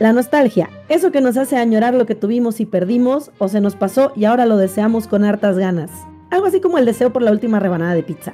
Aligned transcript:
La 0.00 0.14
nostalgia, 0.14 0.70
eso 0.88 1.12
que 1.12 1.20
nos 1.20 1.36
hace 1.36 1.58
añorar 1.58 1.92
lo 1.92 2.06
que 2.06 2.14
tuvimos 2.14 2.58
y 2.60 2.64
perdimos, 2.64 3.32
o 3.36 3.48
se 3.48 3.60
nos 3.60 3.76
pasó 3.76 4.12
y 4.16 4.24
ahora 4.24 4.46
lo 4.46 4.56
deseamos 4.56 5.06
con 5.06 5.24
hartas 5.24 5.58
ganas. 5.58 5.90
Algo 6.30 6.46
así 6.46 6.58
como 6.58 6.78
el 6.78 6.86
deseo 6.86 7.12
por 7.12 7.20
la 7.20 7.30
última 7.30 7.60
rebanada 7.60 7.94
de 7.94 8.02
pizza. 8.02 8.32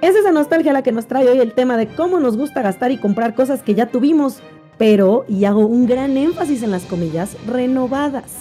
Es 0.00 0.16
esa 0.16 0.32
nostalgia 0.32 0.72
la 0.72 0.82
que 0.82 0.90
nos 0.90 1.06
trae 1.06 1.28
hoy 1.28 1.38
el 1.38 1.52
tema 1.52 1.76
de 1.76 1.86
cómo 1.86 2.18
nos 2.18 2.36
gusta 2.36 2.62
gastar 2.62 2.90
y 2.90 2.98
comprar 2.98 3.36
cosas 3.36 3.62
que 3.62 3.76
ya 3.76 3.86
tuvimos, 3.86 4.40
pero, 4.76 5.24
y 5.28 5.44
hago 5.44 5.64
un 5.64 5.86
gran 5.86 6.16
énfasis 6.16 6.64
en 6.64 6.72
las 6.72 6.82
comillas, 6.82 7.36
renovadas. 7.46 8.32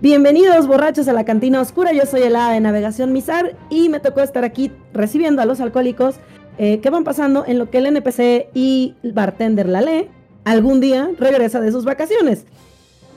Bienvenidos 0.00 0.66
borrachos 0.66 1.06
a 1.06 1.12
la 1.12 1.26
cantina 1.26 1.60
oscura, 1.60 1.92
yo 1.92 2.06
soy 2.06 2.22
el 2.22 2.36
A 2.36 2.50
de 2.50 2.60
Navegación 2.60 3.12
Misar 3.12 3.58
y 3.68 3.90
me 3.90 4.00
tocó 4.00 4.22
estar 4.22 4.42
aquí 4.42 4.72
recibiendo 4.94 5.42
a 5.42 5.44
los 5.44 5.60
alcohólicos 5.60 6.14
eh, 6.56 6.80
que 6.80 6.88
van 6.88 7.04
pasando 7.04 7.44
en 7.46 7.58
lo 7.58 7.68
que 7.68 7.76
el 7.76 7.86
NPC 7.88 8.48
y 8.54 8.94
el 9.02 9.12
bartender 9.12 9.68
la 9.68 9.82
lee 9.82 10.08
algún 10.50 10.80
día 10.80 11.10
regresa 11.18 11.60
de 11.60 11.72
sus 11.72 11.84
vacaciones, 11.84 12.44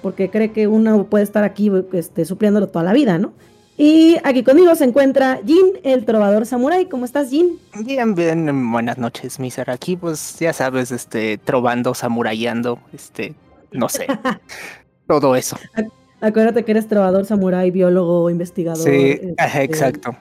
porque 0.02 0.30
cree 0.30 0.52
que 0.52 0.67
uno 0.67 1.05
puede 1.05 1.23
estar 1.23 1.44
aquí 1.44 1.71
este, 1.94 2.26
supliéndolo 2.26 2.67
toda 2.67 2.84
la 2.84 2.94
vida, 2.94 3.17
¿no? 3.17 3.34
Y 3.77 4.17
aquí 4.23 4.44
conmigo 4.44 4.76
se 4.76 4.84
encuentra 4.84 5.40
Jin, 5.45 5.80
el 5.84 6.05
trovador 6.05 6.45
samurai. 6.45 6.88
¿Cómo 6.88 7.05
estás, 7.05 7.30
Jin? 7.30 7.57
Bien, 7.84 8.13
bien. 8.13 8.71
Buenas 8.71 8.98
noches, 8.98 9.40
Miser. 9.40 9.71
Aquí, 9.71 9.95
pues, 9.95 10.38
ya 10.40 10.54
sabes, 10.54 10.91
este, 10.91 11.40
trovando, 11.40 11.95
samurayando, 11.95 12.80
este, 12.94 13.34
no 13.71 13.90
sé. 13.90 14.05
todo 15.07 15.35
eso. 15.35 15.57
Acuérdate 16.20 16.63
que 16.63 16.71
eres 16.71 16.88
trovador, 16.88 17.26
samurái, 17.26 17.71
biólogo, 17.71 18.29
investigador. 18.29 18.84
Sí, 18.84 19.20
este, 19.20 19.63
exacto. 19.63 20.16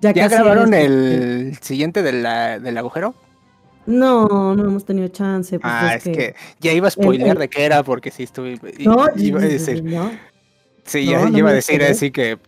¿Ya, 0.00 0.12
grabaron 0.12 0.72
el 0.72 1.58
siguiente 1.60 2.02
del 2.02 2.24
agujero? 2.78 3.14
No, 3.86 4.54
no 4.54 4.64
hemos 4.64 4.84
tenido 4.84 5.08
chance. 5.08 5.58
Pues, 5.58 5.72
ah, 5.72 5.94
es, 5.94 6.04
que, 6.04 6.34
ya 6.60 6.72
iba 6.72 6.88
a 6.88 6.90
spoiler 6.90 7.38
de 7.38 7.48
qué 7.48 7.64
era 7.64 7.82
porque 7.82 8.10
sí 8.10 8.24
estuve. 8.24 8.58
No, 8.80 9.06
iba 9.16 9.40
a 9.40 9.44
decir. 9.44 9.84
Sí, 10.84 11.06
ya 11.06 11.28
iba 11.28 11.50
a 11.50 11.52
decir 11.52 11.82
así 11.82 12.10
que. 12.10 12.38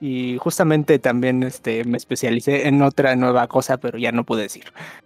Y 0.00 0.38
justamente 0.38 1.00
también 1.00 1.42
este, 1.42 1.84
me 1.84 1.96
especialicé 1.96 2.68
en 2.68 2.82
otra 2.82 3.16
nueva 3.16 3.48
cosa, 3.48 3.78
pero 3.78 3.98
ya 3.98 4.12
no 4.12 4.24
pude 4.24 4.42
decir. 4.42 4.64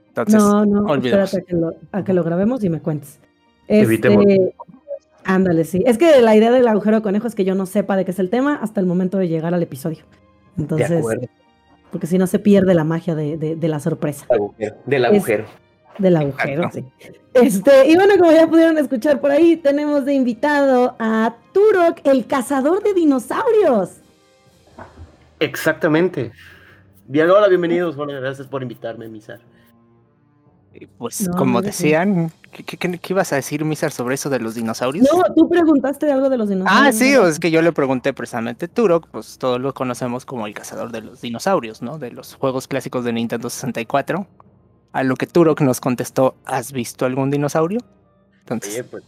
Entonces, 0.08 0.34
no, 0.34 0.66
no, 0.66 0.94
espérate 0.94 1.38
a 1.38 1.40
que, 1.40 1.54
lo, 1.54 1.74
a 1.92 2.04
que, 2.04 2.12
lo, 2.12 2.22
grabemos 2.22 2.62
y 2.62 2.68
me 2.68 2.80
cuentes. 2.80 3.18
Este, 3.68 4.54
ándale, 5.24 5.64
sí. 5.64 5.82
Es 5.86 5.96
que 5.96 6.20
la 6.20 6.36
idea 6.36 6.50
del 6.50 6.68
agujero 6.68 6.96
de 6.96 7.02
conejo 7.02 7.26
es 7.26 7.34
que 7.34 7.46
yo 7.46 7.54
no 7.54 7.64
sepa 7.64 7.96
de 7.96 8.04
qué 8.04 8.10
es 8.10 8.18
el 8.18 8.28
tema 8.28 8.56
hasta 8.56 8.80
el 8.80 8.86
momento 8.86 9.16
de 9.16 9.28
llegar 9.28 9.54
al 9.54 9.62
episodio. 9.62 10.04
Entonces, 10.58 11.02
porque 11.92 12.06
si 12.06 12.16
no 12.16 12.26
se 12.26 12.38
pierde 12.38 12.72
la 12.74 12.84
magia 12.84 13.14
de, 13.14 13.36
de, 13.36 13.68
la 13.68 13.78
sorpresa. 13.78 14.26
Del 14.86 15.04
agujero. 15.04 15.44
del 15.98 16.16
agujero, 16.16 16.70
sí. 16.72 16.84
Este, 17.34 17.86
y 17.86 17.94
bueno, 17.96 18.14
como 18.18 18.32
ya 18.32 18.46
pudieron 18.46 18.78
escuchar 18.78 19.20
por 19.20 19.30
ahí, 19.30 19.58
tenemos 19.58 20.06
de 20.06 20.14
invitado 20.14 20.96
a 20.98 21.36
Turok, 21.52 22.00
el 22.04 22.26
cazador 22.26 22.82
de 22.82 22.94
dinosaurios. 22.94 23.90
Exactamente. 25.38 26.32
Bien, 27.06 27.28
hola, 27.28 27.48
bienvenidos. 27.48 27.94
Bueno, 27.94 28.18
gracias 28.18 28.48
por 28.48 28.62
invitarme, 28.62 29.06
Misar. 29.08 29.40
Pues 30.96 31.28
como 31.36 31.60
decían, 31.60 32.32
¿qué, 32.52 33.00
ibas 33.08 33.32
a 33.32 33.36
decir, 33.36 33.64
Misar, 33.64 33.90
sobre 33.90 34.14
eso 34.14 34.28
de 34.30 34.38
los 34.38 34.54
dinosaurios? 34.54 35.08
No, 35.12 35.22
tú 35.34 35.48
preguntaste 35.48 36.10
algo 36.12 36.28
de 36.28 36.36
los 36.36 36.48
dinosaurios. 36.48 36.86
Ah, 36.86 36.92
sí, 36.92 37.14
es 37.14 37.40
que 37.40 37.50
yo 37.50 37.62
le 37.62 37.72
pregunté 37.72 38.12
precisamente 38.12 38.66
a 38.66 38.68
Turok, 38.68 39.08
pues 39.08 39.38
todos 39.38 39.60
lo 39.60 39.72
conocemos 39.72 40.26
como 40.26 40.46
el 40.46 40.54
cazador 40.54 40.92
de 40.92 41.00
los 41.00 41.20
dinosaurios, 41.22 41.82
¿no? 41.82 41.98
De 41.98 42.10
los 42.10 42.34
juegos 42.34 42.68
clásicos 42.68 43.04
de 43.04 43.12
Nintendo 43.12 43.48
64. 43.48 44.26
A 44.92 45.02
lo 45.02 45.16
que 45.16 45.26
Turok 45.26 45.62
nos 45.62 45.80
contestó, 45.80 46.34
¿has 46.44 46.72
visto 46.72 47.06
algún 47.06 47.30
dinosaurio? 47.30 47.80
Entonces, 48.40 48.74
Oye, 48.74 48.84
pues, 48.84 49.04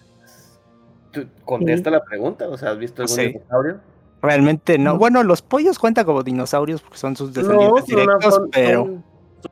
contesta 1.44 1.90
la 1.90 2.02
pregunta, 2.02 2.48
o 2.48 2.56
sea, 2.56 2.70
¿has 2.70 2.78
visto 2.78 3.02
algún 3.02 3.16
dinosaurio? 3.16 3.80
Realmente 4.22 4.78
no. 4.78 4.96
Bueno, 4.96 5.22
los 5.22 5.42
pollos 5.42 5.78
cuentan 5.78 6.06
como 6.06 6.22
dinosaurios 6.22 6.80
porque 6.80 6.96
son 6.96 7.14
sus 7.14 7.34
descendientes 7.34 7.84
directos, 7.84 8.40
pero... 8.50 9.02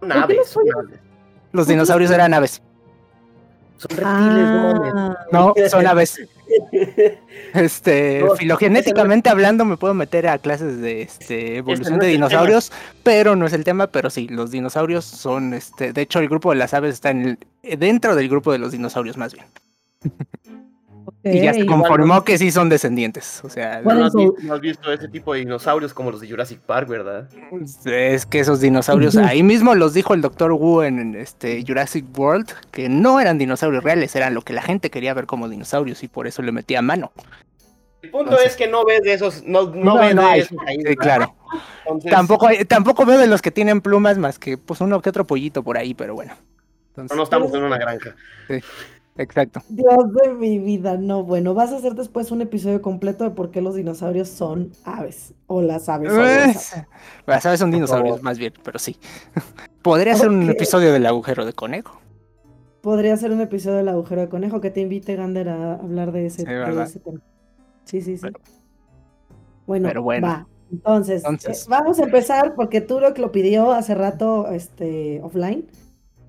Son, 0.00 0.10
aves, 0.10 0.48
son 0.48 0.64
aves. 0.74 0.98
Los 1.52 1.66
dinosaurios 1.66 2.10
eran 2.10 2.32
aves. 2.32 2.62
Son 3.82 3.96
reptiles, 3.96 4.92
ah. 4.94 5.26
no, 5.32 5.54
son 5.68 5.86
aves. 5.86 6.20
Este, 7.54 8.22
filogenéticamente 8.38 9.30
hablando, 9.30 9.64
me 9.64 9.76
puedo 9.78 9.94
meter 9.94 10.28
a 10.28 10.38
clases 10.38 10.80
de 10.80 11.02
este, 11.02 11.56
evolución 11.56 11.98
de 11.98 12.08
dinosaurios, 12.08 12.72
pero 13.02 13.36
no 13.36 13.46
es 13.46 13.52
el 13.52 13.64
tema. 13.64 13.86
Pero 13.86 14.10
sí, 14.10 14.28
los 14.28 14.50
dinosaurios 14.50 15.04
son, 15.04 15.54
este, 15.54 15.92
de 15.92 16.02
hecho, 16.02 16.18
el 16.18 16.28
grupo 16.28 16.50
de 16.50 16.56
las 16.56 16.74
aves 16.74 16.94
está 16.94 17.10
en 17.10 17.38
dentro 17.62 18.14
del 18.16 18.28
grupo 18.28 18.52
de 18.52 18.58
los 18.58 18.72
dinosaurios, 18.72 19.16
más 19.16 19.34
bien. 19.34 19.46
Y 21.24 21.40
ya 21.40 21.54
se 21.54 21.66
conformó 21.66 22.24
que 22.24 22.36
sí 22.36 22.50
son 22.50 22.68
descendientes. 22.68 23.40
O 23.44 23.48
sea, 23.48 23.80
no, 23.80 24.04
has, 24.04 24.60
visto 24.60 24.92
ese 24.92 25.08
tipo 25.08 25.34
de 25.34 25.40
dinosaurios 25.40 25.94
como 25.94 26.10
los 26.10 26.20
de 26.20 26.28
Jurassic 26.28 26.58
Park, 26.60 26.88
¿verdad? 26.88 27.28
Es 27.84 28.26
que 28.26 28.40
esos 28.40 28.60
dinosaurios, 28.60 29.16
ahí 29.16 29.42
mismo 29.42 29.74
los 29.74 29.94
dijo 29.94 30.14
el 30.14 30.20
Dr. 30.20 30.52
Wu 30.52 30.82
en 30.82 31.14
este 31.14 31.64
Jurassic 31.64 32.06
World, 32.18 32.48
que 32.72 32.88
no 32.88 33.20
eran 33.20 33.38
dinosaurios 33.38 33.84
reales, 33.84 34.16
eran 34.16 34.34
lo 34.34 34.42
que 34.42 34.52
la 34.52 34.62
gente 34.62 34.90
quería 34.90 35.14
ver 35.14 35.26
como 35.26 35.48
dinosaurios 35.48 36.02
y 36.02 36.08
por 36.08 36.26
eso 36.26 36.42
le 36.42 36.50
metía 36.50 36.82
mano. 36.82 37.12
El 38.02 38.10
punto 38.10 38.36
es 38.40 38.56
que 38.56 38.66
no 38.66 38.84
ves 38.84 39.02
de 39.02 39.12
esos, 39.12 39.44
no, 39.44 39.70
no, 39.70 39.98
ves 39.98 40.16
de 40.16 40.38
esos 40.38 40.58
ahí. 40.66 40.76
Sí, 40.84 40.96
claro. 40.96 41.36
Tampoco, 42.10 42.48
tampoco 42.66 43.06
veo 43.06 43.18
de 43.18 43.28
los 43.28 43.40
que 43.42 43.52
tienen 43.52 43.80
plumas 43.80 44.18
más 44.18 44.38
que 44.40 44.58
pues 44.58 44.80
uno 44.80 45.00
que 45.00 45.10
otro 45.10 45.24
pollito 45.24 45.62
por 45.62 45.78
ahí, 45.78 45.94
pero 45.94 46.14
bueno. 46.14 46.34
no 46.96 47.22
estamos 47.22 47.54
en 47.54 47.62
una 47.62 47.78
granja. 47.78 48.16
Sí. 48.48 48.60
Exacto. 49.16 49.60
Dios 49.68 50.12
de 50.14 50.32
mi 50.32 50.58
vida, 50.58 50.96
no, 50.96 51.22
bueno, 51.22 51.52
vas 51.52 51.70
a 51.72 51.76
hacer 51.76 51.94
después 51.94 52.30
un 52.30 52.40
episodio 52.40 52.80
completo 52.80 53.24
de 53.24 53.30
por 53.30 53.50
qué 53.50 53.60
los 53.60 53.74
dinosaurios 53.74 54.28
son 54.28 54.72
aves, 54.84 55.34
o 55.46 55.60
las 55.60 55.88
aves. 55.90 56.12
Pues, 56.12 56.74
las 57.26 57.44
aves 57.44 57.60
son 57.60 57.70
dinosaurios, 57.70 58.22
más 58.22 58.38
bien, 58.38 58.54
pero 58.64 58.78
sí. 58.78 58.96
Podría 59.82 60.14
ser 60.16 60.30
un 60.30 60.48
episodio 60.48 60.92
del 60.92 61.04
agujero 61.04 61.44
de 61.44 61.52
conejo. 61.52 62.00
Podría 62.80 63.16
ser 63.16 63.32
un 63.32 63.40
episodio 63.42 63.76
del 63.76 63.88
agujero 63.88 64.22
de 64.22 64.28
conejo 64.28 64.60
que 64.60 64.70
te 64.70 64.80
invite, 64.80 65.14
Gander, 65.14 65.50
a 65.50 65.74
hablar 65.74 66.10
de 66.12 66.26
ese, 66.26 66.44
tema. 66.44 66.86
Sí, 67.84 68.00
sí, 68.00 68.16
sí. 68.16 68.26
bueno, 69.66 69.88
pero 69.88 70.02
bueno, 70.02 70.26
va. 70.26 70.46
Entonces, 70.72 71.22
eh, 71.22 71.52
vamos 71.68 72.00
a 72.00 72.04
empezar 72.04 72.54
porque 72.54 72.80
tú 72.80 72.98
lo 72.98 73.12
que 73.12 73.20
lo 73.20 73.30
pidió 73.30 73.72
hace 73.72 73.94
rato 73.94 74.48
este, 74.48 75.20
offline. 75.22 75.66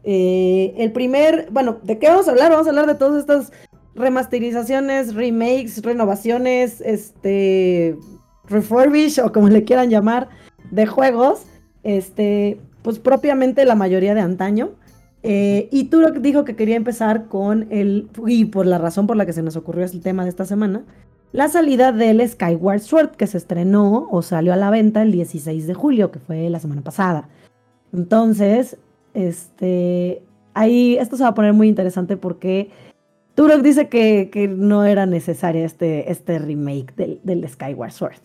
Eh, 0.03 0.73
el 0.77 0.91
primer, 0.91 1.47
bueno, 1.51 1.77
¿de 1.83 1.97
qué 1.97 2.07
vamos 2.07 2.27
a 2.27 2.31
hablar? 2.31 2.51
Vamos 2.51 2.67
a 2.67 2.69
hablar 2.71 2.87
de 2.87 2.95
todas 2.95 3.19
estas 3.19 3.51
remasterizaciones, 3.95 5.15
remakes, 5.15 5.81
renovaciones, 5.83 6.81
este, 6.81 7.97
refurbish 8.47 9.19
o 9.19 9.31
como 9.31 9.49
le 9.49 9.63
quieran 9.63 9.89
llamar, 9.89 10.29
de 10.71 10.85
juegos, 10.85 11.43
este, 11.83 12.59
pues 12.81 12.99
propiamente 12.99 13.65
la 13.65 13.75
mayoría 13.75 14.15
de 14.15 14.21
antaño. 14.21 14.71
Eh, 15.21 15.69
y 15.71 15.85
Turok 15.85 16.17
dijo 16.17 16.43
que 16.43 16.55
quería 16.55 16.75
empezar 16.75 17.27
con 17.27 17.67
el, 17.71 18.09
y 18.27 18.45
por 18.45 18.65
la 18.65 18.77
razón 18.77 19.07
por 19.07 19.15
la 19.15 19.25
que 19.25 19.33
se 19.33 19.41
nos 19.41 19.55
ocurrió 19.55 19.85
el 19.85 20.01
tema 20.01 20.23
de 20.23 20.29
esta 20.29 20.45
semana, 20.45 20.83
la 21.31 21.47
salida 21.47 21.91
del 21.91 22.27
Skyward 22.27 22.81
Sword, 22.81 23.11
que 23.11 23.25
se 23.25 23.37
estrenó 23.37 24.07
o 24.11 24.21
salió 24.21 24.53
a 24.53 24.57
la 24.57 24.69
venta 24.69 25.01
el 25.01 25.11
16 25.11 25.65
de 25.65 25.73
julio, 25.73 26.11
que 26.11 26.19
fue 26.19 26.49
la 26.49 26.59
semana 26.59 26.81
pasada. 26.81 27.29
Entonces, 27.91 28.77
este, 29.13 30.23
ahí 30.53 30.97
esto 30.97 31.17
se 31.17 31.23
va 31.23 31.29
a 31.29 31.33
poner 31.35 31.53
muy 31.53 31.67
interesante 31.67 32.17
porque 32.17 32.69
Turok 33.35 33.61
dice 33.61 33.89
que, 33.89 34.29
que 34.31 34.47
no 34.47 34.85
era 34.85 35.05
necesario 35.05 35.65
este, 35.65 36.11
este 36.11 36.39
remake 36.39 36.93
del, 36.95 37.19
del 37.23 37.47
Skyward 37.49 37.91
Sword. 37.91 38.21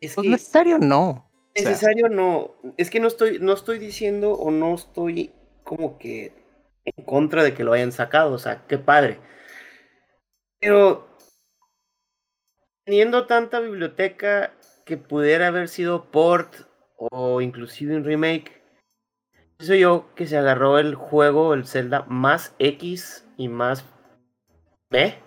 Es 0.00 0.14
pues 0.14 0.28
necesario 0.28 0.78
no. 0.78 1.28
Necesario 1.54 2.08
no. 2.08 2.54
Es 2.76 2.90
que 2.90 3.00
no 3.00 3.08
estoy, 3.08 3.38
no 3.40 3.52
estoy 3.52 3.78
diciendo 3.78 4.32
o 4.32 4.50
no 4.50 4.74
estoy 4.74 5.32
como 5.64 5.98
que 5.98 6.32
en 6.84 7.04
contra 7.04 7.42
de 7.42 7.52
que 7.54 7.64
lo 7.64 7.72
hayan 7.72 7.92
sacado. 7.92 8.32
O 8.32 8.38
sea, 8.38 8.64
qué 8.66 8.78
padre. 8.78 9.18
Pero 10.60 11.08
teniendo 12.84 13.26
tanta 13.26 13.60
biblioteca 13.60 14.54
que 14.86 14.96
pudiera 14.96 15.48
haber 15.48 15.68
sido 15.68 16.10
port 16.10 16.54
o 16.96 17.40
inclusive 17.40 17.96
un 17.96 18.04
remake, 18.04 18.57
soy 19.60 19.80
yo 19.80 20.06
que 20.14 20.26
se 20.26 20.38
agarró 20.38 20.78
el 20.78 20.94
juego, 20.94 21.52
el 21.52 21.66
Zelda, 21.66 22.04
más 22.08 22.54
X 22.58 23.26
y 23.36 23.48
más 23.48 23.84
B 24.90 25.18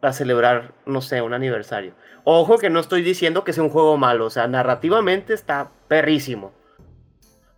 para 0.00 0.12
celebrar, 0.12 0.74
no 0.84 1.00
sé, 1.00 1.22
un 1.22 1.32
aniversario. 1.32 1.94
Ojo 2.24 2.58
que 2.58 2.70
no 2.70 2.80
estoy 2.80 3.02
diciendo 3.02 3.44
que 3.44 3.52
sea 3.52 3.62
un 3.62 3.70
juego 3.70 3.96
malo, 3.96 4.26
o 4.26 4.30
sea, 4.30 4.48
narrativamente 4.48 5.32
está 5.32 5.70
perrísimo. 5.88 6.52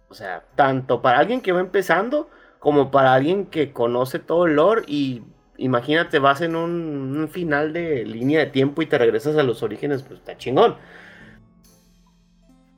O 0.09 0.15
sea, 0.15 0.44
tanto 0.55 1.03
para 1.03 1.19
alguien 1.19 1.41
que 1.41 1.53
va 1.53 1.61
empezando 1.61 2.31
como 2.61 2.91
para 2.91 3.15
alguien 3.15 3.47
que 3.47 3.73
conoce 3.73 4.19
todo 4.19 4.47
el 4.47 4.56
lore 4.56 4.82
y 4.87 5.23
imagínate, 5.56 6.19
vas 6.19 6.41
en 6.41 6.55
un 6.55 7.29
final 7.31 7.73
de 7.73 8.05
línea 8.05 8.41
de 8.41 8.47
tiempo 8.47 8.82
y 8.82 8.87
te 8.87 8.99
regresas 8.99 9.37
a 9.37 9.43
los 9.43 9.62
orígenes, 9.62 10.03
pues 10.03 10.20
está 10.20 10.37
chingón. 10.37 10.77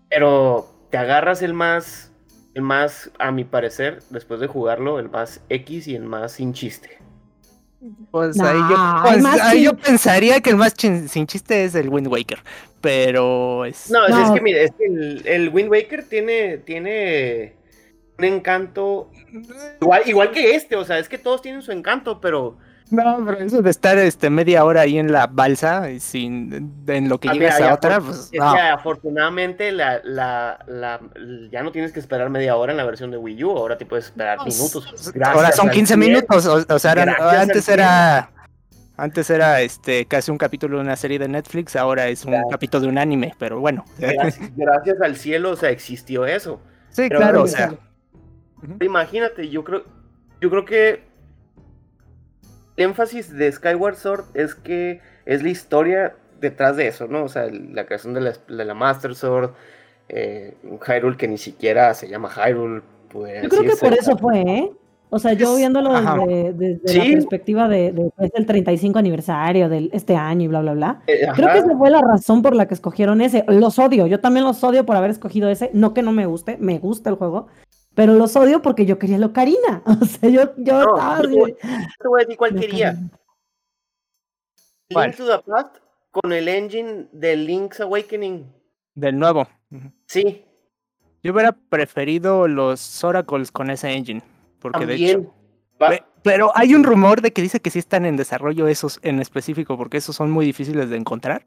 Pero 0.08 0.66
te 0.90 0.98
agarras 0.98 1.42
el 1.42 1.52
más 1.52 2.15
el 2.56 2.62
más, 2.62 3.10
a 3.18 3.30
mi 3.32 3.44
parecer, 3.44 4.02
después 4.08 4.40
de 4.40 4.46
jugarlo, 4.46 4.98
el 4.98 5.10
más 5.10 5.42
X 5.50 5.88
y 5.88 5.94
el 5.94 6.04
más 6.04 6.32
sin 6.32 6.54
chiste. 6.54 6.98
Pues, 8.10 8.40
ahí, 8.40 8.58
yo, 8.70 9.02
pues, 9.02 9.62
yo, 9.62 9.76
pensaría 9.76 10.40
que 10.40 10.48
el 10.48 10.56
más 10.56 10.72
sin 10.74 11.26
chiste 11.26 11.64
es 11.64 11.74
el 11.74 11.90
Wind 11.90 12.08
Waker, 12.08 12.38
pero 12.80 13.66
es... 13.66 13.90
No, 13.90 14.06
es 14.06 14.30
que 14.30 14.40
mire, 14.40 14.64
es 14.64 14.72
que 14.72 14.86
el, 14.86 15.22
el, 15.26 15.48
Wind 15.50 15.68
Waker 15.68 16.04
tiene, 16.08 16.56
tiene 16.56 17.56
un 18.16 18.24
encanto 18.24 19.10
igual, 19.82 20.02
igual 20.06 20.30
que 20.30 20.54
este, 20.54 20.76
o 20.76 20.84
sea, 20.86 20.98
es 20.98 21.10
que 21.10 21.18
todos 21.18 21.42
tienen 21.42 21.60
su 21.60 21.72
encanto, 21.72 22.22
pero 22.22 22.56
no, 22.90 23.24
pero 23.24 23.38
eso 23.38 23.62
de 23.62 23.70
estar 23.70 23.98
este 23.98 24.30
media 24.30 24.64
hora 24.64 24.82
ahí 24.82 24.98
en 24.98 25.10
la 25.10 25.26
balsa 25.26 25.90
y 25.90 26.00
sin 26.00 26.84
en 26.86 27.08
lo 27.08 27.18
que 27.18 27.28
ah, 27.28 27.32
llegas 27.32 27.60
a 27.60 27.74
otra, 27.74 28.00
pues 28.00 28.30
no. 28.32 28.44
afortunadamente 28.44 29.72
la, 29.72 30.00
la, 30.04 30.58
la, 30.66 31.00
ya 31.50 31.62
no 31.62 31.72
tienes 31.72 31.92
que 31.92 32.00
esperar 32.00 32.30
media 32.30 32.56
hora 32.56 32.72
en 32.72 32.78
la 32.78 32.84
versión 32.84 33.10
de 33.10 33.16
Wii 33.16 33.44
U, 33.44 33.50
ahora 33.50 33.76
te 33.76 33.86
puedes 33.86 34.06
esperar 34.06 34.38
pues, 34.42 34.56
minutos. 34.56 35.12
ahora 35.24 35.52
son 35.52 35.70
15 35.70 35.96
minutos, 35.96 36.46
o, 36.46 36.78
sea, 36.78 36.92
antes 37.40 37.68
era 37.68 38.30
antes 38.96 39.28
era 39.30 39.60
este 39.60 40.06
casi 40.06 40.30
un 40.30 40.38
capítulo 40.38 40.78
de 40.78 40.84
una 40.84 40.96
serie 40.96 41.18
de 41.18 41.28
Netflix, 41.28 41.76
ahora 41.76 42.08
es 42.08 42.24
un 42.24 42.34
capítulo 42.50 42.82
de 42.82 42.88
un 42.88 42.98
anime, 42.98 43.34
pero 43.38 43.60
bueno. 43.60 43.84
Gracias, 43.98 45.00
al 45.00 45.16
cielo, 45.16 45.50
o 45.50 45.56
sea, 45.56 45.70
existió 45.70 46.24
eso. 46.24 46.60
Sí, 46.90 47.08
claro, 47.08 47.42
o 47.42 47.46
sea. 47.46 47.74
Imagínate, 48.80 49.48
yo 49.48 49.62
creo 49.64 49.84
yo 50.40 50.50
creo 50.50 50.64
que 50.64 51.02
el 52.76 52.84
énfasis 52.84 53.34
de 53.34 53.50
Skyward 53.50 53.96
Sword 53.96 54.24
es 54.34 54.54
que 54.54 55.00
es 55.24 55.42
la 55.42 55.48
historia 55.48 56.16
detrás 56.40 56.76
de 56.76 56.88
eso, 56.88 57.06
¿no? 57.06 57.24
O 57.24 57.28
sea, 57.28 57.48
la 57.50 57.86
creación 57.86 58.14
de 58.14 58.32
la, 58.48 58.74
Master 58.74 59.14
Sword, 59.14 59.52
eh, 60.08 60.54
un 60.62 60.78
Hyrule 60.78 61.16
que 61.16 61.28
ni 61.28 61.38
siquiera 61.38 61.94
se 61.94 62.08
llama 62.08 62.30
Hyrule. 62.30 62.82
Pues, 63.08 63.42
yo 63.42 63.48
creo 63.48 63.62
que 63.62 63.76
por 63.76 63.94
eso 63.94 64.16
fue, 64.16 64.40
¿eh? 64.42 64.72
O 65.08 65.20
sea, 65.20 65.34
yo 65.34 65.54
viéndolo 65.56 65.92
desde, 66.26 66.80
la 66.98 67.04
perspectiva 67.04 67.68
de, 67.68 67.92
de, 67.92 68.10
el 68.34 68.44
35 68.44 68.98
aniversario 68.98 69.68
de 69.68 69.88
este 69.92 70.16
año 70.16 70.44
y 70.44 70.48
bla, 70.48 70.60
bla, 70.60 70.74
bla. 70.74 71.00
Eh, 71.06 71.28
creo 71.32 71.52
que 71.52 71.58
esa 71.58 71.76
fue 71.78 71.90
la 71.90 72.00
razón 72.00 72.42
por 72.42 72.56
la 72.56 72.66
que 72.66 72.74
escogieron 72.74 73.20
ese. 73.20 73.44
Los 73.46 73.78
odio, 73.78 74.08
yo 74.08 74.18
también 74.18 74.44
los 74.44 74.62
odio 74.64 74.84
por 74.84 74.96
haber 74.96 75.10
escogido 75.10 75.48
ese. 75.48 75.70
No 75.72 75.94
que 75.94 76.02
no 76.02 76.10
me 76.10 76.26
guste, 76.26 76.56
me 76.58 76.78
gusta 76.78 77.08
el 77.08 77.16
juego, 77.16 77.46
pero 77.96 78.12
los 78.12 78.36
odio 78.36 78.60
porque 78.60 78.84
yo 78.84 78.98
quería 78.98 79.18
lo 79.18 79.32
Karina. 79.32 79.82
O 80.00 80.04
sea, 80.04 80.28
yo, 80.28 80.54
yo 80.58 80.80
estaba. 80.80 81.22
Te 81.22 81.28
voy, 81.28 82.20
a 82.20 82.24
decir 82.24 82.36
cuál 82.36 82.54
quería. 82.54 82.92
Link 84.90 85.16
to 85.16 85.26
the 85.26 85.42
Past 85.50 85.78
con 86.10 86.30
el 86.32 86.46
engine 86.46 87.08
de 87.10 87.36
Link's 87.36 87.80
Awakening. 87.80 88.46
Del 88.94 89.18
nuevo. 89.18 89.48
Sí. 90.06 90.44
Yo 91.22 91.32
hubiera 91.32 91.52
preferido 91.52 92.46
los 92.46 93.02
Oracles 93.02 93.50
con 93.50 93.70
ese 93.70 93.90
engine. 93.90 94.22
Porque 94.60 94.84
de 94.84 94.94
hecho. 94.94 95.34
Pero 96.22 96.52
hay 96.54 96.74
un 96.74 96.84
rumor 96.84 97.22
de 97.22 97.32
que 97.32 97.40
dice 97.40 97.60
que 97.60 97.70
sí 97.70 97.78
están 97.78 98.04
en 98.04 98.16
desarrollo 98.16 98.68
esos 98.68 99.00
en 99.02 99.20
específico, 99.20 99.78
porque 99.78 99.96
esos 99.96 100.14
son 100.14 100.30
muy 100.30 100.44
difíciles 100.44 100.90
de 100.90 100.96
encontrar. 100.96 101.44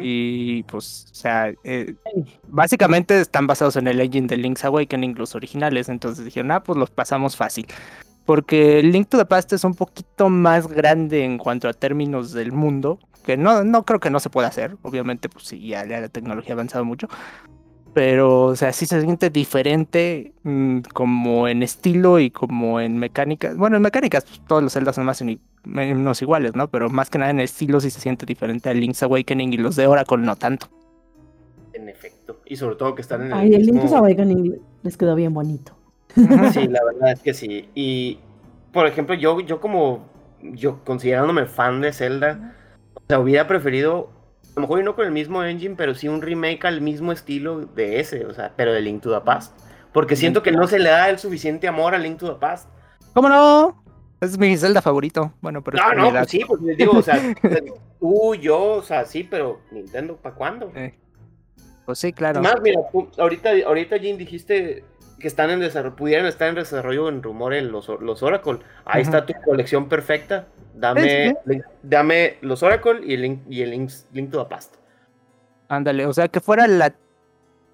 Y 0.00 0.62
pues, 0.64 1.06
o 1.10 1.14
sea, 1.14 1.52
eh, 1.64 1.94
básicamente 2.48 3.20
están 3.20 3.46
basados 3.46 3.76
en 3.76 3.88
el 3.88 4.00
engine 4.00 4.26
de 4.26 4.36
Link's 4.36 4.64
Awakening, 4.64 5.14
los 5.16 5.34
originales. 5.34 5.88
Entonces 5.88 6.24
dijeron, 6.24 6.50
ah, 6.50 6.62
pues 6.62 6.78
los 6.78 6.90
pasamos 6.90 7.36
fácil. 7.36 7.66
Porque 8.24 8.82
Link 8.82 9.08
to 9.08 9.16
the 9.16 9.24
Past 9.24 9.52
es 9.52 9.64
un 9.64 9.74
poquito 9.74 10.28
más 10.28 10.68
grande 10.68 11.24
en 11.24 11.38
cuanto 11.38 11.68
a 11.68 11.72
términos 11.72 12.32
del 12.32 12.52
mundo. 12.52 12.98
Que 13.24 13.36
no, 13.36 13.64
no 13.64 13.84
creo 13.84 14.00
que 14.00 14.10
no 14.10 14.20
se 14.20 14.30
pueda 14.30 14.48
hacer. 14.48 14.76
Obviamente, 14.82 15.28
pues 15.28 15.46
sí, 15.46 15.66
ya 15.66 15.84
la 15.84 16.08
tecnología 16.08 16.52
ha 16.52 16.56
avanzado 16.56 16.84
mucho 16.84 17.08
pero 17.98 18.44
o 18.44 18.54
sea, 18.54 18.72
sí 18.72 18.86
se 18.86 19.00
siente 19.00 19.28
diferente 19.28 20.32
mm, 20.44 20.82
como 20.94 21.48
en 21.48 21.64
estilo 21.64 22.20
y 22.20 22.30
como 22.30 22.80
en 22.80 22.96
mecánicas. 22.96 23.56
Bueno, 23.56 23.76
en 23.76 23.82
mecánicas 23.82 24.24
pues, 24.24 24.40
todos 24.46 24.62
los 24.62 24.72
celdas 24.72 24.94
son 24.94 25.04
más 25.04 25.20
menos 25.68 26.22
iguales, 26.22 26.54
¿no? 26.54 26.68
Pero 26.68 26.88
más 26.90 27.10
que 27.10 27.18
nada 27.18 27.30
en 27.30 27.40
estilo 27.40 27.80
sí 27.80 27.90
se 27.90 28.00
siente 28.00 28.26
diferente 28.26 28.68
a 28.68 28.74
Link's 28.74 29.02
Awakening 29.02 29.52
y 29.52 29.56
los 29.58 29.76
de 29.76 29.86
Oracle 29.86 30.18
no 30.18 30.36
tanto. 30.36 30.68
En 31.72 31.88
efecto, 31.88 32.40
y 32.46 32.56
sobre 32.56 32.76
todo 32.76 32.94
que 32.94 33.02
están 33.02 33.22
en 33.22 33.26
el 33.28 33.32
Ay, 33.34 33.54
el 33.54 33.66
Link's 33.66 33.92
Awakening 33.92 34.58
les 34.82 34.96
quedó 34.96 35.14
bien 35.14 35.34
bonito. 35.34 35.76
Sí, 36.52 36.66
la 36.66 36.80
verdad 36.84 37.12
es 37.12 37.20
que 37.20 37.34
sí. 37.34 37.68
Y, 37.74 38.18
por 38.72 38.86
ejemplo, 38.86 39.14
yo, 39.14 39.40
yo 39.40 39.60
como, 39.60 40.06
yo 40.42 40.82
considerándome 40.84 41.46
fan 41.46 41.80
de 41.80 41.92
Zelda, 41.92 42.54
o 42.94 43.00
sea, 43.06 43.20
hubiera 43.20 43.46
preferido 43.46 44.10
a 44.58 44.60
lo 44.60 44.62
mejor 44.62 44.82
no 44.82 44.96
con 44.96 45.06
el 45.06 45.12
mismo 45.12 45.44
engine, 45.44 45.76
pero 45.76 45.94
sí 45.94 46.08
un 46.08 46.20
remake 46.20 46.64
al 46.64 46.80
mismo 46.80 47.12
estilo 47.12 47.60
de 47.60 48.00
ese, 48.00 48.26
o 48.26 48.34
sea, 48.34 48.52
pero 48.56 48.72
de 48.72 48.80
Link 48.80 49.02
to 49.02 49.16
the 49.16 49.24
Past. 49.24 49.56
Porque 49.92 50.16
siento 50.16 50.42
que 50.42 50.50
no 50.50 50.66
se 50.66 50.80
le 50.80 50.90
da 50.90 51.08
el 51.08 51.18
suficiente 51.18 51.68
amor 51.68 51.94
a 51.94 51.98
Link 51.98 52.18
to 52.18 52.28
the 52.32 52.40
Past. 52.40 52.68
¿Cómo 53.14 53.28
no? 53.28 53.84
Es 54.20 54.36
mi 54.38 54.56
Zelda 54.56 54.82
favorito. 54.82 55.32
Bueno, 55.40 55.62
pero. 55.62 55.78
No, 55.78 55.94
no, 55.94 56.10
pues 56.10 56.30
sí, 56.30 56.44
pues 56.46 56.60
les 56.62 56.76
digo, 56.76 56.92
o 56.92 57.02
sea, 57.02 57.20
tú, 58.00 58.34
yo, 58.34 58.60
o 58.74 58.82
sea, 58.82 59.04
sí, 59.04 59.22
pero 59.24 59.60
Nintendo, 59.70 60.16
¿para 60.16 60.34
cuándo? 60.34 60.72
Pues 61.84 61.98
sí, 61.98 62.12
claro. 62.12 62.40
Además, 62.40 62.60
mira, 62.62 62.80
ahorita, 63.18 63.50
ahorita, 63.66 63.98
Jin, 63.98 64.18
dijiste 64.18 64.84
que 65.18 65.28
están 65.28 65.50
en 65.50 65.60
desarrollo, 65.60 65.96
pudieran 65.96 66.26
estar 66.26 66.48
en 66.48 66.56
desarrollo 66.56 67.08
en 67.08 67.22
rumores 67.22 67.64
los, 67.64 67.88
los 67.88 68.22
Oracle. 68.22 68.58
Ahí 68.84 69.02
está 69.02 69.24
tu 69.24 69.32
colección 69.44 69.88
perfecta. 69.88 70.46
Dame, 70.74 71.36
dame 71.82 72.36
los 72.40 72.62
Oracle 72.62 73.00
y 73.04 73.14
el, 73.14 73.22
Link, 73.22 73.40
y 73.48 73.62
el 73.62 73.70
Link, 73.70 74.30
to 74.30 74.42
the 74.42 74.48
Past. 74.48 74.76
Ándale, 75.68 76.06
o 76.06 76.12
sea 76.12 76.28
que 76.28 76.40
fuera 76.40 76.66
la 76.66 76.94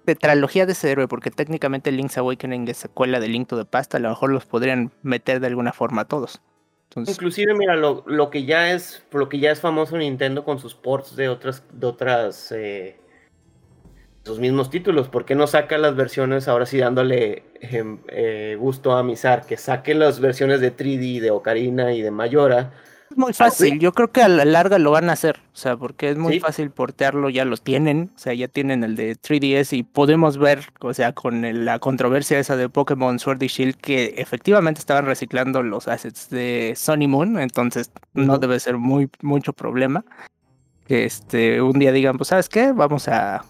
tetralogía 0.05 0.65
de 0.65 0.71
ese 0.71 0.91
héroe, 0.91 1.07
porque 1.07 1.31
técnicamente 1.31 1.91
Link's 1.91 2.17
Awakening 2.17 2.67
es 2.67 2.77
secuela 2.77 3.19
de 3.19 3.27
Link 3.27 3.47
to 3.47 3.57
the 3.57 3.65
Past, 3.65 3.95
a 3.95 3.99
lo 3.99 4.09
mejor 4.09 4.31
los 4.31 4.45
podrían 4.45 4.91
meter 5.01 5.39
de 5.39 5.47
alguna 5.47 5.73
forma 5.73 6.03
a 6.03 6.05
todos. 6.05 6.41
Inclusive, 6.95 7.53
mira, 7.55 7.75
lo, 7.75 8.03
lo, 8.07 8.29
que 8.29 8.45
ya 8.45 8.71
es, 8.71 9.03
lo 9.11 9.27
que 9.27 9.39
ya 9.39 9.51
es 9.51 9.59
famoso 9.59 9.97
Nintendo 9.97 10.45
con 10.45 10.59
sus 10.59 10.75
ports 10.75 11.15
de 11.15 11.27
otras, 11.27 11.63
de 11.73 11.87
otras 11.87 12.51
eh, 12.53 12.97
sus 14.23 14.39
mismos 14.39 14.69
títulos. 14.69 15.09
¿Por 15.09 15.25
qué 15.25 15.35
no 15.35 15.45
saca 15.45 15.77
las 15.77 15.95
versiones 15.95 16.47
ahora 16.47 16.65
sí 16.65 16.77
dándole 16.77 17.43
em, 17.59 17.99
eh, 18.07 18.55
gusto 18.57 18.93
a 18.93 19.03
Mizar? 19.03 19.45
Que 19.45 19.57
saque 19.57 19.93
las 19.93 20.21
versiones 20.21 20.61
de 20.61 20.75
3D, 20.75 21.19
de 21.19 21.31
Ocarina 21.31 21.93
y 21.93 22.01
de 22.01 22.11
Mayora. 22.11 22.71
Es 23.15 23.19
muy 23.19 23.31
fácil, 23.31 23.79
yo 23.79 23.93
creo 23.93 24.11
que 24.11 24.21
a 24.21 24.27
la 24.27 24.43
larga 24.43 24.77
lo 24.77 24.91
van 24.91 25.09
a 25.09 25.13
hacer, 25.13 25.39
o 25.53 25.55
sea, 25.55 25.77
porque 25.77 26.09
es 26.09 26.17
muy 26.17 26.41
fácil 26.41 26.69
portearlo, 26.69 27.29
ya 27.29 27.45
los 27.45 27.61
tienen, 27.61 28.11
o 28.13 28.19
sea, 28.19 28.33
ya 28.33 28.49
tienen 28.49 28.83
el 28.83 28.97
de 28.97 29.15
3DS 29.15 29.71
y 29.71 29.83
podemos 29.83 30.37
ver, 30.37 30.65
o 30.81 30.93
sea, 30.93 31.13
con 31.13 31.63
la 31.63 31.79
controversia 31.79 32.39
esa 32.39 32.57
de 32.57 32.67
Pokémon 32.67 33.17
Sword 33.17 33.41
y 33.41 33.47
Shield, 33.47 33.77
que 33.77 34.15
efectivamente 34.17 34.79
estaban 34.79 35.05
reciclando 35.05 35.63
los 35.63 35.87
assets 35.87 36.29
de 36.29 36.73
Sony 36.75 37.07
Moon, 37.07 37.39
entonces 37.39 37.89
no 38.13 38.37
debe 38.37 38.59
ser 38.59 38.75
muy 38.75 39.09
mucho 39.21 39.53
problema. 39.53 40.03
Que 40.85 41.05
este 41.05 41.61
un 41.61 41.79
día 41.79 41.93
digan, 41.93 42.17
pues, 42.17 42.27
¿sabes 42.27 42.49
qué? 42.49 42.73
Vamos 42.73 43.07
a 43.07 43.45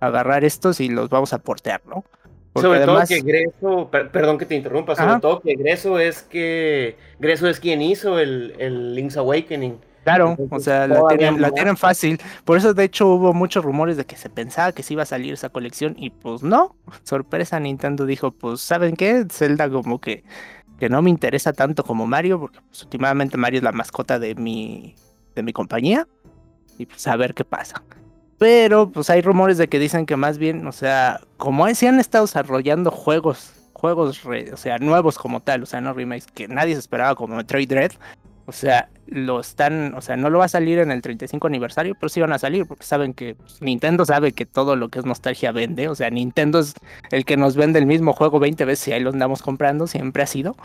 agarrar 0.00 0.42
estos 0.42 0.80
y 0.80 0.88
los 0.88 1.08
vamos 1.08 1.32
a 1.32 1.38
portear, 1.38 1.82
¿no? 1.86 2.04
Sobre 2.54 2.80
todo 2.80 3.00
que 3.06 3.20
Greso, 3.20 3.90
perdón 3.90 4.38
que 4.38 4.46
te 4.46 4.54
interrumpa, 4.54 4.96
sobre 4.96 5.20
todo 5.20 5.40
que 5.40 5.54
Greso 5.54 5.98
es 5.98 6.22
que 6.22 6.96
Greso 7.18 7.48
es 7.48 7.60
quien 7.60 7.82
hizo 7.82 8.18
el, 8.18 8.54
el 8.58 8.94
Link's 8.94 9.16
Awakening. 9.16 9.78
Claro, 10.04 10.36
o 10.50 10.58
sea, 10.58 10.86
la 10.86 11.06
tienen, 11.08 11.40
la 11.40 11.50
tienen, 11.50 11.76
fácil. 11.76 12.18
Por 12.46 12.56
eso, 12.56 12.72
de 12.72 12.84
hecho, 12.84 13.08
hubo 13.08 13.34
muchos 13.34 13.62
rumores 13.62 13.98
de 13.98 14.06
que 14.06 14.16
se 14.16 14.30
pensaba 14.30 14.72
que 14.72 14.82
sí 14.82 14.94
iba 14.94 15.02
a 15.02 15.06
salir 15.06 15.34
esa 15.34 15.50
colección 15.50 15.96
y 15.98 16.08
pues 16.08 16.42
no. 16.42 16.74
Sorpresa, 17.02 17.60
Nintendo 17.60 18.06
dijo, 18.06 18.30
pues, 18.30 18.62
¿saben 18.62 18.96
qué? 18.96 19.26
Zelda 19.30 19.68
como 19.68 20.00
que, 20.00 20.24
que 20.78 20.88
no 20.88 21.02
me 21.02 21.10
interesa 21.10 21.52
tanto 21.52 21.84
como 21.84 22.06
Mario, 22.06 22.40
porque 22.40 22.58
pues, 22.68 22.84
últimamente 22.84 23.36
Mario 23.36 23.58
es 23.58 23.64
la 23.64 23.72
mascota 23.72 24.18
de 24.18 24.34
mi, 24.34 24.94
de 25.34 25.42
mi 25.42 25.52
compañía. 25.52 26.08
Y 26.78 26.86
pues 26.86 27.06
a 27.06 27.16
ver 27.16 27.34
qué 27.34 27.44
pasa. 27.44 27.82
Pero 28.38 28.90
pues 28.90 29.10
hay 29.10 29.20
rumores 29.20 29.58
de 29.58 29.68
que 29.68 29.78
dicen 29.78 30.06
que 30.06 30.16
más 30.16 30.38
bien, 30.38 30.66
o 30.66 30.72
sea, 30.72 31.20
como 31.36 31.68
si 31.74 31.86
han 31.86 31.98
estado 31.98 32.24
desarrollando 32.24 32.90
juegos, 32.90 33.52
juegos, 33.72 34.24
o 34.24 34.56
sea, 34.56 34.78
nuevos 34.78 35.18
como 35.18 35.40
tal, 35.40 35.64
o 35.64 35.66
sea, 35.66 35.80
no 35.80 35.92
remakes, 35.92 36.26
que 36.26 36.46
nadie 36.46 36.74
se 36.74 36.80
esperaba 36.80 37.14
como 37.16 37.36
Metroid 37.36 37.68
Dread. 37.68 37.92
O 38.46 38.52
sea, 38.52 38.88
lo 39.06 39.40
están, 39.40 39.92
o 39.94 40.00
sea, 40.00 40.16
no 40.16 40.30
lo 40.30 40.38
va 40.38 40.46
a 40.46 40.48
salir 40.48 40.78
en 40.78 40.90
el 40.90 41.02
35 41.02 41.46
aniversario, 41.46 41.94
pero 41.94 42.08
sí 42.08 42.18
van 42.20 42.32
a 42.32 42.38
salir 42.38 42.64
porque 42.64 42.82
saben 42.82 43.12
que 43.12 43.34
pues, 43.34 43.60
Nintendo 43.60 44.06
sabe 44.06 44.32
que 44.32 44.46
todo 44.46 44.74
lo 44.74 44.88
que 44.88 45.00
es 45.00 45.04
nostalgia 45.04 45.52
vende. 45.52 45.88
O 45.88 45.94
sea, 45.94 46.08
Nintendo 46.08 46.60
es 46.60 46.72
el 47.10 47.26
que 47.26 47.36
nos 47.36 47.56
vende 47.56 47.78
el 47.78 47.84
mismo 47.84 48.14
juego 48.14 48.38
20 48.38 48.64
veces 48.64 48.88
y 48.88 48.92
ahí 48.92 49.00
lo 49.00 49.10
andamos 49.10 49.42
comprando, 49.42 49.86
siempre 49.86 50.22
ha 50.22 50.26
sido. 50.26 50.56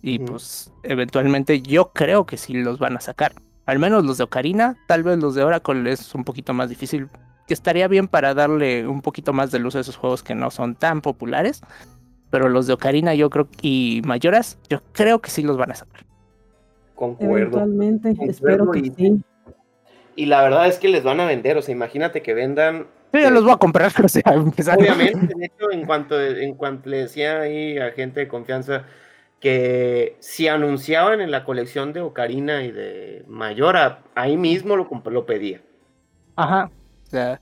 Y 0.00 0.20
pues 0.20 0.72
eventualmente 0.84 1.60
yo 1.60 1.90
creo 1.92 2.24
que 2.24 2.36
sí 2.36 2.54
los 2.54 2.78
van 2.78 2.96
a 2.96 3.00
sacar. 3.00 3.32
Al 3.68 3.78
menos 3.78 4.02
los 4.02 4.16
de 4.16 4.24
Ocarina, 4.24 4.78
tal 4.86 5.02
vez 5.02 5.18
los 5.18 5.34
de 5.34 5.44
Oracle 5.44 5.92
es 5.92 6.14
un 6.14 6.24
poquito 6.24 6.54
más 6.54 6.70
difícil. 6.70 7.08
Que 7.46 7.52
estaría 7.52 7.86
bien 7.86 8.08
para 8.08 8.32
darle 8.32 8.88
un 8.88 9.02
poquito 9.02 9.34
más 9.34 9.50
de 9.50 9.58
luz 9.58 9.76
a 9.76 9.80
esos 9.80 9.94
juegos 9.94 10.22
que 10.22 10.34
no 10.34 10.50
son 10.50 10.74
tan 10.74 11.02
populares. 11.02 11.60
Pero 12.30 12.48
los 12.48 12.66
de 12.66 12.72
Ocarina, 12.72 13.14
yo 13.14 13.28
creo 13.28 13.46
y 13.60 14.00
Mayoras, 14.06 14.58
yo 14.70 14.80
creo 14.92 15.20
que 15.20 15.28
sí 15.28 15.42
los 15.42 15.58
van 15.58 15.72
a 15.72 15.74
sacar. 15.74 16.00
Concuerdo. 16.94 17.36
Eventualmente, 17.36 18.16
espero 18.26 18.70
que 18.70 18.90
sí. 18.96 19.20
Y 20.16 20.24
la 20.24 20.40
verdad 20.40 20.66
es 20.66 20.78
que 20.78 20.88
les 20.88 21.04
van 21.04 21.20
a 21.20 21.26
vender, 21.26 21.58
o 21.58 21.60
sea, 21.60 21.74
imagínate 21.74 22.22
que 22.22 22.32
vendan. 22.32 22.86
Yo 23.12 23.20
ya 23.20 23.30
los 23.30 23.44
voy 23.44 23.52
a 23.52 23.58
comprar, 23.58 23.92
o 24.02 24.08
sea, 24.08 24.22
Obviamente, 24.34 25.34
de 25.36 25.44
hecho, 25.44 25.70
en 25.70 25.84
cuanto, 25.84 26.18
en 26.18 26.54
cuanto 26.54 26.88
le 26.88 27.00
decía 27.00 27.40
ahí 27.42 27.76
a 27.76 27.90
gente 27.90 28.20
de 28.20 28.28
confianza, 28.28 28.86
que 29.40 30.16
si 30.20 30.48
anunciaban 30.48 31.20
en 31.20 31.30
la 31.30 31.44
colección 31.44 31.92
de 31.92 32.00
Ocarina 32.00 32.64
y 32.64 32.72
de 32.72 33.24
Mayora, 33.28 34.02
ahí 34.14 34.36
mismo 34.36 34.76
lo, 34.76 34.88
lo 35.10 35.26
pedía. 35.26 35.60
Ajá. 36.36 36.70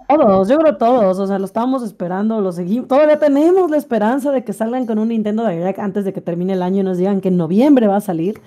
Todos, 0.08 0.48
yo 0.48 0.58
creo 0.58 0.76
todos, 0.76 1.18
o 1.18 1.26
sea, 1.26 1.40
lo 1.40 1.44
estábamos 1.44 1.82
esperando, 1.82 2.40
lo 2.40 2.52
seguimos, 2.52 2.86
todavía 2.86 3.18
tenemos 3.18 3.68
la 3.68 3.76
esperanza 3.76 4.30
de 4.30 4.44
que 4.44 4.52
salgan 4.52 4.86
con 4.86 5.00
un 5.00 5.08
Nintendo 5.08 5.44
Direct 5.46 5.80
antes 5.80 6.04
de 6.04 6.12
que 6.12 6.20
termine 6.20 6.52
el 6.52 6.62
año 6.62 6.82
y 6.82 6.84
nos 6.84 6.98
digan 6.98 7.20
que 7.20 7.28
en 7.28 7.36
noviembre 7.36 7.88
va 7.88 7.96
a 7.96 8.00
salir. 8.00 8.40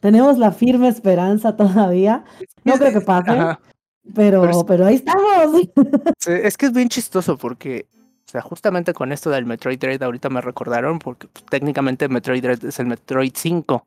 Tenemos 0.00 0.36
la 0.36 0.52
firme 0.52 0.88
esperanza 0.88 1.56
todavía. 1.56 2.24
No 2.64 2.74
creo 2.74 2.92
que 2.92 3.00
pase, 3.00 3.56
pero, 4.14 4.66
pero, 4.66 4.84
ahí 4.84 4.96
estamos. 4.96 5.62
es 6.26 6.56
que 6.58 6.66
es 6.66 6.72
bien 6.72 6.90
chistoso 6.90 7.38
porque 7.38 7.86
o 8.26 8.30
sea, 8.30 8.42
justamente 8.42 8.92
con 8.92 9.12
esto 9.12 9.30
del 9.30 9.46
Metroid 9.46 9.78
Dread 9.78 10.02
ahorita 10.02 10.28
me 10.30 10.40
recordaron 10.40 10.98
porque 10.98 11.28
pues, 11.28 11.44
técnicamente 11.46 12.08
Metroid 12.08 12.42
Dread 12.42 12.64
es 12.64 12.80
el 12.80 12.86
Metroid 12.86 13.32
5 13.34 13.86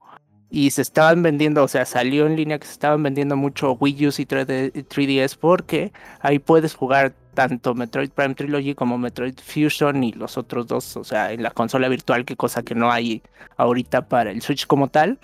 y 0.50 0.72
se 0.72 0.81
estaban 0.81 1.22
vendiendo, 1.22 1.63
o 1.63 1.67
sea, 1.67 1.86
salió 1.86 2.25
en 2.25 2.36
línea 2.36 2.58
que 2.58 2.65
se 2.65 2.74
estaban 2.74 3.03
vendiendo 3.03 3.36
mucho 3.36 3.74
Wii 3.74 4.08
U 4.08 4.10
y 4.17 4.25
3DS 4.25 5.38
porque 5.38 5.91
ahí 6.22 6.39
puedes 6.39 6.74
jugar 6.74 7.13
tanto 7.34 7.75
Metroid 7.75 8.12
Prime 8.12 8.34
Trilogy 8.34 8.75
como 8.75 8.98
Metroid 8.98 9.36
Fusion 9.39 10.03
y 10.03 10.13
los 10.13 10.38
otros 10.38 10.67
dos, 10.67 10.98
o 10.98 11.03
sea, 11.03 11.31
en 11.34 11.43
la 11.43 11.51
consola 11.51 11.88
virtual, 11.89 12.25
que 12.25 12.36
cosa 12.36 12.63
que 12.63 12.75
no 12.75 12.91
hay 12.91 13.22
ahorita 13.58 14.08
para 14.08 14.31
el 14.31 14.41
Switch 14.41 14.65
como 14.67 14.88
tal. 14.89 15.19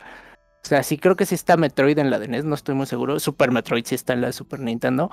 O 0.64 0.68
sea, 0.68 0.84
sí 0.84 0.98
creo 0.98 1.16
que 1.16 1.26
sí 1.26 1.36
está 1.36 1.58
Metroid 1.58 1.98
en 2.00 2.10
la 2.10 2.20
de 2.20 2.28
NES, 2.28 2.46
no 2.46 2.56
estoy 2.56 2.76
muy 2.76 2.86
seguro. 2.86 3.20
Super 3.20 3.52
Metroid 3.52 3.86
sí 3.86 3.96
está 3.96 4.14
en 4.14 4.22
la 4.22 4.28
de 4.28 4.34
Super 4.34 4.60
Nintendo, 4.60 5.12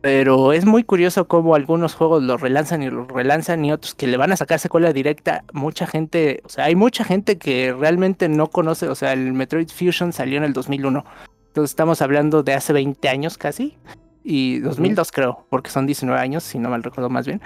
pero 0.00 0.52
es 0.52 0.64
muy 0.64 0.84
curioso 0.84 1.26
cómo 1.26 1.54
algunos 1.54 1.94
juegos 1.94 2.22
los 2.22 2.40
relanzan 2.40 2.82
y 2.82 2.90
los 2.90 3.08
relanzan 3.08 3.64
y 3.64 3.72
otros 3.72 3.94
que 3.94 4.06
le 4.06 4.16
van 4.16 4.30
a 4.30 4.36
sacar 4.36 4.60
secuela 4.60 4.92
directa. 4.92 5.44
Mucha 5.52 5.86
gente, 5.86 6.40
o 6.44 6.48
sea, 6.48 6.64
hay 6.64 6.76
mucha 6.76 7.04
gente 7.04 7.36
que 7.38 7.74
realmente 7.76 8.28
no 8.28 8.48
conoce, 8.48 8.88
o 8.88 8.94
sea, 8.94 9.12
el 9.12 9.32
Metroid 9.32 9.68
Fusion 9.68 10.12
salió 10.12 10.38
en 10.38 10.44
el 10.44 10.52
2001. 10.52 11.04
Entonces 11.48 11.70
estamos 11.70 12.00
hablando 12.00 12.44
de 12.44 12.54
hace 12.54 12.72
20 12.72 13.08
años 13.08 13.36
casi. 13.38 13.76
Y 14.22 14.58
2002 14.60 15.10
creo, 15.10 15.46
porque 15.48 15.70
son 15.70 15.86
19 15.86 16.20
años, 16.20 16.44
si 16.44 16.58
no 16.58 16.68
mal 16.68 16.82
recuerdo 16.82 17.10
más 17.10 17.26
bien. 17.26 17.40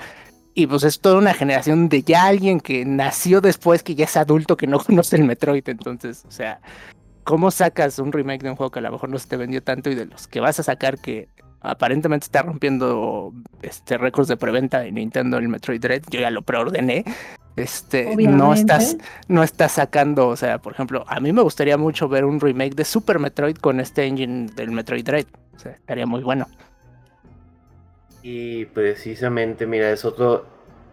Y 0.54 0.66
pues 0.66 0.82
es 0.82 1.00
toda 1.00 1.16
una 1.16 1.32
generación 1.32 1.88
de 1.88 2.02
ya 2.02 2.26
alguien 2.26 2.60
que 2.60 2.84
nació 2.84 3.40
después, 3.40 3.82
que 3.82 3.94
ya 3.94 4.04
es 4.04 4.16
adulto, 4.16 4.56
que 4.56 4.66
no 4.66 4.78
conoce 4.84 5.16
el 5.16 5.24
Metroid. 5.24 5.66
Entonces, 5.68 6.24
o 6.28 6.30
sea, 6.30 6.60
¿cómo 7.24 7.50
sacas 7.50 7.98
un 7.98 8.12
remake 8.12 8.42
de 8.42 8.50
un 8.50 8.56
juego 8.56 8.70
que 8.70 8.80
a 8.80 8.82
lo 8.82 8.92
mejor 8.92 9.08
no 9.08 9.18
se 9.18 9.28
te 9.28 9.36
vendió 9.36 9.62
tanto 9.62 9.90
y 9.90 9.94
de 9.94 10.06
los 10.06 10.28
que 10.28 10.40
vas 10.40 10.60
a 10.60 10.62
sacar 10.62 10.98
que 10.98 11.28
aparentemente 11.62 12.24
está 12.24 12.42
rompiendo 12.42 13.32
este 13.62 13.96
récords 13.98 14.28
de 14.28 14.36
preventa 14.36 14.84
en 14.84 14.96
Nintendo 14.96 15.38
el 15.38 15.48
Metroid 15.48 15.80
Dread. 15.80 16.02
Yo 16.10 16.20
ya 16.20 16.30
lo 16.30 16.42
preordené. 16.42 17.04
Este, 17.54 18.16
no 18.16 18.54
estás, 18.54 18.96
no 19.28 19.42
estás 19.42 19.72
sacando, 19.72 20.28
o 20.28 20.36
sea, 20.36 20.58
por 20.58 20.72
ejemplo, 20.72 21.04
a 21.06 21.20
mí 21.20 21.32
me 21.32 21.42
gustaría 21.42 21.76
mucho 21.76 22.08
ver 22.08 22.24
un 22.24 22.40
remake 22.40 22.74
de 22.74 22.84
Super 22.84 23.18
Metroid 23.18 23.56
con 23.56 23.78
este 23.78 24.06
engine 24.06 24.50
del 24.56 24.70
Metroid 24.70 25.04
Dread. 25.04 25.26
O 25.54 25.58
sea, 25.58 25.72
estaría 25.72 26.06
muy 26.06 26.22
bueno. 26.22 26.46
Y 28.22 28.64
precisamente, 28.66 29.66
mira, 29.66 29.90
es 29.90 30.04
otro. 30.04 30.46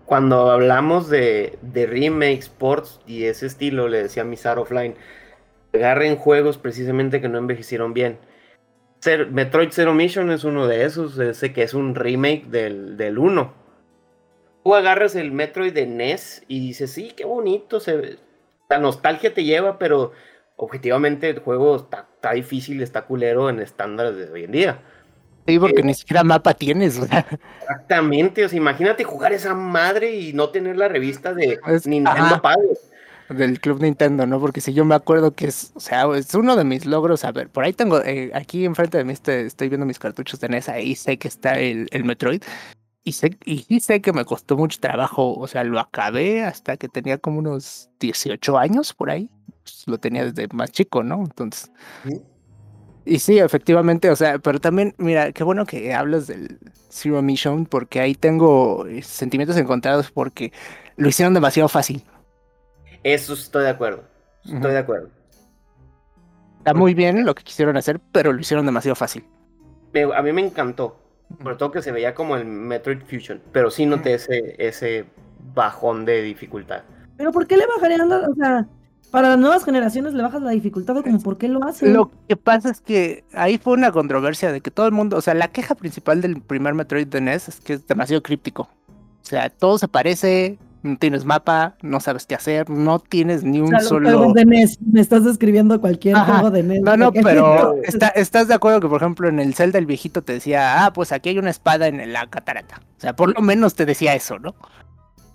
Cuando 0.06 0.50
hablamos 0.50 1.08
de, 1.10 1.60
de 1.62 1.86
remakes, 1.86 2.50
ports 2.50 3.00
y 3.06 3.26
ese 3.26 3.46
estilo, 3.46 3.88
le 3.88 4.04
decía 4.04 4.24
a 4.24 4.26
Misar 4.26 4.58
Offline, 4.58 4.96
agarren 5.74 6.16
juegos 6.16 6.58
precisamente 6.58 7.22
que 7.22 7.30
no 7.30 7.38
envejecieron 7.38 7.94
bien 7.94 8.18
Metroid 9.32 9.70
Zero 9.72 9.94
Mission 9.94 10.32
es 10.32 10.44
uno 10.44 10.68
de 10.68 10.86
esos, 10.86 11.18
ese 11.20 11.54
que 11.54 11.64
es 11.64 11.74
un 11.74 11.96
remake 11.96 12.46
del, 12.48 12.98
del 12.98 13.18
1. 13.18 13.54
Tú 14.64 14.76
agarras 14.76 15.16
el 15.16 15.32
Metroid 15.32 15.74
de 15.74 15.88
NES 15.88 16.44
y 16.48 16.60
dices, 16.60 16.92
sí, 16.92 17.14
qué 17.16 17.26
bonito, 17.26 17.80
se, 17.80 18.18
la 18.70 18.78
nostalgia 18.78 19.34
te 19.34 19.44
lleva, 19.44 19.80
pero 19.80 20.12
objetivamente 20.58 21.30
el 21.30 21.40
juego 21.40 21.78
está, 21.78 22.34
difícil, 22.34 22.82
está 22.82 23.04
culero 23.04 23.50
en 23.50 23.60
estándares 23.60 24.18
de 24.18 24.32
hoy 24.32 24.44
en 24.44 24.52
día. 24.52 24.80
Sí, 25.48 25.58
porque 25.58 25.82
eh, 25.82 25.86
ni 25.86 25.94
siquiera 25.94 26.24
mapa 26.24 26.54
tienes. 26.54 27.00
Exactamente, 27.62 28.46
o 28.46 28.50
sea, 28.50 28.58
imagínate 28.58 29.06
jugar 29.06 29.32
esa 29.32 29.54
madre 29.54 30.14
y 30.14 30.34
no 30.34 30.50
tener 30.50 30.78
la 30.78 30.90
revista 30.90 31.34
de 31.34 31.60
Nintendo 31.86 32.42
Padre 32.42 32.68
del 33.30 33.60
Club 33.60 33.82
Nintendo, 33.82 34.26
¿no? 34.26 34.40
Porque 34.40 34.62
si 34.62 34.74
yo 34.74 34.86
me 34.86 34.96
acuerdo 34.96 35.36
que 35.36 35.48
es, 35.48 35.72
o 35.76 35.80
sea, 35.80 36.06
es 36.16 36.34
uno 36.36 36.56
de 36.56 36.64
mis 36.64 36.86
logros. 36.86 37.24
A 37.26 37.32
ver, 37.32 37.50
por 37.50 37.64
ahí 37.64 37.74
tengo, 37.74 38.02
eh, 38.02 38.32
aquí 38.34 38.66
enfrente 38.66 38.98
de 38.98 39.06
mí 39.06 39.14
estoy, 39.14 39.70
viendo 39.70 39.86
mis 39.86 40.00
cartuchos 40.00 40.40
de 40.40 40.50
NES, 40.50 40.70
ahí 40.70 40.96
sé 40.96 41.18
que 41.18 41.28
está 41.28 41.60
el, 41.60 41.88
el 41.92 42.04
Metroid. 42.04 42.42
Y 43.04 43.14
sé, 43.14 43.38
y 43.46 43.80
sé 43.80 44.02
que 44.02 44.14
me 44.14 44.26
costó 44.26 44.58
mucho 44.58 44.80
trabajo, 44.80 45.34
o 45.34 45.48
sea, 45.48 45.64
lo 45.64 45.80
acabé 45.80 46.44
hasta 46.44 46.78
que 46.78 46.90
tenía 46.90 47.18
como 47.18 47.40
unos 47.40 47.90
18 48.00 48.58
años 48.58 48.94
por 48.94 49.10
ahí. 49.10 49.30
Pues, 49.70 49.84
lo 49.88 49.98
tenía 50.00 50.26
desde 50.26 50.48
más 50.54 50.72
chico, 50.72 51.04
¿no? 51.04 51.20
Entonces. 51.20 51.72
Y 53.06 53.20
sí, 53.20 53.40
efectivamente, 53.40 54.10
o 54.10 54.16
sea, 54.16 54.40
pero 54.40 54.60
también, 54.60 54.94
mira, 54.98 55.32
qué 55.32 55.44
bueno 55.44 55.66
que 55.66 55.94
hablas 55.94 56.28
del 56.28 56.60
Zero 56.90 57.22
Mission, 57.22 57.66
porque 57.66 58.00
ahí 58.00 58.16
tengo 58.16 58.86
eh, 58.88 59.02
sentimientos 59.02 59.58
encontrados 59.58 60.12
porque 60.12 60.52
lo 60.96 61.10
hicieron 61.10 61.34
demasiado 61.34 61.70
fácil. 61.70 62.04
Eso 63.04 63.34
estoy 63.34 63.64
de 63.64 63.70
acuerdo. 63.70 64.04
Estoy 64.44 64.72
de 64.72 64.78
acuerdo. 64.78 65.10
Está 66.60 66.74
muy 66.74 66.94
bien 66.94 67.26
lo 67.26 67.36
que 67.36 67.44
quisieron 67.44 67.78
hacer, 67.78 68.00
pero 68.12 68.34
lo 68.34 68.40
hicieron 68.40 68.66
demasiado 68.66 68.96
fácil. 68.96 69.24
a 70.16 70.22
mí 70.22 70.34
me 70.34 70.42
encantó. 70.42 70.98
Sobre 71.42 71.56
todo 71.56 71.72
que 71.72 71.82
se 71.82 71.92
veía 71.92 72.16
como 72.16 72.36
el 72.36 72.46
Metroid 72.46 73.02
Fusion. 73.02 73.42
Pero 73.52 73.70
sí 73.70 73.86
noté 73.86 74.16
ese, 74.16 74.56
ese 74.58 75.06
bajón 75.54 76.06
de 76.06 76.24
dificultad. 76.24 76.82
Pero 77.18 77.32
¿por 77.32 77.46
qué 77.48 77.56
le 77.56 77.68
bajarían 77.68 78.12
O 78.12 78.36
sea, 78.36 78.68
para 79.12 79.30
las 79.30 79.40
nuevas 79.40 79.64
generaciones 79.64 80.14
le 80.14 80.24
bajas 80.24 80.42
la 80.42 80.52
dificultad 80.52 80.98
o 80.98 81.04
como 81.04 81.20
por 81.20 81.38
qué 81.38 81.48
lo 81.48 81.64
hacen. 81.64 81.94
Lo 81.94 82.12
que 82.28 82.36
pasa 82.36 82.70
es 82.70 82.82
que 82.82 83.24
ahí 83.34 83.58
fue 83.58 83.74
una 83.74 83.92
controversia 83.92 84.52
de 84.52 84.62
que 84.62 84.72
todo 84.72 84.86
el 84.86 84.92
mundo, 84.92 85.18
o 85.18 85.22
sea, 85.22 85.34
la 85.34 85.50
queja 85.50 85.76
principal 85.76 86.22
del 86.22 86.42
primer 86.42 86.76
Metroid 86.76 87.08
de 87.08 87.22
NES 87.22 87.50
es 87.50 87.60
que 87.60 87.74
es 87.74 87.88
demasiado 87.88 88.22
críptico. 88.22 88.70
O 89.22 89.26
sea, 89.26 89.50
todo 89.50 89.78
se 89.78 89.88
parece, 89.88 90.58
no 90.82 90.98
tienes 90.98 91.26
mapa, 91.26 91.76
no 91.82 92.00
sabes 92.00 92.26
qué 92.26 92.36
hacer, 92.36 92.70
no 92.70 93.00
tienes 93.00 93.44
ni 93.44 93.60
un 93.60 93.80
solo. 93.82 94.34
De 94.34 94.46
NES. 94.46 94.78
Me 94.82 95.02
estás 95.02 95.24
describiendo 95.24 95.80
cualquier 95.82 96.18
juego 96.18 96.52
de 96.52 96.64
NES. 96.64 96.82
No, 96.82 96.96
no, 96.96 97.12
pero 97.12 97.76
estás 97.84 98.48
de 98.48 98.54
acuerdo 98.54 98.80
que, 98.80 98.88
por 98.88 99.02
ejemplo, 99.02 99.28
en 99.28 99.40
el 99.40 99.54
Zelda 99.54 99.80
el 99.80 99.86
viejito 99.86 100.22
te 100.22 100.34
decía, 100.34 100.86
ah, 100.86 100.94
pues 100.94 101.12
aquí 101.12 101.30
hay 101.30 101.40
una 101.40 101.50
espada 101.50 101.88
en 101.88 102.14
la 102.14 102.28
catarata. 102.28 102.82
O 102.98 103.02
sea, 103.02 103.16
por 103.16 103.34
lo 103.34 103.42
menos 103.42 103.76
te 103.76 103.86
decía 103.86 104.16
eso, 104.16 104.40
¿no? 104.40 104.56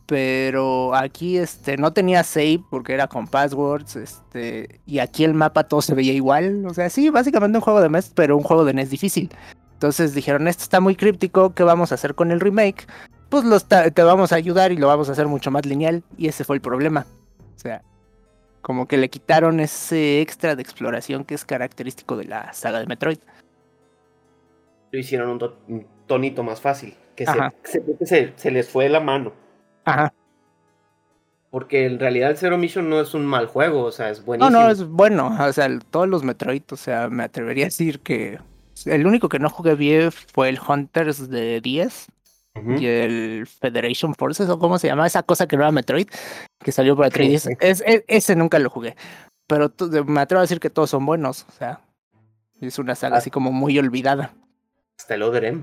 Pero 0.06 0.94
aquí 0.94 1.38
este 1.38 1.78
no 1.78 1.94
tenía 1.94 2.22
save 2.24 2.62
porque 2.70 2.92
era 2.92 3.06
con 3.06 3.26
passwords, 3.26 3.96
este, 3.96 4.80
y 4.84 4.98
aquí 4.98 5.24
el 5.24 5.32
mapa 5.32 5.64
todo 5.64 5.80
se 5.80 5.94
veía 5.94 6.12
igual. 6.12 6.66
O 6.66 6.74
sea, 6.74 6.90
sí, 6.90 7.08
básicamente 7.08 7.56
un 7.56 7.62
juego 7.64 7.80
de 7.80 7.88
NES, 7.88 8.12
pero 8.14 8.36
un 8.36 8.42
juego 8.42 8.64
de 8.64 8.74
NES 8.74 8.90
difícil. 8.90 9.30
Entonces 9.74 10.14
dijeron, 10.14 10.46
esto 10.48 10.62
está 10.62 10.80
muy 10.80 10.94
críptico, 10.94 11.54
¿qué 11.54 11.62
vamos 11.62 11.90
a 11.92 11.96
hacer 11.96 12.14
con 12.14 12.30
el 12.30 12.40
remake? 12.40 12.86
Pues 13.42 13.64
te 13.94 14.02
vamos 14.02 14.32
a 14.32 14.36
ayudar 14.36 14.72
y 14.72 14.76
lo 14.76 14.86
vamos 14.86 15.08
a 15.08 15.12
hacer 15.12 15.26
mucho 15.26 15.50
más 15.50 15.66
lineal. 15.66 16.02
Y 16.16 16.28
ese 16.28 16.44
fue 16.44 16.56
el 16.56 16.62
problema. 16.62 17.06
O 17.56 17.58
sea, 17.58 17.82
como 18.64 18.88
que 18.88 18.96
le 18.96 19.10
quitaron 19.10 19.60
ese 19.60 20.20
extra 20.20 20.56
de 20.56 20.62
exploración 20.62 21.24
que 21.24 21.34
es 21.34 21.44
característico 21.44 22.16
de 22.16 22.24
la 22.24 22.52
saga 22.52 22.80
de 22.80 22.86
Metroid. 22.86 23.18
Lo 24.90 24.98
hicieron 24.98 25.30
un, 25.68 25.86
tonito 26.06 26.42
más 26.42 26.60
fácil, 26.60 26.94
que, 27.16 27.26
se, 28.04 28.32
se, 28.36 28.50
les 28.50 28.68
fue 28.68 28.88
la 28.88 29.00
mano. 29.00 29.32
Ajá. 29.84 30.12
Porque 31.50 31.86
en 31.86 31.98
realidad 31.98 32.30
el 32.30 32.36
Zero 32.36 32.58
Mission 32.58 32.88
no 32.88 33.00
es 33.00 33.14
un 33.14 33.26
mal 33.26 33.46
juego, 33.46 33.82
o 33.82 33.92
sea, 33.92 34.10
es 34.10 34.24
buenísimo. 34.24 34.50
No, 34.50 34.64
no, 34.64 34.70
es 34.70 34.84
bueno. 34.84 35.36
O 35.38 35.52
sea, 35.52 35.68
todos 35.90 36.08
los 36.08 36.24
Metroid, 36.24 36.62
o 36.70 36.76
sea, 36.76 37.08
me 37.08 37.24
atrevería 37.24 37.64
a 37.64 37.66
decir 37.66 38.00
que 38.00 38.38
el 38.86 39.06
único 39.06 39.28
que 39.28 39.38
no 39.38 39.50
jugué 39.50 39.74
bien 39.74 40.10
fue 40.10 40.48
el 40.48 40.58
Hunters 40.58 41.28
de 41.28 41.60
10 41.60 42.08
y 42.54 42.86
el 42.86 43.46
Federation 43.46 44.14
Forces, 44.14 44.48
o 44.48 44.58
cómo 44.58 44.78
se 44.78 44.86
llama, 44.86 45.06
esa 45.06 45.22
cosa 45.22 45.46
que 45.46 45.56
no 45.56 45.62
era 45.62 45.72
Metroid, 45.72 46.08
que 46.60 46.72
salió 46.72 46.96
para 46.96 47.10
3DS. 47.10 47.56
Es, 47.60 47.80
e, 47.80 48.04
ese 48.06 48.36
nunca 48.36 48.58
lo 48.58 48.70
jugué. 48.70 48.96
Pero 49.46 49.72
me 50.06 50.20
atrevo 50.20 50.38
a 50.38 50.42
decir 50.42 50.60
que 50.60 50.70
todos 50.70 50.90
son 50.90 51.04
buenos. 51.04 51.44
O 51.48 51.52
sea, 51.52 51.80
es 52.60 52.78
una 52.78 52.94
saga 52.94 53.16
ah. 53.16 53.18
así 53.18 53.30
como 53.30 53.52
muy 53.52 53.78
olvidada. 53.78 54.34
Hasta 54.98 55.14
el 55.14 55.22
Other 55.22 55.44
M. 55.44 55.62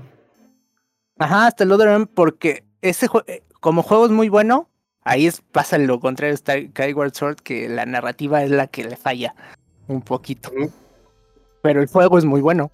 Ajá, 1.18 1.46
hasta 1.46 1.64
el 1.64 1.72
Other 1.72 1.88
M, 1.88 2.06
porque 2.06 2.64
ese 2.82 3.08
eh, 3.26 3.42
como 3.60 3.82
juego 3.82 4.06
es 4.06 4.12
muy 4.12 4.28
bueno, 4.28 4.68
ahí 5.02 5.26
es, 5.26 5.40
pasa 5.40 5.78
lo 5.78 5.98
contrario 5.98 6.34
está 6.34 6.54
Skyward 6.60 7.14
Sword, 7.14 7.36
que 7.36 7.68
la 7.68 7.86
narrativa 7.86 8.42
es 8.42 8.50
la 8.50 8.66
que 8.66 8.84
le 8.84 8.96
falla 8.96 9.34
un 9.88 10.02
poquito. 10.02 10.50
Pero 11.62 11.80
el 11.80 11.88
juego 11.88 12.18
es 12.18 12.24
muy 12.24 12.40
bueno 12.40 12.70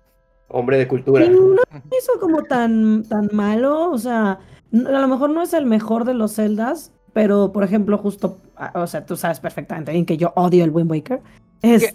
hombre 0.49 0.79
de 0.79 0.89
cultura. 0.89 1.29
no 1.29 1.57
hizo 1.99 2.21
como 2.21 2.43
tan, 2.43 3.05
tan 3.05 3.29
malo, 3.33 3.91
o 3.91 3.99
sea, 3.99 4.39
a 4.73 5.01
lo 5.01 5.09
mejor 5.09 5.31
no 5.31 5.43
es 5.43 5.53
el 5.53 5.67
mejor 5.67 6.05
de 6.05 6.15
los 6.15 6.35
Zeldas, 6.35 6.93
pero 7.13 7.53
por 7.53 7.65
ejemplo, 7.65 7.99
justo, 7.99 8.39
o 8.75 8.87
sea, 8.87 9.05
tú 9.05 9.17
sabes 9.17 9.41
perfectamente 9.41 9.93
bien 9.93 10.07
que 10.07 10.17
yo 10.17 10.33
odio 10.37 10.65
el 10.65 10.71
Wind 10.71 10.91
Waker. 10.91 11.21
Este, 11.63 11.93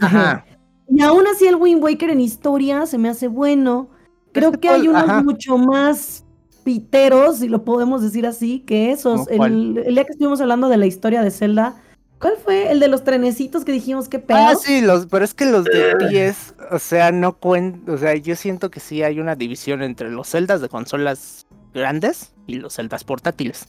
y 0.89 1.01
aún 1.01 1.25
así 1.27 1.48
el 1.48 1.55
Wind 1.55 1.83
Waker 1.83 2.10
en 2.10 2.19
historia 2.19 2.86
se 2.86 2.98
me 2.98 3.10
hace 3.10 3.27
bueno. 3.27 3.89
Creo 4.31 4.51
que, 4.51 4.69
hay 4.69 4.88
unos 4.88 5.24
mucho 5.24 5.57
más 5.57 6.25
piteros, 6.63 7.38
si 7.38 7.48
lo 7.48 7.63
podemos 7.63 8.01
decir 8.01 8.25
así, 8.25 8.62
que 8.62 8.91
esos. 8.91 9.27
El, 9.27 9.77
el, 9.86 9.95
día 9.95 10.05
que 10.05 10.13
estuvimos 10.13 10.41
hablando 10.41 10.69
de 10.69 10.77
la 10.77 10.86
historia 10.86 11.22
de 11.22 11.29
Zelda, 11.29 11.75
¿Cuál 12.24 12.36
fue? 12.42 12.72
El 12.72 12.80
de 12.80 12.88
los 12.88 13.03
trenecitos 13.03 13.65
que 13.65 13.74
dijimos 13.74 14.08
que 14.08 14.18
pedo. 14.18 14.38
Ah, 14.38 14.56
sí, 14.56 14.80
los, 14.80 15.08
pero 15.08 15.25
es 15.25 15.34
que 15.34 15.44
los 15.44 15.65
de 15.65 15.94
10, 16.10 16.56
o 16.72 16.80
sea, 16.80 17.12
no 17.12 17.34
cuentan, 17.34 17.94
o 17.94 17.98
sea, 17.98 18.15
yo 18.15 18.38
siento 18.38 18.72
que 18.72 18.80
sí 18.80 19.03
hay 19.03 19.20
una 19.20 19.36
división 19.36 19.84
entre 19.84 20.10
los 20.10 20.30
celdas 20.30 20.62
de 20.62 20.70
consolas 20.70 21.46
grandes 21.74 22.32
y 22.48 22.56
los 22.56 22.75
celdas 22.75 23.03
portátiles. 23.03 23.68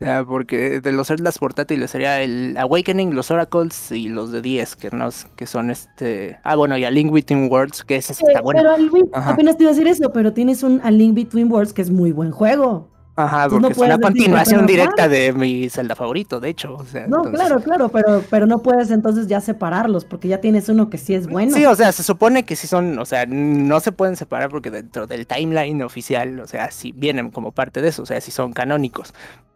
O 0.00 0.04
sea, 0.04 0.24
porque 0.24 0.80
de 0.80 0.90
los 0.90 1.06
celdas 1.06 1.38
portátiles 1.38 1.92
sería 1.92 2.20
el 2.20 2.56
Awakening, 2.56 3.14
los 3.14 3.30
Oracles 3.30 3.92
y 3.92 4.08
los 4.08 4.32
de 4.32 4.42
10, 4.42 4.74
que 4.74 4.90
no 4.90 5.10
que 5.36 5.46
son 5.46 5.70
este. 5.70 6.40
Ah, 6.42 6.56
bueno, 6.56 6.76
y 6.76 6.84
a 6.84 6.90
Link 6.90 7.12
Between 7.12 7.48
Worlds, 7.48 7.84
que 7.84 7.94
ese 7.94 8.12
está 8.12 8.40
bueno. 8.40 8.60
Pero 8.60 9.12
apenas 9.12 9.56
te 9.56 9.62
iba 9.62 9.70
a 9.70 9.74
decir 9.74 9.86
eso, 9.86 10.12
pero 10.12 10.32
tienes 10.32 10.64
un 10.64 10.80
A 10.82 10.90
Link 10.90 11.14
Between 11.14 11.48
Worlds 11.48 11.72
que 11.74 11.82
es 11.82 11.90
muy 11.90 12.10
buen 12.10 12.32
juego. 12.32 12.88
Ajá, 13.18 13.48
porque 13.48 13.72
es 13.72 13.78
una 13.78 13.98
continuación 13.98 14.64
directa 14.64 15.08
de 15.08 15.32
mi 15.32 15.68
Zelda 15.68 15.96
favorito, 15.96 16.38
de 16.38 16.50
hecho. 16.50 16.76
no, 17.08 17.24
claro, 17.24 17.60
claro, 17.60 17.88
pero, 17.88 18.22
pero 18.30 18.46
no 18.46 18.62
puedes 18.62 18.92
entonces 18.92 19.26
ya 19.26 19.40
separarlos, 19.40 20.04
porque 20.04 20.28
ya 20.28 20.40
tienes 20.40 20.68
uno 20.68 20.88
que 20.88 20.98
sí 20.98 21.16
es 21.16 21.26
bueno. 21.26 21.52
Sí, 21.52 21.66
o 21.66 21.74
sea, 21.74 21.90
se 21.90 22.04
supone 22.04 22.44
que 22.44 22.54
sí 22.54 22.68
son, 22.68 22.96
o 22.96 23.04
sea, 23.04 23.26
no 23.26 23.80
se 23.80 23.90
pueden 23.90 24.14
separar 24.14 24.50
porque 24.50 24.70
dentro 24.70 25.08
del 25.08 25.26
timeline 25.26 25.82
oficial, 25.82 26.38
o 26.38 26.46
sea, 26.46 26.70
sí 26.70 26.92
vienen 26.94 27.32
como 27.32 27.50
parte 27.50 27.82
de 27.82 27.88
eso, 27.88 28.04
o 28.04 28.06
sea, 28.06 28.20
sí 28.20 28.30
son 28.30 28.52
canónicos. 28.52 29.12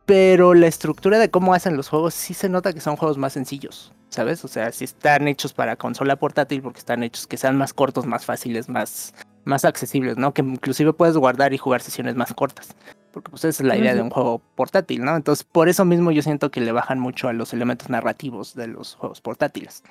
Pero 0.07 0.54
la 0.54 0.66
estructura 0.66 1.21
de 1.21 1.31
cómo 1.31 1.54
hacen 1.54 1.76
los 1.76 1.88
juegos 1.88 2.14
sí 2.14 2.35
se 2.35 2.49
nota 2.49 2.73
que 2.73 2.81
son 2.81 2.97
juegos 2.97 3.16
más 3.16 3.33
sencillos, 3.33 3.92
¿sabes? 4.09 4.45
O 4.45 4.49
sea, 4.49 4.73
sí 4.73 4.83
están 4.83 5.28
hechos 5.28 5.52
para 5.52 5.76
consola 5.76 6.16
portátil 6.16 6.62
porque 6.62 6.81
están 6.81 7.04
hechos 7.04 7.28
que 7.28 7.37
sean 7.37 7.57
más 7.57 7.73
cortos, 7.73 8.07
más 8.07 8.25
fáciles, 8.25 8.69
más, 8.69 9.14
más 9.45 9.64
accesibles, 9.64 10.16
¿no? 10.16 10.35
Que 10.35 10.42
inclusive 10.42 10.92
puedes 10.92 11.16
guardar 11.16 11.52
y 11.52 11.59
jugar 11.59 11.81
sesiones 11.81 12.16
más 12.16 12.35
cortas 12.35 12.75
porque 13.12 13.31
pues 13.31 13.45
esa 13.45 13.62
es 13.62 13.66
la 13.66 13.76
idea 13.76 13.95
de 13.95 14.02
un 14.02 14.11
juego 14.11 14.40
portátil, 14.54 15.04
¿no? 15.04 15.14
Entonces, 15.14 15.45
por 15.45 15.69
eso 15.69 15.85
mismo 15.85 16.11
yo 16.11 16.23
siento 16.23 16.50
que 16.50 16.61
le 16.61 16.73
bajan 16.73 16.99
mucho 16.99 17.28
a 17.28 17.33
los 17.33 17.52
elementos 17.52 17.90
narrativos 17.90 18.54
de 18.54 18.66
los 18.66 18.95
juegos 18.95 19.21
portátiles. 19.21 19.83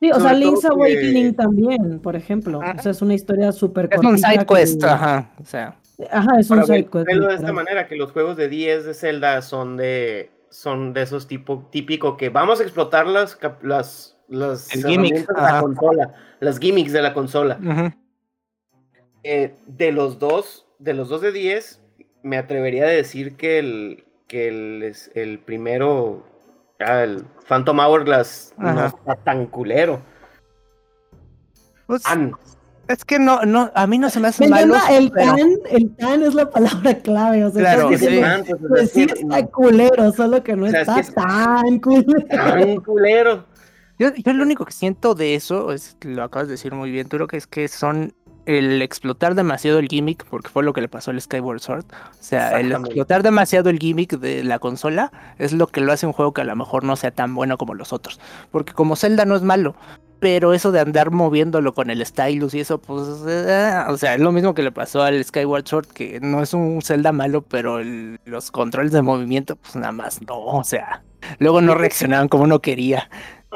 Sí, 0.00 0.10
o 0.10 0.20
sea, 0.20 0.34
Link's 0.34 0.64
Awakening 0.64 1.34
también, 1.34 2.00
por 2.00 2.16
ejemplo. 2.16 2.58
O 2.58 2.82
sea, 2.82 2.90
es 2.90 3.00
una 3.00 3.14
historia 3.14 3.52
súper 3.52 3.88
Es 3.90 4.00
un 4.00 4.18
side 4.18 4.44
quest, 4.46 4.84
ajá, 4.84 5.30
o 5.40 5.44
sea. 5.44 5.76
Ajá, 6.10 6.38
es 6.38 6.50
un 6.50 6.64
side 6.66 6.86
quest. 6.86 7.06
de 7.06 7.34
esta 7.34 7.52
manera, 7.52 7.86
que 7.86 7.96
los 7.96 8.12
juegos 8.12 8.36
de 8.36 8.48
10 8.48 8.84
de 8.84 8.94
Zelda 8.94 9.40
son 9.42 9.76
de 9.76 10.30
son 10.50 10.92
de 10.92 11.02
esos 11.02 11.26
tipo 11.26 11.66
típico 11.72 12.16
que 12.16 12.28
vamos 12.28 12.60
a 12.60 12.62
explotar 12.62 13.08
las 13.08 13.38
las 13.62 14.16
las 14.28 14.68
de 14.68 15.26
la 15.36 15.60
consola, 15.60 16.14
las 16.40 16.58
gimmicks 16.58 16.92
de 16.92 17.02
la 17.02 17.12
consola. 17.12 17.58
Eh, 19.22 19.54
de 19.66 19.90
los 19.90 20.18
dos, 20.18 20.66
de 20.78 20.92
los 20.92 21.08
dos 21.08 21.22
de 21.22 21.32
10, 21.32 21.80
me 22.24 22.38
atrevería 22.38 22.84
a 22.86 22.88
decir 22.88 23.36
que 23.36 23.58
el, 23.58 24.04
que 24.26 24.48
el, 24.48 24.94
el 25.14 25.38
primero, 25.38 26.26
el 26.78 27.24
Phantom 27.46 27.78
Hourglass, 27.78 28.54
no 28.56 28.86
está 28.86 29.14
tan 29.16 29.46
culero. 29.46 30.00
Pues, 31.86 32.02
es 32.88 33.04
que 33.04 33.18
no, 33.18 33.42
no, 33.42 33.70
a 33.74 33.86
mí 33.86 33.98
no 33.98 34.10
se 34.10 34.20
me 34.20 34.28
hace 34.28 34.48
malo. 34.48 34.74
El 34.90 35.10
tan, 35.12 35.38
el 35.70 35.94
tan 35.96 36.22
es 36.22 36.34
la 36.34 36.50
palabra 36.50 36.98
clave, 36.98 37.44
o 37.44 37.50
sea, 37.50 37.60
claro, 37.60 37.96
sí. 37.96 38.20
Pues, 38.68 38.90
sí 38.90 39.02
está 39.02 39.46
culero, 39.46 40.12
solo 40.12 40.42
que 40.42 40.56
no 40.56 40.66
está 40.66 41.02
tan 41.02 41.78
culero. 41.78 42.26
Tan 42.28 42.76
culero. 42.78 43.46
Yo, 43.98 44.12
yo 44.14 44.32
lo 44.32 44.42
único 44.42 44.64
que 44.64 44.72
siento 44.72 45.14
de 45.14 45.34
eso, 45.34 45.72
es 45.72 45.96
lo 46.02 46.24
acabas 46.24 46.48
de 46.48 46.52
decir 46.52 46.74
muy 46.74 46.90
bien, 46.90 47.08
tú 47.08 47.18
lo 47.18 47.26
que 47.26 47.36
es 47.36 47.46
que 47.46 47.68
son 47.68 48.12
el 48.46 48.82
explotar 48.82 49.34
demasiado 49.34 49.78
el 49.78 49.88
gimmick, 49.88 50.24
porque 50.26 50.48
fue 50.48 50.62
lo 50.62 50.72
que 50.72 50.80
le 50.80 50.88
pasó 50.88 51.10
al 51.10 51.20
Skyward 51.20 51.60
Sword. 51.60 51.84
O 51.84 52.22
sea, 52.22 52.60
el 52.60 52.72
explotar 52.72 53.22
demasiado 53.22 53.70
el 53.70 53.78
gimmick 53.78 54.18
de 54.18 54.44
la 54.44 54.58
consola 54.58 55.12
es 55.38 55.52
lo 55.52 55.66
que 55.66 55.80
lo 55.80 55.92
hace 55.92 56.06
un 56.06 56.12
juego 56.12 56.32
que 56.32 56.42
a 56.42 56.44
lo 56.44 56.56
mejor 56.56 56.84
no 56.84 56.96
sea 56.96 57.10
tan 57.10 57.34
bueno 57.34 57.58
como 57.58 57.74
los 57.74 57.92
otros. 57.92 58.20
Porque 58.50 58.72
como 58.72 58.96
Zelda 58.96 59.24
no 59.24 59.36
es 59.36 59.42
malo, 59.42 59.76
pero 60.24 60.54
eso 60.54 60.72
de 60.72 60.80
andar 60.80 61.10
moviéndolo 61.10 61.74
con 61.74 61.90
el 61.90 62.04
stylus 62.04 62.54
y 62.54 62.60
eso, 62.60 62.78
pues, 62.78 63.02
eh, 63.28 63.84
o 63.88 63.96
sea, 63.98 64.14
es 64.14 64.20
lo 64.20 64.32
mismo 64.32 64.54
que 64.54 64.62
le 64.62 64.72
pasó 64.72 65.02
al 65.02 65.22
Skyward 65.22 65.66
Sword, 65.66 65.86
que 65.88 66.18
no 66.20 66.42
es 66.42 66.54
un 66.54 66.80
Zelda 66.82 67.12
malo, 67.12 67.42
pero 67.42 67.80
los 68.24 68.50
controles 68.50 68.92
de 68.92 69.02
movimiento, 69.02 69.56
pues 69.56 69.76
nada 69.76 69.92
más 69.92 70.22
no, 70.22 70.38
o 70.38 70.64
sea, 70.64 71.02
luego 71.38 71.60
no 71.60 71.74
reaccionaban 71.74 72.28
como 72.28 72.44
uno 72.44 72.60
quería. 72.60 73.10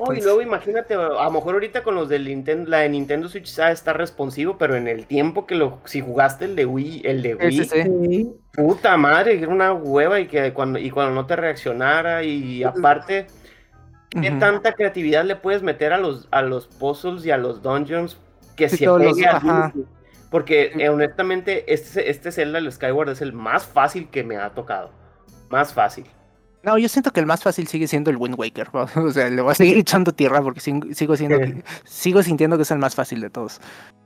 No, 0.07 0.13
y 0.15 0.21
luego 0.21 0.43
imagínate, 0.43 0.95
a 0.95 1.25
lo 1.25 1.31
mejor 1.31 1.55
ahorita 1.55 1.83
con 1.83 1.95
los 1.95 2.09
de 2.09 2.19
Nintendo, 2.19 2.71
la 2.71 2.79
de 2.79 2.89
Nintendo 2.89 3.29
Switch 3.29 3.49
está 3.49 3.71
estar 3.71 3.97
responsivo, 3.97 4.59
pero 4.59 4.77
en 4.77 4.89
el 4.89 5.07
tiempo 5.07 5.47
que 5.47 5.55
lo, 5.55 5.81
si 5.85 6.01
jugaste 6.01 6.45
el 6.45 6.57
de 6.57 6.67
Wii, 6.67 7.03
el 7.05 7.23
de 7.23 7.35
Wii, 7.35 8.33
puta 8.53 8.97
madre, 8.97 9.39
era 9.39 9.49
una 9.49 9.73
hueva 9.73 10.21
y 10.21 10.27
que 10.27 10.53
cuando, 10.53 10.79
y 10.79 10.91
cuando 10.91 11.15
no 11.15 11.27
te 11.27 11.37
reaccionara, 11.37 12.23
y 12.23 12.63
aparte, 12.63 13.27
¿qué 14.11 14.31
tanta 14.33 14.73
creatividad 14.73 15.25
le 15.25 15.37
puedes 15.37 15.63
meter 15.63 15.93
a 15.93 15.99
los, 15.99 16.29
a 16.31 16.43
los 16.43 16.67
puzzles 16.67 17.25
y 17.27 17.31
a 17.31 17.37
los 17.37 17.63
dungeons 17.63 18.19
que 18.57 18.69
se 18.69 18.89
pegue 18.89 19.27
a 19.27 19.73
Porque 20.31 20.73
eh, 20.77 20.89
honestamente, 20.89 21.73
este, 21.73 22.11
este 22.11 22.33
Zelda, 22.33 22.59
el 22.59 22.71
Skyward, 22.71 23.11
es 23.11 23.23
el 23.23 23.33
más 23.33 23.67
fácil 23.67 24.09
que 24.11 24.25
me 24.25 24.37
ha 24.37 24.51
tocado. 24.51 24.91
Más 25.49 25.73
fácil. 25.73 26.05
No, 26.63 26.77
yo 26.77 26.89
siento 26.89 27.13
que 27.13 27.21
el 27.21 27.27
más 27.27 27.43
fácil 27.43 27.69
sigue 27.69 27.87
siendo 27.87 28.11
el 28.11 28.17
Wind 28.17 28.35
Waker. 28.39 28.69
O 28.97 29.11
sea, 29.11 29.29
le 29.31 29.41
voy 29.43 29.53
a 29.53 29.55
seguir 29.55 29.79
echando 29.79 30.13
tierra 30.13 30.43
porque 30.43 30.61
sigo, 30.61 31.17
siendo 31.17 31.39
sigo 31.85 32.23
sintiendo 32.23 32.57
que 32.57 32.63
es 32.63 32.71
el 32.71 32.79
más 32.79 32.95
fácil 32.95 33.21
de 33.21 33.31
todos. 33.31 33.61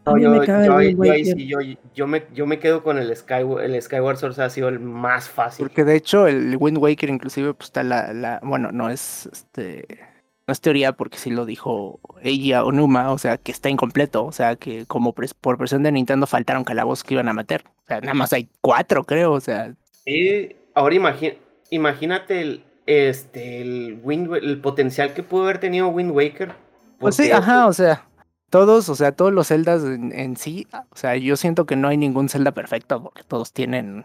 No, 0.05 0.19
yo, 0.19 0.31
me, 0.31 2.27
yo, 2.35 2.47
me, 2.47 2.59
quedo 2.59 2.83
con 2.83 2.99
el 2.99 3.15
Skyward, 3.17 3.65
el 3.65 3.81
Skyward 3.81 4.17
Sword 4.17 4.41
ha 4.41 4.51
sido 4.51 4.69
el 4.69 4.81
más 4.81 5.29
fácil. 5.29 5.67
Porque 5.67 5.85
de 5.85 5.95
hecho 5.95 6.27
el 6.27 6.57
Wind 6.59 6.79
Waker 6.79 7.09
inclusive 7.09 7.55
pues 7.55 7.69
está 7.69 7.85
la, 7.85 8.13
la 8.13 8.41
bueno, 8.43 8.73
no 8.73 8.91
es 8.91 9.29
este 9.33 10.01
no 10.47 10.53
es 10.53 10.61
teoría 10.61 10.93
porque 10.93 11.19
sí 11.19 11.31
lo 11.31 11.47
dijo 11.47 12.01
ella 12.23 12.65
o 12.65 12.73
Numa, 12.73 13.13
o 13.13 13.19
sea, 13.19 13.39
que 13.39 13.53
está 13.53 13.71
incompleto, 13.71 14.25
o 14.25 14.33
sea, 14.33 14.57
que 14.57 14.87
como 14.87 15.15
por 15.15 15.57
presión 15.57 15.85
de 15.85 15.93
Nintendo 15.93 16.27
faltaron 16.27 16.65
calabozos 16.65 17.05
que 17.05 17.15
iban 17.15 17.29
a 17.29 17.33
meter. 17.33 17.65
O 17.85 17.87
sea, 17.87 18.01
nada 18.01 18.15
más 18.15 18.33
hay 18.33 18.49
cuatro, 18.61 19.05
creo, 19.05 19.33
o 19.33 19.41
sea. 19.41 19.73
Sí, 20.05 20.57
ahora 20.75 20.97
imagínate 20.97 21.52
imagínate 21.73 22.41
el, 22.41 22.65
este, 22.87 23.61
el, 23.63 24.01
Wind, 24.03 24.35
el 24.37 24.61
potencial 24.61 25.15
que 25.15 25.23
pudo 25.23 25.45
haber 25.45 25.59
tenido 25.59 25.89
Wind 25.89 26.13
Waker. 26.13 26.55
Pues 26.99 27.17
sí, 27.17 27.31
ajá, 27.33 27.67
o 27.67 27.73
sea, 27.73 28.07
todos, 28.51 28.89
o 28.89 28.95
sea, 28.95 29.13
todos 29.13 29.33
los 29.33 29.49
celdas 29.49 29.83
en, 29.83 30.37
sí, 30.37 30.69
o 30.91 30.97
sea, 30.97 31.17
yo 31.17 31.37
siento 31.37 31.67
que 31.67 31.75
no 31.75 31.89
hay 31.89 31.97
ningún 31.97 32.29
Zelda 32.29 32.53
perfecto 32.53 33.03
porque 33.03 33.25
todos 33.25 33.53
tienen 33.53 34.05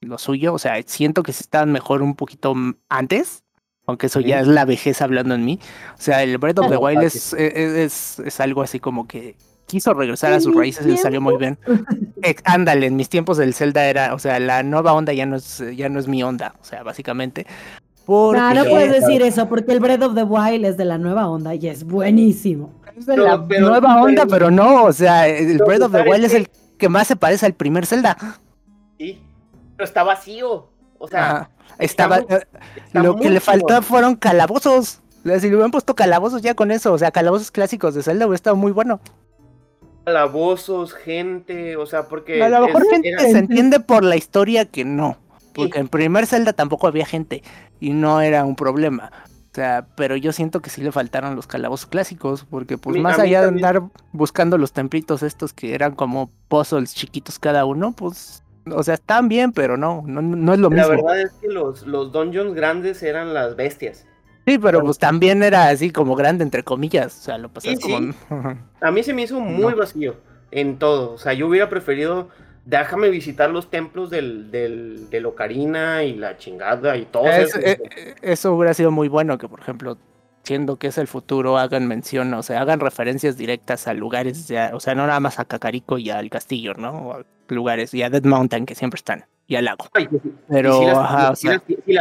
lo 0.00 0.16
suyo, 0.16 0.54
o 0.54 0.58
sea, 0.58 0.80
siento 0.86 1.22
que 1.22 1.32
se 1.32 1.42
estaban 1.42 1.72
mejor 1.72 2.02
un 2.02 2.14
poquito 2.14 2.54
antes, 2.88 3.42
aunque 3.86 4.06
eso 4.06 4.20
ya 4.20 4.40
es 4.40 4.46
la 4.46 4.64
vejez 4.64 5.02
hablando 5.02 5.34
en 5.34 5.44
mí. 5.44 5.58
O 5.98 6.00
sea, 6.00 6.22
el 6.22 6.38
Breath 6.38 6.60
of 6.60 6.68
the 6.70 6.76
Wild 6.76 7.02
es, 7.02 7.32
es, 7.32 8.20
es, 8.20 8.40
algo 8.40 8.62
así 8.62 8.78
como 8.78 9.08
que 9.08 9.36
quiso 9.68 9.94
regresar 9.94 10.32
a 10.32 10.40
sus 10.40 10.56
raíces 10.56 10.84
y 10.86 10.90
le 10.90 10.96
salió 10.96 11.20
muy 11.20 11.36
bien. 11.36 11.58
Eh, 12.20 12.34
ándale, 12.42 12.86
en 12.86 12.96
mis 12.96 13.08
tiempos 13.08 13.36
del 13.36 13.54
Zelda 13.54 13.86
era, 13.86 14.12
o 14.12 14.18
sea, 14.18 14.40
la 14.40 14.64
nueva 14.64 14.92
onda 14.92 15.12
ya 15.12 15.24
no 15.24 15.36
es, 15.36 15.62
ya 15.76 15.88
no 15.88 16.00
es 16.00 16.08
mi 16.08 16.24
onda, 16.24 16.56
o 16.60 16.64
sea, 16.64 16.82
básicamente. 16.82 17.46
No, 18.08 18.54
no 18.54 18.64
puedes 18.64 18.90
decir 18.90 19.22
eso, 19.22 19.48
porque 19.48 19.70
el 19.70 19.78
Breath 19.78 20.02
of 20.02 20.16
the 20.16 20.24
Wild 20.24 20.64
es 20.64 20.76
de 20.76 20.84
la 20.84 20.98
nueva 20.98 21.28
onda 21.28 21.54
y 21.54 21.68
es 21.68 21.84
buenísimo. 21.84 22.72
Es 22.96 23.06
de 23.06 23.18
la 23.18 23.36
nueva 23.36 24.02
onda, 24.02 24.26
pero 24.26 24.50
no, 24.50 24.82
o 24.82 24.92
sea, 24.92 25.28
el 25.28 25.58
Breath 25.58 25.82
of 25.82 25.92
the 25.92 26.02
Wild 26.02 26.24
es 26.24 26.34
el 26.34 26.48
que 26.76 26.88
más 26.88 27.06
se 27.06 27.14
parece 27.14 27.46
al 27.46 27.52
primer 27.52 27.86
Zelda. 27.86 28.16
Sí, 28.98 29.22
pero 29.76 29.84
está 29.86 30.02
vacío. 30.02 30.66
O 30.98 31.06
sea, 31.06 31.50
estaba. 31.78 32.18
Eh, 32.18 32.46
lo 32.94 33.14
que 33.14 33.30
le 33.30 33.38
faltó 33.38 33.80
fueron 33.80 34.16
calabozos. 34.16 35.02
si 35.22 35.30
le 35.30 35.54
hubieran 35.54 35.70
puesto 35.70 35.94
calabozos 35.94 36.42
ya 36.42 36.54
con 36.54 36.72
eso, 36.72 36.92
o 36.92 36.98
sea, 36.98 37.12
calabozos 37.12 37.52
clásicos 37.52 37.94
de 37.94 38.02
Zelda 38.02 38.26
hubiera 38.26 38.34
estado 38.34 38.56
muy 38.56 38.72
bueno 38.72 39.00
calabozos, 40.08 40.94
gente, 40.94 41.76
o 41.76 41.86
sea, 41.86 42.08
porque... 42.08 42.42
A 42.42 42.48
lo 42.48 42.66
mejor 42.66 42.86
gente 42.88 43.18
se 43.18 43.38
entiende 43.38 43.80
por 43.80 44.04
la 44.04 44.16
historia 44.16 44.64
que 44.64 44.84
no, 44.84 45.18
porque 45.54 45.78
en 45.78 45.88
primer 45.88 46.26
Zelda 46.26 46.52
tampoco 46.52 46.86
había 46.86 47.06
gente 47.06 47.42
y 47.78 47.90
no 47.90 48.20
era 48.20 48.44
un 48.44 48.56
problema. 48.56 49.10
O 49.50 49.54
sea, 49.54 49.86
pero 49.96 50.16
yo 50.16 50.32
siento 50.32 50.60
que 50.60 50.70
sí 50.70 50.82
le 50.82 50.92
faltaron 50.92 51.34
los 51.36 51.46
calabozos 51.46 51.86
clásicos, 51.86 52.46
porque 52.48 52.78
pues 52.78 53.00
más 53.00 53.18
allá 53.18 53.42
de 53.42 53.48
andar 53.48 53.82
buscando 54.12 54.56
los 54.56 54.72
templitos 54.72 55.22
estos 55.22 55.52
que 55.52 55.74
eran 55.74 55.94
como 55.94 56.30
puzzles 56.48 56.94
chiquitos 56.94 57.38
cada 57.38 57.64
uno, 57.64 57.92
pues, 57.92 58.42
o 58.70 58.82
sea, 58.82 58.94
están 58.94 59.28
bien, 59.28 59.52
pero 59.52 59.76
no, 59.76 60.04
no, 60.06 60.52
es 60.52 60.58
lo 60.58 60.70
mismo. 60.70 60.84
La 60.84 60.88
verdad 60.88 61.20
es 61.20 61.32
que 61.32 61.48
los, 61.48 61.86
los 61.86 62.12
dungeons 62.12 62.54
grandes 62.54 63.02
eran 63.02 63.34
las 63.34 63.56
bestias. 63.56 64.06
Sí, 64.48 64.58
pero 64.58 64.82
pues 64.82 64.98
también 64.98 65.42
era 65.42 65.68
así 65.68 65.90
como 65.90 66.16
grande, 66.16 66.42
entre 66.42 66.62
comillas. 66.62 67.18
O 67.18 67.22
sea, 67.22 67.36
lo 67.36 67.50
pasas 67.50 67.78
como. 67.80 68.14
A 68.80 68.90
mí 68.90 69.02
se 69.02 69.12
me 69.12 69.22
hizo 69.22 69.40
muy 69.40 69.74
vacío 69.74 70.16
en 70.50 70.78
todo. 70.78 71.12
O 71.12 71.18
sea, 71.18 71.34
yo 71.34 71.48
hubiera 71.48 71.68
preferido. 71.68 72.30
Déjame 72.64 73.08
visitar 73.08 73.48
los 73.48 73.70
templos 73.70 74.10
del, 74.10 74.50
del, 74.50 75.08
del 75.08 75.24
Ocarina 75.24 76.02
y 76.04 76.14
la 76.14 76.36
chingada 76.36 76.98
y 76.98 77.06
todo 77.06 77.26
eso. 77.26 77.58
Eh, 77.60 77.78
eso 78.20 78.52
hubiera 78.54 78.74
sido 78.74 78.90
muy 78.90 79.08
bueno 79.08 79.38
que, 79.38 79.48
por 79.48 79.60
ejemplo, 79.60 79.96
siendo 80.42 80.78
que 80.78 80.88
es 80.88 80.98
el 80.98 81.08
futuro, 81.08 81.56
hagan 81.56 81.86
mención, 81.86 82.32
o 82.34 82.42
sea, 82.42 82.60
hagan 82.60 82.80
referencias 82.80 83.38
directas 83.38 83.88
a 83.88 83.94
lugares, 83.94 84.48
ya, 84.48 84.72
o 84.74 84.80
sea, 84.80 84.94
no 84.94 85.06
nada 85.06 85.18
más 85.18 85.38
a 85.38 85.46
Cacarico 85.46 85.96
y 85.96 86.10
al 86.10 86.28
castillo, 86.28 86.74
¿no? 86.74 86.90
O 86.90 87.12
a 87.14 87.24
lugares, 87.48 87.94
y 87.94 88.02
a 88.02 88.10
Dead 88.10 88.24
Mountain, 88.24 88.66
que 88.66 88.74
siempre 88.74 88.96
están. 88.96 89.24
Y 89.48 89.56
al 89.56 89.64
lago. 89.64 89.86
Pero, 90.48 90.78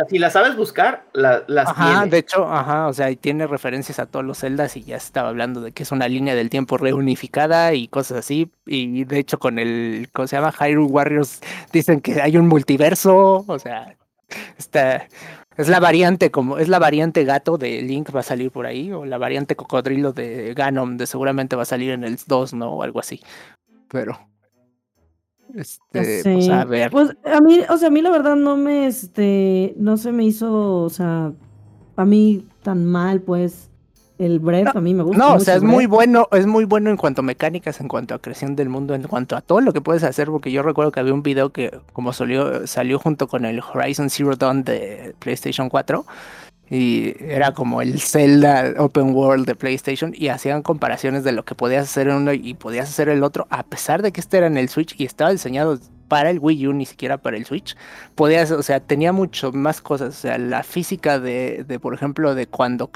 si 0.10 0.20
las, 0.20 0.34
sabes 0.34 0.58
buscar, 0.58 1.06
las 1.14 1.70
Ajá, 1.70 2.06
de 2.06 2.18
hecho, 2.18 2.46
ajá, 2.46 2.88
o 2.88 2.94
sea, 2.94 3.16
tiene 3.16 3.48
referencias 3.48 4.00
a 4.00 4.06
todos 4.06 4.26
los 4.26 4.40
celdas 4.40 4.76
y 4.76 4.84
ya 4.84 4.98
estaba 4.98 5.30
hablando 5.30 5.62
de 5.62 5.72
que 5.72 5.84
es 5.84 5.92
una 5.94 6.10
línea 6.10 6.36
del 6.36 6.50
tiempo 6.50 6.78
reunificada 6.78 7.74
y 7.74 7.88
cosas 7.88 8.20
así. 8.20 8.52
Y 8.66 9.06
de 9.06 9.20
hecho, 9.20 9.40
con 9.40 9.60
el, 9.60 10.10
¿cómo 10.12 10.28
se 10.28 10.36
llama? 10.36 10.52
Hyrule 10.52 10.92
Warriors, 10.92 11.40
dicen 11.72 12.02
que 12.02 12.22
hay 12.22 12.36
un 12.36 12.50
multiverso, 12.50 13.46
o 13.48 13.60
sea, 13.60 13.96
está, 14.58 15.08
es 15.56 15.70
la 15.70 15.80
variante 15.80 16.32
como 16.32 16.58
es 16.58 16.68
la 16.68 16.80
variante 16.80 17.24
gato 17.24 17.58
de 17.58 17.82
Link 17.82 18.14
va 18.14 18.20
a 18.20 18.24
salir 18.24 18.52
por 18.52 18.66
ahí 18.66 18.92
o 18.92 19.06
la 19.06 19.18
variante 19.18 19.56
cocodrilo 19.56 20.12
de 20.12 20.54
Ganon 20.54 20.98
de 20.98 21.08
seguramente 21.08 21.56
va 21.56 21.62
a 21.62 21.66
salir 21.66 21.92
en 21.92 22.04
el 22.04 22.20
2, 22.28 22.54
¿no? 22.56 22.74
O 22.74 22.84
algo 22.84 23.00
así. 23.00 23.22
Pero 23.88 24.20
este, 25.56 26.22
pues 26.24 26.50
a 26.50 26.66
ver. 26.66 26.92
Pues 26.92 27.16
a 27.26 27.42
mí, 27.42 27.60
o 27.70 27.78
sea, 27.78 27.88
a 27.88 27.92
mí 27.92 28.02
la 28.02 28.10
verdad 28.10 28.36
no 28.36 28.58
me, 28.58 28.88
este, 28.88 29.74
no 29.78 29.98
se 29.98 30.12
me 30.12 30.26
hizo, 30.26 30.84
o 30.84 30.90
sea, 30.90 31.34
a 31.96 32.06
mí 32.06 32.46
tan 32.64 32.86
mal, 32.86 33.22
pues, 33.22 33.70
el 34.18 34.40
Breath, 34.40 34.76
a 34.76 34.82
mí 34.82 34.94
me 34.94 35.04
gusta. 35.04 35.18
No, 35.18 35.36
o 35.36 35.40
sea, 35.40 35.56
es 35.56 35.64
muy 35.64 35.86
bueno, 35.86 36.28
es 36.32 36.48
muy 36.48 36.66
bueno 36.66 36.90
en 36.90 36.98
cuanto 36.98 37.22
a 37.22 37.24
mecánicas, 37.24 37.80
en 37.82 37.88
cuanto 37.88 38.16
a 38.16 38.20
creación 38.20 38.56
del 38.56 38.70
mundo, 38.70 38.96
en 38.96 39.04
cuanto 39.04 39.36
a 39.36 39.42
todo 39.42 39.62
lo 39.62 39.74
que 39.74 39.82
puedes 39.82 40.04
hacer, 40.04 40.28
porque 40.28 40.52
yo 40.52 40.64
recuerdo 40.64 40.92
que 40.92 41.00
había 41.00 41.14
un 41.14 41.24
video 41.24 41.52
que 41.52 41.80
como 41.94 42.14
salió, 42.14 42.66
salió 42.66 43.00
junto 43.00 43.28
con 43.28 43.46
el 43.46 43.62
Horizon 43.62 44.10
Zero 44.10 44.36
Dawn 44.36 44.64
de 44.64 45.14
PlayStation 45.20 45.70
4 45.70 46.06
y 46.70 47.16
era 47.20 47.54
como 47.54 47.82
el 47.82 48.00
Zelda 48.00 48.74
Open 48.78 49.16
World 49.16 49.46
de 49.46 49.56
PlayStation 49.56 50.14
y 50.16 50.28
hacían 50.28 50.62
comparaciones 50.62 51.24
de 51.24 51.32
lo 51.32 51.46
que 51.46 51.56
podías 51.56 51.86
hacer 51.86 52.10
en 52.10 52.16
uno 52.16 52.34
y 52.34 52.54
podías 52.56 52.90
hacer 52.90 53.10
el 53.10 53.24
otro, 53.24 53.48
a 53.50 53.64
pesar 53.64 54.02
de 54.02 54.12
que 54.12 54.20
este 54.20 54.38
era 54.38 54.48
en 54.48 54.58
el 54.58 54.70
Switch 54.70 54.96
y 54.98 55.06
estaba 55.06 55.32
diseñado 55.32 55.80
para 56.08 56.30
el 56.30 56.40
Wii 56.40 56.68
U, 56.68 56.74
ni 56.74 56.86
siquiera 56.86 57.18
para 57.18 57.38
el 57.38 57.46
Switch, 57.46 57.76
podías, 58.16 58.52
o 58.52 58.64
sea, 58.64 58.80
tenía 58.80 59.12
mucho 59.12 59.52
más 59.52 59.82
cosas, 59.82 60.10
o 60.10 60.20
sea, 60.20 60.38
la 60.38 60.64
física 60.64 61.20
de, 61.20 61.66
de 61.68 61.80
por 61.80 61.94
ejemplo, 61.94 62.36
de 62.36 62.48
cuando 62.48 62.90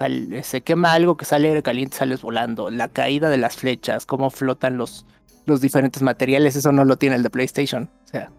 se 0.43 0.61
quema 0.61 0.93
algo 0.93 1.17
que 1.17 1.25
sale 1.25 1.49
aire 1.49 1.63
caliente, 1.63 1.97
sales 1.97 2.21
volando, 2.21 2.69
la 2.69 2.87
caída 2.87 3.29
de 3.29 3.37
las 3.37 3.57
flechas, 3.57 4.05
cómo 4.05 4.29
flotan 4.29 4.77
los, 4.77 5.05
los 5.45 5.61
diferentes 5.61 6.01
materiales, 6.01 6.55
eso 6.55 6.71
no 6.71 6.85
lo 6.85 6.97
tiene 6.97 7.15
el 7.15 7.23
de 7.23 7.29
PlayStation, 7.29 7.89
o 8.05 8.07
sea. 8.07 8.31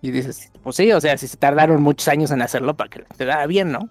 Y 0.00 0.12
dices, 0.12 0.52
pues 0.62 0.76
sí, 0.76 0.92
o 0.92 1.00
sea, 1.00 1.18
si 1.18 1.26
se 1.26 1.36
tardaron 1.36 1.82
muchos 1.82 2.06
años 2.08 2.30
en 2.30 2.40
hacerlo 2.40 2.76
para 2.76 2.88
que 2.88 3.02
te 3.16 3.24
da 3.24 3.44
bien, 3.46 3.72
¿no? 3.72 3.90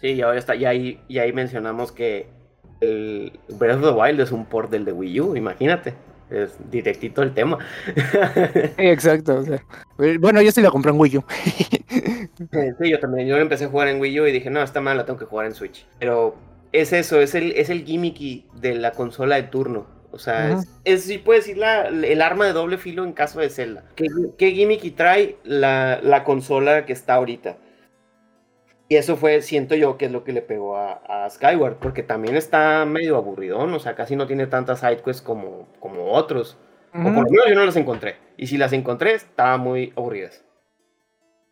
Sí, 0.00 0.08
y 0.12 0.22
ahora 0.22 0.38
está, 0.38 0.54
y 0.54 0.64
ahí, 0.64 1.00
y 1.08 1.18
ahí 1.18 1.32
mencionamos 1.32 1.92
que 1.92 2.26
el 2.80 3.38
Breath 3.48 3.82
of 3.82 3.94
the 3.94 4.00
Wild 4.00 4.20
es 4.20 4.32
un 4.32 4.46
port 4.46 4.70
del 4.70 4.84
de 4.84 4.92
Wii 4.92 5.20
U, 5.20 5.36
imagínate. 5.36 5.94
Es 6.30 6.56
directito 6.70 7.22
el 7.22 7.34
tema. 7.34 7.58
Exacto. 8.78 9.42
bueno, 10.20 10.40
yo 10.40 10.52
sí 10.52 10.62
lo 10.62 10.70
compré 10.70 10.92
en 10.92 11.00
Wii 11.00 11.16
U. 11.18 11.24
sí, 12.78 12.90
yo 12.90 13.00
también. 13.00 13.26
Yo 13.26 13.36
empecé 13.36 13.64
a 13.64 13.68
jugar 13.68 13.88
en 13.88 14.00
Wii 14.00 14.20
U 14.20 14.26
y 14.26 14.32
dije, 14.32 14.48
no, 14.48 14.62
está 14.62 14.80
mal, 14.80 14.96
la 14.96 15.04
tengo 15.04 15.18
que 15.18 15.24
jugar 15.24 15.46
en 15.46 15.54
Switch. 15.54 15.86
Pero 15.98 16.36
es 16.72 16.92
eso, 16.92 17.20
es 17.20 17.34
el, 17.34 17.50
es 17.52 17.68
el 17.68 17.84
gimmicky 17.84 18.46
de 18.54 18.76
la 18.76 18.92
consola 18.92 19.36
de 19.36 19.42
turno. 19.44 19.86
O 20.12 20.18
sea, 20.18 20.52
es, 20.52 20.68
es, 20.84 21.04
sí 21.04 21.18
puedes 21.18 21.44
decir 21.44 21.58
la, 21.58 21.86
el 21.86 22.22
arma 22.22 22.46
de 22.46 22.52
doble 22.52 22.78
filo 22.78 23.04
en 23.04 23.12
caso 23.12 23.40
de 23.40 23.48
Zelda. 23.48 23.84
¿Qué, 23.96 24.06
qué 24.38 24.52
gimmicky 24.52 24.92
trae 24.92 25.36
la, 25.44 26.00
la 26.02 26.24
consola 26.24 26.86
que 26.86 26.92
está 26.92 27.14
ahorita? 27.14 27.58
Y 28.90 28.96
eso 28.96 29.16
fue, 29.16 29.40
siento 29.40 29.76
yo, 29.76 29.96
que 29.96 30.06
es 30.06 30.10
lo 30.10 30.24
que 30.24 30.32
le 30.32 30.42
pegó 30.42 30.76
a, 30.76 31.28
Skyward, 31.30 31.76
porque 31.76 32.02
también 32.02 32.34
está 32.34 32.84
medio 32.84 33.16
aburridón, 33.16 33.72
o 33.72 33.78
sea, 33.78 33.94
casi 33.94 34.16
no 34.16 34.26
tiene 34.26 34.48
tantas 34.48 34.80
sidequests 34.80 35.22
como, 35.22 35.68
como 35.78 36.10
otros. 36.10 36.58
O 36.92 37.04
por 37.04 37.22
lo 37.22 37.30
menos 37.30 37.46
yo 37.48 37.54
no 37.54 37.64
las 37.64 37.76
encontré. 37.76 38.16
Y 38.36 38.48
si 38.48 38.58
las 38.58 38.72
encontré, 38.72 39.14
estaban 39.14 39.60
muy 39.60 39.92
aburridas. 39.94 40.42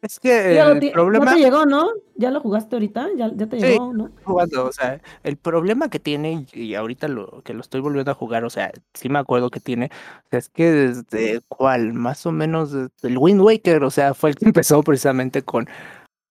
Es 0.02 0.18
que 0.18 0.60
el 0.60 0.90
problema... 0.90 1.26
Ya 1.26 1.34
te 1.34 1.38
llegó, 1.38 1.64
¿no? 1.64 1.90
¿Ya 2.16 2.32
lo 2.32 2.40
jugaste 2.40 2.74
ahorita? 2.74 3.08
¿Ya, 3.16 3.30
ya 3.32 3.46
te 3.48 3.56
llegó, 3.56 3.92
no? 3.92 4.10
jugando, 4.24 4.66
o 4.66 4.72
sea, 4.72 5.00
el 5.22 5.36
problema 5.36 5.90
que 5.90 6.00
tiene, 6.00 6.44
y 6.52 6.74
ahorita 6.74 7.06
lo 7.06 7.42
que 7.44 7.54
lo 7.54 7.60
estoy 7.60 7.80
volviendo 7.80 8.10
a 8.10 8.14
jugar, 8.14 8.44
o 8.44 8.50
sea, 8.50 8.72
sí 8.94 9.08
me 9.08 9.20
acuerdo 9.20 9.50
que 9.50 9.60
tiene, 9.60 9.90
o 10.26 10.28
sea, 10.30 10.40
es 10.40 10.48
que 10.48 10.70
desde 10.72 11.40
cuál, 11.46 11.94
más 11.94 12.26
o 12.26 12.32
menos 12.32 12.72
desde 12.72 12.90
el 13.02 13.16
Wind 13.16 13.40
Waker, 13.40 13.84
o 13.84 13.90
sea, 13.90 14.14
fue 14.14 14.30
el 14.30 14.36
que 14.36 14.44
empezó 14.46 14.82
precisamente 14.82 15.42
con 15.42 15.68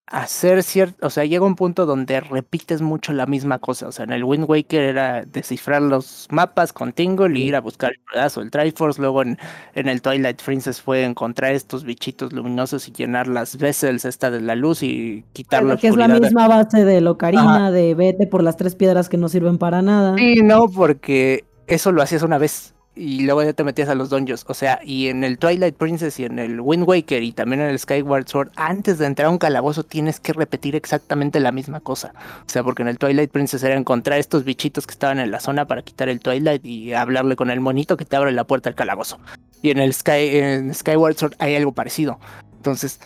hacer 0.07 0.63
cierto, 0.63 1.05
o 1.05 1.09
sea, 1.09 1.25
llega 1.25 1.45
un 1.45 1.55
punto 1.55 1.85
donde 1.85 2.21
repites 2.21 2.81
mucho 2.81 3.11
la 3.11 3.25
misma 3.25 3.59
cosa, 3.59 3.87
o 3.87 3.91
sea, 3.91 4.05
en 4.05 4.13
el 4.13 4.23
Wind 4.23 4.45
Waker 4.47 4.81
era 4.81 5.25
descifrar 5.25 5.81
los 5.81 6.27
mapas 6.31 6.71
con 6.71 6.93
Tingle 6.93 7.37
y 7.37 7.43
ir 7.43 7.55
a 7.57 7.61
buscar 7.61 7.91
el 7.91 7.99
pedazo 8.11 8.39
del 8.39 8.49
Triforce, 8.49 9.01
luego 9.01 9.21
en, 9.21 9.37
en 9.75 9.89
el 9.89 10.01
Twilight 10.01 10.41
Princess 10.41 10.81
fue 10.81 11.03
encontrar 11.03 11.53
estos 11.53 11.83
bichitos 11.83 12.31
luminosos 12.31 12.87
y 12.87 12.93
llenar 12.93 13.27
las 13.27 13.57
vessels 13.57 14.05
esta 14.05 14.31
de 14.31 14.39
la 14.39 14.55
luz 14.55 14.81
y 14.81 15.25
quitarlo. 15.33 15.77
Que 15.77 15.89
es 15.89 15.97
la 15.97 16.07
misma 16.07 16.47
base 16.47 16.85
de 16.85 17.01
Locarina, 17.01 17.69
de 17.71 17.93
vete 17.93 18.27
por 18.27 18.43
las 18.43 18.55
tres 18.55 18.75
piedras 18.75 19.09
que 19.09 19.17
no 19.17 19.27
sirven 19.27 19.57
para 19.57 19.81
nada. 19.81 20.15
Sí, 20.17 20.41
no, 20.41 20.67
porque 20.69 21.43
eso 21.67 21.91
lo 21.91 22.01
hacías 22.01 22.23
una 22.23 22.37
vez 22.37 22.73
y 22.97 23.21
luego 23.21 23.43
ya 23.43 23.53
te 23.53 23.63
metías 23.63 23.89
a 23.89 23.95
los 23.95 24.09
dungeons. 24.09 24.45
O 24.47 24.53
sea, 24.53 24.79
y 24.83 25.07
en 25.07 25.23
el 25.23 25.37
Twilight 25.37 25.75
Princess 25.75 26.19
y 26.19 26.25
en 26.25 26.39
el 26.39 26.59
Wind 26.59 26.87
Waker 26.87 27.23
y 27.23 27.31
también 27.31 27.61
en 27.61 27.69
el 27.69 27.79
Skyward 27.79 28.27
Sword, 28.27 28.51
antes 28.55 28.97
de 28.97 29.05
entrar 29.05 29.27
a 29.27 29.29
un 29.29 29.37
calabozo 29.37 29.83
tienes 29.83 30.19
que 30.19 30.33
repetir 30.33 30.75
exactamente 30.75 31.39
la 31.39 31.51
misma 31.51 31.79
cosa. 31.79 32.13
O 32.45 32.49
sea, 32.49 32.63
porque 32.63 32.81
en 32.81 32.89
el 32.89 32.97
Twilight 32.97 33.31
Princess 33.31 33.63
era 33.63 33.75
encontrar 33.75 34.19
estos 34.19 34.43
bichitos 34.43 34.87
que 34.87 34.91
estaban 34.91 35.19
en 35.19 35.31
la 35.31 35.39
zona 35.39 35.65
para 35.65 35.81
quitar 35.81 36.09
el 36.09 36.19
Twilight 36.19 36.65
y 36.65 36.93
hablarle 36.93 37.35
con 37.35 37.49
el 37.49 37.59
monito 37.59 37.97
que 37.97 38.05
te 38.05 38.15
abre 38.15 38.31
la 38.31 38.45
puerta 38.45 38.69
del 38.69 38.75
calabozo. 38.75 39.19
Y 39.61 39.71
en 39.71 39.79
el 39.79 39.93
Sky, 39.93 40.37
en 40.37 40.73
Skyward 40.73 41.15
Sword 41.15 41.35
hay 41.39 41.55
algo 41.55 41.71
parecido. 41.71 42.19
Entonces, 42.55 42.99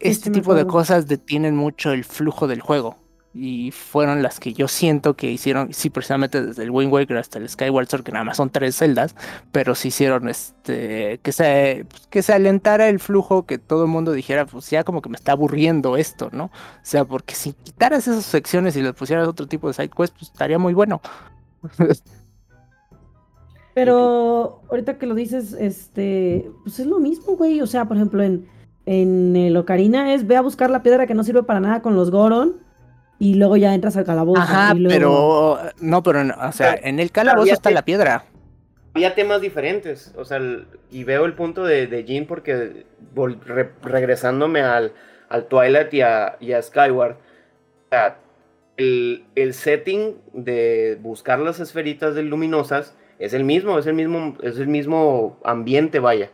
este 0.00 0.30
tipo 0.30 0.54
de 0.54 0.66
cosas 0.66 1.06
detienen 1.06 1.56
mucho 1.56 1.92
el 1.92 2.04
flujo 2.04 2.46
del 2.46 2.60
juego 2.60 2.96
y 3.38 3.70
fueron 3.70 4.22
las 4.22 4.40
que 4.40 4.54
yo 4.54 4.66
siento 4.66 5.14
que 5.14 5.30
hicieron, 5.30 5.72
sí, 5.72 5.90
precisamente 5.90 6.42
desde 6.42 6.62
el 6.62 6.70
Wind 6.70 6.92
Waker 6.92 7.18
hasta 7.18 7.38
el 7.38 7.48
Skyward 7.48 7.86
Sword, 7.86 8.02
que 8.02 8.12
nada 8.12 8.24
más 8.24 8.38
son 8.38 8.48
tres 8.48 8.76
celdas, 8.76 9.14
pero 9.52 9.74
sí 9.74 9.88
hicieron 9.88 10.28
este 10.28 11.20
que 11.22 11.32
se, 11.32 11.86
que 12.08 12.22
se 12.22 12.32
alentara 12.32 12.88
el 12.88 12.98
flujo, 12.98 13.44
que 13.44 13.58
todo 13.58 13.84
el 13.84 13.90
mundo 13.90 14.12
dijera, 14.12 14.46
pues 14.46 14.70
ya 14.70 14.84
como 14.84 15.02
que 15.02 15.10
me 15.10 15.16
está 15.16 15.32
aburriendo 15.32 15.96
esto, 15.96 16.30
¿no? 16.32 16.44
O 16.44 16.50
sea, 16.82 17.04
porque 17.04 17.34
si 17.34 17.52
quitaras 17.52 18.08
esas 18.08 18.24
secciones 18.24 18.74
y 18.76 18.82
le 18.82 18.94
pusieras 18.94 19.28
otro 19.28 19.46
tipo 19.46 19.68
de 19.68 19.74
side 19.74 19.90
quest, 19.90 20.14
pues 20.14 20.30
estaría 20.30 20.58
muy 20.58 20.72
bueno. 20.72 21.02
Pero 23.74 24.62
ahorita 24.70 24.96
que 24.96 25.04
lo 25.04 25.14
dices, 25.14 25.52
este, 25.52 26.50
pues 26.62 26.80
es 26.80 26.86
lo 26.86 26.98
mismo, 26.98 27.36
güey. 27.36 27.60
O 27.60 27.66
sea, 27.66 27.84
por 27.84 27.98
ejemplo, 27.98 28.22
en, 28.22 28.46
en 28.86 29.36
el 29.36 29.54
Ocarina 29.54 30.14
es 30.14 30.26
ve 30.26 30.36
a 30.36 30.40
buscar 30.40 30.70
la 30.70 30.82
piedra 30.82 31.06
que 31.06 31.12
no 31.12 31.22
sirve 31.22 31.42
para 31.42 31.60
nada 31.60 31.82
con 31.82 31.94
los 31.94 32.10
Goron 32.10 32.64
y 33.18 33.34
luego 33.34 33.56
ya 33.56 33.74
entras 33.74 33.96
al 33.96 34.04
calabozo. 34.04 34.40
Ajá, 34.40 34.74
pero 34.88 35.58
no, 35.80 36.02
pero 36.02 36.20
o 36.20 36.52
sea, 36.52 36.78
en 36.82 37.00
el 37.00 37.10
calabozo 37.10 37.52
está 37.52 37.70
la 37.70 37.84
piedra. 37.84 38.24
Había 38.94 39.14
temas 39.14 39.40
diferentes, 39.40 40.14
o 40.16 40.24
sea, 40.24 40.40
y 40.90 41.04
veo 41.04 41.26
el 41.26 41.34
punto 41.34 41.64
de, 41.64 41.86
de 41.86 42.04
Jin 42.04 42.26
porque 42.26 42.86
regresándome 43.82 44.62
al, 44.62 44.92
al 45.28 45.46
Twilight 45.46 45.92
y 45.92 46.00
a, 46.00 46.36
y 46.40 46.52
a 46.52 46.62
Skyward, 46.62 47.12
o 47.12 47.88
sea, 47.90 48.18
el, 48.78 49.24
el, 49.34 49.54
setting 49.54 50.16
de 50.32 50.98
buscar 51.00 51.38
las 51.40 51.60
esferitas 51.60 52.14
de 52.14 52.22
luminosas 52.22 52.96
es 53.18 53.34
el 53.34 53.44
mismo, 53.44 53.78
es 53.78 53.86
el 53.86 53.94
mismo, 53.94 54.36
es 54.42 54.58
el 54.58 54.68
mismo 54.68 55.40
ambiente, 55.44 55.98
vaya. 55.98 56.30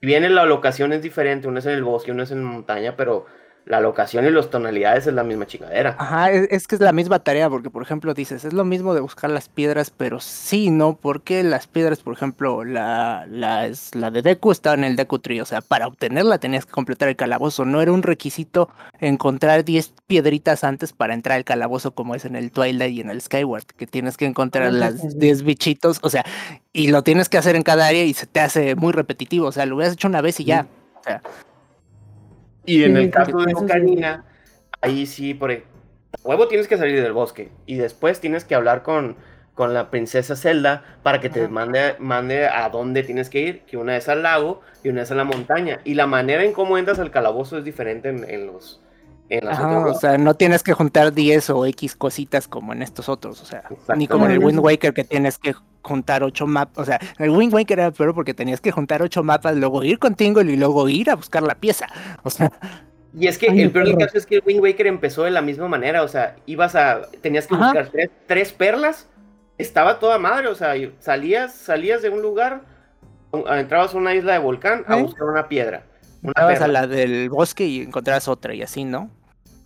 Si 0.00 0.06
bien 0.06 0.34
la 0.34 0.44
locación 0.44 0.92
es 0.92 1.02
diferente, 1.02 1.46
uno 1.46 1.58
es 1.58 1.66
en 1.66 1.72
el 1.72 1.84
bosque, 1.84 2.12
uno 2.12 2.22
es 2.22 2.30
en 2.30 2.42
montaña, 2.42 2.96
pero 2.96 3.26
la 3.66 3.80
locación 3.80 4.26
y 4.26 4.30
las 4.30 4.50
tonalidades 4.50 5.06
es 5.06 5.14
la 5.14 5.22
misma 5.22 5.46
chingadera. 5.46 5.96
Ajá, 5.98 6.32
es, 6.32 6.66
que 6.66 6.74
es 6.74 6.80
la 6.80 6.92
misma 6.92 7.20
tarea, 7.20 7.48
porque 7.48 7.70
por 7.70 7.82
ejemplo 7.82 8.14
dices, 8.14 8.44
es 8.44 8.52
lo 8.52 8.64
mismo 8.64 8.94
de 8.94 9.00
buscar 9.00 9.30
las 9.30 9.48
piedras, 9.48 9.90
pero 9.90 10.20
sí, 10.20 10.70
¿no? 10.70 10.96
Porque 10.96 11.42
las 11.42 11.66
piedras, 11.66 12.00
por 12.00 12.14
ejemplo, 12.14 12.64
la, 12.64 13.26
la, 13.28 13.70
la 13.92 14.10
de 14.10 14.22
Deku 14.22 14.50
estaba 14.50 14.74
en 14.74 14.84
el 14.84 14.96
Deku 14.96 15.18
Tree, 15.18 15.40
o 15.40 15.44
sea, 15.44 15.60
para 15.60 15.86
obtenerla 15.86 16.38
tenías 16.38 16.66
que 16.66 16.72
completar 16.72 17.08
el 17.08 17.16
calabozo, 17.16 17.64
no 17.64 17.80
era 17.80 17.92
un 17.92 18.02
requisito 18.02 18.70
encontrar 18.98 19.64
10 19.64 19.94
piedritas 20.06 20.64
antes 20.64 20.92
para 20.92 21.14
entrar 21.14 21.36
al 21.36 21.44
calabozo 21.44 21.92
como 21.92 22.14
es 22.14 22.24
en 22.24 22.36
el 22.36 22.50
Twilight 22.50 22.94
y 22.94 23.00
en 23.02 23.10
el 23.10 23.20
Skyward, 23.20 23.64
que 23.64 23.86
tienes 23.86 24.16
que 24.16 24.26
encontrar 24.26 24.72
las 24.72 25.18
10 25.18 25.42
bichitos, 25.42 26.00
o 26.02 26.10
sea, 26.10 26.24
y 26.72 26.88
lo 26.88 27.02
tienes 27.02 27.28
que 27.28 27.38
hacer 27.38 27.56
en 27.56 27.62
cada 27.62 27.86
área 27.86 28.04
y 28.04 28.14
se 28.14 28.26
te 28.26 28.40
hace 28.40 28.74
muy 28.74 28.92
repetitivo, 28.92 29.46
o 29.46 29.52
sea, 29.52 29.66
lo 29.66 29.76
hubieras 29.76 29.94
hecho 29.94 30.08
una 30.08 30.20
vez 30.20 30.40
y 30.40 30.44
ya, 30.44 30.66
o 30.98 31.02
sea 31.02 31.22
y 32.70 32.84
en 32.84 32.96
el 32.96 33.10
caso 33.10 33.38
de 33.38 33.54
Ocarina, 33.54 34.24
ahí 34.80 35.06
sí, 35.06 35.34
por 35.34 35.52
huevo 36.24 36.48
tienes 36.48 36.68
que 36.68 36.76
salir 36.76 37.02
del 37.02 37.12
bosque 37.12 37.50
y 37.66 37.76
después 37.76 38.20
tienes 38.20 38.44
que 38.44 38.54
hablar 38.54 38.82
con, 38.82 39.16
con 39.54 39.74
la 39.74 39.90
princesa 39.90 40.36
Zelda 40.36 40.84
para 41.02 41.20
que 41.20 41.30
te 41.30 41.48
mande, 41.48 41.96
mande 41.98 42.46
a 42.46 42.68
dónde 42.68 43.02
tienes 43.02 43.30
que 43.30 43.40
ir, 43.40 43.60
que 43.62 43.76
una 43.76 43.96
es 43.96 44.08
al 44.08 44.22
lago 44.22 44.60
y 44.82 44.88
una 44.88 45.02
es 45.02 45.10
a 45.10 45.14
la 45.14 45.24
montaña. 45.24 45.80
Y 45.84 45.94
la 45.94 46.06
manera 46.06 46.44
en 46.44 46.52
cómo 46.52 46.78
entras 46.78 46.98
al 46.98 47.10
calabozo 47.10 47.58
es 47.58 47.64
diferente 47.64 48.08
en, 48.08 48.46
los... 48.46 48.80
En 49.28 49.44
las 49.44 49.60
o 49.60 49.94
sea, 49.94 50.18
no 50.18 50.34
tienes 50.34 50.62
que 50.62 50.72
juntar 50.72 51.12
10 51.12 51.50
o 51.50 51.66
X 51.66 51.94
cositas 51.94 52.48
como 52.48 52.72
en 52.72 52.82
estos 52.82 53.08
otros, 53.08 53.40
o 53.42 53.44
sea, 53.44 53.64
ni 53.96 54.08
como 54.08 54.26
en 54.26 54.32
el 54.32 54.38
Wind 54.38 54.58
Waker 54.58 54.92
que 54.92 55.04
tienes 55.04 55.38
que 55.38 55.54
juntar 55.82 56.22
ocho 56.22 56.46
mapas. 56.46 56.78
O 56.78 56.84
sea, 56.84 57.00
el 57.18 57.30
Wind 57.30 57.52
Waker 57.52 57.78
era 57.78 57.90
peor 57.90 58.14
porque 58.14 58.34
tenías 58.34 58.60
que 58.60 58.70
juntar 58.70 59.02
ocho 59.02 59.22
mapas, 59.22 59.56
luego 59.56 59.82
ir 59.82 59.98
con 59.98 60.14
Tingle 60.14 60.52
y 60.52 60.56
luego 60.56 60.88
ir 60.88 61.10
a 61.10 61.16
buscar 61.16 61.42
la 61.42 61.54
pieza. 61.54 61.86
O 62.22 62.30
sea. 62.30 62.52
Y 63.12 63.26
es 63.26 63.38
que 63.38 63.46
el 63.46 63.72
peor 63.72 63.86
del 63.86 63.98
caso 63.98 64.18
es 64.18 64.24
que 64.24 64.36
el 64.36 64.42
Wind 64.46 64.60
Waker 64.60 64.86
empezó 64.86 65.24
de 65.24 65.32
la 65.32 65.42
misma 65.42 65.66
manera. 65.66 66.04
O 66.04 66.08
sea, 66.08 66.36
ibas 66.46 66.76
a. 66.76 67.02
Tenías 67.20 67.48
que 67.48 67.56
buscar 67.56 67.90
tres, 68.28 68.52
perlas. 68.52 69.08
Estaba 69.58 69.98
toda 69.98 70.18
madre. 70.20 70.46
O 70.46 70.54
sea, 70.54 70.74
salías, 71.00 71.52
salías 71.52 72.02
de 72.02 72.08
un 72.10 72.22
lugar, 72.22 72.60
entrabas 73.32 73.94
a 73.94 73.98
una 73.98 74.14
isla 74.14 74.34
de 74.34 74.38
volcán 74.38 74.84
a 74.86 74.94
buscar 74.94 75.24
una 75.24 75.48
piedra. 75.48 75.82
Entrabas 76.22 76.60
a 76.60 76.68
la 76.68 76.86
del 76.86 77.30
bosque 77.30 77.66
y 77.66 77.80
encontrabas 77.80 78.28
otra 78.28 78.54
y 78.54 78.62
así, 78.62 78.84
¿no? 78.84 79.10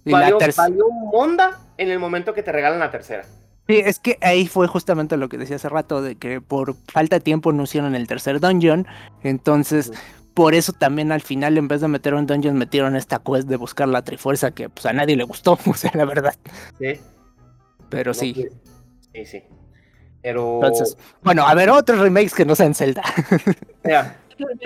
Y 0.06 0.12
valió, 0.12 0.38
valió 0.56 0.88
monda 0.90 1.58
en 1.76 1.90
el 1.90 1.98
momento 1.98 2.32
que 2.32 2.42
te 2.42 2.50
regalan 2.50 2.78
la 2.78 2.90
tercera. 2.90 3.24
Sí, 3.66 3.78
es 3.78 3.98
que 3.98 4.18
ahí 4.20 4.46
fue 4.46 4.66
justamente 4.66 5.16
lo 5.16 5.28
que 5.28 5.38
decía 5.38 5.56
hace 5.56 5.70
rato, 5.70 6.02
de 6.02 6.16
que 6.16 6.40
por 6.40 6.74
falta 6.92 7.16
de 7.16 7.20
tiempo 7.20 7.52
no 7.52 7.62
hicieron 7.62 7.94
el 7.94 8.06
tercer 8.06 8.38
dungeon, 8.38 8.86
entonces 9.22 9.92
por 10.34 10.54
eso 10.54 10.72
también 10.72 11.12
al 11.12 11.22
final 11.22 11.56
en 11.56 11.68
vez 11.68 11.80
de 11.80 11.88
meter 11.88 12.12
un 12.14 12.26
dungeon 12.26 12.56
metieron 12.56 12.94
esta 12.96 13.20
quest 13.20 13.48
de 13.48 13.56
buscar 13.56 13.88
la 13.88 14.02
trifuerza 14.02 14.50
que 14.50 14.68
pues 14.68 14.84
a 14.84 14.92
nadie 14.92 15.16
le 15.16 15.24
gustó, 15.24 15.58
o 15.66 15.74
sea, 15.74 15.90
la 15.94 16.04
verdad. 16.04 16.34
Sí. 16.78 17.00
Pero 17.88 18.12
sí. 18.12 18.48
Sí, 19.14 19.24
sí. 19.24 19.42
Pero... 20.22 20.56
Entonces, 20.56 20.96
bueno, 21.22 21.46
a 21.46 21.54
ver, 21.54 21.70
otros 21.70 22.00
remakes 22.00 22.34
que 22.34 22.44
no 22.44 22.54
sean 22.54 22.74
Zelda. 22.74 23.02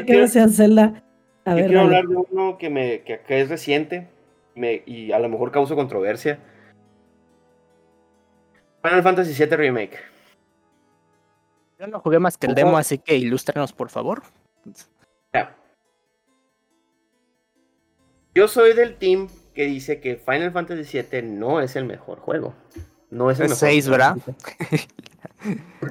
que 0.06 0.16
no 0.16 0.26
sean 0.26 0.50
Zelda. 0.50 1.04
A 1.44 1.54
ver, 1.54 1.66
quiero 1.66 1.82
hablar 1.82 2.06
de 2.06 2.16
uno 2.16 2.58
que, 2.58 2.70
me, 2.70 3.02
que, 3.02 3.20
que 3.20 3.40
es 3.40 3.48
reciente 3.48 4.08
me, 4.54 4.82
y 4.86 5.12
a 5.12 5.18
lo 5.18 5.28
mejor 5.28 5.50
causa 5.50 5.74
controversia 5.74 6.38
Final 8.82 9.02
Fantasy 9.02 9.32
VII 9.32 9.56
Remake. 9.56 9.98
Yo 11.78 11.86
no 11.86 12.00
jugué 12.00 12.18
más 12.18 12.36
que 12.36 12.46
el 12.46 12.54
demo, 12.54 12.76
así 12.76 12.98
que 12.98 13.16
ilústranos, 13.16 13.72
por 13.72 13.88
favor. 13.88 14.22
Yo 18.34 18.46
soy 18.46 18.72
del 18.72 18.96
team 18.96 19.28
que 19.54 19.64
dice 19.64 20.00
que 20.00 20.16
Final 20.16 20.52
Fantasy 20.52 21.02
VII 21.02 21.22
no 21.22 21.60
es 21.60 21.74
el 21.76 21.84
mejor 21.84 22.20
juego. 22.20 22.54
No 23.10 23.30
es 23.30 23.40
el 23.40 23.44
mejor. 23.44 23.58
6, 23.58 23.88
¿verdad? 23.88 24.16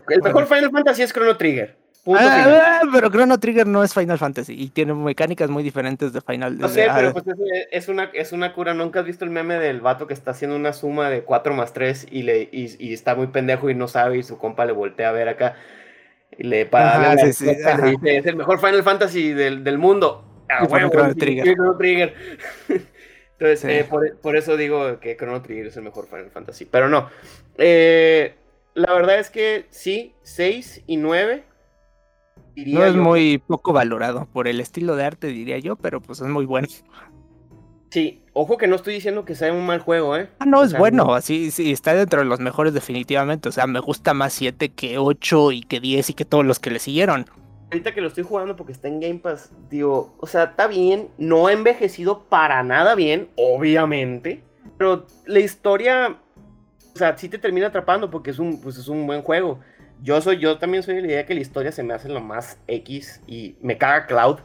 el 0.10 0.22
mejor 0.22 0.48
Final 0.48 0.72
Fantasy 0.72 1.02
es 1.04 1.12
Chrono 1.12 1.36
Trigger. 1.36 1.78
Ah, 2.16 2.82
pero 2.94 3.10
Chrono 3.10 3.40
Trigger 3.40 3.68
no 3.68 3.84
es 3.84 3.94
Final 3.94 4.18
Fantasy 4.18 4.54
y 4.54 4.70
tiene 4.70 4.94
mecánicas 4.94 5.50
muy 5.50 5.64
diferentes 5.64 6.14
de 6.14 6.22
Final. 6.22 6.58
No 6.58 6.70
sé, 6.70 6.88
pero 6.94 7.14
pues 7.14 7.26
es, 7.72 7.90
una, 7.90 8.06
es 8.14 8.32
una 8.32 8.54
cura. 8.54 8.74
Nunca 8.74 9.02
has 9.02 9.06
visto 9.06 9.26
el 9.26 9.32
meme 9.32 9.56
del 9.56 9.82
vato 9.82 10.08
que 10.08 10.14
está 10.14 10.32
haciendo 10.32 10.56
una 10.56 10.74
suma 10.74 11.10
de 11.10 11.24
4 11.24 11.54
más 11.54 11.74
3 11.74 12.08
y, 12.12 12.24
le, 12.24 12.50
y, 12.52 12.94
está 12.94 13.16
muy 13.16 13.28
pendejo 13.28 13.70
y 13.70 13.76
no 13.76 13.88
sabe 13.88 14.18
y 14.18 14.24
su 14.24 14.38
compa 14.38 14.66
le 14.66 14.74
voltea 14.74 15.10
a 15.10 15.12
ver 15.12 15.28
acá 15.30 15.56
y 16.38 16.44
le 16.44 16.66
para 16.66 17.14
es 17.14 17.42
el 17.42 18.36
mejor 18.36 18.60
Final 18.60 18.84
Fantasy 18.84 19.34
del, 19.34 19.64
del 19.64 19.78
mundo. 19.78 20.24
Ah, 20.50 20.66
bueno, 20.68 20.90
Chrono 20.90 21.16
Trigger. 21.16 21.56
Trigger. 21.78 22.14
Entonces, 23.40 23.66
eh, 23.66 23.86
por, 23.88 24.18
por, 24.18 24.36
eso 24.36 24.58
digo 24.58 25.00
que 25.00 25.16
Chrono 25.16 25.42
Trigger 25.42 25.68
es 25.68 25.78
el 25.78 25.84
mejor 25.84 26.08
Final 26.08 26.32
Fantasy. 26.32 26.66
Pero 26.66 26.90
no. 26.90 27.10
Eh, 27.58 28.34
la 28.74 28.94
verdad 28.94 29.20
es 29.20 29.30
que 29.30 29.66
sí, 29.70 30.14
6 30.24 30.84
y 30.88 30.98
9 30.98 31.44
no 32.66 32.84
es 32.84 32.96
muy 32.96 33.38
poco 33.38 33.74
valorado 33.74 34.28
por 34.32 34.48
el 34.48 34.60
estilo 34.60 34.96
de 34.96 35.06
arte, 35.06 35.28
diría 35.28 35.60
yo, 35.60 35.76
pero 35.76 36.02
pues 36.02 36.22
es 36.22 36.28
muy 36.28 36.46
bueno. 36.46 36.68
Sí, 37.90 38.22
ojo 38.34 38.58
que 38.58 38.68
no 38.68 38.76
estoy 38.76 38.96
diciendo 38.96 39.24
que 39.24 39.36
sea 39.36 39.54
un 39.54 39.66
mal 39.66 39.80
juego, 39.80 40.18
¿eh? 40.18 40.30
Ah, 40.40 40.46
no, 40.46 40.64
es 40.64 40.78
bueno, 40.78 41.14
así 41.14 41.52
sí, 41.52 41.72
está 41.72 41.94
dentro 41.94 42.20
de 42.20 42.26
los 42.26 42.40
mejores 42.40 42.74
definitivamente. 42.74 43.48
O 43.48 43.52
sea, 43.52 43.66
me 43.66 43.80
gusta 43.80 44.14
más 44.14 44.34
7 44.34 44.70
que 44.70 44.98
8 44.98 45.52
y 45.54 45.62
que 45.62 45.80
10 45.80 46.10
y 46.10 46.14
que 46.14 46.26
todos 46.26 46.46
los 46.46 46.60
que 46.60 46.72
le 46.72 46.80
siguieron. 46.80 47.26
Ahorita 47.72 47.94
que 47.94 48.02
lo 48.02 48.08
estoy 48.08 48.24
jugando 48.24 48.56
porque 48.56 48.74
está 48.74 48.88
en 48.88 49.00
Game 49.00 49.20
Pass, 49.20 49.52
digo, 49.70 50.16
o 50.20 50.28
sea, 50.28 50.46
está 50.46 50.68
bien, 50.68 51.10
no 51.18 51.48
ha 51.48 51.54
envejecido 51.54 52.24
para 52.30 52.64
nada 52.64 52.96
bien, 52.96 53.30
obviamente, 53.36 54.42
pero 54.78 55.06
la 55.26 55.40
historia, 55.40 56.18
o 56.94 56.98
sea, 56.98 57.18
sí 57.18 57.28
te 57.28 57.38
termina 57.38 57.68
atrapando 57.68 58.10
porque 58.10 58.32
es 58.32 58.40
un, 58.40 58.62
pues 58.62 58.78
es 58.78 58.88
un 58.88 59.06
buen 59.06 59.22
juego. 59.22 59.60
Yo 60.02 60.22
soy, 60.22 60.38
yo 60.38 60.58
también 60.58 60.84
soy 60.84 60.96
de 60.96 61.02
la 61.02 61.08
idea 61.08 61.26
que 61.26 61.34
la 61.34 61.42
historia 61.42 61.72
se 61.72 61.84
me 61.84 61.94
hace 61.94 62.10
lo 62.10 62.22
más 62.22 62.60
X 62.68 63.22
y 63.28 63.56
me 63.62 63.78
caga 63.78 64.06
Cloud. 64.06 64.40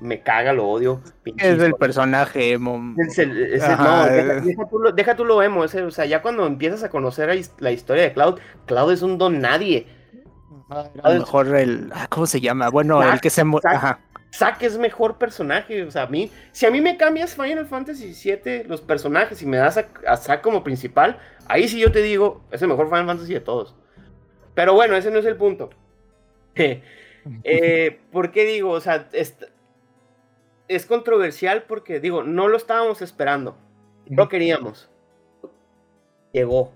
Me 0.00 0.22
caga, 0.22 0.54
lo 0.54 0.66
odio. 0.66 1.02
Es 1.36 1.60
el 1.60 1.74
personaje 1.74 2.52
emo. 2.52 2.78
no, 2.78 2.94
deja, 2.96 4.66
tú 4.70 4.78
lo, 4.78 4.92
deja, 4.92 5.14
tú 5.14 5.24
lo, 5.26 5.42
emo. 5.42 5.62
Ese, 5.62 5.82
o 5.82 5.90
sea, 5.90 6.06
ya 6.06 6.22
cuando 6.22 6.46
empiezas 6.46 6.82
a 6.82 6.88
conocer 6.88 7.28
la 7.58 7.70
historia 7.70 8.04
de 8.04 8.12
Cloud, 8.14 8.38
Cloud 8.64 8.92
es 8.92 9.02
un 9.02 9.18
don 9.18 9.40
nadie. 9.40 9.86
A 10.70 11.10
lo 11.10 11.18
mejor 11.18 11.54
el. 11.54 11.90
Ah, 11.94 12.06
¿Cómo 12.08 12.26
se 12.26 12.40
llama? 12.40 12.70
Bueno, 12.70 13.02
el 13.02 13.20
que 13.20 13.28
se. 13.28 13.42
Zack, 14.32 14.62
es 14.62 14.78
mejor 14.78 15.18
personaje. 15.18 15.82
O 15.82 15.90
sea, 15.90 16.04
a 16.04 16.06
mí. 16.06 16.30
Si 16.52 16.64
a 16.64 16.70
mí 16.70 16.80
me 16.80 16.96
cambias 16.96 17.34
Final 17.34 17.66
Fantasy 17.66 18.14
VII, 18.14 18.64
los 18.64 18.80
personajes, 18.80 19.42
y 19.42 19.46
me 19.46 19.56
das 19.56 19.76
a, 19.76 19.88
a 20.06 20.16
Zack 20.16 20.42
como 20.42 20.62
principal, 20.62 21.18
ahí 21.46 21.66
sí 21.68 21.80
yo 21.80 21.90
te 21.90 22.00
digo, 22.00 22.42
es 22.52 22.62
el 22.62 22.68
mejor 22.68 22.86
Final 22.86 23.06
Fantasy 23.06 23.34
de 23.34 23.40
todos. 23.40 23.74
Pero 24.60 24.74
bueno, 24.74 24.94
ese 24.94 25.10
no 25.10 25.20
es 25.20 25.24
el 25.24 25.36
punto. 25.36 25.70
eh, 26.54 27.98
¿Por 28.12 28.30
qué 28.30 28.44
digo? 28.44 28.72
O 28.72 28.80
sea, 28.82 29.08
es, 29.10 29.34
es, 30.68 30.84
controversial 30.84 31.62
porque, 31.62 31.98
digo, 31.98 32.24
no 32.24 32.46
lo 32.46 32.58
estábamos 32.58 33.00
esperando. 33.00 33.56
No 34.04 34.28
queríamos. 34.28 34.90
Llegó. 36.34 36.72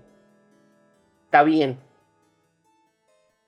Está 1.25 1.43
bien. 1.43 1.77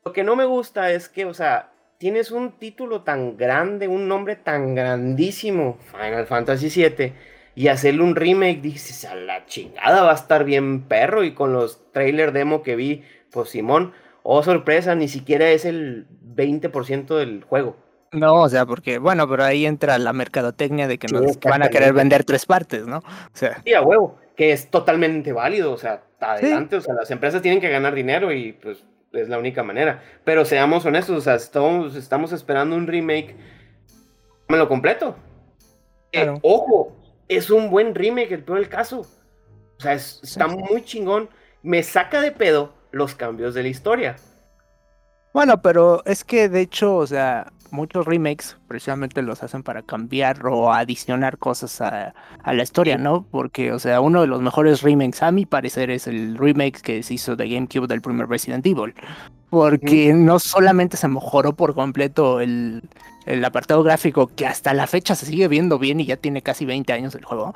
Lo 0.05 0.13
que 0.13 0.23
no 0.23 0.35
me 0.35 0.45
gusta 0.45 0.91
es 0.91 1.09
que, 1.09 1.25
o 1.25 1.33
sea, 1.33 1.71
tienes 1.97 2.29
un 2.29 2.59
título 2.59 3.01
tan 3.01 3.37
grande, 3.37 3.87
un 3.87 4.07
nombre 4.07 4.35
tan 4.35 4.75
grandísimo, 4.75 5.79
Final 5.93 6.27
Fantasy 6.27 6.69
VII, 6.69 7.13
y 7.55 7.69
hacerle 7.69 8.03
un 8.03 8.15
remake, 8.15 8.61
dices, 8.61 9.03
a 9.03 9.15
la 9.15 9.47
chingada 9.47 10.03
va 10.03 10.11
a 10.11 10.15
estar 10.15 10.43
bien 10.43 10.83
perro, 10.83 11.23
y 11.23 11.33
con 11.33 11.53
los 11.53 11.91
trailer 11.91 12.33
demo 12.33 12.61
que 12.61 12.75
vi, 12.75 13.03
pues 13.31 13.49
Simón, 13.49 13.93
oh 14.29 14.43
sorpresa, 14.43 14.93
ni 14.93 15.07
siquiera 15.07 15.49
es 15.51 15.63
el 15.63 16.05
20% 16.35 17.17
del 17.17 17.43
juego. 17.45 17.77
No, 18.11 18.41
o 18.41 18.49
sea, 18.49 18.65
porque, 18.65 18.97
bueno, 18.99 19.27
pero 19.29 19.45
ahí 19.45 19.65
entra 19.65 19.97
la 19.97 20.11
mercadotecnia 20.11 20.87
de 20.87 20.97
que 20.97 21.07
nos 21.07 21.39
van 21.39 21.63
a 21.63 21.69
querer 21.69 21.93
vender 21.93 22.25
tres 22.25 22.45
partes, 22.45 22.85
¿no? 22.85 22.97
O 22.97 23.03
sea. 23.33 23.61
Sí, 23.63 23.73
a 23.73 23.81
huevo, 23.81 24.17
que 24.35 24.51
es 24.51 24.69
totalmente 24.69 25.31
válido, 25.31 25.71
o 25.71 25.77
sea, 25.77 26.03
adelante, 26.19 26.75
o 26.75 26.81
sea, 26.81 26.93
las 26.93 27.09
empresas 27.09 27.41
tienen 27.41 27.61
que 27.61 27.69
ganar 27.69 27.95
dinero 27.95 28.33
y 28.33 28.51
pues 28.51 28.83
es 29.13 29.29
la 29.29 29.39
única 29.39 29.63
manera. 29.63 30.03
Pero 30.25 30.43
seamos 30.43 30.85
honestos, 30.85 31.17
o 31.17 31.21
sea, 31.21 31.35
estamos, 31.35 31.95
estamos 31.95 32.33
esperando 32.33 32.75
un 32.75 32.85
remake, 32.85 33.33
me 34.49 34.57
lo 34.57 34.67
completo. 34.67 35.15
Eh, 36.11 36.33
ojo, 36.41 36.97
es 37.29 37.49
un 37.49 37.69
buen 37.69 37.95
remake, 37.95 38.33
el 38.33 38.43
peor 38.43 38.59
del 38.59 38.69
caso. 38.69 39.05
O 39.77 39.81
sea, 39.81 39.93
está 39.93 40.47
muy 40.47 40.83
chingón. 40.83 41.29
Me 41.63 41.81
saca 41.81 42.19
de 42.19 42.31
pedo 42.31 42.76
los 42.97 43.15
cambios 43.15 43.53
de 43.53 43.63
la 43.63 43.69
historia. 43.69 44.15
Bueno, 45.33 45.61
pero 45.61 46.03
es 46.05 46.23
que 46.23 46.49
de 46.49 46.61
hecho, 46.61 46.95
o 46.95 47.05
sea, 47.05 47.51
muchos 47.71 48.05
remakes 48.05 48.57
precisamente 48.67 49.21
los 49.21 49.43
hacen 49.43 49.63
para 49.63 49.81
cambiar 49.81 50.45
o 50.47 50.73
adicionar 50.73 51.37
cosas 51.37 51.81
a, 51.81 52.13
la 52.45 52.63
historia, 52.63 52.97
¿no? 52.97 53.25
Porque, 53.29 53.71
o 53.71 53.79
sea, 53.79 54.01
uno 54.01 54.21
de 54.21 54.27
los 54.27 54.41
mejores 54.41 54.81
remakes, 54.81 55.21
a 55.21 55.31
mi 55.31 55.45
parecer, 55.45 55.89
es 55.91 56.07
el 56.07 56.37
remake 56.37 56.81
que 56.81 57.03
se 57.03 57.15
hizo 57.15 57.35
de 57.35 57.49
GameCube 57.49 57.87
del 57.87 58.01
primer 58.01 58.27
Resident 58.27 58.65
Evil. 58.65 58.93
Porque 59.49 60.13
no 60.13 60.39
solamente 60.39 60.97
se 60.97 61.07
mejoró 61.07 61.53
por 61.53 61.73
completo 61.73 62.41
el, 62.41 62.83
el 63.25 63.45
apartado 63.45 63.83
gráfico, 63.83 64.27
que 64.27 64.45
hasta 64.45 64.73
la 64.73 64.87
fecha 64.87 65.15
se 65.15 65.25
sigue 65.25 65.47
viendo 65.47 65.79
bien 65.79 65.99
y 65.99 66.05
ya 66.05 66.17
tiene 66.17 66.41
casi 66.41 66.65
20 66.65 66.91
años 66.93 67.15
el 67.15 67.25
juego. 67.25 67.53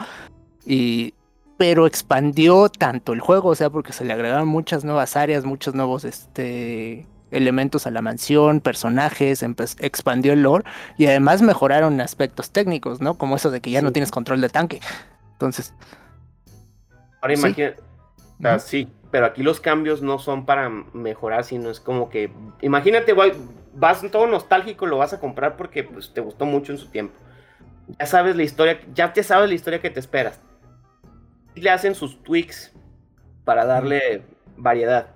Y 0.65 1.13
pero 1.61 1.85
expandió 1.85 2.69
tanto 2.69 3.13
el 3.13 3.19
juego, 3.19 3.49
o 3.49 3.55
sea, 3.55 3.69
porque 3.69 3.93
se 3.93 4.03
le 4.03 4.13
agregaron 4.13 4.47
muchas 4.47 4.83
nuevas 4.83 5.15
áreas, 5.15 5.45
muchos 5.45 5.75
nuevos 5.75 6.05
este, 6.05 7.05
elementos 7.29 7.85
a 7.85 7.91
la 7.91 8.01
mansión, 8.01 8.61
personajes, 8.61 9.45
expandió 9.77 10.33
el 10.33 10.41
lore 10.41 10.65
y 10.97 11.05
además 11.05 11.43
mejoraron 11.43 12.01
aspectos 12.01 12.49
técnicos, 12.49 12.99
¿no? 12.99 13.13
Como 13.13 13.35
eso 13.35 13.51
de 13.51 13.61
que 13.61 13.69
ya 13.69 13.83
no 13.83 13.91
tienes 13.91 14.09
control 14.09 14.41
de 14.41 14.49
tanque. 14.49 14.81
Entonces. 15.33 15.75
Ahora 17.21 17.35
imagínate. 17.35 17.77
sí, 18.57 18.87
pero 19.11 19.27
aquí 19.27 19.43
los 19.43 19.59
cambios 19.59 20.01
no 20.01 20.17
son 20.17 20.47
para 20.47 20.67
mejorar, 20.67 21.43
sino 21.43 21.69
es 21.69 21.79
como 21.79 22.09
que. 22.09 22.31
Imagínate, 22.63 23.13
vas 23.13 24.01
todo 24.11 24.25
nostálgico, 24.25 24.87
lo 24.87 24.97
vas 24.97 25.13
a 25.13 25.19
comprar 25.19 25.57
porque 25.57 25.83
pues, 25.83 26.11
te 26.11 26.21
gustó 26.21 26.47
mucho 26.47 26.71
en 26.71 26.79
su 26.79 26.87
tiempo. 26.87 27.13
Ya 27.99 28.07
sabes 28.07 28.35
la 28.35 28.41
historia, 28.41 28.79
ya 28.95 29.13
te 29.13 29.21
sabes 29.21 29.47
la 29.47 29.53
historia 29.53 29.79
que 29.79 29.91
te 29.91 29.99
esperas 29.99 30.39
le 31.55 31.69
hacen 31.69 31.95
sus 31.95 32.21
tweaks 32.23 32.71
para 33.43 33.65
darle 33.65 34.23
variedad. 34.57 35.07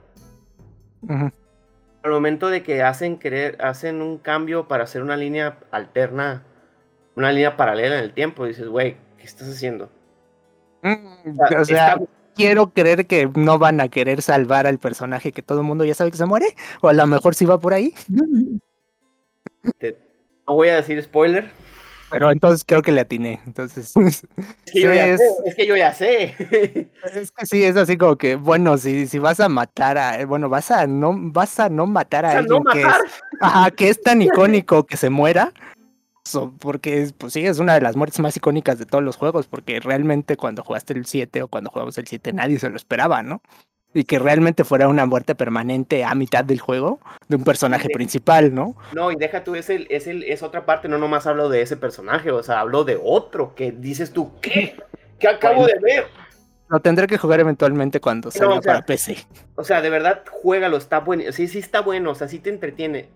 Al 1.07 2.11
momento 2.11 2.49
de 2.49 2.63
que 2.63 2.83
hacen 2.83 3.17
querer, 3.17 3.57
hacen 3.63 4.01
un 4.01 4.17
cambio 4.17 4.67
para 4.67 4.83
hacer 4.83 5.01
una 5.01 5.17
línea 5.17 5.59
alterna, 5.71 6.43
una 7.15 7.31
línea 7.31 7.57
paralela 7.57 7.97
en 7.97 8.03
el 8.03 8.13
tiempo, 8.13 8.45
dices, 8.45 8.67
güey, 8.67 8.97
¿qué 9.17 9.23
estás 9.23 9.47
haciendo? 9.49 9.89
Mm, 10.81 11.37
quiero 12.35 12.69
creer 12.69 13.07
que 13.07 13.29
no 13.33 13.57
van 13.57 13.81
a 13.81 13.87
querer 13.87 14.21
salvar 14.21 14.67
al 14.67 14.77
personaje 14.77 15.31
que 15.31 15.41
todo 15.41 15.61
el 15.61 15.65
mundo 15.65 15.85
ya 15.85 15.95
sabe 15.95 16.11
que 16.11 16.17
se 16.17 16.25
muere, 16.25 16.47
o 16.81 16.89
a 16.89 16.93
lo 16.93 17.07
mejor 17.07 17.33
sí 17.33 17.45
va 17.45 17.59
por 17.59 17.73
ahí. 17.73 17.93
no 20.47 20.53
voy 20.53 20.69
a 20.69 20.75
decir 20.75 21.01
spoiler. 21.01 21.49
Pero 22.09 22.31
entonces 22.31 22.63
creo 22.65 22.81
que 22.81 22.91
le 22.91 23.01
atiné. 23.01 23.41
Entonces. 23.45 23.93
Es 24.65 24.71
que, 24.71 24.81
yo 24.81 24.93
ya 24.93 25.17
sé, 25.17 25.23
es 25.45 25.55
que 25.55 25.67
yo 25.67 25.75
ya 25.75 25.93
sé. 25.93 26.35
Es 27.13 27.31
que 27.31 27.45
sí, 27.45 27.63
es 27.63 27.77
así 27.77 27.97
como 27.97 28.17
que, 28.17 28.35
bueno, 28.35 28.77
si, 28.77 29.07
si 29.07 29.19
vas 29.19 29.39
a 29.39 29.49
matar 29.49 29.97
a. 29.97 30.25
Bueno, 30.25 30.49
vas 30.49 30.71
a 30.71 30.85
no, 30.87 31.13
vas 31.15 31.59
a 31.59 31.69
no 31.69 31.87
matar 31.87 32.25
a 32.25 32.39
alguien 32.39 32.63
que 32.71 32.81
es, 32.81 32.87
ajá, 33.39 33.71
que 33.71 33.89
es 33.89 34.01
tan 34.01 34.21
icónico 34.21 34.85
que 34.85 34.97
se 34.97 35.09
muera. 35.09 35.53
porque 36.59 37.09
pues 37.17 37.33
sí, 37.33 37.45
es 37.45 37.59
una 37.59 37.75
de 37.75 37.81
las 37.81 37.95
muertes 37.95 38.19
más 38.19 38.35
icónicas 38.35 38.79
de 38.79 38.85
todos 38.85 39.03
los 39.03 39.15
juegos, 39.15 39.47
porque 39.47 39.79
realmente 39.79 40.35
cuando 40.35 40.63
jugaste 40.63 40.93
el 40.93 41.05
7 41.05 41.43
o 41.43 41.47
cuando 41.47 41.69
jugamos 41.69 41.97
el 41.97 42.07
7 42.07 42.33
nadie 42.33 42.59
se 42.59 42.69
lo 42.69 42.75
esperaba, 42.75 43.23
¿no? 43.23 43.41
Y 43.95 44.03
que 44.03 44.19
realmente 44.19 44.65
fuera 44.65 44.89
una 44.89 45.05
muerte 45.05 45.35
permanente 45.35 46.03
a 46.03 46.13
mitad 46.15 46.43
del 46.43 46.59
juego 46.59 46.99
de 47.29 47.37
un 47.37 47.45
personaje 47.45 47.87
principal, 47.89 48.53
¿no? 48.53 48.75
No, 48.93 49.09
y 49.09 49.15
deja 49.15 49.45
tú, 49.45 49.55
es, 49.55 49.69
el, 49.69 49.87
es, 49.89 50.05
el, 50.05 50.23
es 50.23 50.43
otra 50.43 50.65
parte, 50.65 50.89
no 50.89 50.97
nomás 50.97 51.25
hablo 51.25 51.47
de 51.47 51.61
ese 51.61 51.77
personaje, 51.77 52.29
o 52.29 52.43
sea, 52.43 52.59
hablo 52.59 52.83
de 52.83 52.99
otro, 53.01 53.55
que 53.55 53.71
dices 53.71 54.11
tú, 54.11 54.33
¿qué? 54.41 54.75
¿Qué 55.17 55.29
acabo 55.29 55.65
de 55.65 55.79
ver? 55.81 56.07
Lo 56.67 56.81
tendré 56.81 57.07
que 57.07 57.17
jugar 57.17 57.39
eventualmente 57.39 58.01
cuando 58.01 58.31
salga 58.31 58.59
para 58.59 58.81
PC. 58.81 59.25
O 59.55 59.63
sea, 59.63 59.81
de 59.81 59.89
verdad, 59.89 60.23
juégalo, 60.29 60.75
está 60.75 60.99
bueno. 60.99 61.31
Sí, 61.31 61.47
sí 61.47 61.59
está 61.59 61.79
bueno, 61.79 62.11
o 62.11 62.15
sea, 62.15 62.27
sí 62.27 62.39
te 62.39 62.49
entretiene. 62.49 63.09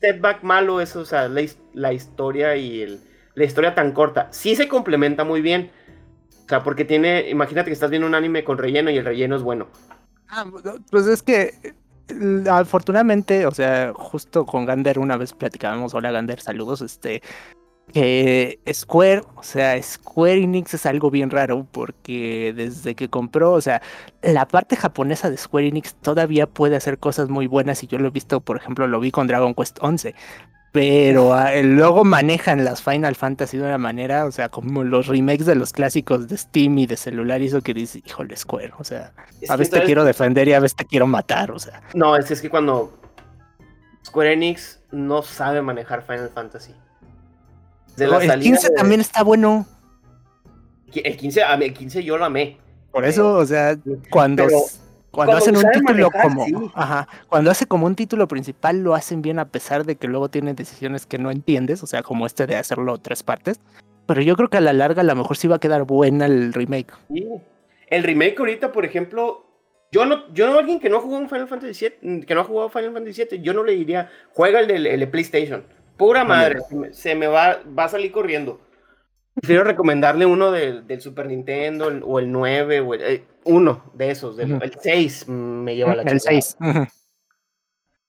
Setback 0.00 0.42
malo 0.42 0.80
es, 0.80 0.96
o 0.96 1.04
sea, 1.04 1.28
la, 1.28 1.92
historia 1.92 2.56
y 2.56 2.80
el, 2.80 3.00
la 3.34 3.44
historia 3.44 3.74
tan 3.74 3.92
corta. 3.92 4.28
Sí 4.30 4.56
se 4.56 4.68
complementa 4.68 5.24
muy 5.24 5.42
bien. 5.42 5.70
O 6.46 6.48
sea, 6.48 6.62
porque 6.62 6.84
tiene, 6.84 7.28
imagínate 7.28 7.68
que 7.68 7.74
estás 7.74 7.90
viendo 7.90 8.06
un 8.06 8.14
anime 8.14 8.44
con 8.44 8.58
relleno 8.58 8.90
y 8.90 8.96
el 8.96 9.04
relleno 9.04 9.34
es 9.34 9.42
bueno. 9.42 9.66
Ah, 10.28 10.46
pues 10.90 11.06
es 11.06 11.22
que 11.22 11.74
afortunadamente, 12.50 13.46
o 13.46 13.52
sea, 13.52 13.92
justo 13.94 14.44
con 14.46 14.66
Gander 14.66 14.98
una 14.98 15.16
vez 15.16 15.32
platicábamos, 15.32 15.94
hola 15.94 16.10
Gander, 16.10 16.40
saludos, 16.40 16.82
este, 16.82 17.22
que 17.92 18.60
Square, 18.72 19.22
o 19.36 19.42
sea, 19.42 19.80
Square 19.82 20.42
Enix 20.42 20.74
es 20.74 20.86
algo 20.86 21.10
bien 21.10 21.30
raro 21.30 21.66
porque 21.70 22.52
desde 22.54 22.94
que 22.94 23.08
compró, 23.08 23.52
o 23.52 23.60
sea, 23.60 23.82
la 24.22 24.46
parte 24.48 24.76
japonesa 24.76 25.30
de 25.30 25.36
Square 25.36 25.68
Enix 25.68 25.94
todavía 25.96 26.46
puede 26.46 26.76
hacer 26.76 26.98
cosas 26.98 27.28
muy 27.28 27.46
buenas 27.46 27.82
y 27.82 27.86
yo 27.86 27.98
lo 27.98 28.08
he 28.08 28.10
visto, 28.10 28.40
por 28.40 28.56
ejemplo, 28.56 28.86
lo 28.86 29.00
vi 29.00 29.10
con 29.10 29.26
Dragon 29.26 29.54
Quest 29.54 29.78
11, 29.80 30.14
pero 30.74 31.32
ah, 31.34 31.52
luego 31.62 32.02
manejan 32.02 32.64
las 32.64 32.82
Final 32.82 33.14
Fantasy 33.14 33.58
de 33.58 33.62
una 33.62 33.78
manera, 33.78 34.24
o 34.24 34.32
sea, 34.32 34.48
como 34.48 34.82
los 34.82 35.06
remakes 35.06 35.46
de 35.46 35.54
los 35.54 35.72
clásicos 35.72 36.26
de 36.26 36.36
Steam 36.36 36.76
y 36.78 36.86
de 36.86 36.96
celular, 36.96 37.40
y 37.40 37.46
eso 37.46 37.60
que 37.60 37.72
dice, 37.72 38.02
híjole, 38.04 38.36
Square, 38.36 38.72
o 38.76 38.82
sea, 38.82 39.12
a 39.48 39.54
veces 39.54 39.72
te 39.72 39.84
quiero 39.84 40.02
defender 40.04 40.48
y 40.48 40.52
a 40.52 40.58
veces 40.58 40.74
te 40.74 40.84
quiero 40.84 41.06
matar, 41.06 41.52
o 41.52 41.60
sea. 41.60 41.80
No, 41.94 42.16
es, 42.16 42.28
es 42.32 42.42
que 42.42 42.50
cuando 42.50 42.92
Square 44.04 44.32
Enix 44.32 44.80
no 44.90 45.22
sabe 45.22 45.62
manejar 45.62 46.02
Final 46.02 46.30
Fantasy. 46.34 46.74
De 47.96 48.06
el 48.06 48.40
15 48.40 48.70
también 48.70 49.00
está 49.00 49.22
bueno. 49.22 49.66
El 50.92 51.16
15, 51.16 51.40
el 51.60 51.72
15 51.72 52.02
yo 52.02 52.18
lo 52.18 52.24
amé. 52.24 52.58
Por 52.90 53.04
eso, 53.04 53.34
o 53.34 53.46
sea, 53.46 53.78
cuando... 54.10 54.48
Cuando, 55.14 55.36
hacen 55.36 55.56
un 55.56 55.70
título 55.70 56.10
como, 56.10 56.72
ajá, 56.74 57.08
cuando 57.28 57.50
hace 57.50 57.66
como 57.66 57.86
un 57.86 57.94
título 57.94 58.26
principal 58.26 58.82
lo 58.82 58.94
hacen 58.94 59.22
bien 59.22 59.38
a 59.38 59.46
pesar 59.46 59.84
de 59.84 59.96
que 59.96 60.08
luego 60.08 60.28
tienen 60.28 60.56
decisiones 60.56 61.06
que 61.06 61.18
no 61.18 61.30
entiendes, 61.30 61.82
o 61.82 61.86
sea, 61.86 62.02
como 62.02 62.26
este 62.26 62.46
de 62.46 62.56
hacerlo 62.56 62.98
tres 62.98 63.22
partes. 63.22 63.60
Pero 64.06 64.20
yo 64.22 64.36
creo 64.36 64.50
que 64.50 64.56
a 64.58 64.60
la 64.60 64.72
larga 64.72 65.02
a 65.02 65.04
lo 65.04 65.14
mejor 65.14 65.36
sí 65.36 65.48
va 65.48 65.56
a 65.56 65.60
quedar 65.60 65.84
buena 65.84 66.26
el 66.26 66.52
remake. 66.52 66.92
Sí. 67.08 67.26
El 67.88 68.02
remake 68.02 68.38
ahorita, 68.38 68.72
por 68.72 68.84
ejemplo, 68.84 69.46
yo 69.92 70.04
no, 70.04 70.32
yo 70.32 70.50
no 70.50 70.58
alguien 70.58 70.80
que 70.80 70.90
no 70.90 70.96
ha 70.96 71.00
jugado 71.00 71.28
Final 71.28 71.46
Fantasy 71.48 71.90
VII, 72.02 72.20
que 72.26 72.34
no 72.34 72.40
ha 72.40 72.44
jugado 72.44 72.68
Final 72.68 72.92
Fantasy 72.92 73.24
VII, 73.30 73.42
yo 73.42 73.54
no 73.54 73.62
le 73.62 73.72
diría, 73.72 74.10
juega 74.32 74.60
el 74.60 74.66
de, 74.66 75.06
PlayStation. 75.06 75.64
Pura 75.96 76.24
madre, 76.24 76.58
se 76.90 77.14
me, 77.14 77.28
va, 77.28 77.60
va 77.78 77.84
a 77.84 77.88
salir 77.88 78.10
corriendo. 78.10 78.60
Prefiero 79.34 79.64
recomendarle 79.64 80.26
uno 80.26 80.52
del, 80.52 80.86
del 80.86 81.00
Super 81.00 81.26
Nintendo 81.26 81.88
o 81.88 82.18
el 82.18 82.30
9 82.30 82.80
o 82.80 82.94
el, 82.94 83.02
eh, 83.02 83.24
uno 83.44 83.90
de 83.94 84.10
esos, 84.10 84.36
del, 84.36 84.52
el 84.62 84.72
6 84.78 85.28
me 85.28 85.74
lleva 85.74 85.96
la 85.96 86.02
El 86.02 86.20
6. 86.20 86.56
Pero 86.60 86.88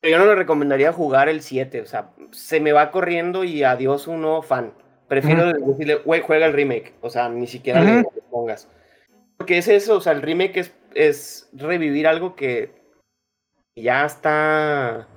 yo 0.03 0.19
no 0.19 0.25
le 0.25 0.35
recomendaría 0.35 0.93
jugar 0.93 1.29
el 1.29 1.41
7, 1.41 1.81
o 1.81 1.85
sea, 1.85 2.11
se 2.31 2.59
me 2.59 2.73
va 2.73 2.91
corriendo 2.91 3.43
y 3.43 3.63
adiós 3.63 4.07
uno 4.07 4.41
fan. 4.43 4.73
Prefiero 5.07 5.51
decirle, 5.53 5.95
güey, 5.95 6.21
juega 6.21 6.45
el 6.45 6.53
remake, 6.53 6.93
o 7.01 7.09
sea, 7.09 7.29
ni 7.29 7.47
siquiera 7.47 7.81
le, 7.81 8.05
pongas. 8.29 8.67
Porque 9.37 9.57
es 9.57 9.67
eso, 9.67 9.97
o 9.97 10.01
sea, 10.01 10.13
el 10.13 10.21
remake 10.21 10.57
es, 10.57 10.73
es 10.93 11.49
revivir 11.53 12.07
algo 12.07 12.35
que 12.35 12.71
ya 13.75 14.05
está 14.05 15.07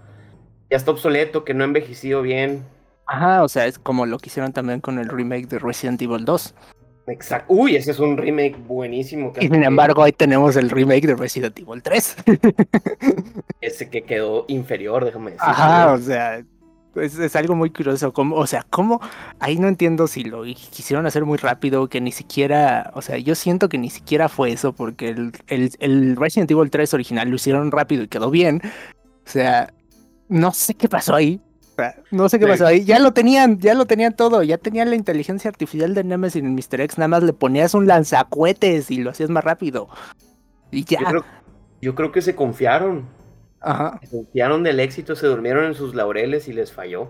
ya 0.71 0.77
está 0.77 0.91
obsoleto, 0.91 1.45
que 1.45 1.55
no 1.55 1.65
ha 1.65 1.67
envejecido 1.67 2.23
bien. 2.23 2.65
Ajá, 3.09 3.43
o 3.43 3.49
sea, 3.49 3.67
es 3.67 3.79
como 3.79 4.05
lo 4.05 4.19
que 4.19 4.29
hicieron 4.29 4.53
también 4.53 4.81
con 4.81 4.99
el 4.99 5.09
remake 5.09 5.49
de 5.49 5.59
Resident 5.59 6.01
Evil 6.03 6.25
2. 6.27 6.55
Exacto. 7.07 7.55
Uy, 7.55 7.75
ese 7.75 7.91
es 7.91 7.99
un 7.99 8.19
remake 8.19 8.57
buenísimo. 8.67 9.33
y 9.41 9.49
sin 9.49 9.65
embargo, 9.65 10.03
ahí 10.03 10.13
tenemos 10.13 10.57
el 10.57 10.69
remake 10.69 11.07
de 11.07 11.17
Resident 11.17 11.59
Evil 11.59 11.83
3. 11.83 12.17
ese 13.63 13.89
que 13.89 14.03
quedó 14.03 14.45
inferior, 14.49 15.07
déjame 15.07 15.31
decir. 15.31 15.41
Ajá, 15.43 15.95
o 15.95 15.99
sea, 15.99 16.45
es, 16.97 17.35
algo 17.35 17.55
muy 17.55 17.71
curioso. 17.71 18.13
Como, 18.13 18.37
o 18.37 18.47
sea, 18.47 18.63
¿cómo? 18.69 19.01
Ahí 19.41 19.57
no 19.57 19.69
entiendo 19.69 20.07
si 20.07 20.25
lo 20.25 20.43
quisieron 20.43 21.07
hacer 21.07 21.25
muy 21.25 21.39
rápido, 21.39 21.89
que 21.89 22.03
ni 22.03 22.13
siquiera, 22.13 22.91
o 22.95 23.01
sea, 23.01 23.17
yo 23.17 23.35
siento 23.35 23.71
que 23.71 23.79
ni 23.79 23.89
siquiera 23.89 24.29
fue 24.29 24.53
eso, 24.53 24.75
porque 24.75 25.09
el, 25.09 25.33
el, 25.47 25.71
el 25.79 26.15
Resident 26.15 26.51
Evil 26.51 26.71
3 26.71 26.93
original 26.93 27.31
lo 27.31 27.37
hicieron 27.37 27.71
rápido 27.71 28.03
y 28.03 28.09
quedó 28.09 28.31
bien. 28.31 28.61
O 28.65 29.31
sea, 29.31 29.73
no 30.29 30.53
sé 30.53 30.75
qué 30.75 30.91
pasó 30.91 31.15
ahí. 31.15 31.41
No 32.11 32.29
sé 32.29 32.39
qué 32.39 32.47
pasó 32.47 32.67
ahí. 32.67 32.85
Ya 32.85 32.99
lo 32.99 33.13
tenían, 33.13 33.59
ya 33.59 33.75
lo 33.75 33.87
tenían 33.87 34.15
todo. 34.17 34.43
Ya 34.43 34.59
tenían 34.59 34.91
la 34.91 34.97
inteligencia 34.97 35.49
artificial 35.49 35.95
de 35.95 36.05
Nemesis 36.05 36.43
en 36.43 36.55
Mr. 36.55 36.81
X. 36.83 36.99
Nada 36.99 37.09
más 37.09 37.23
le 37.23 37.33
ponías 37.33 37.75
un 37.75 37.87
lanzacuetes 37.87 38.91
y 38.91 38.99
lo 38.99 39.11
hacías 39.11 39.31
más 39.31 39.45
rápido. 39.45 39.89
Y 40.71 40.85
ya. 40.85 41.01
Yo 41.81 41.95
creo, 41.95 42.13
que 42.13 42.23
se 42.23 42.35
confiaron. 42.35 43.07
Ajá. 43.61 44.01
Se 44.03 44.11
confiaron 44.11 44.63
del 44.63 44.81
éxito, 44.81 45.15
se 45.15 45.27
durmieron 45.27 45.65
en 45.65 45.75
sus 45.75 45.95
laureles 45.95 46.49
y 46.49 46.53
les 46.53 46.73
falló. 46.73 47.09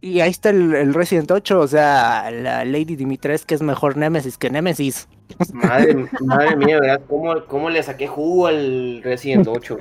Y 0.00 0.20
ahí 0.20 0.30
está 0.30 0.50
el, 0.50 0.92
Resident 0.92 1.30
8, 1.30 1.60
o 1.60 1.68
sea, 1.68 2.30
la 2.32 2.64
Lady 2.64 2.96
Dimitrescu 2.96 3.46
que 3.46 3.54
es 3.54 3.62
mejor 3.62 3.96
Nemesis 3.96 4.36
que 4.36 4.50
Nemesis. 4.50 5.08
Madre, 5.52 6.08
madre 6.20 6.56
mía, 6.56 6.80
¿verdad? 6.80 7.00
¿Cómo, 7.08 7.46
¿Cómo 7.46 7.70
le 7.70 7.82
saqué 7.82 8.08
jugo 8.08 8.48
al 8.48 9.02
Resident 9.04 9.46
8? 9.46 9.78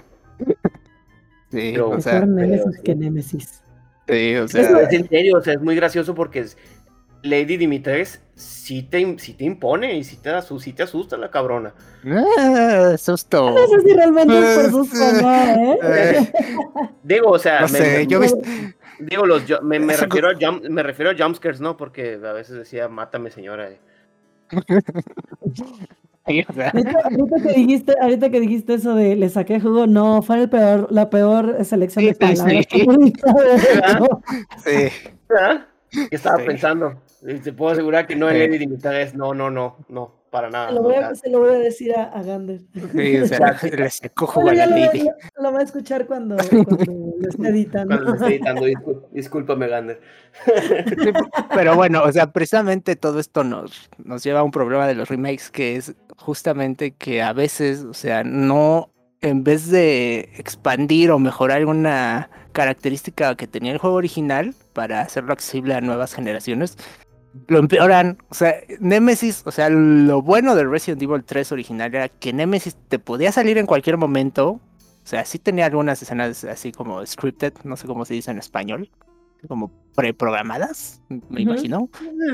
Sí, 1.51 1.77
o 1.77 1.99
sea, 1.99 2.25
Nemesis 2.25 2.79
que 2.83 2.95
Nemesis. 2.95 3.63
Sí, 4.11 4.35
o 4.35 4.47
sea. 4.47 4.81
Es, 4.81 4.93
en 4.93 5.07
serio, 5.07 5.37
o 5.37 5.41
sea, 5.41 5.53
es 5.53 5.61
muy 5.61 5.75
gracioso 5.75 6.13
porque 6.13 6.45
Lady 7.23 7.55
Dimitrescu 7.55 8.21
sí 8.35 8.83
te, 8.83 9.17
sí 9.19 9.33
te 9.35 9.45
impone 9.45 9.95
y 9.95 10.03
sí 10.03 10.17
te, 10.17 10.31
sí 10.59 10.73
te 10.73 10.83
asusta 10.83 11.15
la 11.17 11.31
cabrona. 11.31 11.73
Ah, 12.05 12.95
susto. 12.97 13.51
No 13.51 13.67
sé 13.67 13.81
si 13.81 13.93
realmente 13.93 14.37
es 14.37 14.57
por 14.57 14.71
susto 14.71 14.97
¿eh? 14.97 15.79
¿eh? 15.83 16.33
Digo, 17.03 17.29
o 17.29 17.39
sea, 17.39 17.61
no 17.61 17.67
sé, 17.69 18.05
yo 18.07 18.19
Digo, 18.99 19.25
los, 19.25 19.43
me, 19.63 19.79
me, 19.79 19.95
refiero 19.95 20.29
a 20.29 20.33
jump, 20.39 20.63
me 20.65 20.83
refiero 20.83 21.09
a 21.11 21.15
jumpscares, 21.17 21.59
¿no? 21.59 21.75
Porque 21.75 22.19
a 22.23 22.33
veces 22.33 22.55
decía, 22.55 22.87
mátame, 22.87 23.31
señora. 23.31 23.69
ahorita, 26.25 27.35
que 27.43 27.53
dijiste, 27.55 27.95
ahorita 27.99 28.29
que 28.29 28.39
dijiste 28.39 28.73
eso 28.75 28.95
de 28.95 29.15
le 29.15 29.29
saqué 29.29 29.59
jugo, 29.59 29.87
no, 29.87 30.21
fue 30.21 30.41
el 30.41 30.49
peor, 30.49 30.87
la 30.91 31.09
peor 31.09 31.63
selección 31.65 32.05
de 32.05 32.15
palabras. 32.15 32.65
Sí. 34.63 34.89
¿Qué 36.09 36.15
estaba 36.15 36.37
pensando? 36.37 37.01
Te 37.43 37.53
puedo 37.53 37.71
asegurar 37.71 38.07
que 38.07 38.15
no 38.15 38.29
es 38.29 38.49
Lady 38.49 38.67
es 39.01 39.15
no, 39.15 39.33
no, 39.33 39.49
no, 39.49 39.77
no, 39.89 40.20
para 40.31 40.49
nada. 40.49 40.69
Se 40.69 40.73
lo 40.73 40.81
voy 40.81 40.95
a, 40.95 41.15
se 41.15 41.29
lo 41.29 41.39
voy 41.39 41.49
a 41.49 41.59
decir 41.59 41.95
a, 41.95 42.05
a 42.05 42.23
Gander. 42.23 42.61
Sí, 42.93 43.17
o 43.17 43.27
sea, 43.27 43.59
le 43.77 43.89
secó 43.89 44.25
jugo 44.25 44.49
a 44.49 44.53
la. 44.53 44.65
Lo, 44.65 44.75
lo, 45.43 45.53
va 45.53 45.59
a 45.59 45.63
escuchar 45.63 46.07
cuando, 46.07 46.37
cuando 46.49 47.13
lo 47.19 47.29
esté 47.29 47.49
editando. 47.49 47.95
Cuando 47.95 48.11
lo 48.11 48.15
esté 48.15 48.35
editando, 48.35 48.65
discúlpame, 49.11 49.67
Gander. 49.67 50.01
pero 51.53 51.75
bueno, 51.75 52.01
o 52.03 52.11
sea, 52.11 52.31
precisamente 52.31 52.95
todo 52.95 53.19
esto 53.19 53.43
nos, 53.43 53.89
nos 54.03 54.23
lleva 54.23 54.39
a 54.39 54.43
un 54.43 54.51
problema 54.51 54.87
de 54.87 54.95
los 54.95 55.09
remakes, 55.09 55.51
que 55.51 55.75
es 55.75 55.93
justamente 56.17 56.91
que 56.91 57.21
a 57.21 57.33
veces, 57.33 57.83
o 57.83 57.93
sea, 57.93 58.23
no, 58.23 58.89
en 59.19 59.43
vez 59.43 59.69
de 59.69 60.29
expandir 60.37 61.11
o 61.11 61.19
mejorar 61.19 61.57
alguna 61.57 62.29
característica 62.53 63.35
que 63.35 63.47
tenía 63.47 63.73
el 63.73 63.77
juego 63.77 63.97
original 63.97 64.55
para 64.73 65.01
hacerlo 65.01 65.33
accesible 65.33 65.73
a 65.73 65.81
nuevas 65.81 66.13
generaciones, 66.13 66.77
lo 67.47 67.59
empeoran. 67.59 68.17
O 68.29 68.33
sea, 68.33 68.55
Nemesis, 68.79 69.43
o 69.45 69.51
sea, 69.51 69.69
lo 69.69 70.21
bueno 70.21 70.55
del 70.55 70.69
Resident 70.69 71.01
Evil 71.01 71.23
3 71.23 71.51
original 71.51 71.93
era 71.93 72.09
que 72.09 72.33
Nemesis 72.33 72.75
te 72.87 72.99
podía 72.99 73.31
salir 73.31 73.57
en 73.57 73.65
cualquier 73.65 73.97
momento. 73.97 74.59
O 75.03 75.07
sea, 75.07 75.25
sí 75.25 75.39
tenía 75.39 75.65
algunas 75.65 76.01
escenas 76.01 76.43
así 76.43 76.71
como 76.71 77.05
scripted, 77.05 77.53
no 77.63 77.75
sé 77.75 77.87
cómo 77.87 78.05
se 78.05 78.13
dice 78.13 78.31
en 78.31 78.37
español, 78.37 78.89
como 79.47 79.71
preprogramadas, 79.95 81.01
me 81.29 81.41
imagino. 81.41 81.89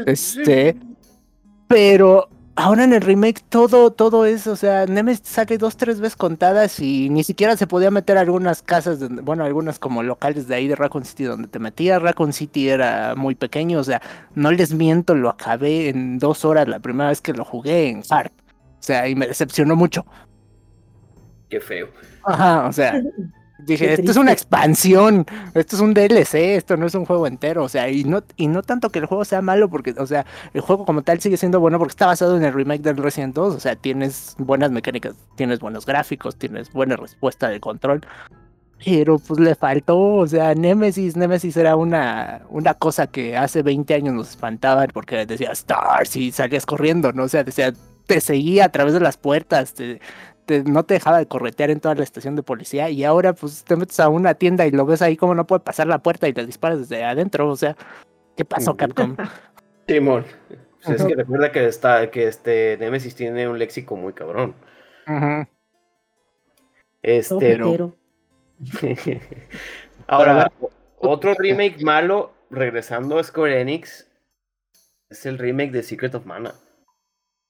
Este, 0.06 0.76
pero 1.68 2.30
ahora 2.58 2.84
en 2.84 2.93
el 2.93 3.01
remake 3.01 3.41
todo, 3.47 3.91
todo 3.91 4.26
es, 4.26 4.47
o 4.47 4.55
sea, 4.55 4.88
Nemesis 4.88 5.28
sale 5.28 5.60
dos, 5.60 5.78
tres 5.78 5.99
veces 5.99 6.16
contadas 6.16 6.80
y 6.80 7.08
ni 7.10 7.24
siquiera 7.24 7.55
se 7.55 7.68
podía 7.68 7.91
meter 7.91 8.18
a 8.18 8.22
algunas 8.22 8.64
casas, 8.64 8.99
bueno, 9.24 9.43
algunas 9.43 9.78
como 9.78 10.01
locales 10.01 10.47
de 10.47 10.55
ahí 10.55 10.68
de 10.68 10.76
Raccoon 10.76 11.05
City 11.05 11.26
donde 11.26 11.47
te 11.47 11.60
metías. 11.60 12.01
Raccoon 12.01 12.34
City 12.34 12.68
era 12.68 13.14
muy 13.16 13.36
pequeño, 13.36 13.80
o 13.80 13.84
sea, 13.84 14.01
no 14.34 14.51
les 14.51 14.74
miento, 14.74 15.14
lo 15.14 15.30
acabé 15.30 15.89
en 15.89 16.18
dos 16.18 16.45
horas 16.45 16.68
la 16.68 16.80
primera 16.80 17.10
vez 17.10 17.22
que 17.22 17.32
lo 17.32 17.45
jugué 17.45 17.89
en 17.89 18.03
Hard. 18.10 18.32
O 18.80 18.84
sea, 18.84 19.08
y 19.08 19.16
me 19.16 19.28
decepcionó 19.28 19.76
mucho. 19.76 20.05
Qué 21.49 21.60
feo. 21.60 21.89
Ajá, 22.24 22.68
o 22.68 22.74
sea, 22.74 22.99
Dije, 23.60 23.93
esto 23.93 24.12
es 24.12 24.18
una 24.18 24.32
expansión, 24.32 25.26
esto 25.55 25.76
es 25.76 25.82
un 25.82 25.93
DLC, 25.93 26.36
esto 26.55 26.78
no 26.78 26.86
es 26.86 26.93
un 26.93 27.05
juego 27.05 27.26
entero, 27.26 27.64
o 27.64 27.70
sea, 27.70 27.89
y 27.89 28.03
no, 28.03 28.24
y 28.36 28.47
no 28.47 28.62
tanto 28.62 28.89
que 28.91 28.99
el 28.99 29.08
juego 29.08 29.26
sea 29.26 29.41
malo, 29.41 29.68
porque, 29.68 29.95
o 29.97 30.05
sea, 30.05 30.26
el 30.53 30.62
juego 30.62 30.86
como 30.86 31.01
tal 31.01 31.20
sigue 31.20 31.38
siendo 31.38 31.60
bueno 31.60 31.80
porque 31.80 31.91
está 31.91 32.05
basado 32.05 32.38
en 32.38 32.43
el 32.43 32.53
remake 32.53 32.82
del 32.82 32.97
Resident 32.97 33.36
2, 33.36 33.55
o 33.55 33.60
sea, 33.60 33.76
tienes 33.76 34.36
buenas 34.38 34.72
mecánicas, 34.72 35.16
tienes 35.36 35.60
buenos 35.60 35.86
gráficos, 35.86 36.36
tienes 36.36 36.72
buena 36.72 36.97
respuesta 36.97 37.49
de 37.49 37.60
control, 37.60 38.01
pero 38.84 39.18
pues 39.18 39.39
le 39.39 39.55
faltó, 39.55 39.97
o 39.97 40.28
sea, 40.28 40.53
Nemesis, 40.53 41.16
Nemesis 41.16 41.58
era 41.58 41.76
una, 41.76 42.43
una 42.49 42.76
cosa 42.76 43.08
que 43.08 43.36
hace 43.36 43.64
20 43.64 43.93
años 43.95 44.14
nos 44.14 44.30
espantaban 44.30 44.89
porque 44.93 45.26
decía 45.26 45.51
Stars 45.51 46.16
y 46.16 46.32
salías 46.32 46.66
corriendo, 46.66 47.12
¿no? 47.12 47.24
O 47.24 47.28
sea, 47.28 47.43
decía, 47.43 47.74
te 48.05 48.22
seguía 48.22 48.66
a 48.66 48.70
través 48.70 48.93
de 48.93 48.99
las 48.99 49.18
puertas, 49.18 49.74
te, 49.74 49.99
no 50.66 50.84
te 50.84 50.95
dejaba 50.95 51.20
de 51.20 51.28
corretear 51.28 51.70
en 51.70 51.80
toda 51.80 51.95
la 51.95 52.04
estación 52.04 52.36
de 52.36 52.43
policía 52.43 52.89
y 52.89 53.04
ahora 53.04 53.34
pues 53.34 53.64
te 53.64 53.76
metes 53.76 54.00
a 54.00 54.10
una 54.10 54.34
tienda 54.34 54.66
y 54.66 54.72
lo 54.72 54.86
ves 54.86 55.02
ahí 55.02 55.18
como 55.18 55.36
no 55.36 55.48
puede 55.48 55.62
pasar 55.62 55.88
la 55.88 56.00
puerta 56.00 56.28
y 56.28 56.34
le 56.34 56.45
disparas 56.45 56.80
desde 56.80 57.04
adentro, 57.04 57.50
o 57.50 57.56
sea, 57.56 57.76
¿qué 58.36 58.45
pasó 58.45 58.76
Capcom? 58.78 59.16
Timón, 59.86 60.26
pues 60.84 61.02
es 61.02 61.08
que 61.08 61.16
recuerda 61.16 61.52
que 61.52 61.66
está 61.66 62.12
que 62.12 62.28
este 62.28 62.78
Nemesis 62.80 63.16
tiene 63.16 63.48
un 63.48 63.58
léxico 63.60 63.95
muy 63.95 64.14
cabrón. 64.14 64.54
Este 67.02 67.58
Ahora, 70.08 70.52
otro 71.00 71.34
remake 71.36 71.84
malo 71.84 72.34
regresando 72.50 73.20
a 73.20 73.24
Square 73.24 73.62
Enix 73.62 74.08
es 75.10 75.26
el 75.26 75.38
remake 75.38 75.72
de 75.72 75.84
Secret 75.84 76.16
of 76.16 76.26
Mana. 76.26 76.54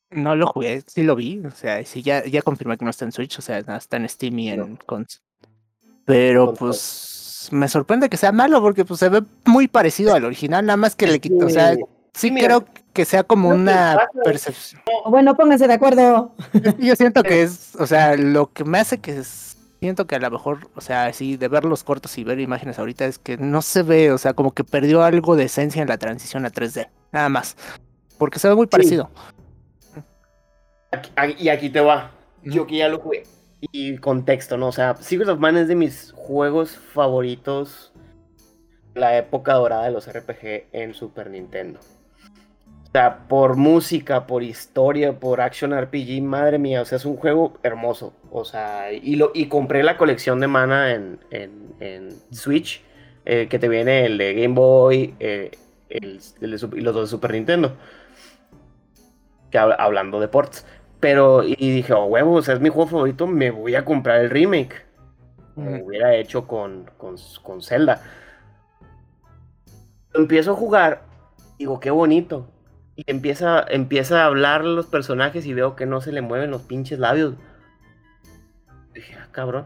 No 0.09 0.35
lo 0.35 0.47
jugué, 0.47 0.83
sí 0.87 1.03
lo 1.03 1.15
vi, 1.15 1.41
o 1.45 1.51
sea, 1.51 1.83
sí 1.83 2.01
ya, 2.01 2.25
ya 2.25 2.41
confirmé 2.41 2.77
que 2.77 2.85
no 2.85 2.91
está 2.91 3.03
en 3.03 3.11
Switch, 3.11 3.37
o 3.39 3.41
sea, 3.41 3.57
está 3.59 3.97
en 3.97 4.07
Steam 4.07 4.39
y 4.39 4.49
en 4.49 4.77
cons. 4.85 5.21
Pero 6.05 6.53
pues 6.53 7.49
me 7.51 7.67
sorprende 7.67 8.09
que 8.09 8.15
sea 8.15 8.31
malo 8.31 8.61
porque 8.61 8.85
pues 8.85 8.99
se 8.99 9.09
ve 9.09 9.23
muy 9.45 9.67
parecido 9.67 10.13
al 10.13 10.23
original, 10.23 10.65
nada 10.65 10.77
más 10.77 10.95
que 10.95 11.07
le 11.07 11.19
quito, 11.19 11.45
o 11.45 11.49
sea, 11.49 11.75
sí 12.13 12.33
creo 12.33 12.63
que 12.93 13.03
sea 13.03 13.23
como 13.23 13.49
una 13.49 14.07
percepción. 14.23 14.81
Bueno, 15.09 15.35
pónganse 15.35 15.67
de 15.67 15.73
acuerdo. 15.73 16.33
Yo 16.79 16.95
siento 16.95 17.21
que 17.23 17.43
es, 17.43 17.75
o 17.75 17.85
sea, 17.85 18.15
lo 18.15 18.53
que 18.53 18.63
me 18.63 18.79
hace 18.79 18.99
que 18.99 19.21
siento 19.81 20.07
que 20.07 20.15
a 20.15 20.19
lo 20.19 20.31
mejor, 20.31 20.69
o 20.75 20.81
sea, 20.81 21.11
sí, 21.11 21.35
de 21.35 21.49
ver 21.49 21.65
los 21.65 21.83
cortos 21.83 22.17
y 22.17 22.23
ver 22.23 22.39
imágenes 22.39 22.79
ahorita 22.79 23.05
es 23.05 23.19
que 23.19 23.35
no 23.37 23.61
se 23.61 23.83
ve, 23.83 24.13
o 24.13 24.17
sea, 24.17 24.33
como 24.33 24.53
que 24.53 24.63
perdió 24.63 25.03
algo 25.03 25.35
de 25.35 25.43
esencia 25.43 25.81
en 25.81 25.89
la 25.89 25.97
transición 25.97 26.45
a 26.45 26.49
3D, 26.49 26.87
nada 27.11 27.27
más. 27.27 27.57
Porque 28.17 28.39
se 28.39 28.47
ve 28.47 28.55
muy 28.55 28.67
parecido 28.67 29.11
y 31.37 31.49
aquí 31.49 31.69
te 31.69 31.81
va. 31.81 32.11
Yo 32.43 32.65
que 32.67 32.77
ya 32.77 32.87
lo 32.87 32.99
jugué. 32.99 33.23
Y 33.59 33.97
contexto, 33.97 34.57
¿no? 34.57 34.67
O 34.67 34.71
sea, 34.71 34.95
Secret 34.97 35.29
of 35.29 35.39
Mana 35.39 35.61
es 35.61 35.67
de 35.67 35.75
mis 35.75 36.11
juegos 36.15 36.71
favoritos. 36.77 37.91
La 38.93 39.17
época 39.17 39.53
dorada 39.53 39.85
de 39.85 39.91
los 39.91 40.11
RPG 40.11 40.69
en 40.71 40.93
Super 40.93 41.29
Nintendo. 41.29 41.79
O 42.87 42.91
sea, 42.91 43.27
por 43.27 43.57
música, 43.57 44.25
por 44.25 44.43
historia, 44.43 45.19
por 45.19 45.41
action 45.41 45.77
RPG, 45.77 46.21
madre 46.21 46.57
mía, 46.57 46.81
o 46.81 46.85
sea, 46.85 46.95
es 46.97 47.05
un 47.05 47.17
juego 47.17 47.57
hermoso. 47.61 48.13
O 48.31 48.45
sea, 48.45 48.93
y, 48.93 49.17
lo, 49.17 49.31
y 49.33 49.47
compré 49.47 49.83
la 49.83 49.97
colección 49.97 50.39
de 50.39 50.47
Mana 50.47 50.93
en, 50.93 51.19
en, 51.29 52.09
Switch, 52.31 52.81
eh, 53.25 53.47
que 53.49 53.59
te 53.59 53.67
viene 53.67 54.05
el 54.05 54.17
de 54.17 54.33
Game 54.33 54.55
Boy 54.55 55.15
eh, 55.19 55.51
el, 55.89 56.21
y 56.39 56.47
los 56.81 56.93
dos 56.93 57.01
de 57.03 57.07
Super 57.07 57.33
Nintendo. 57.33 57.75
Que 59.51 59.57
hablando 59.57 60.19
de 60.19 60.27
ports. 60.29 60.65
Pero, 60.99 61.43
y 61.43 61.55
dije, 61.55 61.93
oh, 61.93 62.05
huevos, 62.05 62.49
es 62.49 62.59
mi 62.59 62.69
juego 62.69 62.89
favorito, 62.89 63.27
me 63.27 63.51
voy 63.51 63.75
a 63.75 63.85
comprar 63.85 64.21
el 64.21 64.29
remake. 64.29 64.85
Como 65.53 65.85
hubiera 65.85 66.15
hecho 66.15 66.47
con, 66.47 66.89
con, 66.97 67.61
Zelda. 67.61 68.01
Empiezo 70.13 70.51
a 70.51 70.55
jugar, 70.55 71.03
digo, 71.57 71.79
qué 71.79 71.89
bonito. 71.89 72.47
Y 72.95 73.03
empieza, 73.07 73.65
empieza 73.67 74.21
a 74.21 74.25
hablar 74.25 74.63
los 74.63 74.87
personajes 74.87 75.45
y 75.45 75.53
veo 75.53 75.75
que 75.75 75.85
no 75.85 76.01
se 76.01 76.11
le 76.11 76.21
mueven 76.21 76.51
los 76.51 76.63
pinches 76.63 76.99
labios. 76.99 77.35
Dije, 78.93 79.15
ah, 79.19 79.27
cabrón. 79.31 79.65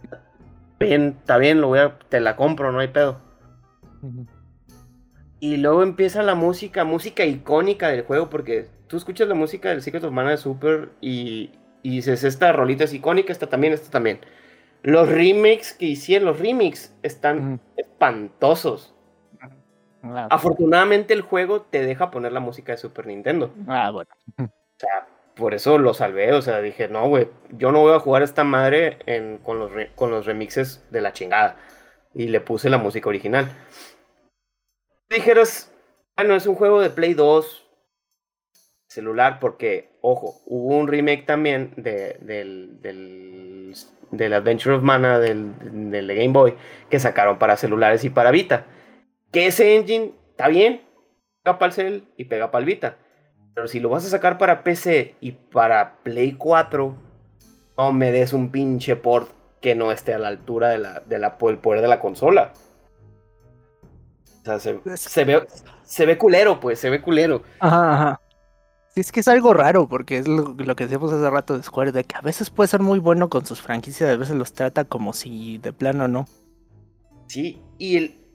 Bien, 0.78 1.16
está 1.18 1.38
bien, 1.38 1.62
lo 1.62 1.68
voy 1.68 1.78
a, 1.78 1.98
te 2.10 2.20
la 2.20 2.36
compro, 2.36 2.70
no 2.72 2.80
hay 2.80 2.88
pedo. 2.88 3.18
Y 5.46 5.58
luego 5.58 5.84
empieza 5.84 6.24
la 6.24 6.34
música, 6.34 6.82
música 6.82 7.24
icónica 7.24 7.86
del 7.86 8.02
juego, 8.02 8.28
porque 8.28 8.66
tú 8.88 8.96
escuchas 8.96 9.28
la 9.28 9.36
música 9.36 9.68
del 9.68 9.80
Secret 9.80 10.02
of 10.02 10.10
Mana 10.10 10.30
de 10.30 10.38
Super 10.38 10.88
y, 11.00 11.52
dices, 11.84 12.24
esta 12.24 12.50
rolita 12.50 12.82
es 12.82 12.92
icónica, 12.92 13.30
esta 13.30 13.46
también, 13.46 13.72
esta 13.72 13.88
también. 13.88 14.18
Los 14.82 15.08
remakes 15.08 15.72
que 15.72 15.86
hicieron, 15.86 16.26
los 16.26 16.40
remix 16.40 16.92
están 17.04 17.60
espantosos. 17.76 18.92
Afortunadamente 20.30 21.14
el 21.14 21.20
juego 21.20 21.62
te 21.62 21.86
deja 21.86 22.10
poner 22.10 22.32
la 22.32 22.40
música 22.40 22.72
de 22.72 22.78
Super 22.78 23.06
Nintendo. 23.06 23.54
Ah, 23.68 23.92
bueno. 23.92 24.10
O 24.38 24.78
sea, 24.78 25.06
por 25.36 25.54
eso 25.54 25.78
lo 25.78 25.94
salvé, 25.94 26.32
o 26.32 26.42
sea, 26.42 26.60
dije, 26.60 26.88
no, 26.88 27.06
güey, 27.06 27.28
yo 27.52 27.70
no 27.70 27.82
voy 27.82 27.94
a 27.94 28.00
jugar 28.00 28.24
esta 28.24 28.42
madre 28.42 28.98
con, 29.44 29.60
los 29.60 29.70
con 29.94 30.10
los 30.10 30.26
remixes 30.26 30.84
de 30.90 31.02
la 31.02 31.12
chingada. 31.12 31.54
Y 32.14 32.26
le 32.26 32.40
puse 32.40 32.68
la 32.68 32.78
música 32.78 33.08
original. 33.08 33.48
Dijeras, 35.08 35.72
bueno, 36.16 36.34
es 36.34 36.46
un 36.46 36.56
juego 36.56 36.80
de 36.80 36.90
Play 36.90 37.14
2, 37.14 37.66
celular 38.88 39.38
porque, 39.40 39.90
ojo, 40.00 40.40
hubo 40.46 40.76
un 40.76 40.88
remake 40.88 41.26
también 41.26 41.72
de, 41.76 42.16
del, 42.20 42.80
del, 44.10 44.32
Adventure 44.32 44.76
of 44.76 44.82
Mana 44.82 45.18
del, 45.18 45.52
del, 45.90 46.08
Game 46.08 46.32
Boy 46.32 46.54
que 46.90 46.98
sacaron 46.98 47.38
para 47.38 47.56
celulares 47.56 48.04
y 48.04 48.10
para 48.10 48.30
Vita. 48.30 48.66
Que 49.30 49.46
ese 49.46 49.76
engine 49.76 50.12
está 50.30 50.48
bien, 50.48 50.82
pega 51.42 51.58
para 51.58 51.68
el 51.68 51.72
cel 51.72 52.04
y 52.16 52.24
pega 52.24 52.50
para 52.50 52.60
el 52.60 52.66
Vita. 52.66 52.96
Pero 53.54 53.68
si 53.68 53.80
lo 53.80 53.88
vas 53.88 54.04
a 54.04 54.10
sacar 54.10 54.38
para 54.38 54.64
PC 54.64 55.14
y 55.20 55.32
para 55.32 55.98
Play 56.02 56.32
4, 56.32 56.96
no 57.78 57.92
me 57.92 58.10
des 58.10 58.32
un 58.32 58.50
pinche 58.50 58.96
port 58.96 59.30
que 59.60 59.74
no 59.74 59.92
esté 59.92 60.14
a 60.14 60.18
la 60.18 60.28
altura 60.28 60.70
de 60.70 60.78
la, 60.78 61.00
de 61.00 61.18
la, 61.18 61.36
del 61.40 61.58
poder 61.58 61.80
de 61.80 61.88
la 61.88 62.00
consola. 62.00 62.52
Sea, 64.46 64.60
se, 64.60 64.80
se, 64.96 65.24
ve, 65.24 65.46
se 65.82 66.06
ve 66.06 66.16
culero, 66.16 66.60
pues, 66.60 66.78
se 66.78 66.88
ve 66.88 67.02
culero. 67.02 67.42
Ajá, 67.60 67.92
ajá 67.92 68.20
es 68.96 69.12
que 69.12 69.20
es 69.20 69.28
algo 69.28 69.52
raro, 69.52 69.88
porque 69.88 70.16
es 70.16 70.26
lo, 70.26 70.56
que 70.56 70.84
decíamos 70.84 71.12
hace 71.12 71.28
rato 71.28 71.56
de 71.56 71.62
Square, 71.62 71.92
de 71.92 72.04
que 72.04 72.16
a 72.16 72.22
veces 72.22 72.48
puede 72.48 72.68
ser 72.68 72.80
muy 72.80 72.98
bueno 72.98 73.28
con 73.28 73.44
sus 73.44 73.60
franquicias, 73.60 74.10
a 74.10 74.16
veces 74.16 74.34
los 74.36 74.54
trata 74.54 74.86
como 74.86 75.12
si 75.12 75.58
de 75.58 75.74
plano 75.74 76.08
no. 76.08 76.26
Sí, 77.26 77.60
y 77.76 77.96
el, 77.96 78.25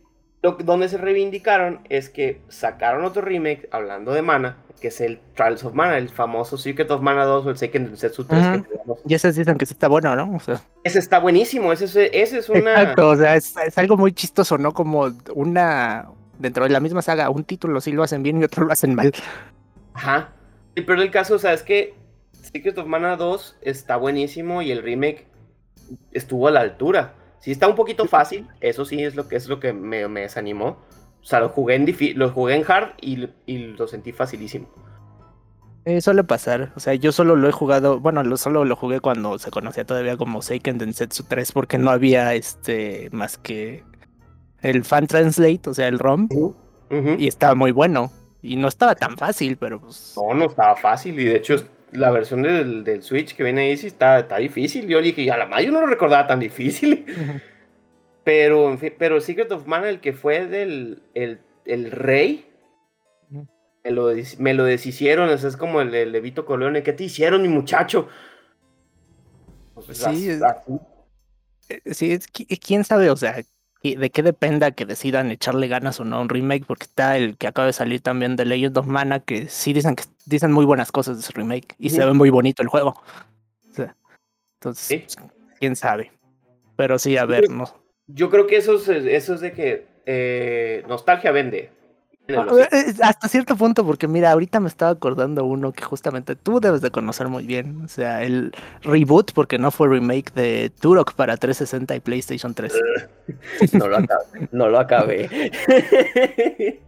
lo, 0.42 0.54
donde 0.54 0.90
se 0.90 0.98
reivindicaron 0.98 1.82
es 1.90 2.10
que 2.10 2.42
sacaron 2.50 3.06
otro 3.06 3.22
remake, 3.22 3.68
hablando 3.72 4.12
de 4.14 4.22
Mana, 4.22 4.58
que 4.80 4.88
es 4.88 5.02
el 5.02 5.20
Trials 5.36 5.64
of 5.64 5.74
Mana, 5.74 5.98
el 5.98 6.10
famoso 6.10 6.58
Secret 6.58 6.90
of 6.92 7.02
Mana 7.02 7.26
2 7.26 7.46
o 7.46 7.50
el 7.50 7.58
Second 7.58 7.88
Densetsu 7.88 8.26
3. 8.26 8.64
y 9.08 9.14
ese 9.14 9.32
dicen 9.32 9.58
que 9.58 9.66
está 9.66 9.88
bueno, 9.88 10.16
¿no? 10.16 10.38
Ese 10.84 11.00
está 11.00 11.20
buenísimo, 11.20 11.72
ese, 11.72 11.86
ese 11.88 12.40
es 12.40 12.50
una... 12.50 12.82
Exacto, 12.82 13.10
o 13.10 13.16
sea, 13.16 13.36
es, 13.36 13.56
es 13.58 13.78
algo 13.78 13.98
muy 13.98 14.12
chistoso, 14.14 14.58
¿no? 14.58 14.74
Como 14.74 15.12
una... 15.36 16.10
Dentro 16.40 16.64
de 16.64 16.72
la 16.72 16.80
misma 16.80 17.04
saga, 17.04 17.30
un 17.30 17.44
título 17.44 17.80
sí 17.82 17.92
lo 17.92 18.02
hacen 18.02 18.24
bien 18.24 18.42
y 18.42 18.44
otro 18.44 18.66
lo 18.66 18.74
hacen 18.74 18.96
mal. 18.96 19.12
Ajá, 19.94 20.32
Sí, 20.76 20.84
pero 20.84 21.02
el 21.02 21.12
caso, 21.12 21.36
o 21.36 21.40
sea, 21.40 21.54
es 21.54 21.64
que 21.64 21.94
Secret 22.32 22.78
of 22.78 22.88
Mana 22.88 23.18
2 23.18 23.58
está 23.62 23.98
buenísimo 23.98 24.62
y 24.62 24.72
el 24.72 24.82
remake 24.82 25.28
estuvo 26.14 26.48
a 26.48 26.52
la 26.52 26.62
altura. 26.62 27.14
Sí 27.42 27.52
está 27.52 27.68
un 27.68 27.76
poquito 27.76 28.06
fácil, 28.06 28.48
eso 28.62 28.86
sí 28.86 29.04
es 29.04 29.16
lo 29.16 29.28
que 29.28 29.36
es 29.36 29.48
lo 29.48 29.60
que 29.60 29.74
me, 29.74 30.08
desanimó. 30.08 30.78
O 31.22 31.26
sea, 31.26 31.40
lo 31.40 31.50
jugué 31.50 31.76
en, 31.76 32.18
lo 32.18 32.30
jugué 32.30 32.56
en 32.56 32.64
hard 32.66 32.94
y, 33.02 33.28
lo 33.58 33.88
sentí 33.88 34.12
facilísimo. 34.12 34.68
Eh, 35.86 36.00
suele 36.00 36.24
pasar, 36.24 36.72
o 36.76 36.80
sea, 36.80 36.94
yo 36.94 37.12
solo 37.12 37.36
lo 37.36 37.50
he 37.50 37.52
jugado, 37.52 38.00
bueno, 38.00 38.22
lo, 38.24 38.38
solo 38.38 38.66
lo 38.66 38.76
jugué 38.76 39.00
cuando 39.00 39.40
se 39.40 39.50
conocía 39.50 39.84
todavía 39.84 40.16
como 40.16 40.44
Seiken 40.44 40.78
Densetsu 40.78 41.24
3 41.24 41.52
porque 41.54 41.80
no 41.80 41.90
había 41.90 42.36
este 42.36 43.10
más 43.12 43.40
que 43.40 43.84
el 44.62 44.84
fan 44.84 45.08
translate, 45.08 45.62
o 45.66 45.74
sea, 45.74 45.88
el 45.88 45.98
ROM, 45.98 46.30
y 47.18 47.28
estaba 47.28 47.56
muy 47.56 47.72
bueno. 47.72 48.12
Y 48.44 48.56
no 48.56 48.68
estaba 48.68 48.96
tan 48.96 49.18
fácil, 49.18 49.58
pero 49.58 49.80
pues. 49.80 50.16
No, 50.18 50.34
no 50.34 50.46
estaba 50.46 50.76
fácil. 50.76 51.20
Y 51.20 51.26
de 51.26 51.36
hecho, 51.36 51.56
la 51.92 52.12
versión 52.12 52.44
del, 52.44 52.84
del 52.84 53.04
Switch 53.04 53.36
que 53.36 53.44
viene 53.44 53.62
ahí 53.62 53.78
sí 53.78 53.88
está, 53.88 54.20
está 54.20 54.38
difícil. 54.38 54.88
Yo 54.88 55.02
dije, 55.02 55.30
a 55.32 55.38
la 55.38 55.46
madre 55.46 55.66
yo 55.66 55.72
no 55.72 55.82
lo 55.82 55.88
recordaba 55.88 56.28
tan 56.28 56.40
difícil. 56.40 57.06
pero, 58.24 58.72
en 58.72 58.80
fin, 58.80 58.94
pero 58.98 59.20
Secret 59.22 59.52
of 59.52 59.68
Mana, 59.68 59.90
el 59.90 60.00
que 60.00 60.14
fue 60.14 60.48
del 60.48 61.04
el, 61.14 61.40
el 61.66 61.92
rey, 61.92 62.48
me 63.84 63.92
lo, 63.92 64.12
me 64.38 64.54
lo 64.54 64.64
deshicieron, 64.64 65.30
es 65.30 65.58
como 65.58 65.82
el, 65.82 65.94
el 65.94 66.12
de 66.12 66.22
Vito 66.22 66.46
Corleone, 66.46 66.84
¿qué 66.84 66.94
te 66.94 67.06
hicieron, 67.06 67.42
mi 67.42 67.48
muchacho? 67.48 68.08
Pues, 69.74 69.98
sí, 69.98 70.30
eh, 71.70 71.82
sí, 71.94 72.20
quién 72.60 72.84
sabe, 72.84 73.10
o 73.10 73.16
sea, 73.16 73.42
de 73.84 74.10
qué 74.12 74.22
dependa 74.22 74.72
que 74.72 74.86
decidan 74.86 75.32
echarle 75.32 75.68
ganas 75.68 76.00
o 76.00 76.06
no 76.06 76.18
a 76.18 76.22
un 76.22 76.30
remake, 76.30 76.66
porque 76.66 76.84
está 76.84 77.18
el 77.18 77.36
que 77.38 77.48
acaba 77.48 77.66
de 77.66 77.74
salir 77.74 78.02
también 78.02 78.36
de 78.36 78.46
Legend 78.46 78.78
of 78.78 78.86
Mana, 78.86 79.20
que 79.20 79.48
sí 79.48 79.74
dicen 79.74 79.96
que 79.96 80.04
dicen 80.26 80.52
muy 80.52 80.66
buenas 80.66 80.92
cosas 80.92 81.18
de 81.18 81.24
su 81.24 81.34
remake 81.34 81.76
y 81.80 81.90
se 81.90 82.06
ve 82.06 82.14
muy 82.14 82.30
bonito 82.30 82.62
el 82.62 82.70
juego. 82.70 83.02
entonces, 84.60 85.18
quién 85.60 85.76
sabe. 85.76 86.12
Pero 86.76 87.00
sí, 87.00 87.18
a 87.18 87.26
ver, 87.26 87.50
no. 87.50 87.74
Yo 88.08 88.30
creo 88.30 88.46
que 88.46 88.58
eso 88.58 88.76
es, 88.76 88.88
eso 88.88 89.34
es 89.34 89.42
de 89.42 89.52
que 89.54 89.88
eh, 90.06 90.84
nostalgia 90.88 91.32
vende. 91.32 91.72
Ah, 92.30 92.46
eh, 92.72 92.94
hasta 93.02 93.28
cierto 93.28 93.56
punto, 93.56 93.86
porque 93.86 94.08
mira, 94.08 94.32
ahorita 94.32 94.60
me 94.60 94.68
estaba 94.68 94.92
acordando 94.92 95.44
uno 95.46 95.72
que 95.72 95.84
justamente 95.84 96.36
tú 96.36 96.60
debes 96.60 96.82
de 96.82 96.92
conocer 96.92 97.28
muy 97.28 97.46
bien. 97.46 97.82
O 97.84 97.88
sea, 97.88 98.24
el 98.24 98.54
reboot, 98.82 99.34
porque 99.34 99.58
no 99.58 99.72
fue 99.72 99.90
remake 99.90 100.34
de 100.34 100.72
Turok 100.80 101.14
para 101.14 101.38
360 101.38 101.96
y 101.96 102.00
PlayStation 102.00 102.54
3. 102.54 102.74
no 103.74 103.88
lo 103.88 103.98
acabé. 103.98 104.50
No 104.52 104.70
lo 104.70 104.80
acabé. 104.80 105.52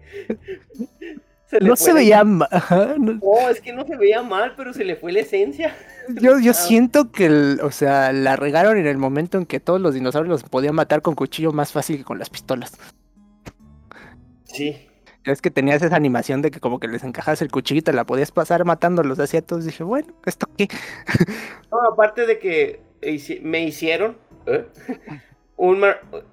no 1.61 1.75
se 1.75 1.93
veía 1.93 2.23
mal. 2.23 2.49
No. 2.99 3.49
es 3.49 3.61
que 3.61 3.73
no 3.73 3.85
se 3.85 3.97
veía 3.97 4.21
mal, 4.21 4.53
pero 4.55 4.73
se 4.73 4.83
le 4.83 4.95
fue 4.95 5.11
la 5.11 5.21
esencia. 5.21 5.75
Yo, 6.21 6.37
yo 6.37 6.51
ah. 6.51 6.53
siento 6.53 7.13
que, 7.13 7.29
o 7.61 7.71
sea, 7.71 8.11
la 8.11 8.35
regaron 8.35 8.75
en 8.75 8.87
el 8.87 8.97
momento 8.97 9.37
en 9.37 9.45
que 9.45 9.61
todos 9.61 9.79
los 9.79 9.93
dinosaurios 9.93 10.41
los 10.41 10.49
podían 10.49 10.75
matar 10.75 11.01
con 11.01 11.15
cuchillo 11.15 11.53
más 11.53 11.71
fácil 11.71 11.95
que 11.95 12.03
con 12.03 12.19
las 12.19 12.29
pistolas. 12.29 12.73
Sí, 14.43 14.85
es 15.25 15.41
que 15.41 15.51
tenías 15.51 15.81
esa 15.81 15.95
animación 15.95 16.41
de 16.41 16.51
que 16.51 16.59
como 16.59 16.79
que 16.79 16.87
les 16.87 17.03
encajas 17.03 17.41
el 17.41 17.51
cuchillito 17.51 17.91
y 17.91 17.95
la 17.95 18.05
podías 18.05 18.31
pasar 18.31 18.65
matándolos 18.65 19.19
así 19.19 19.37
a 19.37 19.41
todos. 19.41 19.65
Dije, 19.65 19.83
bueno, 19.83 20.13
¿esto 20.25 20.47
qué? 20.57 20.67
No, 21.71 21.81
aparte 21.91 22.27
de 22.27 22.37
que 22.37 22.81
me 23.41 23.63
hicieron 23.63 24.15
¿eh? 24.45 24.67
un, 25.57 25.83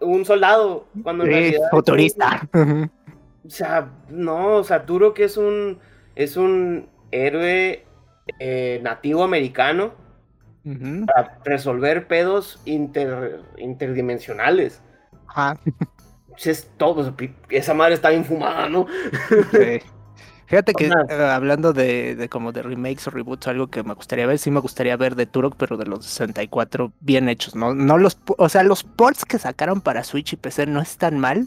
un, 0.00 0.24
soldado 0.26 0.86
cuando 1.02 1.24
en 1.24 1.30
realidad. 1.30 1.70
Futurista. 1.70 2.46
o 2.52 3.50
sea, 3.50 3.88
no, 4.10 4.56
o 4.56 4.64
sea, 4.64 4.84
Turo 4.84 5.14
que 5.14 5.24
es 5.24 5.38
un, 5.38 5.78
es 6.14 6.36
un 6.36 6.90
héroe 7.10 7.86
eh, 8.38 8.80
nativo 8.82 9.24
americano 9.24 9.94
para 11.06 11.38
resolver 11.42 12.06
pedos 12.06 12.60
interdimensionales. 12.66 14.82
Ajá 15.26 15.58
es 16.36 16.70
todo, 16.76 17.14
esa 17.48 17.74
madre 17.74 17.94
está 17.94 18.12
infumada, 18.12 18.68
¿no? 18.68 18.86
Fíjate 20.46 20.72
que 20.72 20.86
eh, 21.10 21.14
hablando 21.14 21.72
de, 21.72 22.28
como 22.28 22.50
de 22.50 22.62
remakes 22.62 23.06
o 23.06 23.10
reboots, 23.10 23.46
algo 23.46 23.68
que 23.68 23.82
me 23.84 23.94
gustaría 23.94 24.26
ver, 24.26 24.38
sí 24.38 24.50
me 24.50 24.60
gustaría 24.60 24.96
ver 24.96 25.14
de 25.14 25.26
Turok, 25.26 25.54
pero 25.56 25.76
de 25.76 25.86
los 25.86 26.04
64 26.04 26.92
bien 27.00 27.28
hechos, 27.28 27.54
¿no? 27.54 27.74
No 27.74 27.98
los, 27.98 28.18
o 28.36 28.48
sea, 28.48 28.64
los 28.64 28.82
ports 28.82 29.24
que 29.24 29.38
sacaron 29.38 29.80
para 29.80 30.02
Switch 30.02 30.32
y 30.32 30.36
PC 30.36 30.66
no 30.66 30.80
están 30.80 31.18
mal, 31.18 31.46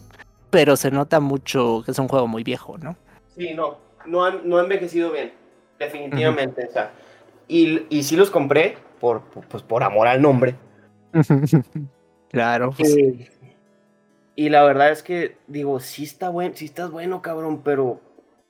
pero 0.50 0.78
se 0.78 0.90
nota 0.90 1.20
mucho 1.20 1.82
que 1.84 1.92
es 1.92 2.00
un 2.00 2.08
juego 2.08 2.28
muy 2.28 2.44
viejo, 2.44 2.78
¿no? 2.78 2.96
Sí, 3.36 3.54
no, 3.54 3.78
no 4.06 4.24
han, 4.24 4.48
no 4.48 4.60
envejecido 4.60 5.12
bien, 5.12 5.34
definitivamente, 5.80 6.68
o 6.70 6.72
sea, 6.72 6.94
y, 7.50 7.86
y 7.90 8.04
sí 8.04 8.16
los 8.16 8.32
compré 8.32 8.78
por, 9.02 9.24
pues, 9.50 9.64
por 9.64 9.84
amor 9.84 10.08
al 10.08 10.22
nombre. 10.22 10.56
claro. 12.30 12.72
Pues, 12.78 12.96
y 14.36 14.50
la 14.50 14.64
verdad 14.64 14.92
es 14.92 15.04
que 15.04 15.38
digo, 15.48 15.80
sí 15.80 16.04
está 16.04 16.30
bueno, 16.30 16.56
sí 16.56 16.66
estás 16.66 16.92
bueno, 16.92 17.22
cabrón, 17.22 17.62
pero 17.64 18.02